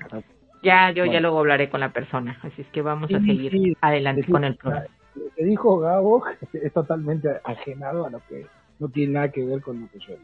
ya 0.63 0.93
yo 0.93 1.05
ya 1.05 1.21
luego 1.21 1.41
hablaré 1.41 1.69
con 1.69 1.81
la 1.81 1.93
persona, 1.93 2.39
así 2.43 2.63
es 2.63 2.69
que 2.69 2.81
vamos 2.81 3.13
a 3.13 3.19
seguir 3.21 3.51
sí, 3.51 3.77
adelante 3.81 4.25
con 4.25 4.45
el 4.45 4.55
programa. 4.57 4.87
Lo 5.17 5.35
que 5.35 5.45
dijo 5.45 5.79
Gabo 5.79 6.25
es 6.53 6.73
totalmente 6.73 7.29
ajenado 7.45 8.07
a 8.07 8.11
lo 8.11 8.21
que 8.29 8.47
no 8.79 8.89
tiene 8.89 9.15
nada 9.15 9.31
que 9.31 9.45
ver 9.45 9.61
con 9.61 9.81
lo 9.81 9.89
que 9.89 9.99
yo. 9.99 10.15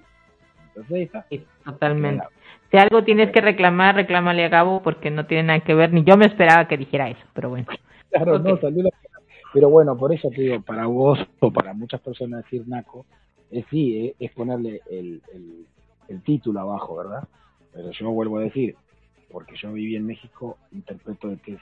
Entonces, 0.74 1.06
está. 1.06 1.26
Sí, 1.28 1.46
totalmente. 1.64 2.26
Si 2.70 2.76
algo 2.78 3.04
tienes 3.04 3.30
que 3.32 3.40
reclamar, 3.40 3.96
reclámale 3.96 4.44
a 4.44 4.48
Gabo 4.48 4.82
porque 4.82 5.10
no 5.10 5.26
tiene 5.26 5.44
nada 5.44 5.60
que 5.60 5.74
ver, 5.74 5.92
ni 5.92 6.04
yo 6.04 6.16
me 6.16 6.26
esperaba 6.26 6.68
que 6.68 6.76
dijera 6.76 7.10
eso, 7.10 7.22
pero 7.34 7.50
bueno. 7.50 7.66
Claro, 8.10 8.36
Ok. 8.36 8.42
no, 8.42 8.56
salió 8.60 8.82
la- 8.82 8.90
Pero 9.54 9.70
bueno, 9.70 9.96
por 9.96 10.12
eso 10.12 10.30
te 10.30 10.42
digo, 10.42 10.60
para 10.62 10.86
vos 10.86 11.18
o 11.38 11.52
para 11.52 11.72
muchas 11.74 12.00
personas 12.00 12.42
decir 12.42 12.66
naco, 12.66 13.06
es 13.50 13.64
sí, 13.70 13.98
eh, 13.98 14.14
es 14.18 14.32
ponerle 14.32 14.82
el, 14.90 15.22
el, 15.32 15.66
el 16.08 16.22
título 16.22 16.58
abajo, 16.60 16.96
¿verdad? 16.96 17.22
Pero 17.72 17.90
yo 17.92 18.10
vuelvo 18.10 18.38
a 18.38 18.42
decir, 18.42 18.76
porque 19.30 19.54
yo 19.56 19.72
viví 19.72 19.94
en 19.94 20.06
México, 20.06 20.58
interpreto 20.72 21.28
de 21.28 21.36
qué, 21.38 21.58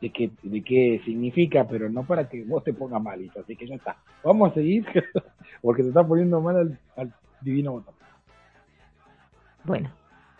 de 0.00 0.10
qué, 0.12 0.30
de 0.42 0.62
qué 0.62 1.00
significa, 1.04 1.66
pero 1.68 1.90
no 1.90 2.04
para 2.04 2.28
que 2.28 2.44
vos 2.44 2.62
te 2.62 2.72
pongas 2.72 3.02
malito, 3.02 3.40
así 3.40 3.56
que 3.56 3.66
ya 3.66 3.74
está. 3.74 3.96
Vamos 4.22 4.52
a 4.52 4.54
seguir, 4.54 4.84
porque 5.60 5.82
te 5.82 5.88
está 5.88 6.06
poniendo 6.06 6.40
mal 6.40 6.56
al, 6.56 6.78
al 6.96 7.12
divino 7.40 7.72
botón. 7.72 7.94
Bueno, 9.64 9.90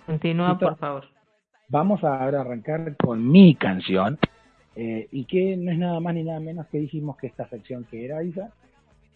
continúa 0.07 0.59
por 0.59 0.77
favor. 0.77 1.05
Vamos 1.69 2.03
a 2.03 2.23
ahora 2.25 2.41
arrancar 2.41 2.97
con 2.97 3.31
mi 3.31 3.55
canción, 3.55 4.19
eh, 4.77 5.09
y 5.11 5.25
que 5.25 5.57
no 5.57 5.71
es 5.73 5.79
nada 5.79 6.01
más 6.01 6.15
ni 6.15 6.23
nada 6.23 6.41
menos 6.41 6.67
que 6.69 6.79
dijimos 6.79 7.17
que 7.17 7.27
esta 7.27 7.49
sección 7.49 7.85
que 7.85 8.05
era, 8.05 8.23
Isa, 8.23 8.53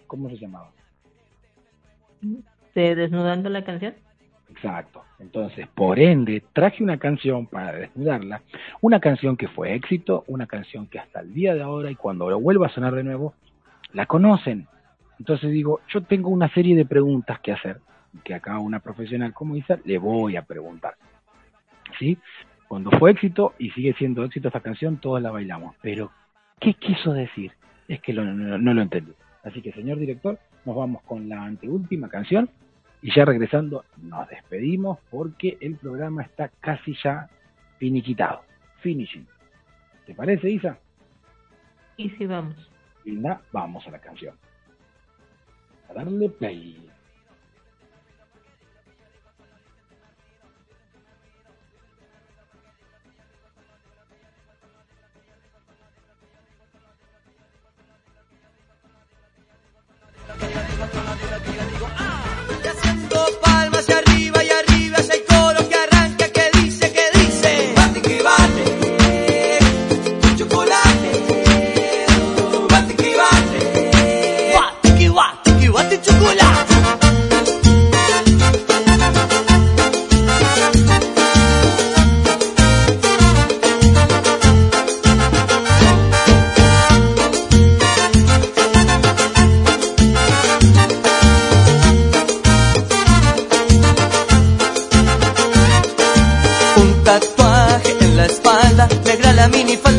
¿cómo 0.07 0.29
se 0.29 0.37
llamaba? 0.37 0.71
¿Se 2.75 2.95
desnudando 2.95 3.49
la 3.49 3.65
canción? 3.65 3.95
Exacto. 4.51 5.03
Entonces, 5.19 5.67
por 5.69 5.99
ende, 5.99 6.43
traje 6.53 6.83
una 6.83 6.99
canción 6.99 7.47
para 7.47 7.73
desnudarla, 7.73 8.43
una 8.81 9.01
canción 9.01 9.37
que 9.37 9.49
fue 9.49 9.75
éxito, 9.75 10.25
una 10.27 10.47
canción 10.47 10.87
que 10.87 10.99
hasta 10.99 11.21
el 11.21 11.33
día 11.33 11.55
de 11.55 11.63
ahora 11.63 11.91
y 11.91 11.95
cuando 11.95 12.29
lo 12.29 12.41
vuelva 12.41 12.67
a 12.67 12.71
sonar 12.71 12.95
de 12.95 13.05
nuevo, 13.05 13.35
la 13.93 14.07
conocen. 14.07 14.67
Entonces 15.19 15.51
digo, 15.51 15.81
yo 15.89 16.03
tengo 16.03 16.29
una 16.29 16.53
serie 16.53 16.77
de 16.77 16.85
preguntas 16.85 17.41
que 17.41 17.53
hacer, 17.53 17.81
que 18.23 18.35
acá 18.35 18.59
una 18.59 18.81
profesional 18.81 19.33
como 19.33 19.57
Isa 19.57 19.79
le 19.85 19.99
voy 19.99 20.37
a 20.37 20.43
preguntar. 20.43 20.95
¿Sí? 21.99 22.19
Cuando 22.69 22.91
fue 22.93 23.11
éxito 23.11 23.55
y 23.59 23.71
sigue 23.71 23.95
siendo 23.95 24.25
éxito 24.25 24.49
esta 24.49 24.61
canción, 24.61 24.99
todos 24.99 25.21
la 25.21 25.31
bailamos. 25.31 25.75
Pero, 25.83 26.11
¿qué 26.61 26.75
quiso 26.75 27.13
decir? 27.13 27.53
Es 27.89 28.01
que 28.01 28.13
no, 28.13 28.25
lo 28.25 28.83
entendí. 28.83 29.13
Así 29.43 29.61
que, 29.61 29.73
señor 29.73 29.99
director, 29.99 30.39
nos 30.65 30.75
vamos 30.75 31.03
con 31.03 31.29
la 31.29 31.45
anteúltima 31.45 32.09
canción 32.09 32.49
y 33.03 33.15
ya 33.15 33.25
regresando 33.25 33.85
nos 33.99 34.29
despedimos 34.29 34.99
porque 35.11 35.59
el 35.61 35.77
programa 35.77 36.23
está 36.23 36.49
casi 36.61 36.97
ya 37.03 37.29
finiquitado. 37.79 38.43
Finishing. 38.81 39.27
¿Te 40.07 40.15
parece, 40.15 40.51
Isa? 40.51 40.79
Y 41.97 42.11
si 42.11 42.27
vamos. 42.27 42.71
Linda, 43.05 43.41
vamos 43.53 43.87
a 43.87 43.91
la 43.91 43.99
canción. 43.99 44.35
A 45.89 45.95
darle 45.95 46.29
play. 46.31 46.91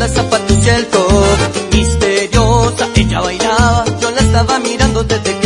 las 0.06 0.14
zapatos 0.14 0.58
y 0.64 0.70
el 0.70 0.86
top. 0.88 1.74
Misteriosa, 1.74 2.88
ella 2.96 3.22
bailaba 3.22 3.86
Yo 4.00 4.12
la 4.12 4.20
estaba 4.20 4.60
mirando 4.60 5.04
desde 5.04 5.40
que 5.40 5.45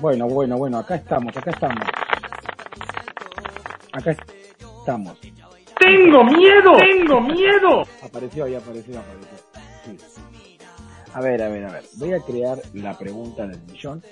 Bueno, 0.00 0.26
bueno, 0.28 0.56
bueno, 0.56 0.78
acá 0.78 0.94
estamos, 0.94 1.36
acá 1.36 1.50
estamos. 1.50 1.86
Acá 3.92 4.16
estamos. 4.80 5.18
¡Tengo 5.78 6.24
miedo! 6.24 6.72
¡Tengo 6.78 7.20
miedo! 7.20 7.82
Apareció, 8.02 8.44
ahí 8.46 8.54
apareció, 8.54 8.98
apareció. 8.98 9.38
Sí. 9.84 9.98
A 11.12 11.20
ver, 11.20 11.42
a 11.42 11.48
ver, 11.48 11.66
a 11.66 11.72
ver. 11.72 11.84
Voy 11.96 12.14
a 12.14 12.20
crear 12.20 12.58
la 12.72 12.96
pregunta 12.96 13.46
del 13.46 13.60
millón. 13.62 14.02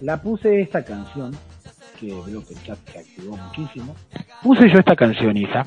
La 0.00 0.20
puse 0.20 0.62
esta 0.62 0.84
canción, 0.84 1.36
que 2.00 2.06
veo 2.08 2.44
que 2.44 2.54
el 2.54 2.62
chat 2.64 2.78
se 2.88 2.98
activó 2.98 3.36
muchísimo. 3.36 3.94
Puse 4.42 4.68
yo 4.68 4.78
esta 4.80 4.96
canción, 4.96 5.36
Isa, 5.36 5.64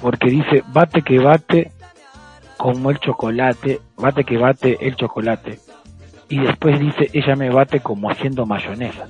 porque 0.00 0.30
dice, 0.30 0.62
bate 0.68 1.02
que 1.02 1.18
bate 1.18 1.72
como 2.56 2.90
el 2.90 3.00
chocolate, 3.00 3.80
bate 3.96 4.22
que 4.22 4.36
bate 4.36 4.78
el 4.86 4.94
chocolate. 4.94 5.58
Y 6.32 6.38
después 6.38 6.80
dice, 6.80 7.10
ella 7.12 7.36
me 7.36 7.50
bate 7.50 7.80
como 7.80 8.10
haciendo 8.10 8.46
mayonesa. 8.46 9.06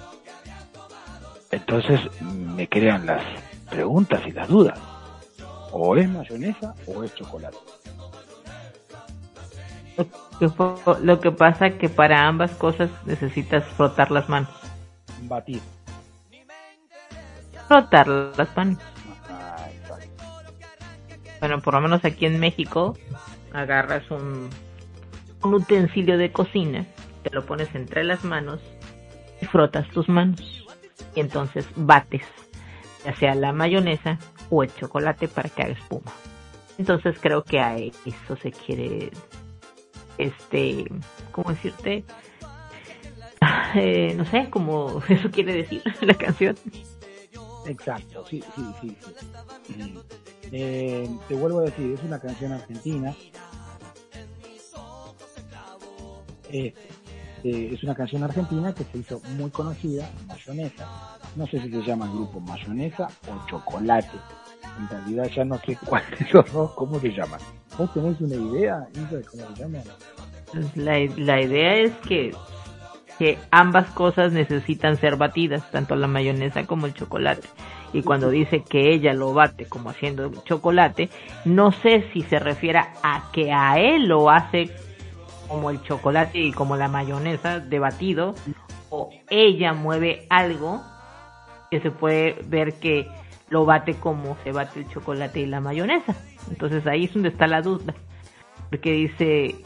Entonces 1.52 2.00
me 2.20 2.68
crean 2.68 3.06
las 3.06 3.22
preguntas 3.70 4.20
y 4.26 4.32
las 4.32 4.48
dudas. 4.48 4.76
O 5.70 5.94
es 5.96 6.08
mayonesa 6.08 6.74
o 6.84 7.04
es 7.04 7.14
chocolate. 7.14 7.56
Lo 11.00 11.20
que 11.20 11.30
pasa 11.30 11.70
que 11.78 11.88
para 11.88 12.26
ambas 12.26 12.50
cosas 12.56 12.90
necesitas 13.06 13.62
frotar 13.76 14.10
las 14.10 14.28
manos. 14.28 14.50
Batir. 15.22 15.60
Frotar 17.68 18.08
las 18.08 18.56
manos. 18.56 18.78
Ah. 19.30 19.68
Bueno, 21.38 21.60
por 21.60 21.74
lo 21.74 21.82
menos 21.82 22.04
aquí 22.04 22.26
en 22.26 22.40
México 22.40 22.98
agarras 23.52 24.10
un, 24.10 24.50
un 25.44 25.54
utensilio 25.54 26.18
de 26.18 26.32
cocina, 26.32 26.84
te 27.22 27.30
lo 27.30 27.44
pones 27.44 27.74
entre 27.74 28.04
las 28.04 28.24
manos 28.24 28.60
y 29.40 29.46
frotas 29.46 29.88
tus 29.88 30.08
manos. 30.08 30.40
Y 31.14 31.20
entonces 31.20 31.66
bates, 31.76 32.22
ya 33.04 33.14
sea 33.16 33.34
la 33.34 33.52
mayonesa 33.52 34.18
o 34.50 34.62
el 34.62 34.74
chocolate 34.74 35.28
para 35.28 35.48
que 35.48 35.62
haga 35.62 35.72
espuma. 35.72 36.12
Entonces 36.78 37.16
creo 37.20 37.44
que 37.44 37.60
a 37.60 37.76
eso 37.76 38.36
se 38.40 38.50
quiere, 38.50 39.10
este, 40.18 40.84
¿cómo 41.30 41.50
decirte? 41.50 42.04
Eh, 43.74 44.14
no 44.16 44.26
sé, 44.26 44.50
como 44.50 45.02
eso 45.08 45.30
quiere 45.30 45.54
decir 45.54 45.82
la 46.02 46.14
canción. 46.14 46.56
Exacto, 47.66 48.24
sí, 48.26 48.44
sí, 48.54 48.62
sí. 48.80 48.96
Mm. 49.76 49.98
Eh, 50.52 51.08
te 51.26 51.34
vuelvo 51.34 51.60
a 51.60 51.62
decir, 51.62 51.92
es 51.92 52.02
una 52.04 52.20
canción 52.20 52.52
argentina. 52.52 53.14
Eh, 56.50 56.74
eh, 57.44 57.70
es 57.72 57.82
una 57.82 57.94
canción 57.94 58.22
argentina 58.22 58.72
que 58.72 58.84
se 58.84 58.98
hizo 58.98 59.20
muy 59.36 59.50
conocida, 59.50 60.08
Mayonesa. 60.28 61.18
No 61.34 61.46
sé 61.46 61.60
si 61.60 61.70
se 61.70 61.82
llama 61.82 62.06
el 62.06 62.12
grupo 62.12 62.40
Mayonesa 62.40 63.08
o 63.28 63.46
Chocolate. 63.48 64.16
En 64.78 64.88
realidad 64.88 65.30
ya 65.34 65.44
no 65.44 65.58
sé 65.58 65.76
cuál 65.86 66.04
de 66.18 66.26
los 66.32 66.52
dos, 66.52 66.72
cómo 66.72 67.00
se 67.00 67.10
llaman. 67.10 67.40
¿Vos 67.76 67.92
tenés 67.92 68.20
una 68.20 68.34
idea, 68.34 68.86
Isa, 68.92 69.16
de 69.16 69.24
cómo 69.24 69.42
se 69.48 69.62
llaman? 69.62 69.82
Pues 70.52 70.76
La, 70.76 70.98
la 71.16 71.40
idea 71.40 71.76
es 71.76 71.92
que, 72.06 72.32
que 73.18 73.38
ambas 73.50 73.90
cosas 73.90 74.32
necesitan 74.32 74.96
ser 74.96 75.16
batidas, 75.16 75.68
tanto 75.70 75.96
la 75.96 76.06
mayonesa 76.06 76.64
como 76.66 76.86
el 76.86 76.94
chocolate. 76.94 77.48
Y 77.92 78.02
cuando 78.02 78.30
dice 78.30 78.62
que 78.62 78.92
ella 78.94 79.12
lo 79.12 79.34
bate 79.34 79.66
como 79.66 79.90
haciendo 79.90 80.30
chocolate, 80.44 81.10
no 81.44 81.72
sé 81.72 82.06
si 82.12 82.22
se 82.22 82.38
refiere 82.38 82.78
a 82.78 83.30
que 83.32 83.52
a 83.52 83.78
él 83.78 84.06
lo 84.06 84.30
hace 84.30 84.70
como 85.52 85.70
el 85.70 85.82
chocolate 85.82 86.38
y 86.38 86.52
como 86.52 86.76
la 86.76 86.88
mayonesa 86.88 87.60
de 87.60 87.78
batido, 87.78 88.34
o 88.90 89.10
ella 89.28 89.72
mueve 89.74 90.26
algo 90.30 90.82
que 91.70 91.80
se 91.80 91.90
puede 91.90 92.36
ver 92.46 92.74
que 92.80 93.06
lo 93.50 93.66
bate 93.66 93.94
como 93.94 94.36
se 94.44 94.52
bate 94.52 94.80
el 94.80 94.88
chocolate 94.88 95.40
y 95.40 95.46
la 95.46 95.60
mayonesa. 95.60 96.16
Entonces 96.50 96.86
ahí 96.86 97.04
es 97.04 97.12
donde 97.12 97.28
está 97.28 97.46
la 97.46 97.60
duda. 97.60 97.94
Porque 98.70 98.92
dice, 98.92 99.56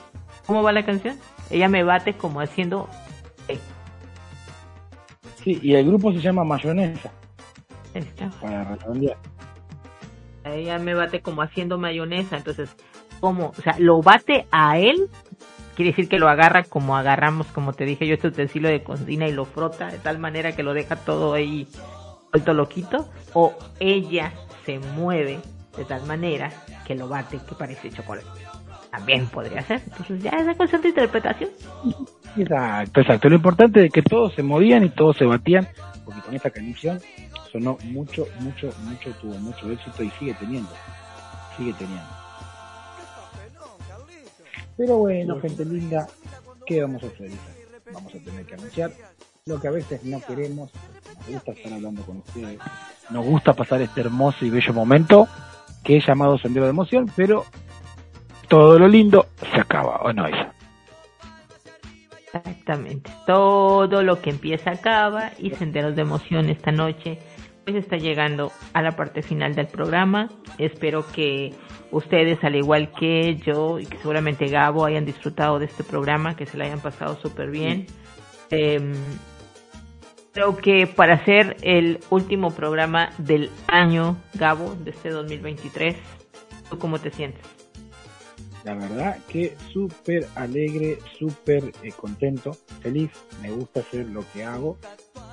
¿cómo 0.46 0.62
va 0.64 0.72
la 0.72 0.84
canción? 0.84 1.16
Ella 1.50 1.68
me 1.68 1.84
bate 1.84 2.14
como 2.14 2.40
haciendo... 2.40 2.88
eh, 3.48 3.58
Sí, 5.44 5.60
y 5.62 5.74
el 5.74 5.86
grupo 5.86 6.10
se 6.12 6.18
llama 6.18 6.42
Mayonesa, 6.42 7.12
ahí 7.94 8.02
está. 8.02 8.28
para 8.40 8.64
redondear. 8.64 9.16
Ella 10.44 10.78
me 10.80 10.94
bate 10.94 11.20
como 11.22 11.42
haciendo 11.42 11.78
mayonesa. 11.78 12.36
Entonces, 12.36 12.74
¿cómo? 13.20 13.52
O 13.56 13.62
sea, 13.62 13.76
lo 13.78 14.02
bate 14.02 14.46
a 14.50 14.78
él. 14.78 15.08
Quiere 15.76 15.90
decir 15.90 16.08
que 16.08 16.18
lo 16.18 16.28
agarra 16.30 16.64
como 16.64 16.96
agarramos, 16.96 17.46
como 17.48 17.74
te 17.74 17.84
dije 17.84 18.06
yo, 18.06 18.14
este 18.14 18.28
utensilio 18.28 18.70
de 18.70 18.82
cocina 18.82 19.28
y 19.28 19.32
lo 19.32 19.44
frota 19.44 19.88
de 19.88 19.98
tal 19.98 20.18
manera 20.18 20.56
que 20.56 20.62
lo 20.62 20.72
deja 20.72 20.96
todo 20.96 21.34
ahí 21.34 21.68
vuelto 22.32 22.54
loquito. 22.54 23.10
O 23.34 23.54
ella 23.78 24.32
se 24.64 24.78
mueve 24.78 25.38
de 25.76 25.84
tal 25.84 26.06
manera 26.06 26.50
que 26.86 26.94
lo 26.94 27.08
bate 27.08 27.38
que 27.46 27.54
parece 27.54 27.90
chocolate. 27.90 28.26
También 28.90 29.26
podría 29.26 29.60
ser. 29.60 29.82
Entonces 29.84 30.22
ya 30.22 30.30
es 30.30 30.56
cuestión 30.56 30.80
de 30.80 30.88
interpretación. 30.88 31.50
Exacto, 32.38 33.00
exacto. 33.02 33.28
Lo 33.28 33.36
importante 33.36 33.84
es 33.84 33.92
que 33.92 34.00
todos 34.00 34.32
se 34.32 34.42
movían 34.42 34.82
y 34.82 34.88
todos 34.88 35.18
se 35.18 35.26
batían, 35.26 35.68
porque 36.06 36.22
con 36.22 36.34
esta 36.34 36.48
canción 36.48 36.98
sonó 37.52 37.76
mucho, 37.84 38.26
mucho, 38.40 38.70
mucho, 38.84 39.10
tuvo 39.20 39.34
mucho 39.40 39.70
éxito 39.70 40.02
y 40.02 40.10
sigue 40.18 40.34
teniendo. 40.40 40.70
Sigue 41.58 41.74
teniendo. 41.74 42.15
Pero 44.76 44.98
bueno, 44.98 45.40
gente 45.40 45.64
linda, 45.64 46.06
¿qué 46.66 46.82
vamos 46.82 47.02
a 47.02 47.06
hacer? 47.06 47.30
Vamos 47.92 48.14
a 48.14 48.18
tener 48.18 48.44
que 48.44 48.54
anunciar 48.54 48.92
lo 49.46 49.60
que 49.60 49.68
a 49.68 49.70
veces 49.70 50.04
no 50.04 50.20
queremos. 50.20 50.70
Nos 51.18 51.28
gusta 51.28 51.52
estar 51.52 51.72
hablando 51.72 52.02
con 52.02 52.18
ustedes. 52.18 52.58
Nos 53.10 53.24
gusta 53.24 53.52
pasar 53.52 53.80
este 53.80 54.00
hermoso 54.00 54.44
y 54.44 54.50
bello 54.50 54.74
momento 54.74 55.28
que 55.84 55.98
es 55.98 56.06
llamado 56.06 56.36
Sendero 56.38 56.66
de 56.66 56.70
Emoción, 56.70 57.10
pero 57.14 57.44
todo 58.48 58.78
lo 58.78 58.88
lindo 58.88 59.26
se 59.52 59.60
acaba, 59.60 59.98
¿o 60.02 60.12
no, 60.12 60.28
Isa? 60.28 60.52
Exactamente. 62.26 63.10
Todo 63.24 64.02
lo 64.02 64.20
que 64.20 64.30
empieza 64.30 64.72
acaba 64.72 65.30
y 65.38 65.50
Senderos 65.50 65.94
de 65.94 66.02
Emoción 66.02 66.50
esta 66.50 66.72
noche 66.72 67.18
pues 67.66 67.82
está 67.82 67.96
llegando 67.96 68.52
a 68.74 68.80
la 68.80 68.92
parte 68.92 69.22
final 69.22 69.56
del 69.56 69.66
programa. 69.66 70.30
Espero 70.56 71.04
que 71.04 71.52
ustedes, 71.90 72.42
al 72.44 72.54
igual 72.54 72.92
que 72.92 73.36
yo 73.44 73.80
y 73.80 73.86
que 73.86 73.98
seguramente 73.98 74.46
Gabo, 74.46 74.84
hayan 74.84 75.04
disfrutado 75.04 75.58
de 75.58 75.64
este 75.64 75.82
programa, 75.82 76.36
que 76.36 76.46
se 76.46 76.56
la 76.56 76.66
hayan 76.66 76.78
pasado 76.78 77.16
súper 77.16 77.50
bien. 77.50 77.86
Em, 78.50 78.92
creo 80.32 80.56
que 80.56 80.86
para 80.86 81.14
hacer 81.14 81.56
el 81.62 81.98
último 82.08 82.52
programa 82.52 83.10
del 83.18 83.50
año, 83.66 84.16
Gabo, 84.34 84.76
de 84.76 84.92
este 84.92 85.10
2023, 85.10 85.96
¿tú 86.70 86.78
cómo 86.78 87.00
te 87.00 87.10
sientes? 87.10 87.55
La 88.66 88.74
verdad 88.74 89.16
que 89.28 89.56
súper 89.72 90.26
alegre, 90.34 90.98
súper 91.20 91.72
eh, 91.84 91.92
contento, 91.96 92.50
feliz. 92.80 93.12
Me 93.40 93.52
gusta 93.52 93.78
hacer 93.78 94.06
lo 94.06 94.24
que 94.32 94.42
hago. 94.42 94.76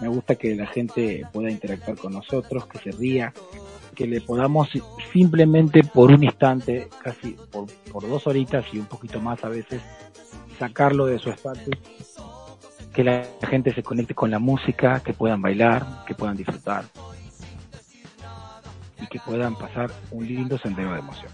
Me 0.01 0.07
gusta 0.07 0.35
que 0.35 0.53
la 0.53 0.67
gente 0.67 1.25
pueda 1.33 1.49
interactuar 1.49 1.97
con 1.97 2.13
nosotros, 2.13 2.67
que 2.67 2.77
se 2.77 2.91
ría, 2.91 3.33
que 3.95 4.05
le 4.05 4.21
podamos 4.21 4.69
simplemente 5.11 5.83
por 5.83 6.11
un 6.11 6.23
instante, 6.23 6.89
casi 7.01 7.31
por, 7.51 7.65
por 7.91 8.07
dos 8.07 8.27
horitas 8.27 8.65
y 8.71 8.77
un 8.77 8.85
poquito 8.85 9.19
más 9.19 9.43
a 9.43 9.49
veces, 9.49 9.81
sacarlo 10.59 11.07
de 11.07 11.17
su 11.17 11.31
estatus. 11.31 11.75
Que 12.93 13.03
la 13.03 13.25
gente 13.49 13.73
se 13.73 13.81
conecte 13.81 14.13
con 14.13 14.29
la 14.29 14.37
música, 14.37 14.99
que 14.99 15.13
puedan 15.13 15.41
bailar, 15.41 16.05
que 16.05 16.13
puedan 16.13 16.37
disfrutar 16.37 16.85
y 19.01 19.07
que 19.07 19.19
puedan 19.19 19.55
pasar 19.55 19.89
un 20.11 20.27
lindo 20.27 20.59
sendero 20.59 20.93
de 20.93 20.99
emoción. 20.99 21.31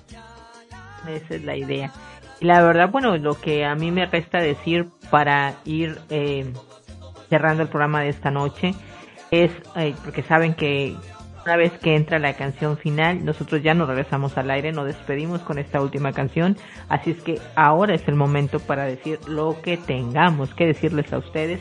Esa 1.07 1.35
es 1.35 1.43
la 1.43 1.55
idea. 1.55 1.91
Y 2.39 2.45
la 2.45 2.61
verdad, 2.61 2.89
bueno, 2.89 3.17
lo 3.17 3.35
que 3.35 3.65
a 3.65 3.75
mí 3.75 3.91
me 3.91 4.05
resta 4.05 4.39
decir 4.39 4.87
para 5.09 5.55
ir 5.65 5.99
eh, 6.09 6.51
cerrando 7.29 7.63
el 7.63 7.69
programa 7.69 8.01
de 8.01 8.09
esta 8.09 8.31
noche 8.31 8.73
es, 9.31 9.51
eh, 9.75 9.93
porque 10.03 10.23
saben 10.23 10.53
que 10.53 10.95
una 11.45 11.55
vez 11.57 11.71
que 11.79 11.95
entra 11.95 12.19
la 12.19 12.33
canción 12.33 12.77
final, 12.77 13.25
nosotros 13.25 13.63
ya 13.63 13.73
nos 13.73 13.87
regresamos 13.87 14.37
al 14.37 14.51
aire, 14.51 14.71
nos 14.71 14.85
despedimos 14.85 15.41
con 15.41 15.57
esta 15.57 15.81
última 15.81 16.13
canción, 16.13 16.57
así 16.89 17.11
es 17.11 17.21
que 17.21 17.39
ahora 17.55 17.95
es 17.95 18.07
el 18.07 18.15
momento 18.15 18.59
para 18.59 18.85
decir 18.85 19.19
lo 19.27 19.61
que 19.61 19.77
tengamos 19.77 20.53
que 20.53 20.67
decirles 20.67 21.11
a 21.13 21.17
ustedes. 21.17 21.59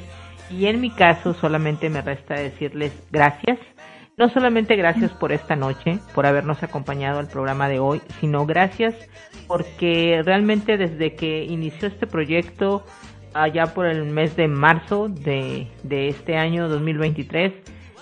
Y 0.50 0.66
en 0.66 0.80
mi 0.80 0.90
caso 0.90 1.34
solamente 1.34 1.90
me 1.90 2.02
resta 2.02 2.34
decirles 2.34 2.92
gracias. 3.10 3.58
No 4.18 4.28
solamente 4.28 4.74
gracias 4.74 5.12
por 5.12 5.30
esta 5.30 5.54
noche, 5.54 6.00
por 6.12 6.26
habernos 6.26 6.64
acompañado 6.64 7.20
al 7.20 7.28
programa 7.28 7.68
de 7.68 7.78
hoy, 7.78 8.02
sino 8.18 8.46
gracias 8.46 8.96
porque 9.46 10.22
realmente 10.24 10.76
desde 10.76 11.14
que 11.14 11.44
inició 11.44 11.86
este 11.86 12.08
proyecto, 12.08 12.84
allá 13.32 13.72
por 13.74 13.86
el 13.86 14.04
mes 14.06 14.34
de 14.34 14.48
marzo 14.48 15.08
de, 15.08 15.68
este 15.88 16.36
año 16.36 16.68
2023, 16.68 17.52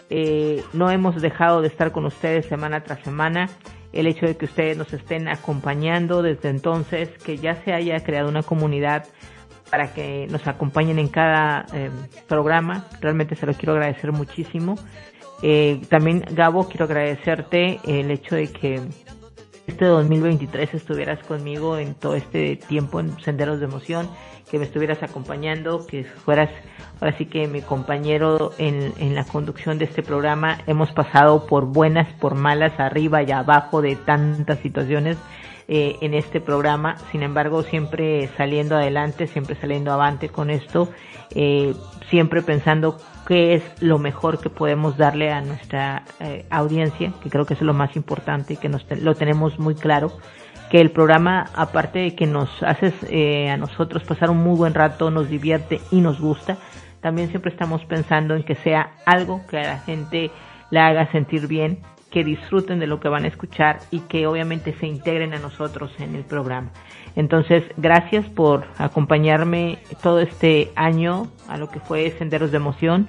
eh, 0.08 0.64
no 0.72 0.90
hemos 0.90 1.20
dejado 1.20 1.60
de 1.60 1.68
estar 1.68 1.92
con 1.92 2.06
ustedes 2.06 2.46
semana 2.46 2.82
tras 2.82 3.00
semana. 3.00 3.50
El 3.92 4.06
hecho 4.06 4.24
de 4.24 4.38
que 4.38 4.46
ustedes 4.46 4.74
nos 4.76 4.94
estén 4.94 5.28
acompañando 5.28 6.22
desde 6.22 6.48
entonces, 6.48 7.10
que 7.24 7.36
ya 7.36 7.56
se 7.56 7.74
haya 7.74 8.02
creado 8.02 8.30
una 8.30 8.42
comunidad 8.42 9.06
para 9.70 9.92
que 9.92 10.26
nos 10.30 10.46
acompañen 10.46 10.98
en 10.98 11.08
cada 11.08 11.66
eh, 11.74 11.90
programa. 12.26 12.86
Realmente 13.02 13.34
se 13.36 13.44
lo 13.44 13.52
quiero 13.52 13.74
agradecer 13.74 14.12
muchísimo. 14.12 14.76
Eh, 15.42 15.82
también, 15.88 16.24
Gabo, 16.30 16.68
quiero 16.68 16.86
agradecerte 16.86 17.78
el 17.86 18.10
hecho 18.10 18.36
de 18.36 18.48
que 18.48 18.80
este 19.66 19.84
2023 19.84 20.74
estuvieras 20.74 21.22
conmigo 21.26 21.76
en 21.76 21.94
todo 21.94 22.14
este 22.14 22.56
tiempo 22.56 23.00
en 23.00 23.18
Senderos 23.20 23.58
de 23.58 23.66
Emoción, 23.66 24.08
que 24.50 24.58
me 24.58 24.64
estuvieras 24.64 25.02
acompañando, 25.02 25.86
que 25.86 26.04
fueras 26.04 26.50
ahora 27.00 27.16
sí 27.18 27.26
que 27.26 27.48
mi 27.48 27.62
compañero 27.62 28.52
en, 28.58 29.14
la 29.14 29.24
conducción 29.24 29.78
de 29.78 29.86
este 29.86 30.02
programa. 30.02 30.58
Hemos 30.66 30.92
pasado 30.92 31.46
por 31.46 31.66
buenas, 31.66 32.12
por 32.14 32.36
malas, 32.36 32.78
arriba 32.78 33.22
y 33.22 33.32
abajo 33.32 33.82
de 33.82 33.96
tantas 33.96 34.60
situaciones 34.60 35.16
eh, 35.68 35.96
en 36.00 36.14
este 36.14 36.40
programa. 36.40 36.96
Sin 37.10 37.22
embargo, 37.22 37.64
siempre 37.64 38.28
saliendo 38.36 38.76
adelante, 38.76 39.26
siempre 39.26 39.56
saliendo 39.56 39.92
avante 39.92 40.28
con 40.28 40.50
esto, 40.50 40.90
eh, 41.34 41.74
siempre 42.08 42.40
pensando 42.42 42.98
qué 43.26 43.54
es 43.54 43.62
lo 43.80 43.98
mejor 43.98 44.40
que 44.40 44.50
podemos 44.50 44.96
darle 44.96 45.32
a 45.32 45.40
nuestra 45.40 46.04
eh, 46.20 46.46
audiencia, 46.50 47.12
que 47.22 47.30
creo 47.30 47.44
que 47.44 47.54
es 47.54 47.60
lo 47.60 47.74
más 47.74 47.96
importante 47.96 48.54
y 48.54 48.56
que 48.56 48.68
nos 48.68 48.86
lo 49.02 49.14
tenemos 49.14 49.58
muy 49.58 49.74
claro 49.74 50.12
que 50.70 50.80
el 50.80 50.90
programa, 50.90 51.46
aparte 51.54 51.98
de 52.00 52.14
que 52.16 52.26
nos 52.26 52.50
hace 52.62 52.92
eh, 53.08 53.50
a 53.50 53.56
nosotros 53.56 54.02
pasar 54.04 54.30
un 54.30 54.38
muy 54.38 54.56
buen 54.56 54.74
rato, 54.74 55.10
nos 55.10 55.28
divierte 55.28 55.80
y 55.90 56.00
nos 56.00 56.20
gusta, 56.20 56.56
también 57.00 57.28
siempre 57.28 57.50
estamos 57.50 57.84
pensando 57.84 58.34
en 58.34 58.42
que 58.42 58.56
sea 58.56 58.92
algo 59.04 59.46
que 59.48 59.58
a 59.58 59.62
la 59.62 59.78
gente 59.78 60.30
la 60.70 60.88
haga 60.88 61.10
sentir 61.12 61.46
bien 61.46 61.78
que 62.10 62.24
disfruten 62.24 62.78
de 62.78 62.86
lo 62.86 62.98
que 62.98 63.08
van 63.08 63.24
a 63.24 63.28
escuchar 63.28 63.78
y 63.90 64.00
que 64.00 64.26
obviamente 64.26 64.74
se 64.80 64.86
integren 64.86 65.34
a 65.34 65.38
nosotros 65.38 65.92
en 65.98 66.14
el 66.14 66.24
programa. 66.24 66.70
Entonces, 67.16 67.64
gracias 67.78 68.26
por 68.26 68.66
acompañarme 68.78 69.78
todo 70.02 70.20
este 70.20 70.70
año 70.76 71.28
a 71.48 71.56
lo 71.56 71.70
que 71.70 71.80
fue 71.80 72.10
Senderos 72.10 72.50
de 72.50 72.58
Emoción, 72.58 73.06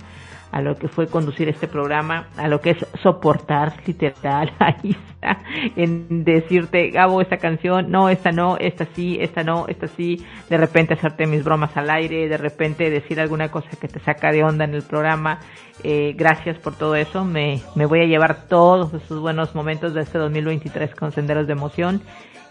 a 0.52 0.62
lo 0.62 0.78
que 0.78 0.88
fue 0.88 1.08
conducir 1.08 1.50
este 1.50 1.68
programa, 1.68 2.30
a 2.38 2.48
lo 2.48 2.62
que 2.62 2.72
es 2.72 2.86
soportar 3.04 3.74
literal 3.86 4.52
está, 4.84 5.40
en 5.76 6.24
decirte, 6.24 6.90
Gabo, 6.90 7.22
esta 7.22 7.38
canción, 7.38 7.92
no, 7.92 8.08
esta 8.08 8.32
no, 8.32 8.56
esta 8.58 8.88
sí, 8.96 9.18
esta 9.20 9.44
no, 9.44 9.66
esta 9.68 9.88
sí, 9.88 10.26
de 10.50 10.58
repente 10.58 10.94
hacerte 10.94 11.26
mis 11.26 11.44
bromas 11.44 11.76
al 11.76 11.90
aire, 11.90 12.30
de 12.30 12.38
repente 12.38 12.90
decir 12.90 13.20
alguna 13.20 13.52
cosa 13.52 13.70
que 13.80 13.90
te 13.90 14.00
saca 14.00 14.32
de 14.32 14.44
onda 14.44 14.64
en 14.64 14.74
el 14.74 14.84
programa. 14.84 15.40
Eh, 15.84 16.14
gracias 16.18 16.58
por 16.58 16.76
todo 16.76 16.96
eso, 16.96 17.26
me, 17.26 17.62
me 17.76 17.86
voy 17.86 18.00
a 18.00 18.06
llevar 18.06 18.48
todos 18.48 18.94
esos 18.94 19.20
buenos 19.20 19.54
momentos 19.54 19.94
de 19.94 20.02
este 20.02 20.18
2023 20.18 20.96
con 20.96 21.12
Senderos 21.12 21.46
de 21.46 21.54
Emoción 21.54 22.02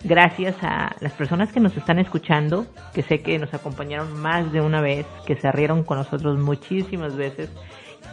gracias 0.04 0.56
a 0.62 0.94
las 1.00 1.12
personas 1.12 1.52
que 1.52 1.60
nos 1.60 1.76
están 1.76 1.98
escuchando, 1.98 2.66
que 2.94 3.02
sé 3.02 3.20
que 3.20 3.38
nos 3.38 3.52
acompañaron 3.54 4.20
más 4.20 4.52
de 4.52 4.60
una 4.60 4.80
vez, 4.80 5.06
que 5.26 5.36
se 5.36 5.50
rieron 5.52 5.82
con 5.82 5.98
nosotros 5.98 6.38
muchísimas 6.38 7.16
veces. 7.16 7.50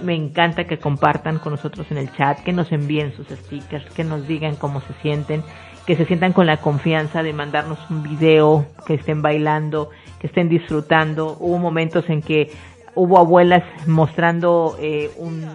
Me 0.01 0.15
encanta 0.15 0.65
que 0.65 0.79
compartan 0.79 1.39
con 1.39 1.51
nosotros 1.51 1.87
en 1.91 1.97
el 1.97 2.11
chat, 2.13 2.39
que 2.39 2.51
nos 2.51 2.71
envíen 2.71 3.13
sus 3.15 3.27
stickers, 3.27 3.85
que 3.93 4.03
nos 4.03 4.27
digan 4.27 4.55
cómo 4.55 4.81
se 4.81 4.93
sienten, 5.01 5.43
que 5.85 5.95
se 5.95 6.05
sientan 6.05 6.33
con 6.33 6.47
la 6.47 6.57
confianza 6.57 7.21
de 7.21 7.33
mandarnos 7.33 7.77
un 7.89 8.01
video, 8.01 8.65
que 8.87 8.95
estén 8.95 9.21
bailando, 9.21 9.89
que 10.19 10.27
estén 10.27 10.49
disfrutando. 10.49 11.37
Hubo 11.39 11.59
momentos 11.59 12.09
en 12.09 12.21
que 12.21 12.51
hubo 12.95 13.19
abuelas 13.19 13.63
mostrando 13.85 14.77
eh, 14.79 15.11
un 15.17 15.47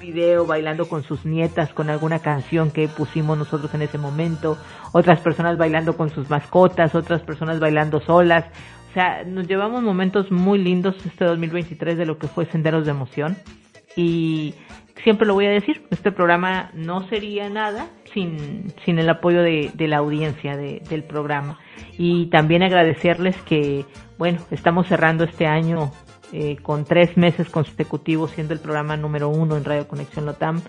video 0.00 0.46
bailando 0.46 0.88
con 0.88 1.04
sus 1.04 1.24
nietas 1.24 1.72
con 1.72 1.90
alguna 1.90 2.18
canción 2.18 2.70
que 2.70 2.88
pusimos 2.88 3.38
nosotros 3.38 3.72
en 3.74 3.82
ese 3.82 3.98
momento, 3.98 4.58
otras 4.92 5.20
personas 5.20 5.58
bailando 5.58 5.96
con 5.96 6.10
sus 6.10 6.28
mascotas, 6.30 6.94
otras 6.94 7.22
personas 7.22 7.60
bailando 7.60 8.00
solas. 8.00 8.46
O 8.90 8.92
sea, 8.92 9.22
nos 9.24 9.46
llevamos 9.46 9.82
momentos 9.82 10.32
muy 10.32 10.58
lindos 10.58 10.96
este 11.06 11.24
2023 11.24 11.96
de 11.96 12.06
lo 12.06 12.18
que 12.18 12.26
fue 12.26 12.46
Senderos 12.46 12.84
de 12.84 12.90
Emoción 12.90 13.36
y 13.94 14.54
siempre 15.04 15.26
lo 15.26 15.34
voy 15.34 15.46
a 15.46 15.50
decir, 15.50 15.82
este 15.90 16.12
programa 16.12 16.70
no 16.74 17.06
sería 17.08 17.48
nada 17.48 17.88
sin, 18.12 18.72
sin 18.84 18.98
el 18.98 19.08
apoyo 19.08 19.42
de, 19.42 19.70
de 19.74 19.88
la 19.88 19.98
audiencia 19.98 20.56
de, 20.56 20.82
del 20.88 21.04
programa. 21.04 21.58
Y 21.98 22.26
también 22.26 22.62
agradecerles 22.62 23.36
que, 23.42 23.84
bueno, 24.18 24.40
estamos 24.50 24.88
cerrando 24.88 25.24
este 25.24 25.46
año 25.46 25.92
eh, 26.32 26.56
con 26.62 26.84
tres 26.84 27.16
meses 27.16 27.48
consecutivos 27.48 28.30
siendo 28.30 28.54
el 28.54 28.60
programa 28.60 28.96
número 28.96 29.28
uno 29.28 29.56
en 29.56 29.64
Radio 29.64 29.88
Conexión 29.88 30.26
Lotam. 30.26 30.62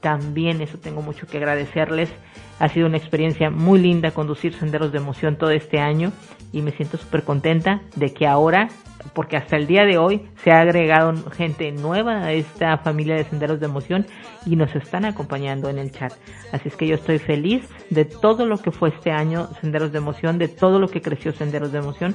También 0.00 0.60
eso 0.60 0.78
tengo 0.78 1.02
mucho 1.02 1.26
que 1.26 1.38
agradecerles. 1.38 2.10
Ha 2.58 2.68
sido 2.68 2.86
una 2.86 2.98
experiencia 2.98 3.50
muy 3.50 3.78
linda 3.78 4.10
conducir 4.12 4.54
Senderos 4.54 4.92
de 4.92 4.98
Emoción 4.98 5.36
todo 5.36 5.50
este 5.50 5.78
año 5.78 6.12
y 6.52 6.62
me 6.62 6.70
siento 6.70 6.96
súper 6.96 7.22
contenta 7.22 7.80
de 7.96 8.12
que 8.12 8.26
ahora, 8.26 8.68
porque 9.14 9.36
hasta 9.36 9.56
el 9.56 9.66
día 9.66 9.84
de 9.84 9.98
hoy 9.98 10.28
se 10.44 10.52
ha 10.52 10.60
agregado 10.60 11.14
gente 11.30 11.72
nueva 11.72 12.24
a 12.24 12.32
esta 12.32 12.78
familia 12.78 13.14
de 13.14 13.24
Senderos 13.24 13.58
de 13.58 13.66
Emoción 13.66 14.06
y 14.44 14.56
nos 14.56 14.74
están 14.74 15.04
acompañando 15.04 15.68
en 15.68 15.78
el 15.78 15.92
chat. 15.92 16.12
Así 16.52 16.68
es 16.68 16.76
que 16.76 16.86
yo 16.86 16.94
estoy 16.94 17.18
feliz 17.18 17.66
de 17.90 18.04
todo 18.04 18.46
lo 18.46 18.58
que 18.58 18.70
fue 18.70 18.90
este 18.90 19.10
año 19.10 19.48
Senderos 19.60 19.92
de 19.92 19.98
Emoción, 19.98 20.38
de 20.38 20.48
todo 20.48 20.78
lo 20.78 20.88
que 20.88 21.00
creció 21.00 21.32
Senderos 21.32 21.72
de 21.72 21.78
Emoción 21.78 22.14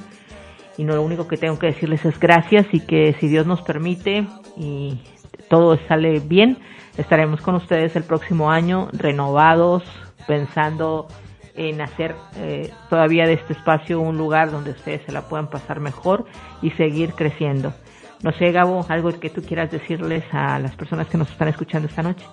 y 0.76 0.84
no 0.84 0.94
lo 0.94 1.02
único 1.02 1.28
que 1.28 1.36
tengo 1.36 1.58
que 1.58 1.66
decirles 1.66 2.04
es 2.04 2.18
gracias 2.18 2.66
y 2.72 2.80
que 2.80 3.14
si 3.20 3.28
Dios 3.28 3.46
nos 3.46 3.62
permite 3.62 4.26
y 4.56 5.00
todo 5.48 5.78
sale 5.88 6.20
bien, 6.20 6.58
estaremos 6.96 7.40
con 7.40 7.54
ustedes 7.54 7.94
el 7.96 8.04
próximo 8.04 8.50
año 8.50 8.88
renovados, 8.92 9.82
pensando 10.26 11.08
en 11.54 11.80
hacer 11.82 12.14
eh, 12.36 12.70
todavía 12.88 13.26
de 13.26 13.34
este 13.34 13.52
espacio 13.52 14.00
un 14.00 14.16
lugar 14.16 14.50
donde 14.50 14.70
ustedes 14.70 15.02
se 15.04 15.12
la 15.12 15.22
puedan 15.28 15.48
pasar 15.48 15.80
mejor 15.80 16.24
y 16.62 16.70
seguir 16.70 17.12
creciendo. 17.12 17.74
No 18.22 18.32
sé, 18.32 18.52
Gabo, 18.52 18.86
algo 18.88 19.18
que 19.18 19.30
tú 19.30 19.42
quieras 19.42 19.70
decirles 19.70 20.24
a 20.32 20.58
las 20.58 20.74
personas 20.76 21.08
que 21.08 21.18
nos 21.18 21.30
están 21.30 21.48
escuchando 21.48 21.88
esta 21.88 22.02
noche. 22.02 22.24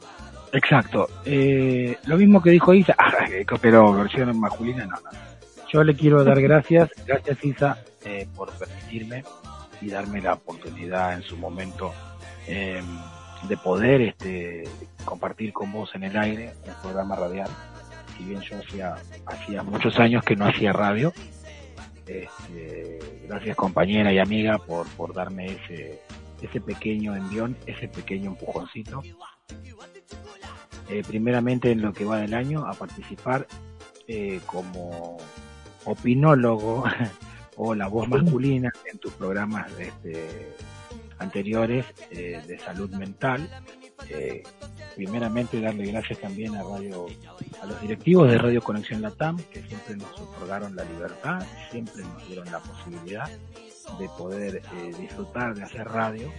Exacto. 0.53 1.07
Eh, 1.25 1.97
lo 2.05 2.17
mismo 2.17 2.41
que 2.41 2.51
dijo 2.51 2.73
Isa, 2.73 2.95
pero 3.61 3.93
versión 3.93 4.39
masculina, 4.39 4.85
no, 4.85 4.91
no. 4.91 5.09
Yo 5.71 5.83
le 5.83 5.95
quiero 5.95 6.23
dar 6.23 6.39
gracias, 6.41 6.89
gracias 7.05 7.43
Isa 7.43 7.77
eh, 8.05 8.27
por 8.35 8.51
permitirme 8.53 9.23
y 9.81 9.89
darme 9.89 10.21
la 10.21 10.33
oportunidad 10.33 11.13
en 11.13 11.23
su 11.23 11.37
momento 11.37 11.93
eh, 12.47 12.81
de 13.47 13.57
poder 13.57 14.01
este, 14.01 14.63
compartir 15.05 15.53
con 15.53 15.71
vos 15.71 15.93
en 15.95 16.03
el 16.03 16.17
aire 16.17 16.53
el 16.65 16.73
programa 16.81 17.15
radial. 17.15 17.49
Si 18.17 18.23
bien 18.25 18.41
yo 18.41 18.57
hacía, 18.57 18.95
hacía 19.25 19.63
muchos 19.63 19.97
años 19.99 20.23
que 20.23 20.35
no 20.35 20.45
hacía 20.45 20.73
radio, 20.73 21.13
este, 22.05 22.99
gracias 23.27 23.55
compañera 23.55 24.11
y 24.11 24.19
amiga 24.19 24.57
por, 24.57 24.87
por 24.89 25.13
darme 25.13 25.45
ese, 25.45 26.01
ese 26.41 26.59
pequeño 26.59 27.15
envión, 27.15 27.55
ese 27.65 27.87
pequeño 27.87 28.31
empujoncito. 28.31 29.01
Eh, 30.89 31.03
primeramente 31.07 31.71
en 31.71 31.81
lo 31.81 31.93
que 31.93 32.03
va 32.03 32.17
del 32.17 32.33
año 32.33 32.65
a 32.65 32.73
participar 32.73 33.47
eh, 34.07 34.39
como 34.47 35.17
opinólogo 35.85 36.83
o 37.61 37.75
la 37.75 37.87
voz 37.87 38.07
masculina 38.07 38.71
en 38.89 38.97
tus 38.99 39.11
programas 39.13 39.69
este, 39.77 40.53
anteriores 41.19 41.85
eh, 42.09 42.41
de 42.47 42.57
salud 42.57 42.89
mental. 42.91 43.49
Eh, 44.09 44.43
primeramente 44.95 45.59
darle 45.59 45.91
gracias 45.91 46.19
también 46.19 46.55
a 46.55 46.63
radio, 46.63 47.05
a 47.61 47.65
los 47.65 47.81
directivos 47.81 48.31
de 48.31 48.37
Radio 48.37 48.61
Conexión 48.61 49.01
Latam 49.01 49.37
que 49.51 49.61
siempre 49.63 49.97
nos 49.97 50.09
otorgaron 50.19 50.73
la 50.73 50.85
libertad, 50.85 51.45
siempre 51.69 52.01
nos 52.03 52.25
dieron 52.27 52.49
la 52.49 52.59
posibilidad 52.59 53.29
de 53.97 54.09
poder 54.17 54.61
eh, 54.77 54.93
disfrutar 54.97 55.53
de 55.53 55.63
hacer 55.63 55.85
radio, 55.85 56.31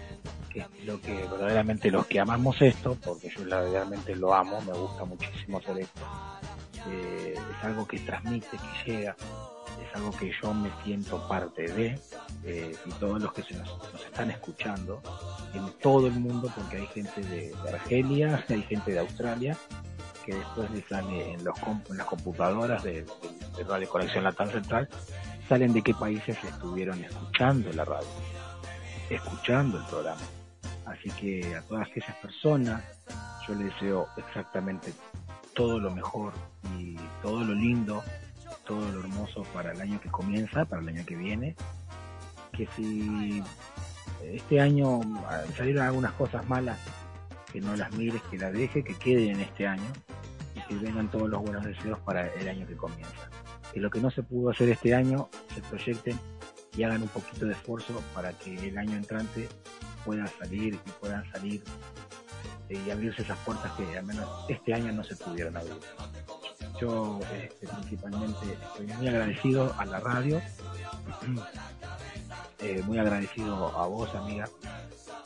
que 0.50 0.60
es 0.60 0.84
lo 0.86 1.00
que 1.02 1.12
verdaderamente 1.12 1.90
los 1.90 2.06
que 2.06 2.20
amamos 2.20 2.62
esto, 2.62 2.96
porque 3.04 3.28
yo 3.28 3.44
verdaderamente 3.44 4.16
lo 4.16 4.32
amo, 4.32 4.60
me 4.62 4.72
gusta 4.72 5.04
muchísimo 5.04 5.58
hacer 5.58 5.80
esto, 5.80 6.00
eh, 6.88 7.34
es 7.34 7.64
algo 7.64 7.86
que 7.86 7.98
transmite, 7.98 8.56
que 8.56 8.90
llega, 8.90 9.16
es 9.90 9.96
algo 9.96 10.10
que 10.12 10.32
yo 10.40 10.54
me 10.54 10.70
siento 10.84 11.26
parte 11.28 11.62
de, 11.62 11.98
eh, 12.44 12.76
y 12.84 12.90
todos 12.92 13.20
los 13.20 13.32
que 13.32 13.42
se 13.42 13.54
nos, 13.54 13.68
nos, 13.92 14.04
están 14.04 14.30
escuchando 14.30 15.02
en 15.54 15.68
todo 15.80 16.06
el 16.06 16.14
mundo, 16.14 16.50
porque 16.54 16.76
hay 16.78 16.86
gente 16.86 17.20
de, 17.22 17.50
de, 17.50 17.68
Argelia, 17.70 18.44
hay 18.48 18.62
gente 18.62 18.92
de 18.92 18.98
Australia, 19.00 19.56
que 20.24 20.34
después 20.34 20.70
le 20.70 20.82
sale 20.82 21.32
en, 21.32 21.44
los 21.44 21.56
en 21.88 21.96
las 21.96 22.06
computadoras 22.06 22.82
de, 22.82 23.02
de, 23.02 23.06
de 23.56 23.64
Radio 23.64 23.88
Conexión 23.88 24.24
Latam 24.24 24.50
Central, 24.50 24.88
salen 25.48 25.72
de 25.72 25.82
qué 25.82 25.94
países 25.94 26.36
estuvieron 26.44 27.02
escuchando 27.02 27.72
la 27.72 27.84
radio, 27.84 28.08
escuchando 29.08 29.78
el 29.78 29.84
programa. 29.86 30.20
Así 30.86 31.10
que 31.10 31.56
a 31.56 31.62
todas 31.62 31.88
aquellas 31.88 32.16
personas 32.16 32.82
yo 33.46 33.54
les 33.54 33.72
deseo 33.72 34.08
exactamente 34.16 34.92
todo 35.54 35.78
lo 35.78 35.90
mejor 35.90 36.32
y 36.78 36.96
todo 37.22 37.44
lo 37.44 37.54
lindo, 37.54 38.02
todo 38.70 38.88
lo 38.92 39.00
hermoso 39.00 39.42
para 39.52 39.72
el 39.72 39.80
año 39.80 40.00
que 40.00 40.08
comienza, 40.08 40.64
para 40.64 40.80
el 40.80 40.88
año 40.88 41.04
que 41.04 41.16
viene. 41.16 41.56
Que 42.52 42.68
si 42.76 43.42
este 44.22 44.60
año 44.60 45.00
salieron 45.56 45.82
algunas 45.82 46.12
cosas 46.12 46.48
malas, 46.48 46.78
que 47.52 47.60
no 47.60 47.74
las 47.74 47.92
mires, 47.94 48.22
que 48.30 48.38
las 48.38 48.52
deje, 48.52 48.84
que 48.84 48.94
queden 48.94 49.30
en 49.30 49.40
este 49.40 49.66
año 49.66 49.90
y 50.54 50.60
que 50.68 50.76
vengan 50.76 51.10
todos 51.10 51.28
los 51.28 51.42
buenos 51.42 51.64
deseos 51.64 51.98
para 52.00 52.32
el 52.34 52.48
año 52.48 52.64
que 52.64 52.76
comienza. 52.76 53.28
Que 53.74 53.80
lo 53.80 53.90
que 53.90 54.00
no 54.00 54.08
se 54.12 54.22
pudo 54.22 54.50
hacer 54.50 54.68
este 54.68 54.94
año 54.94 55.28
se 55.52 55.62
proyecten 55.62 56.16
y 56.76 56.84
hagan 56.84 57.02
un 57.02 57.08
poquito 57.08 57.46
de 57.46 57.52
esfuerzo 57.54 58.00
para 58.14 58.32
que 58.34 58.68
el 58.68 58.78
año 58.78 58.96
entrante 58.96 59.48
pueda 60.04 60.28
salir 60.38 60.74
y 60.74 60.90
puedan 61.00 61.28
salir 61.32 61.60
y 62.68 62.88
abrirse 62.88 63.22
esas 63.22 63.38
puertas 63.38 63.72
que 63.72 63.98
al 63.98 64.04
menos 64.04 64.28
este 64.48 64.72
año 64.72 64.92
no 64.92 65.02
se 65.02 65.16
pudieron 65.16 65.56
abrir. 65.56 65.74
Yo 66.80 67.20
este, 67.42 67.66
principalmente 67.66 68.46
estoy 68.52 68.86
muy 68.86 69.08
agradecido 69.08 69.74
a 69.76 69.84
la 69.84 70.00
radio, 70.00 70.40
eh, 72.60 72.82
muy 72.86 72.98
agradecido 72.98 73.68
a 73.78 73.86
vos, 73.86 74.14
amiga, 74.14 74.48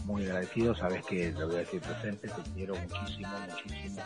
muy 0.05 0.25
agradecido, 0.25 0.75
sabes 0.75 1.05
que 1.05 1.31
lo 1.33 1.47
voy 1.47 1.57
a 1.57 1.59
decir 1.61 1.81
presente, 1.81 2.29
te 2.29 2.51
quiero 2.55 2.75
muchísimo, 2.75 3.29
muchísimo. 3.49 4.03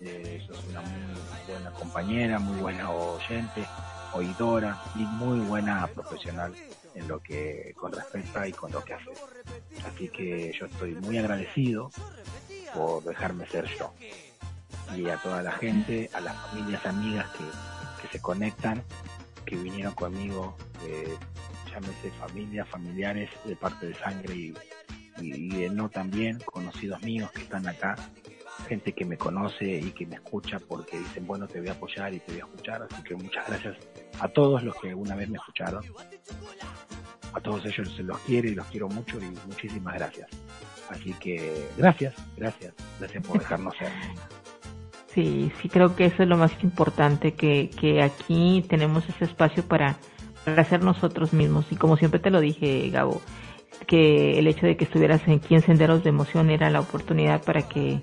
Eh, 0.00 0.44
sos 0.46 0.64
una 0.70 0.80
muy 0.82 1.00
buena 1.48 1.70
compañera, 1.72 2.38
muy 2.38 2.60
buena 2.60 2.90
oyente, 2.90 3.66
oidora 4.12 4.80
y 4.94 5.00
muy 5.00 5.40
buena 5.40 5.86
profesional 5.88 6.54
en 6.94 7.08
lo 7.08 7.20
que 7.20 7.74
con 7.76 7.92
respecto 7.92 8.46
y 8.46 8.52
con 8.52 8.70
lo 8.70 8.84
que 8.84 8.94
haces. 8.94 9.18
Así 9.84 10.08
que 10.08 10.52
yo 10.58 10.66
estoy 10.66 10.94
muy 10.94 11.18
agradecido 11.18 11.90
por 12.72 13.02
dejarme 13.02 13.46
ser 13.48 13.66
yo. 13.76 13.92
Y 14.96 15.08
a 15.08 15.16
toda 15.16 15.42
la 15.42 15.52
gente, 15.52 16.10
a 16.14 16.20
las 16.20 16.36
familias 16.46 16.86
amigas 16.86 17.28
que, 17.30 17.44
que 18.02 18.08
se 18.12 18.20
conectan, 18.20 18.82
que 19.44 19.56
vinieron 19.56 19.94
conmigo, 19.94 20.56
eh, 20.86 21.16
llámese 21.70 22.10
familias, 22.18 22.68
familiares 22.68 23.30
de 23.44 23.56
parte 23.56 23.86
de 23.86 23.94
sangre 23.94 24.34
y, 24.34 24.54
y, 25.20 25.48
de 25.48 25.70
no 25.70 25.88
también, 25.88 26.38
conocidos 26.40 27.02
míos 27.02 27.30
que 27.32 27.42
están 27.42 27.66
acá, 27.66 27.96
gente 28.68 28.92
que 28.92 29.04
me 29.04 29.16
conoce 29.16 29.64
y 29.64 29.92
que 29.92 30.06
me 30.06 30.16
escucha 30.16 30.58
porque 30.58 30.98
dicen, 30.98 31.26
bueno, 31.26 31.46
te 31.46 31.60
voy 31.60 31.68
a 31.68 31.72
apoyar 31.72 32.12
y 32.12 32.20
te 32.20 32.32
voy 32.32 32.40
a 32.40 32.44
escuchar, 32.44 32.86
así 32.90 33.02
que 33.02 33.14
muchas 33.14 33.46
gracias 33.46 33.76
a 34.20 34.28
todos 34.28 34.62
los 34.62 34.74
que 34.80 34.90
alguna 34.90 35.14
vez 35.14 35.28
me 35.28 35.36
escucharon. 35.36 35.84
A 37.32 37.40
todos 37.40 37.66
ellos 37.66 37.94
se 37.94 38.02
los 38.02 38.18
quiero 38.20 38.48
y 38.48 38.54
los 38.54 38.66
quiero 38.68 38.88
mucho 38.88 39.18
y 39.20 39.26
muchísimas 39.46 39.94
gracias. 39.94 40.28
Así 40.88 41.12
que 41.14 41.68
gracias, 41.76 42.14
gracias, 42.36 42.72
gracias 42.98 43.26
por 43.26 43.38
dejarnos 43.38 43.76
ser. 43.76 43.90
Sí, 45.16 45.50
sí 45.62 45.70
creo 45.70 45.96
que 45.96 46.04
eso 46.04 46.22
es 46.22 46.28
lo 46.28 46.36
más 46.36 46.52
importante, 46.62 47.32
que, 47.32 47.70
que 47.70 48.02
aquí 48.02 48.62
tenemos 48.68 49.08
ese 49.08 49.24
espacio 49.24 49.66
para, 49.66 49.96
para 50.44 50.62
ser 50.64 50.84
nosotros 50.84 51.32
mismos. 51.32 51.64
Y 51.70 51.76
como 51.76 51.96
siempre 51.96 52.20
te 52.20 52.28
lo 52.28 52.38
dije, 52.38 52.90
Gabo, 52.90 53.22
que 53.86 54.38
el 54.38 54.46
hecho 54.46 54.66
de 54.66 54.76
que 54.76 54.84
estuvieras 54.84 55.22
aquí 55.26 55.54
en 55.54 55.62
Senderos 55.62 56.04
de 56.04 56.10
Emoción 56.10 56.50
era 56.50 56.68
la 56.68 56.80
oportunidad 56.80 57.42
para 57.42 57.62
que 57.62 58.02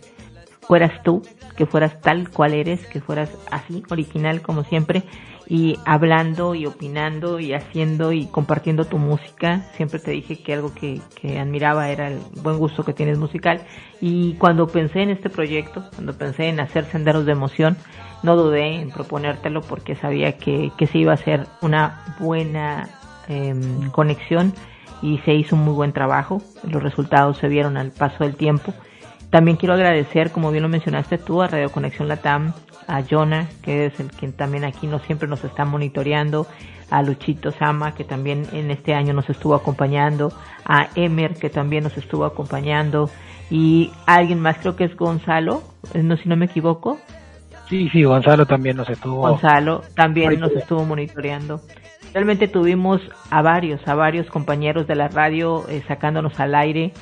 fueras 0.61 1.03
tú, 1.03 1.21
que 1.55 1.67
fueras 1.67 2.01
tal 2.01 2.31
cual 2.31 2.55
eres, 2.55 2.83
que 2.87 2.99
fueras 2.99 3.29
así, 3.51 3.83
original 3.91 4.41
como 4.41 4.63
siempre, 4.63 5.03
y 5.47 5.77
hablando 5.85 6.55
y 6.55 6.65
opinando 6.65 7.39
y 7.39 7.53
haciendo 7.53 8.11
y 8.11 8.27
compartiendo 8.27 8.85
tu 8.85 8.97
música. 8.97 9.69
Siempre 9.75 9.99
te 9.99 10.11
dije 10.11 10.41
que 10.41 10.53
algo 10.53 10.73
que, 10.73 11.01
admiraba 11.39 11.89
era 11.89 12.07
el 12.07 12.19
buen 12.41 12.57
gusto 12.57 12.83
que 12.83 12.93
tienes 12.93 13.17
musical. 13.17 13.61
Y 13.99 14.35
cuando 14.35 14.67
pensé 14.67 15.01
en 15.01 15.09
este 15.09 15.29
proyecto, 15.29 15.83
cuando 15.95 16.17
pensé 16.17 16.47
en 16.47 16.59
hacer 16.59 16.85
Senderos 16.85 17.25
de 17.25 17.33
Emoción, 17.33 17.77
no 18.23 18.35
dudé 18.35 18.81
en 18.81 18.89
proponértelo 18.89 19.61
porque 19.61 19.95
sabía 19.95 20.37
que, 20.37 20.71
que 20.77 20.87
se 20.87 20.97
iba 20.97 21.11
a 21.11 21.15
hacer 21.15 21.45
una 21.61 22.15
buena 22.19 22.89
eh, 23.27 23.53
conexión 23.91 24.53
y 25.01 25.17
se 25.19 25.33
hizo 25.33 25.55
un 25.55 25.65
muy 25.65 25.73
buen 25.73 25.91
trabajo. 25.91 26.41
Los 26.63 26.81
resultados 26.81 27.37
se 27.37 27.49
vieron 27.49 27.75
al 27.77 27.91
paso 27.91 28.23
del 28.23 28.35
tiempo. 28.35 28.73
También 29.33 29.57
quiero 29.57 29.73
agradecer, 29.73 30.29
como 30.29 30.51
bien 30.51 30.61
lo 30.61 30.69
mencionaste 30.69 31.17
tú, 31.17 31.41
a 31.41 31.47
Radio 31.47 31.71
Conexión 31.71 32.07
Latam, 32.07 32.53
a 32.85 33.01
Jonah, 33.01 33.47
que 33.63 33.87
es 33.87 33.99
el 33.99 34.11
quien 34.11 34.31
también 34.31 34.63
aquí 34.63 34.85
no 34.85 34.99
siempre 34.99 35.27
nos 35.27 35.43
está 35.43 35.65
monitoreando, 35.65 36.45
a 36.91 37.01
Luchito 37.01 37.49
Sama, 37.49 37.95
que 37.95 38.03
también 38.03 38.45
en 38.53 38.69
este 38.69 38.93
año 38.93 39.11
nos 39.11 39.27
estuvo 39.31 39.55
acompañando, 39.55 40.31
a 40.65 40.89
Emer, 40.93 41.33
que 41.33 41.49
también 41.49 41.83
nos 41.83 41.97
estuvo 41.97 42.25
acompañando, 42.25 43.09
y 43.49 43.89
alguien 44.05 44.39
más, 44.39 44.59
creo 44.59 44.75
que 44.75 44.83
es 44.83 44.95
Gonzalo, 44.95 45.63
eh, 45.95 46.03
no 46.03 46.15
si 46.15 46.29
no 46.29 46.35
me 46.35 46.45
equivoco. 46.45 46.99
Sí, 47.67 47.89
sí, 47.89 48.03
Gonzalo 48.03 48.45
también 48.45 48.77
nos 48.77 48.87
estuvo. 48.87 49.27
Gonzalo 49.27 49.81
también 49.95 50.39
nos 50.39 50.51
estuvo 50.51 50.85
monitoreando. 50.85 51.59
Realmente 52.13 52.47
tuvimos 52.47 53.01
a 53.31 53.41
varios, 53.41 53.81
a 53.87 53.95
varios 53.95 54.27
compañeros 54.27 54.85
de 54.85 54.93
la 54.93 55.07
radio 55.07 55.67
eh, 55.69 55.81
sacándonos 55.87 56.39
al 56.39 56.53
aire, 56.53 56.93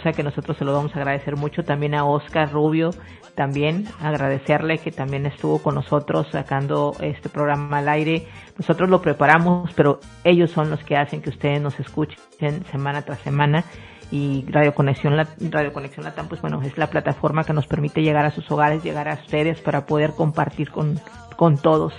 sea 0.00 0.12
que 0.12 0.22
nosotros 0.22 0.56
se 0.56 0.64
lo 0.64 0.72
vamos 0.72 0.94
a 0.94 0.98
agradecer 0.98 1.36
mucho 1.36 1.62
también 1.62 1.94
a 1.94 2.04
Oscar 2.04 2.52
Rubio, 2.52 2.90
también 3.34 3.86
agradecerle 4.00 4.78
que 4.78 4.90
también 4.90 5.26
estuvo 5.26 5.60
con 5.62 5.74
nosotros 5.74 6.26
sacando 6.30 6.94
este 7.00 7.28
programa 7.28 7.78
al 7.78 7.88
aire. 7.88 8.26
Nosotros 8.58 8.90
lo 8.90 9.00
preparamos, 9.00 9.72
pero 9.74 10.00
ellos 10.24 10.50
son 10.50 10.70
los 10.70 10.82
que 10.84 10.96
hacen 10.96 11.22
que 11.22 11.30
ustedes 11.30 11.60
nos 11.60 11.78
escuchen 11.80 12.64
semana 12.70 13.02
tras 13.02 13.20
semana 13.20 13.64
y 14.10 14.44
Radio 14.48 14.74
Conexión, 14.74 15.16
Radio 15.38 15.72
Conexión 15.72 16.04
Latam, 16.04 16.28
pues 16.28 16.40
bueno, 16.40 16.60
es 16.62 16.76
la 16.76 16.88
plataforma 16.88 17.44
que 17.44 17.52
nos 17.52 17.66
permite 17.66 18.02
llegar 18.02 18.24
a 18.24 18.30
sus 18.30 18.50
hogares, 18.50 18.82
llegar 18.82 19.08
a 19.08 19.14
ustedes 19.14 19.60
para 19.60 19.86
poder 19.86 20.12
compartir 20.12 20.70
con, 20.70 21.00
con 21.36 21.56
todos 21.56 21.94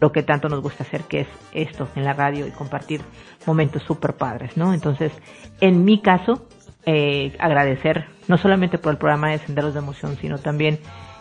lo 0.00 0.10
que 0.10 0.24
tanto 0.24 0.48
nos 0.48 0.60
gusta 0.60 0.82
hacer, 0.82 1.02
que 1.02 1.20
es 1.20 1.28
esto 1.52 1.86
en 1.94 2.04
la 2.04 2.12
radio 2.12 2.46
y 2.46 2.50
compartir 2.50 3.00
momentos 3.46 3.84
súper 3.84 4.14
padres, 4.14 4.56
¿no? 4.56 4.74
Entonces, 4.74 5.12
en 5.60 5.84
mi 5.84 6.02
caso, 6.02 6.48
eh, 6.86 7.36
agradecer 7.38 8.06
no 8.28 8.38
solamente 8.38 8.78
por 8.78 8.92
el 8.92 8.98
programa 8.98 9.30
de 9.30 9.38
Senderos 9.38 9.74
de 9.74 9.80
Emoción, 9.80 10.16
sino 10.20 10.38
también 10.38 10.78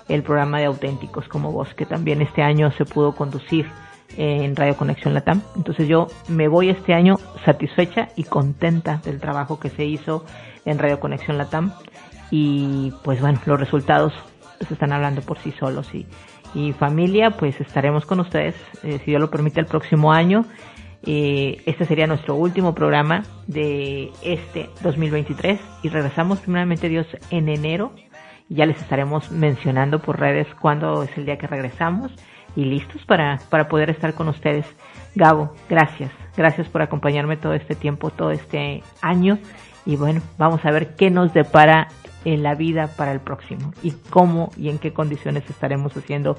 el 0.09 0.23
programa 0.23 0.59
de 0.59 0.65
Auténticos 0.65 1.27
como 1.27 1.51
vos, 1.51 1.73
que 1.73 1.85
también 1.85 2.21
este 2.21 2.41
año 2.41 2.71
se 2.71 2.85
pudo 2.85 3.15
conducir 3.15 3.67
en 4.17 4.55
Radio 4.55 4.75
Conexión 4.75 5.13
Latam. 5.13 5.41
Entonces 5.55 5.87
yo 5.87 6.07
me 6.27 6.47
voy 6.47 6.69
este 6.69 6.93
año 6.93 7.17
satisfecha 7.45 8.09
y 8.15 8.23
contenta 8.23 9.01
del 9.03 9.19
trabajo 9.19 9.59
que 9.59 9.69
se 9.69 9.85
hizo 9.85 10.25
en 10.65 10.79
Radio 10.79 10.99
Conexión 10.99 11.37
Latam. 11.37 11.73
Y 12.29 12.93
pues 13.03 13.21
bueno, 13.21 13.39
los 13.45 13.59
resultados 13.59 14.13
pues, 14.57 14.71
están 14.71 14.91
hablando 14.93 15.21
por 15.21 15.37
sí 15.39 15.51
solos. 15.53 15.93
Y, 15.93 16.07
y 16.53 16.73
familia, 16.73 17.31
pues 17.31 17.59
estaremos 17.61 18.05
con 18.05 18.19
ustedes, 18.19 18.55
eh, 18.83 18.99
si 18.99 19.11
Dios 19.11 19.21
lo 19.21 19.29
permite, 19.29 19.59
el 19.59 19.65
próximo 19.65 20.11
año. 20.11 20.45
Eh, 21.03 21.61
este 21.65 21.85
sería 21.85 22.05
nuestro 22.07 22.35
último 22.35 22.75
programa 22.75 23.23
de 23.47 24.11
este 24.21 24.69
2023 24.83 25.59
y 25.83 25.89
regresamos 25.89 26.39
primeramente 26.39 26.89
Dios 26.89 27.07
en 27.29 27.49
enero. 27.49 27.91
Ya 28.49 28.65
les 28.65 28.79
estaremos 28.81 29.31
mencionando 29.31 29.99
por 29.99 30.19
redes 30.19 30.47
cuándo 30.59 31.03
es 31.03 31.17
el 31.17 31.25
día 31.25 31.37
que 31.37 31.47
regresamos 31.47 32.11
y 32.55 32.65
listos 32.65 33.03
para, 33.05 33.39
para 33.49 33.67
poder 33.67 33.89
estar 33.89 34.13
con 34.13 34.27
ustedes. 34.27 34.65
Gabo, 35.15 35.53
gracias. 35.69 36.11
Gracias 36.35 36.67
por 36.69 36.81
acompañarme 36.81 37.37
todo 37.37 37.53
este 37.53 37.75
tiempo, 37.75 38.09
todo 38.09 38.31
este 38.31 38.83
año. 39.01 39.39
Y 39.85 39.95
bueno, 39.95 40.21
vamos 40.37 40.63
a 40.65 40.71
ver 40.71 40.95
qué 40.95 41.09
nos 41.09 41.33
depara 41.33 41.87
en 42.25 42.43
la 42.43 42.55
vida 42.55 42.87
para 42.95 43.11
el 43.11 43.19
próximo 43.19 43.73
y 43.81 43.91
cómo 44.09 44.51
y 44.55 44.69
en 44.69 44.77
qué 44.77 44.93
condiciones 44.93 45.49
estaremos 45.49 45.95
haciendo 45.97 46.37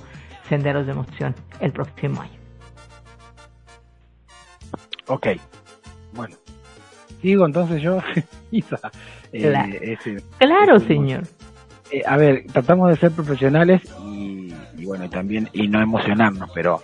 senderos 0.48 0.86
de 0.86 0.92
emoción 0.92 1.34
el 1.60 1.72
próximo 1.72 2.20
año. 2.20 2.41
Ok, 5.08 5.28
bueno. 6.12 6.36
Sigo 7.20 7.46
entonces 7.46 7.80
yo, 7.82 7.98
Isa. 8.50 8.78
Eh, 9.32 9.42
Claro. 9.42 9.72
ese- 9.80 10.22
Claro, 10.38 10.76
ese- 10.76 10.86
señor. 10.86 11.22
Eh, 11.90 12.02
a 12.06 12.16
ver, 12.16 12.44
tratamos 12.52 12.88
de 12.90 12.96
ser 12.96 13.12
profesionales 13.12 13.82
y, 14.06 14.52
y 14.78 14.84
bueno, 14.86 15.04
y 15.04 15.08
también, 15.08 15.48
y 15.52 15.68
no 15.68 15.80
emocionarnos, 15.80 16.50
pero 16.54 16.82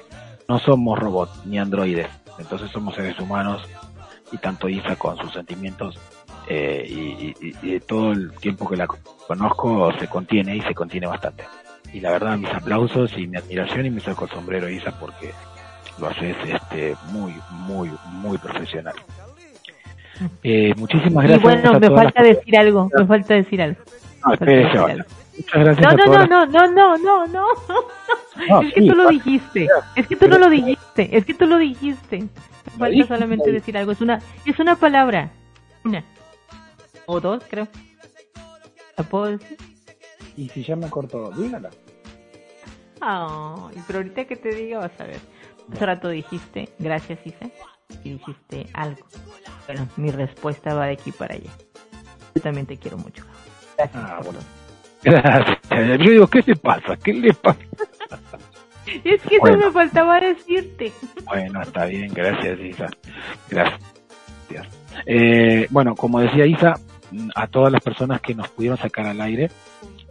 no 0.49 0.59
somos 0.59 0.99
robots 0.99 1.45
ni 1.47 1.59
androides. 1.59 2.09
Entonces 2.39 2.71
somos 2.71 2.95
seres 2.95 3.19
humanos 3.19 3.63
y 4.31 4.37
tanto 4.39 4.69
Isa 4.69 4.97
con 4.97 5.17
sus 5.19 5.33
sentimientos 5.33 5.99
eh, 6.49 6.87
y- 6.89 7.35
y 7.63 7.81
todo 7.81 8.13
el 8.13 8.33
tiempo 8.33 8.69
que 8.69 8.77
la 8.77 8.87
conozco 9.27 9.93
se 9.99 10.07
contiene 10.09 10.57
y 10.57 10.61
se 10.63 10.75
contiene 10.75 11.07
bastante. 11.07 11.45
Y 11.93 12.01
la 12.01 12.11
verdad, 12.11 12.37
mis 12.39 12.51
aplausos 12.51 13.13
y 13.17 13.27
mi 13.27 13.37
admiración 13.39 13.87
y 13.87 13.91
me 13.91 14.01
saco 14.01 14.25
el 14.27 14.31
sombrero, 14.31 14.69
Isa, 14.69 14.93
porque 15.01 15.33
lo 16.01 16.09
haces 16.09 16.37
este, 16.47 16.97
muy, 17.13 17.35
muy, 17.51 17.91
muy 18.13 18.39
profesional. 18.39 18.95
Eh, 20.43 20.75
muchísimas 20.77 21.25
Y 21.25 21.29
gracias. 21.29 21.43
bueno, 21.43 21.71
a 21.77 21.79
me 21.81 21.91
falta 21.91 22.23
las- 22.23 22.37
decir 22.37 22.59
algo, 22.59 22.91
me 22.97 23.07
falta 23.07 23.35
decir 23.35 23.63
algo. 23.63 23.81
No, 24.27 24.33
espérese, 24.35 24.65
decir 24.67 24.79
algo. 24.81 25.05
Muchas 25.37 25.65
gracias 25.65 25.87
No, 25.87 25.97
no, 25.97 26.07
no, 26.07 26.13
las- 26.19 26.29
no, 26.29 26.47
no, 26.47 26.69
no, 26.69 26.99
no, 26.99 27.27
no. 27.27 27.47
No, 28.49 28.63
es 28.63 28.73
que 28.75 28.81
tú 28.83 28.95
lo 28.95 29.09
dijiste. 29.09 29.69
Es 29.97 30.07
que 30.09 30.17
tú 30.17 30.29
no 30.29 30.39
lo 30.39 30.49
dijiste. 30.51 31.17
Es 31.17 31.25
que 31.25 31.35
tú 31.35 31.47
lo 31.47 31.59
dijiste. 31.59 32.19
Me 32.21 32.29
falta 32.71 32.87
dije, 32.89 33.07
solamente 33.09 33.53
decir 33.53 33.77
algo. 33.79 33.93
Es 33.93 34.01
una, 34.01 34.21
es 34.45 34.59
una 34.59 34.77
palabra. 34.77 35.31
Una. 35.85 36.05
O 37.07 37.21
dos, 37.21 37.43
creo. 37.49 37.69
¿La 38.97 39.05
puedo 39.05 39.27
decir? 39.27 39.57
Y 40.37 40.49
si 40.49 40.63
ya 40.65 40.75
me 40.77 40.89
cortó, 40.91 41.31
dígala. 41.31 41.71
Ay, 43.01 43.81
pero 43.87 44.01
ahorita 44.01 44.25
que 44.25 44.37
te 44.37 44.49
diga 44.55 44.79
vas 44.81 45.01
a 45.01 45.05
ver. 45.05 45.21
Hace 45.73 45.87
rato 45.87 46.09
dijiste, 46.09 46.69
gracias 46.79 47.19
Isa, 47.25 47.47
y 48.05 48.13
dijiste 48.15 48.67
algo. 48.73 49.07
Bueno, 49.67 49.87
mi 49.97 50.11
respuesta 50.11 50.75
va 50.75 50.87
de 50.87 50.93
aquí 50.93 51.13
para 51.13 51.35
allá. 51.35 51.51
Yo 52.35 52.41
también 52.43 52.67
te 52.67 52.77
quiero 52.77 52.97
mucho. 52.99 53.25
Gracias. 53.77 54.03
Ah, 54.05 54.21
bueno. 54.25 54.39
Gracias. 55.03 55.59
Yo 55.71 56.11
digo, 56.11 56.27
¿qué 56.27 56.43
le 56.47 56.57
pasa? 56.57 56.97
¿Qué 56.97 57.13
le 57.13 57.33
pasa? 57.35 57.59
Es 59.05 59.21
que 59.23 59.39
Bueno. 59.39 59.59
eso 59.59 59.67
me 59.67 59.73
faltaba 59.73 60.19
decirte. 60.21 60.93
Bueno, 61.25 61.61
está 61.63 61.85
bien, 61.85 62.13
gracias, 62.13 62.59
Isa. 62.59 62.87
Gracias. 63.51 63.81
Gracias. 64.49 64.75
Eh, 65.07 65.67
bueno, 65.71 65.95
como 65.95 66.21
decía 66.21 66.47
Isa, 66.47 66.75
a 67.35 67.47
todas 67.47 67.71
las 67.71 67.83
personas 67.83 68.21
que 68.23 68.35
nos 68.35 68.49
pudieron 68.49 68.79
sacar 68.79 69.07
al 69.07 69.21
aire, 69.21 69.51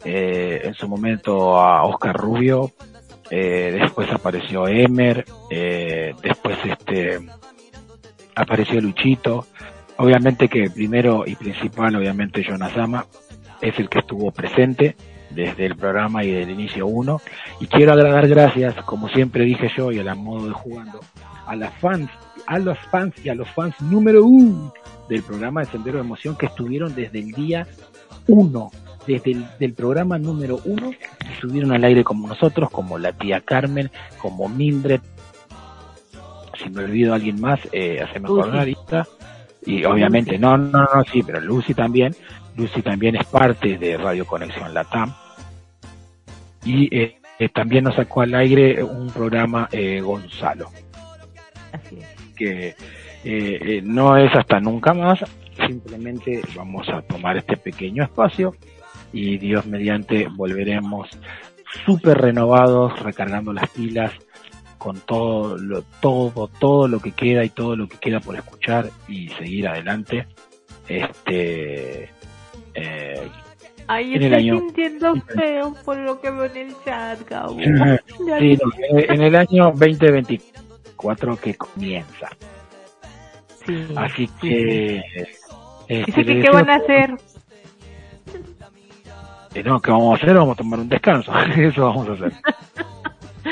eh, 0.05 0.61
en 0.63 0.73
su 0.75 0.87
momento 0.87 1.59
a 1.59 1.83
Oscar 1.83 2.15
Rubio, 2.15 2.71
eh, 3.29 3.77
después 3.79 4.09
apareció 4.11 4.67
Emer, 4.67 5.25
eh, 5.49 6.13
después 6.21 6.57
este 6.63 7.19
apareció 8.35 8.79
Luchito, 8.79 9.47
obviamente 9.97 10.47
que 10.47 10.69
primero 10.69 11.23
y 11.25 11.35
principal, 11.35 11.95
obviamente 11.95 12.43
Jonasama, 12.43 13.05
es 13.61 13.77
el 13.79 13.89
que 13.89 13.99
estuvo 13.99 14.31
presente 14.31 14.95
desde 15.31 15.65
el 15.65 15.75
programa 15.75 16.23
y 16.23 16.31
del 16.31 16.51
inicio 16.51 16.87
1, 16.87 17.21
y 17.59 17.67
quiero 17.67 17.97
dar 17.97 18.27
gracias, 18.27 18.75
como 18.85 19.09
siempre 19.09 19.43
dije 19.43 19.69
yo, 19.75 19.91
y 19.91 19.99
a 19.99 20.03
la 20.03 20.15
modo 20.15 20.47
de 20.47 20.53
jugando, 20.53 20.99
a 21.45 21.55
las 21.55 21.73
fans, 21.75 22.09
a 22.45 22.59
los 22.59 22.77
fans 22.91 23.13
y 23.25 23.29
a 23.29 23.35
los 23.35 23.49
fans 23.49 23.79
número 23.81 24.23
uno 24.23 24.73
del 25.09 25.23
programa 25.23 25.61
de 25.61 25.67
Sendero 25.67 25.97
de 25.97 26.03
Emoción 26.03 26.37
que 26.37 26.45
estuvieron 26.45 26.95
desde 26.95 27.19
el 27.19 27.31
día 27.31 27.67
1 28.27 28.71
desde 29.07 29.31
el 29.31 29.45
del 29.59 29.73
programa 29.73 30.17
número 30.17 30.59
uno 30.65 30.91
estuvieron 31.33 31.71
al 31.71 31.83
aire 31.83 32.03
como 32.03 32.27
nosotros, 32.27 32.69
como 32.69 32.97
la 32.97 33.13
tía 33.13 33.41
Carmen, 33.41 33.89
como 34.19 34.49
Mildred, 34.49 35.01
si 36.61 36.69
me 36.69 36.83
olvido 36.83 37.13
a 37.13 37.15
alguien 37.15 37.39
más, 37.39 37.59
eh, 37.71 37.99
Lucy. 38.01 38.17
acordar 38.17 38.59
ahorita. 38.59 39.07
y 39.65 39.83
obviamente, 39.85 40.37
no, 40.37 40.57
no, 40.57 40.81
no, 40.81 41.03
sí, 41.11 41.23
pero 41.23 41.39
Lucy 41.39 41.73
también, 41.73 42.15
Lucy 42.55 42.81
también 42.81 43.15
es 43.15 43.25
parte 43.25 43.77
de 43.77 43.97
Radio 43.97 44.25
Conexión 44.25 44.73
Latam, 44.73 45.13
y 46.65 46.93
eh, 46.95 47.19
eh, 47.39 47.49
también 47.49 47.83
nos 47.83 47.95
sacó 47.95 48.21
al 48.21 48.33
aire 48.33 48.83
un 48.83 49.09
programa 49.11 49.69
eh, 49.71 50.01
Gonzalo, 50.01 50.71
Así 51.71 51.99
es. 51.99 52.33
que 52.35 52.75
eh, 53.23 53.81
no 53.83 54.17
es 54.17 54.33
hasta 54.35 54.59
nunca 54.59 54.93
más, 54.93 55.19
simplemente 55.67 56.41
vamos 56.55 56.87
a 56.89 57.01
tomar 57.03 57.37
este 57.37 57.57
pequeño 57.57 58.03
espacio 58.03 58.55
y 59.13 59.37
Dios 59.37 59.65
mediante 59.65 60.27
volveremos 60.29 61.09
súper 61.85 62.17
renovados, 62.19 62.99
recargando 63.01 63.53
las 63.53 63.69
pilas 63.69 64.11
con 64.77 64.99
todo 65.01 65.57
lo, 65.57 65.81
todo, 66.01 66.47
todo 66.59 66.87
lo 66.87 66.99
que 66.99 67.11
queda 67.11 67.43
y 67.43 67.49
todo 67.49 67.75
lo 67.75 67.87
que 67.87 67.97
queda 67.97 68.19
por 68.19 68.35
escuchar 68.35 68.89
y 69.07 69.29
seguir 69.29 69.67
adelante. 69.67 70.27
Este, 70.87 72.09
eh, 72.73 73.29
Ay, 73.89 74.15
En 74.15 74.21
el 74.23 74.33
estoy 74.33 74.49
año- 74.49 74.59
sintiendo 74.59 75.15
feo 75.33 75.75
por 75.85 75.97
lo 75.97 76.19
que 76.19 76.29
veo 76.29 76.45
en 76.45 76.57
el 76.57 76.75
chat, 76.83 77.19
Gabo. 77.29 77.57
sí, 77.57 77.63
Ya 78.27 78.39
no, 78.39 78.71
en 78.91 79.21
el 79.21 79.35
año 79.35 79.71
2024 79.71 81.37
que 81.37 81.55
comienza. 81.55 82.29
Sí, 83.65 83.85
Así 83.95 84.27
sí, 84.27 84.33
que, 84.41 84.97
este, 84.97 85.31
Dice 86.05 86.11
que 86.13 86.23
le 86.33 86.41
qué 86.41 86.49
van 86.49 86.69
a 86.69 86.75
hacer. 86.75 87.15
Eh, 89.59 89.63
no, 89.63 89.79
¿qué 89.81 89.91
vamos 89.91 90.19
a 90.19 90.23
hacer? 90.23 90.35
Vamos 90.35 90.53
a 90.53 90.57
tomar 90.57 90.79
un 90.79 90.89
descanso. 90.89 91.31
Eso 91.57 91.85
vamos 91.85 92.07
a 92.09 92.13
hacer. 92.13 92.33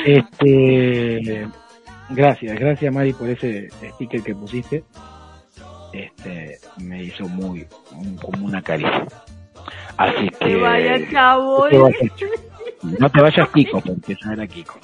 Este, 0.04 1.48
gracias, 2.10 2.58
gracias 2.58 2.94
Mari 2.94 3.12
por 3.12 3.28
ese 3.28 3.68
sticker 3.94 4.22
que 4.22 4.34
pusiste. 4.34 4.84
Este, 5.92 6.58
me 6.78 7.02
hizo 7.04 7.28
muy, 7.28 7.66
un- 7.92 8.16
como 8.16 8.46
una 8.46 8.62
caricia. 8.62 9.06
Así 9.96 10.28
que. 10.40 10.56
Vaya, 10.56 11.10
chavo. 11.10 11.64
no 11.64 11.70
te 11.70 11.78
vayas, 11.78 12.12
no 13.00 13.10
te 13.10 13.20
vayas, 13.22 13.48
Kiko, 13.50 13.80
porque 13.80 14.12
eso 14.12 14.30
era 14.30 14.46
Kiko. 14.46 14.78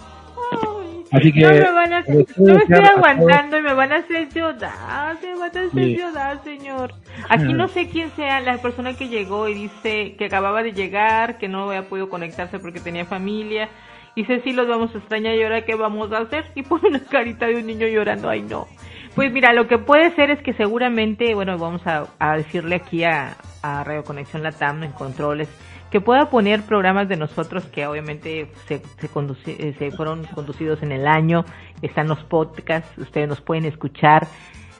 Así 1.13 1.33
que. 1.33 1.41
No 1.43 1.51
me 1.51 1.73
van 1.73 1.93
a 1.93 1.99
hacer, 1.99 2.27
no 2.39 2.57
estoy 2.59 2.85
aguantando 2.85 3.59
y 3.59 3.63
me 3.63 3.75
van 3.75 3.93
a 3.93 3.97
hacer 3.97 4.29
llorar, 4.31 5.17
me 5.23 5.35
van 5.35 5.43
a 5.43 5.47
hacer 5.47 5.71
Sí. 5.73 5.97
llorar, 5.97 6.43
señor. 6.43 6.95
Aquí 7.29 7.53
no 7.53 7.69
sé 7.69 7.89
quién 7.89 8.11
sea 8.17 8.41
la 8.41 8.57
persona 8.59 8.95
que 8.95 9.09
llegó 9.09 9.49
y 9.49 9.55
dice 9.55 10.15
que 10.17 10.25
acababa 10.25 10.63
de 10.63 10.73
llegar, 10.73 11.39
que 11.39 11.49
no 11.49 11.69
había 11.69 11.89
podido 11.89 12.09
conectarse 12.09 12.59
porque 12.59 12.81
tenía 12.81 13.05
familia. 13.05 13.69
Dice, 14.17 14.41
sí, 14.45 14.53
los 14.53 14.69
vamos 14.69 14.95
a 14.95 14.99
extrañar 14.99 15.35
y 15.35 15.43
ahora 15.43 15.63
qué 15.65 15.75
vamos 15.75 16.13
a 16.13 16.19
hacer. 16.19 16.45
Y 16.55 16.63
pone 16.63 16.89
una 16.89 17.01
carita 17.05 17.47
de 17.47 17.57
un 17.57 17.67
niño 17.67 17.87
llorando, 17.87 18.29
ay 18.29 18.43
no. 18.43 18.67
Pues 19.15 19.31
mira, 19.33 19.53
lo 19.53 19.69
que 19.69 19.77
puede 19.79 20.11
ser 20.15 20.31
es 20.31 20.43
que 20.43 20.55
seguramente, 20.55 21.35
bueno, 21.35 21.59
vamos 21.59 21.87
a, 21.87 22.07
a 22.19 22.37
decirle 22.37 22.77
aquí 22.77 23.05
a, 23.05 23.37
a 23.63 23.85
Radio 23.85 24.05
Conexión 24.05 24.43
Latam 24.43 24.83
en 24.85 24.93
controles, 24.93 25.49
que 25.93 26.01
pueda 26.01 26.31
poner 26.31 26.63
programas 26.63 27.07
de 27.09 27.17
nosotros 27.19 27.65
que 27.67 27.87
obviamente 27.87 28.51
se, 28.67 28.81
se, 28.99 29.11
conduci- 29.11 29.57
eh, 29.59 29.75
se 29.79 29.91
fueron 29.91 30.25
conducidos 30.35 30.83
en 30.83 30.91
el 30.91 31.07
año, 31.07 31.45
están 31.83 32.09
los 32.09 32.25
podcasts, 32.25 32.91
ustedes 32.97 33.29
nos 33.29 33.43
pueden 33.43 33.67
escuchar. 33.67 34.27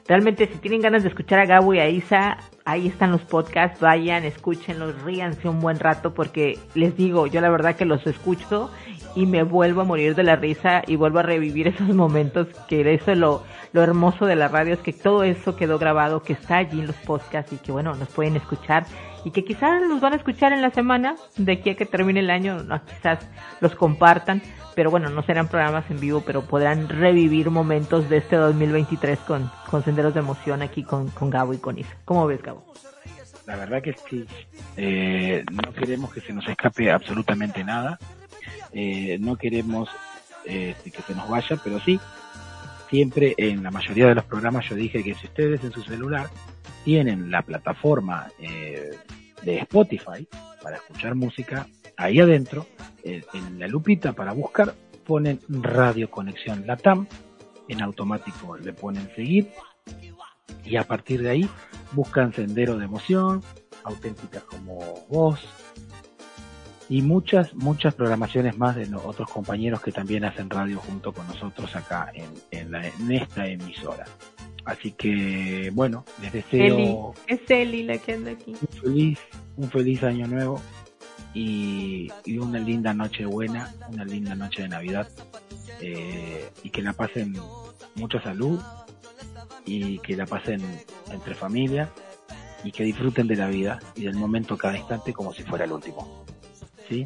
Realmente 0.07 0.47
si 0.47 0.57
tienen 0.57 0.81
ganas 0.81 1.03
de 1.03 1.09
escuchar 1.09 1.39
a 1.39 1.45
Gabo 1.45 1.73
y 1.75 1.79
a 1.79 1.87
Isa, 1.87 2.37
ahí 2.65 2.87
están 2.87 3.11
los 3.11 3.21
podcasts, 3.21 3.79
vayan, 3.79 4.25
escúchenlos, 4.25 5.01
ríanse 5.03 5.47
un 5.47 5.61
buen 5.61 5.79
rato 5.79 6.13
porque 6.15 6.57
les 6.73 6.97
digo, 6.97 7.27
yo 7.27 7.39
la 7.41 7.49
verdad 7.49 7.75
que 7.75 7.85
los 7.85 8.05
escucho 8.07 8.69
y 9.15 9.27
me 9.27 9.43
vuelvo 9.43 9.81
a 9.81 9.85
morir 9.85 10.15
de 10.15 10.23
la 10.23 10.35
risa 10.35 10.81
y 10.87 10.95
vuelvo 10.95 11.19
a 11.19 11.23
revivir 11.23 11.67
esos 11.73 11.93
momentos 11.95 12.47
que 12.67 12.81
eso 12.91 13.11
es 13.11 13.17
lo, 13.19 13.43
lo 13.71 13.81
hermoso 13.83 14.25
de 14.25 14.35
la 14.35 14.47
radio 14.47 14.73
es 14.73 14.79
que 14.79 14.93
todo 14.93 15.23
eso 15.23 15.55
quedó 15.55 15.77
grabado, 15.77 16.23
que 16.23 16.33
está 16.33 16.57
allí 16.57 16.79
en 16.79 16.87
los 16.87 16.95
podcasts 16.97 17.53
y 17.53 17.57
que 17.57 17.71
bueno, 17.71 17.93
nos 17.93 18.09
pueden 18.09 18.35
escuchar 18.35 18.85
y 19.23 19.31
que 19.31 19.43
quizás 19.43 19.81
los 19.81 20.01
van 20.01 20.13
a 20.13 20.15
escuchar 20.17 20.53
en 20.53 20.61
la 20.61 20.71
semana 20.71 21.15
de 21.37 21.53
aquí 21.53 21.69
a 21.69 21.75
que 21.75 21.85
termine 21.85 22.19
el 22.19 22.29
año, 22.29 22.57
quizás 22.87 23.19
los 23.61 23.75
compartan, 23.75 24.41
pero 24.75 24.89
bueno, 24.91 25.09
no 25.09 25.23
serán 25.23 25.47
programas 25.47 25.89
en 25.89 25.99
vivo, 25.99 26.23
pero 26.25 26.41
podrán 26.45 26.89
revivir 26.89 27.49
momentos 27.49 28.09
de 28.09 28.17
este 28.17 28.35
2023 28.35 29.19
con, 29.19 29.49
con 29.69 29.83
Senderos 29.83 30.13
de 30.13 30.21
Emoción 30.21 30.61
aquí 30.61 30.83
con, 30.83 31.09
con 31.09 31.29
Gabo 31.29 31.53
y 31.53 31.57
con 31.57 31.77
Isa. 31.77 31.95
¿Cómo 32.05 32.25
ves, 32.27 32.41
Gabo? 32.41 32.73
La 33.45 33.55
verdad 33.57 33.81
que 33.81 33.93
sí. 34.09 34.25
Eh, 34.77 35.43
no 35.51 35.73
queremos 35.73 36.13
que 36.13 36.21
se 36.21 36.33
nos 36.33 36.47
escape 36.47 36.91
absolutamente 36.91 37.63
nada. 37.63 37.99
Eh, 38.71 39.17
no 39.19 39.35
queremos 39.35 39.89
eh, 40.45 40.75
que 40.83 41.01
se 41.01 41.13
nos 41.13 41.29
vaya, 41.29 41.57
pero 41.63 41.79
sí, 41.81 41.99
siempre 42.89 43.33
en 43.37 43.63
la 43.63 43.71
mayoría 43.71 44.07
de 44.07 44.15
los 44.15 44.25
programas 44.25 44.67
yo 44.69 44.75
dije 44.75 45.03
que 45.03 45.13
si 45.13 45.27
ustedes 45.27 45.63
en 45.63 45.71
su 45.71 45.83
celular 45.83 46.29
tienen 46.83 47.31
la 47.31 47.41
plataforma 47.41 48.27
eh, 48.39 48.91
de 49.43 49.57
Spotify 49.59 50.27
para 50.61 50.77
escuchar 50.77 51.15
música, 51.15 51.67
ahí 51.97 52.19
adentro, 52.19 52.65
eh, 53.03 53.23
en 53.33 53.59
la 53.59 53.67
lupita 53.67 54.13
para 54.13 54.31
buscar, 54.33 54.73
ponen 55.05 55.39
Radio 55.49 56.09
Conexión 56.09 56.65
Latam, 56.65 57.07
en 57.67 57.81
automático 57.81 58.57
le 58.57 58.73
ponen 58.73 59.09
seguir 59.15 59.49
y 60.65 60.75
a 60.77 60.83
partir 60.83 61.21
de 61.21 61.29
ahí 61.29 61.49
buscan 61.91 62.33
Sendero 62.33 62.77
de 62.77 62.85
Emoción, 62.85 63.41
auténticas 63.83 64.43
como 64.43 64.79
vos 65.09 65.39
y 66.89 67.01
muchas, 67.01 67.53
muchas 67.55 67.93
programaciones 67.95 68.57
más 68.57 68.75
de 68.75 68.87
los 68.87 69.03
otros 69.05 69.29
compañeros 69.29 69.81
que 69.81 69.91
también 69.91 70.25
hacen 70.25 70.49
radio 70.49 70.77
junto 70.79 71.11
con 71.13 71.25
nosotros 71.27 71.75
acá 71.75 72.11
en, 72.13 72.29
en, 72.51 72.71
la- 72.71 72.87
en 72.87 73.11
esta 73.11 73.47
emisora. 73.47 74.05
Así 74.65 74.91
que, 74.91 75.71
bueno, 75.73 76.05
les 76.21 76.31
deseo 76.31 76.77
Eli, 76.77 76.97
es 77.27 77.41
Eli 77.49 77.83
la 77.83 77.97
que 77.97 78.13
anda 78.13 78.31
aquí. 78.31 78.53
un 78.61 78.81
feliz, 78.81 79.19
un 79.57 79.69
feliz 79.69 80.03
año 80.03 80.25
nuevo 80.27 80.61
y, 81.33 82.09
y 82.25 82.37
una 82.37 82.59
linda 82.59 82.93
noche 82.93 83.25
buena, 83.25 83.73
una 83.89 84.05
linda 84.05 84.35
noche 84.35 84.61
de 84.61 84.69
Navidad 84.69 85.09
eh, 85.81 86.49
y 86.63 86.69
que 86.69 86.81
la 86.81 86.93
pasen 86.93 87.35
mucha 87.95 88.21
salud 88.21 88.59
y 89.65 89.99
que 89.99 90.15
la 90.15 90.25
pasen 90.25 90.61
entre 91.11 91.35
familia 91.35 91.89
y 92.63 92.71
que 92.71 92.83
disfruten 92.83 93.27
de 93.27 93.35
la 93.35 93.47
vida 93.47 93.79
y 93.95 94.03
del 94.03 94.15
momento 94.15 94.57
cada 94.57 94.77
instante 94.77 95.11
como 95.11 95.33
si 95.33 95.43
fuera 95.43 95.65
el 95.65 95.73
último. 95.73 96.25
¿Sí? 96.87 97.05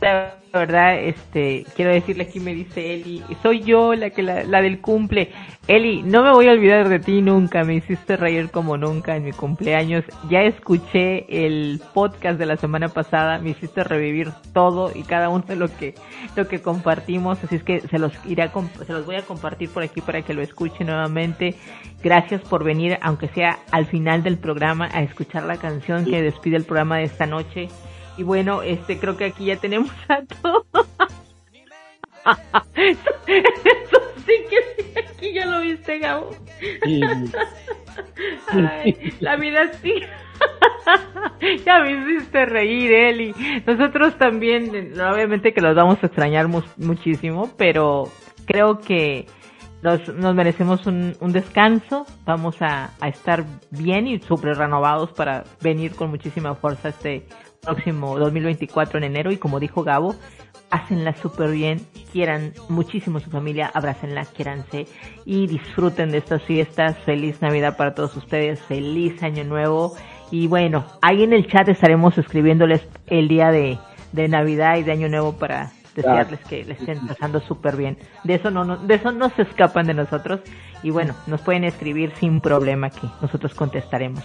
La 0.00 0.34
verdad, 0.52 0.98
este, 0.98 1.64
quiero 1.74 1.92
decirle 1.92 2.24
aquí 2.24 2.38
me 2.38 2.54
dice 2.54 2.94
Eli, 2.94 3.22
soy 3.42 3.62
yo 3.62 3.94
la 3.94 4.10
que 4.10 4.22
la, 4.22 4.44
la 4.44 4.60
del 4.60 4.80
cumple. 4.80 5.30
Eli, 5.66 6.02
no 6.02 6.22
me 6.22 6.30
voy 6.30 6.48
a 6.48 6.52
olvidar 6.52 6.88
de 6.90 6.98
ti 6.98 7.22
nunca, 7.22 7.64
me 7.64 7.76
hiciste 7.76 8.16
reír 8.16 8.50
como 8.50 8.76
nunca 8.76 9.16
en 9.16 9.24
mi 9.24 9.32
cumpleaños. 9.32 10.04
Ya 10.28 10.42
escuché 10.42 11.46
el 11.46 11.80
podcast 11.94 12.38
de 12.38 12.46
la 12.46 12.56
semana 12.56 12.88
pasada, 12.88 13.38
me 13.38 13.50
hiciste 13.50 13.82
revivir 13.82 14.30
todo 14.52 14.90
y 14.94 15.04
cada 15.04 15.30
uno 15.30 15.44
de 15.46 15.56
lo 15.56 15.74
que 15.74 15.94
lo 16.36 16.46
que 16.48 16.60
compartimos, 16.60 17.42
así 17.42 17.56
es 17.56 17.64
que 17.64 17.80
se 17.80 17.98
los 17.98 18.12
iré 18.26 18.42
a 18.42 18.52
comp- 18.52 18.84
se 18.84 18.92
los 18.92 19.06
voy 19.06 19.16
a 19.16 19.22
compartir 19.22 19.70
por 19.70 19.82
aquí 19.82 20.00
para 20.02 20.20
que 20.22 20.34
lo 20.34 20.42
escuchen 20.42 20.86
nuevamente. 20.88 21.54
Gracias 22.02 22.42
por 22.42 22.62
venir, 22.64 22.98
aunque 23.00 23.28
sea 23.28 23.58
al 23.70 23.86
final 23.86 24.22
del 24.22 24.36
programa, 24.36 24.88
a 24.92 25.02
escuchar 25.02 25.44
la 25.44 25.56
canción 25.56 26.04
que 26.04 26.20
despide 26.20 26.56
el 26.56 26.64
programa 26.64 26.98
de 26.98 27.04
esta 27.04 27.26
noche. 27.26 27.68
Y 28.16 28.22
bueno, 28.22 28.62
este 28.62 28.98
creo 28.98 29.16
que 29.16 29.26
aquí 29.26 29.46
ya 29.46 29.56
tenemos 29.56 29.90
a 30.08 30.22
todos. 30.40 30.66
Eso 32.76 33.10
sí 34.26 34.32
que 34.48 34.82
sí, 34.82 34.94
aquí 34.98 35.32
ya 35.32 35.46
lo 35.46 35.60
viste, 35.60 35.98
Gabo. 35.98 36.30
Sí. 36.84 37.00
Ay, 38.52 39.14
la 39.20 39.36
vida 39.36 39.72
sí. 39.82 39.94
ya 41.64 41.80
me 41.80 41.92
hiciste 41.92 42.46
reír, 42.46 42.92
Eli. 42.92 43.34
Nosotros 43.66 44.16
también, 44.18 44.92
obviamente 45.00 45.52
que 45.52 45.60
los 45.60 45.74
vamos 45.74 45.98
a 46.02 46.06
extrañar 46.06 46.48
mu- 46.48 46.62
muchísimo, 46.76 47.50
pero 47.56 48.04
creo 48.46 48.78
que 48.78 49.26
nos, 49.82 50.06
nos 50.14 50.34
merecemos 50.34 50.86
un, 50.86 51.16
un 51.20 51.32
descanso, 51.32 52.06
vamos 52.24 52.60
a, 52.60 52.90
a 53.00 53.08
estar 53.08 53.44
bien 53.70 54.06
y 54.06 54.20
súper 54.20 54.56
renovados 54.56 55.10
para 55.12 55.44
venir 55.60 55.94
con 55.94 56.10
muchísima 56.10 56.54
fuerza 56.54 56.90
este 56.90 57.26
próximo 57.62 58.18
2024 58.18 58.98
en 58.98 59.04
enero 59.04 59.30
y 59.30 59.36
como 59.36 59.60
dijo 59.60 59.84
Gabo, 59.84 60.16
hácenla 60.70 61.14
súper 61.14 61.52
bien, 61.52 61.80
quieran 62.10 62.52
muchísimo 62.68 63.20
su 63.20 63.30
familia, 63.30 63.70
abrácenla, 63.72 64.24
quiéranse 64.24 64.88
y 65.24 65.46
disfruten 65.46 66.10
de 66.10 66.18
estas 66.18 66.42
fiestas. 66.42 66.98
Feliz 67.04 67.40
Navidad 67.40 67.76
para 67.76 67.94
todos 67.94 68.16
ustedes, 68.16 68.60
feliz 68.62 69.22
Año 69.22 69.44
Nuevo 69.44 69.94
y 70.32 70.48
bueno, 70.48 70.84
ahí 71.02 71.22
en 71.22 71.32
el 71.32 71.46
chat 71.46 71.68
estaremos 71.68 72.18
escribiéndoles 72.18 72.84
el 73.06 73.28
día 73.28 73.52
de, 73.52 73.78
de 74.10 74.26
Navidad 74.26 74.78
y 74.78 74.82
de 74.82 74.90
Año 74.90 75.08
Nuevo 75.08 75.34
para 75.34 75.70
desearles 75.94 76.40
que 76.40 76.64
les 76.64 76.80
estén 76.80 77.06
pasando 77.06 77.38
súper 77.38 77.76
bien. 77.76 77.96
De 78.24 78.34
eso 78.34 78.50
no, 78.50 78.64
no, 78.64 78.76
de 78.76 78.94
eso 78.96 79.12
no 79.12 79.30
se 79.30 79.42
escapan 79.42 79.86
de 79.86 79.94
nosotros 79.94 80.40
y 80.82 80.90
bueno, 80.90 81.14
nos 81.28 81.40
pueden 81.42 81.62
escribir 81.62 82.12
sin 82.18 82.40
problema 82.40 82.90
que 82.90 83.06
nosotros 83.20 83.54
contestaremos. 83.54 84.24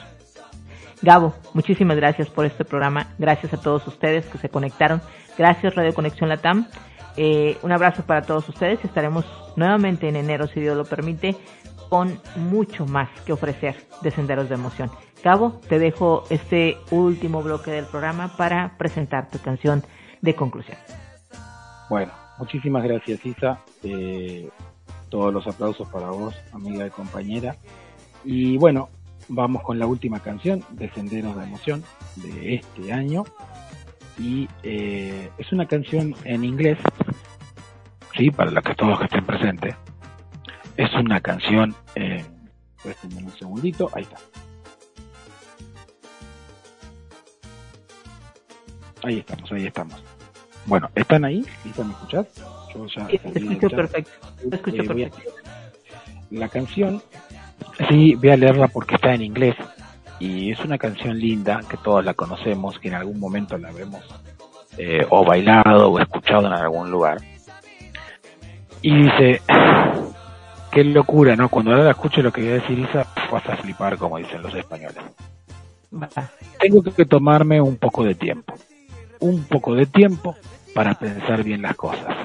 Gabo, 1.01 1.33
muchísimas 1.53 1.95
gracias 1.97 2.29
por 2.29 2.45
este 2.45 2.65
programa. 2.65 3.07
Gracias 3.17 3.53
a 3.53 3.61
todos 3.61 3.85
ustedes 3.87 4.25
que 4.25 4.37
se 4.39 4.49
conectaron. 4.49 5.01
Gracias 5.37 5.75
Radio 5.75 5.93
Conexión 5.93 6.29
Latam. 6.29 6.67
Eh, 7.15 7.57
un 7.61 7.71
abrazo 7.71 8.03
para 8.03 8.23
todos 8.23 8.47
ustedes. 8.49 8.83
Estaremos 8.83 9.25
nuevamente 9.55 10.09
en 10.09 10.15
enero, 10.15 10.47
si 10.47 10.59
Dios 10.59 10.75
lo 10.75 10.85
permite, 10.85 11.35
con 11.89 12.19
mucho 12.35 12.85
más 12.85 13.09
que 13.25 13.33
ofrecer 13.33 13.75
de 14.01 14.11
Senderos 14.11 14.49
de 14.49 14.55
Emoción. 14.55 14.91
Gabo, 15.23 15.59
te 15.67 15.79
dejo 15.79 16.23
este 16.29 16.77
último 16.91 17.41
bloque 17.41 17.71
del 17.71 17.85
programa 17.85 18.35
para 18.35 18.77
presentar 18.77 19.29
tu 19.29 19.39
canción 19.39 19.83
de 20.21 20.35
conclusión. 20.35 20.77
Bueno, 21.89 22.11
muchísimas 22.37 22.83
gracias 22.83 23.25
Isa. 23.25 23.59
Eh, 23.83 24.49
todos 25.09 25.33
los 25.33 25.47
aplausos 25.47 25.87
para 25.89 26.09
vos, 26.09 26.35
amiga 26.53 26.85
y 26.85 26.89
compañera. 26.89 27.55
Y 28.23 28.57
bueno, 28.57 28.89
vamos 29.27 29.63
con 29.63 29.79
la 29.79 29.85
última 29.87 30.19
canción 30.19 30.63
de 30.71 30.89
Senderos 30.91 31.35
de 31.37 31.43
Emoción 31.43 31.83
de 32.15 32.55
este 32.55 32.93
año. 32.93 33.23
Y 34.19 34.47
eh, 34.63 35.29
es 35.37 35.51
una 35.51 35.67
canción 35.67 36.15
en 36.23 36.43
inglés, 36.43 36.79
sí, 38.15 38.31
para 38.31 38.49
la 38.49 38.61
que 38.61 38.73
todos 38.73 38.91
los 38.91 38.99
que 38.99 39.05
estén 39.05 39.25
presentes. 39.25 39.75
Es 40.75 40.91
una 40.93 41.21
canción, 41.21 41.75
eh, 41.95 42.25
un 43.03 43.31
segundito, 43.37 43.89
ahí 43.93 44.03
está. 44.03 44.17
Ahí 49.03 49.19
estamos, 49.19 49.51
ahí 49.51 49.65
estamos. 49.67 50.03
Bueno, 50.65 50.89
¿están 50.95 51.23
ahí? 51.23 51.45
¿Lisa, 51.63 51.83
me 51.83 51.91
escuchás? 51.91 52.27
Yo 52.73 52.87
ya 52.87 53.07
te 53.07 53.39
escucho 53.39 53.69
perfecto. 53.69 54.11
Te 54.49 54.55
escucho 54.55 54.81
Eh, 54.81 54.87
perfecto. 54.87 55.31
La 56.31 56.49
canción, 56.49 57.01
sí, 57.89 58.15
voy 58.15 58.29
a 58.29 58.37
leerla 58.37 58.67
porque 58.67 58.95
está 58.95 59.13
en 59.13 59.21
inglés 59.21 59.55
y 60.19 60.51
es 60.51 60.59
una 60.61 60.77
canción 60.77 61.17
linda 61.19 61.61
que 61.69 61.77
todos 61.77 62.03
la 62.03 62.13
conocemos, 62.13 62.79
que 62.79 62.87
en 62.87 62.95
algún 62.95 63.19
momento 63.19 63.57
la 63.57 63.69
habremos 63.69 64.01
eh, 64.77 65.05
o 65.09 65.23
bailado 65.23 65.91
o 65.91 65.99
escuchado 65.99 66.47
en 66.47 66.53
algún 66.53 66.89
lugar. 66.89 67.17
Y 68.81 69.03
dice, 69.03 69.41
qué 70.71 70.83
locura, 70.83 71.35
¿no? 71.35 71.49
Cuando 71.49 71.71
ahora 71.71 71.83
la 71.83 71.91
escuche 71.91 72.23
lo 72.23 72.31
que 72.31 72.41
voy 72.41 72.51
a 72.51 72.53
decir 72.55 72.79
Isa, 72.79 73.07
vas 73.31 73.47
a 73.47 73.57
flipar 73.57 73.97
como 73.97 74.17
dicen 74.17 74.41
los 74.41 74.53
españoles. 74.55 75.03
Tengo 76.59 76.83
que 76.83 77.05
tomarme 77.05 77.61
un 77.61 77.77
poco 77.77 78.03
de 78.03 78.15
tiempo, 78.15 78.53
un 79.19 79.43
poco 79.45 79.73
de 79.73 79.85
tiempo 79.85 80.35
para 80.73 80.95
pensar 80.95 81.43
bien 81.43 81.61
las 81.61 81.75
cosas. 81.75 82.15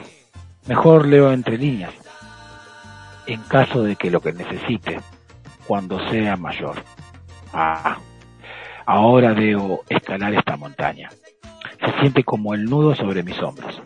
Mejor 0.67 1.07
leo 1.07 1.33
entre 1.33 1.59
líneas, 1.59 1.93
en 3.27 3.41
caso 3.43 3.83
de 3.83 3.97
que 3.97 4.11
lo 4.11 4.21
que 4.21 4.33
necesite 4.33 5.01
cuando 5.67 5.99
sea 6.11 6.37
mayor. 6.37 6.83
Ah, 7.53 7.99
ahora 8.87 9.35
debo 9.35 9.83
escalar 9.89 10.35
esta 10.35 10.57
montaña. 10.57 11.11
Se 11.81 12.01
siente 12.01 12.25
como 12.25 12.55
el 12.55 12.65
nudo 12.65 12.95
sobre 12.95 13.23
mis 13.23 13.41
hombros. 13.43 13.81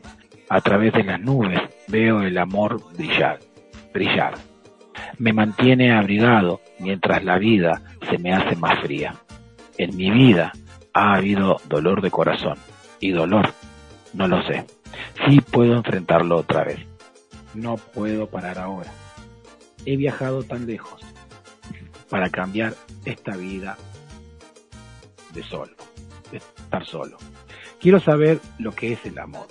A 0.49 0.61
través 0.61 0.93
de 0.93 1.03
las 1.03 1.21
nubes 1.21 1.61
veo 1.89 2.23
el 2.23 2.39
amor 2.39 2.81
brillar, 2.95 3.41
brillar. 3.93 4.35
Me 5.19 5.33
mantiene 5.33 5.93
abrigado 5.93 6.61
mientras 6.79 7.25
la 7.25 7.39
vida 7.39 7.83
se 8.09 8.19
me 8.19 8.33
hace 8.33 8.55
más 8.57 8.79
fría. 8.81 9.15
En 9.79 9.97
mi 9.97 10.11
vida 10.11 10.53
ha 10.93 11.15
habido 11.15 11.57
dolor 11.69 12.01
de 12.01 12.11
corazón 12.11 12.59
y 13.01 13.11
dolor, 13.11 13.53
no 14.13 14.29
lo 14.29 14.43
sé. 14.43 14.67
Sí 15.27 15.41
puedo 15.41 15.75
enfrentarlo 15.75 16.37
otra 16.39 16.65
vez. 16.65 16.79
No 17.55 17.77
puedo 17.77 18.29
parar 18.29 18.59
ahora. 18.59 18.91
He 19.85 19.97
viajado 19.97 20.43
tan 20.43 20.67
lejos 20.67 21.01
para 22.09 22.31
cambiar 22.31 22.75
esta 23.05 23.37
vida 23.37 23.77
de 25.33 25.43
solo, 25.43 25.77
de 26.31 26.39
estar 26.39 26.85
solo. 26.87 27.19
Quiero 27.81 28.01
saber 28.01 28.41
lo 28.59 28.73
que 28.73 28.93
es 28.93 29.05
el 29.05 29.19
amor. 29.19 29.49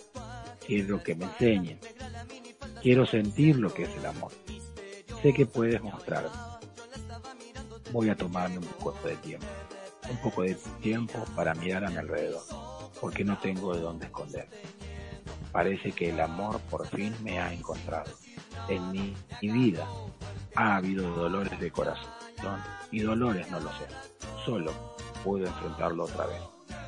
Quiero 0.66 1.04
que 1.04 1.16
me 1.16 1.26
enseñen. 1.26 1.80
Quiero 2.82 3.06
sentir 3.06 3.58
lo 3.58 3.74
que 3.74 3.84
es 3.84 3.96
el 3.98 4.06
amor. 4.06 4.32
Sé 5.22 5.34
que 5.34 5.46
puedes 5.46 5.82
mostrarme. 5.82 6.30
Voy 7.92 8.10
a 8.10 8.16
tomarme 8.16 8.58
un 8.58 8.66
poco 8.66 9.08
de 9.08 9.16
tiempo. 9.18 9.46
Un 10.10 10.18
poco 10.18 10.44
de 10.44 10.56
tiempo 10.82 11.24
para 11.36 11.54
mirar 11.54 11.86
a 11.86 11.90
mi 11.90 11.98
alrededor. 11.98 12.44
Porque 13.00 13.24
no 13.24 13.38
tengo 13.38 13.76
de 13.76 13.82
dónde 13.82 14.06
esconder. 14.06 14.48
Parece 15.52 15.92
que 15.92 16.10
el 16.10 16.20
amor 16.20 16.60
por 16.62 16.88
fin 16.88 17.16
me 17.24 17.40
ha 17.40 17.54
encontrado. 17.54 18.12
En 18.68 18.92
mi, 18.92 19.16
mi 19.42 19.50
vida 19.50 19.88
ha 20.56 20.78
habido 20.78 21.12
dolores 21.14 21.60
de 21.60 21.72
corazón 21.72 22.25
y 22.92 23.00
dolores 23.00 23.50
no 23.52 23.60
lo 23.60 23.70
sé. 23.72 23.88
Solo 24.46 24.74
puedo 25.24 25.46
enfrentarlo 25.46 26.06
otra 26.06 26.28
vez. 26.28 26.42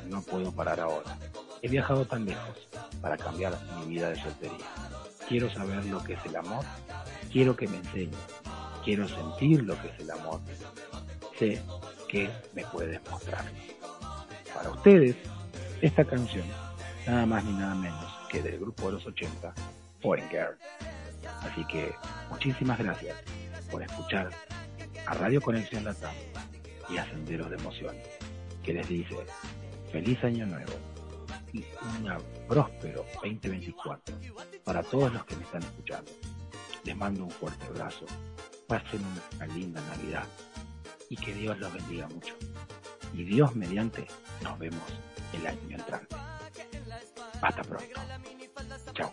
No 0.06 0.22
puedo 0.22 0.52
parar 0.52 0.80
ahora. 0.80 1.18
He 1.62 1.68
viajado 1.68 2.04
tan 2.04 2.24
lejos 2.24 2.68
para 3.00 3.16
cambiar 3.16 3.58
mi 3.78 3.86
vida 3.86 4.10
de 4.10 4.22
soltería. 4.22 4.66
Quiero 5.28 5.50
saber 5.50 5.84
lo 5.86 6.02
que 6.02 6.14
es 6.14 6.24
el 6.24 6.36
amor. 6.36 6.64
Quiero 7.32 7.56
que 7.56 7.66
me 7.66 7.78
enseñe. 7.78 8.16
Quiero 8.84 9.08
sentir 9.08 9.64
lo 9.64 9.80
que 9.82 9.88
es 9.88 9.98
el 10.00 10.10
amor. 10.10 10.40
Sé 11.38 11.60
que 12.08 12.30
me 12.54 12.64
puedes 12.64 13.00
mostrar. 13.10 13.44
Para 14.54 14.70
ustedes, 14.70 15.16
esta 15.82 16.04
canción, 16.04 16.46
nada 17.06 17.26
más 17.26 17.44
ni 17.44 17.52
nada 17.52 17.74
menos 17.74 18.18
que 18.30 18.42
del 18.42 18.58
grupo 18.58 18.86
de 18.86 18.92
los 18.92 19.06
80, 19.06 19.52
Foreign 20.00 20.28
Girl. 20.30 20.56
Así 21.42 21.64
que 21.66 21.92
muchísimas 22.30 22.78
gracias 22.78 23.16
por 23.70 23.82
escuchar 23.82 24.30
a 25.08 25.14
Radio 25.14 25.40
Conexión 25.40 25.84
Latam 25.84 26.14
y 26.90 26.98
a 26.98 27.08
Senderos 27.08 27.48
de 27.48 27.56
Emoción, 27.56 27.96
que 28.62 28.74
les 28.74 28.86
dice 28.86 29.16
feliz 29.90 30.22
año 30.22 30.44
nuevo 30.44 30.74
y 31.50 31.64
un 31.80 32.46
próspero 32.46 33.06
2024 33.22 34.14
para 34.64 34.82
todos 34.82 35.10
los 35.10 35.24
que 35.24 35.34
me 35.36 35.44
están 35.44 35.62
escuchando. 35.62 36.12
Les 36.84 36.94
mando 36.94 37.24
un 37.24 37.30
fuerte 37.30 37.64
abrazo, 37.64 38.04
pasen 38.66 39.00
una 39.36 39.46
linda 39.46 39.80
Navidad 39.80 40.26
y 41.08 41.16
que 41.16 41.32
Dios 41.32 41.58
los 41.58 41.72
bendiga 41.72 42.06
mucho. 42.08 42.34
Y 43.14 43.24
Dios 43.24 43.56
mediante, 43.56 44.06
nos 44.42 44.58
vemos 44.58 44.84
el 45.32 45.46
año 45.46 45.74
entrante. 45.74 46.16
Hasta 47.40 47.62
pronto. 47.62 47.86
Chao. 48.92 49.12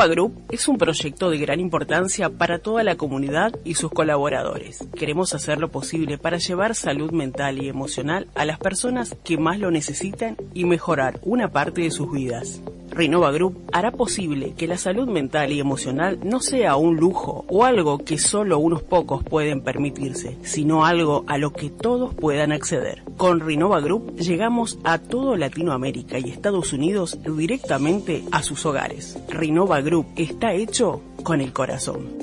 Renova 0.00 0.14
Group 0.14 0.46
es 0.50 0.66
un 0.66 0.78
proyecto 0.78 1.28
de 1.28 1.36
gran 1.36 1.60
importancia 1.60 2.30
para 2.30 2.58
toda 2.60 2.82
la 2.82 2.96
comunidad 2.96 3.54
y 3.64 3.74
sus 3.74 3.90
colaboradores. 3.90 4.88
Queremos 4.96 5.34
hacer 5.34 5.58
lo 5.58 5.68
posible 5.68 6.16
para 6.16 6.38
llevar 6.38 6.74
salud 6.74 7.10
mental 7.10 7.62
y 7.62 7.68
emocional 7.68 8.26
a 8.34 8.46
las 8.46 8.58
personas 8.58 9.14
que 9.22 9.36
más 9.36 9.58
lo 9.58 9.70
necesitan 9.70 10.38
y 10.54 10.64
mejorar 10.64 11.20
una 11.22 11.48
parte 11.48 11.82
de 11.82 11.90
sus 11.90 12.10
vidas. 12.10 12.62
Renova 12.90 13.30
Group 13.30 13.56
hará 13.72 13.92
posible 13.92 14.54
que 14.56 14.66
la 14.66 14.76
salud 14.76 15.08
mental 15.08 15.52
y 15.52 15.60
emocional 15.60 16.18
no 16.24 16.40
sea 16.40 16.76
un 16.76 16.96
lujo 16.96 17.44
o 17.48 17.64
algo 17.64 17.98
que 17.98 18.18
solo 18.18 18.58
unos 18.58 18.82
pocos 18.82 19.22
pueden 19.22 19.60
permitirse, 19.60 20.38
sino 20.42 20.84
algo 20.84 21.24
a 21.28 21.38
lo 21.38 21.52
que 21.52 21.70
todos 21.70 22.14
puedan 22.14 22.52
acceder. 22.52 23.02
Con 23.16 23.40
Renova 23.40 23.80
Group 23.80 24.16
llegamos 24.16 24.78
a 24.82 24.98
todo 24.98 25.36
Latinoamérica 25.36 26.18
y 26.18 26.30
Estados 26.30 26.72
Unidos 26.72 27.18
directamente 27.22 28.24
a 28.32 28.42
sus 28.42 28.66
hogares. 28.66 29.18
Renova 29.30 29.80
Group 29.80 30.06
está 30.16 30.52
hecho 30.52 31.00
con 31.22 31.40
el 31.40 31.52
corazón. 31.52 32.19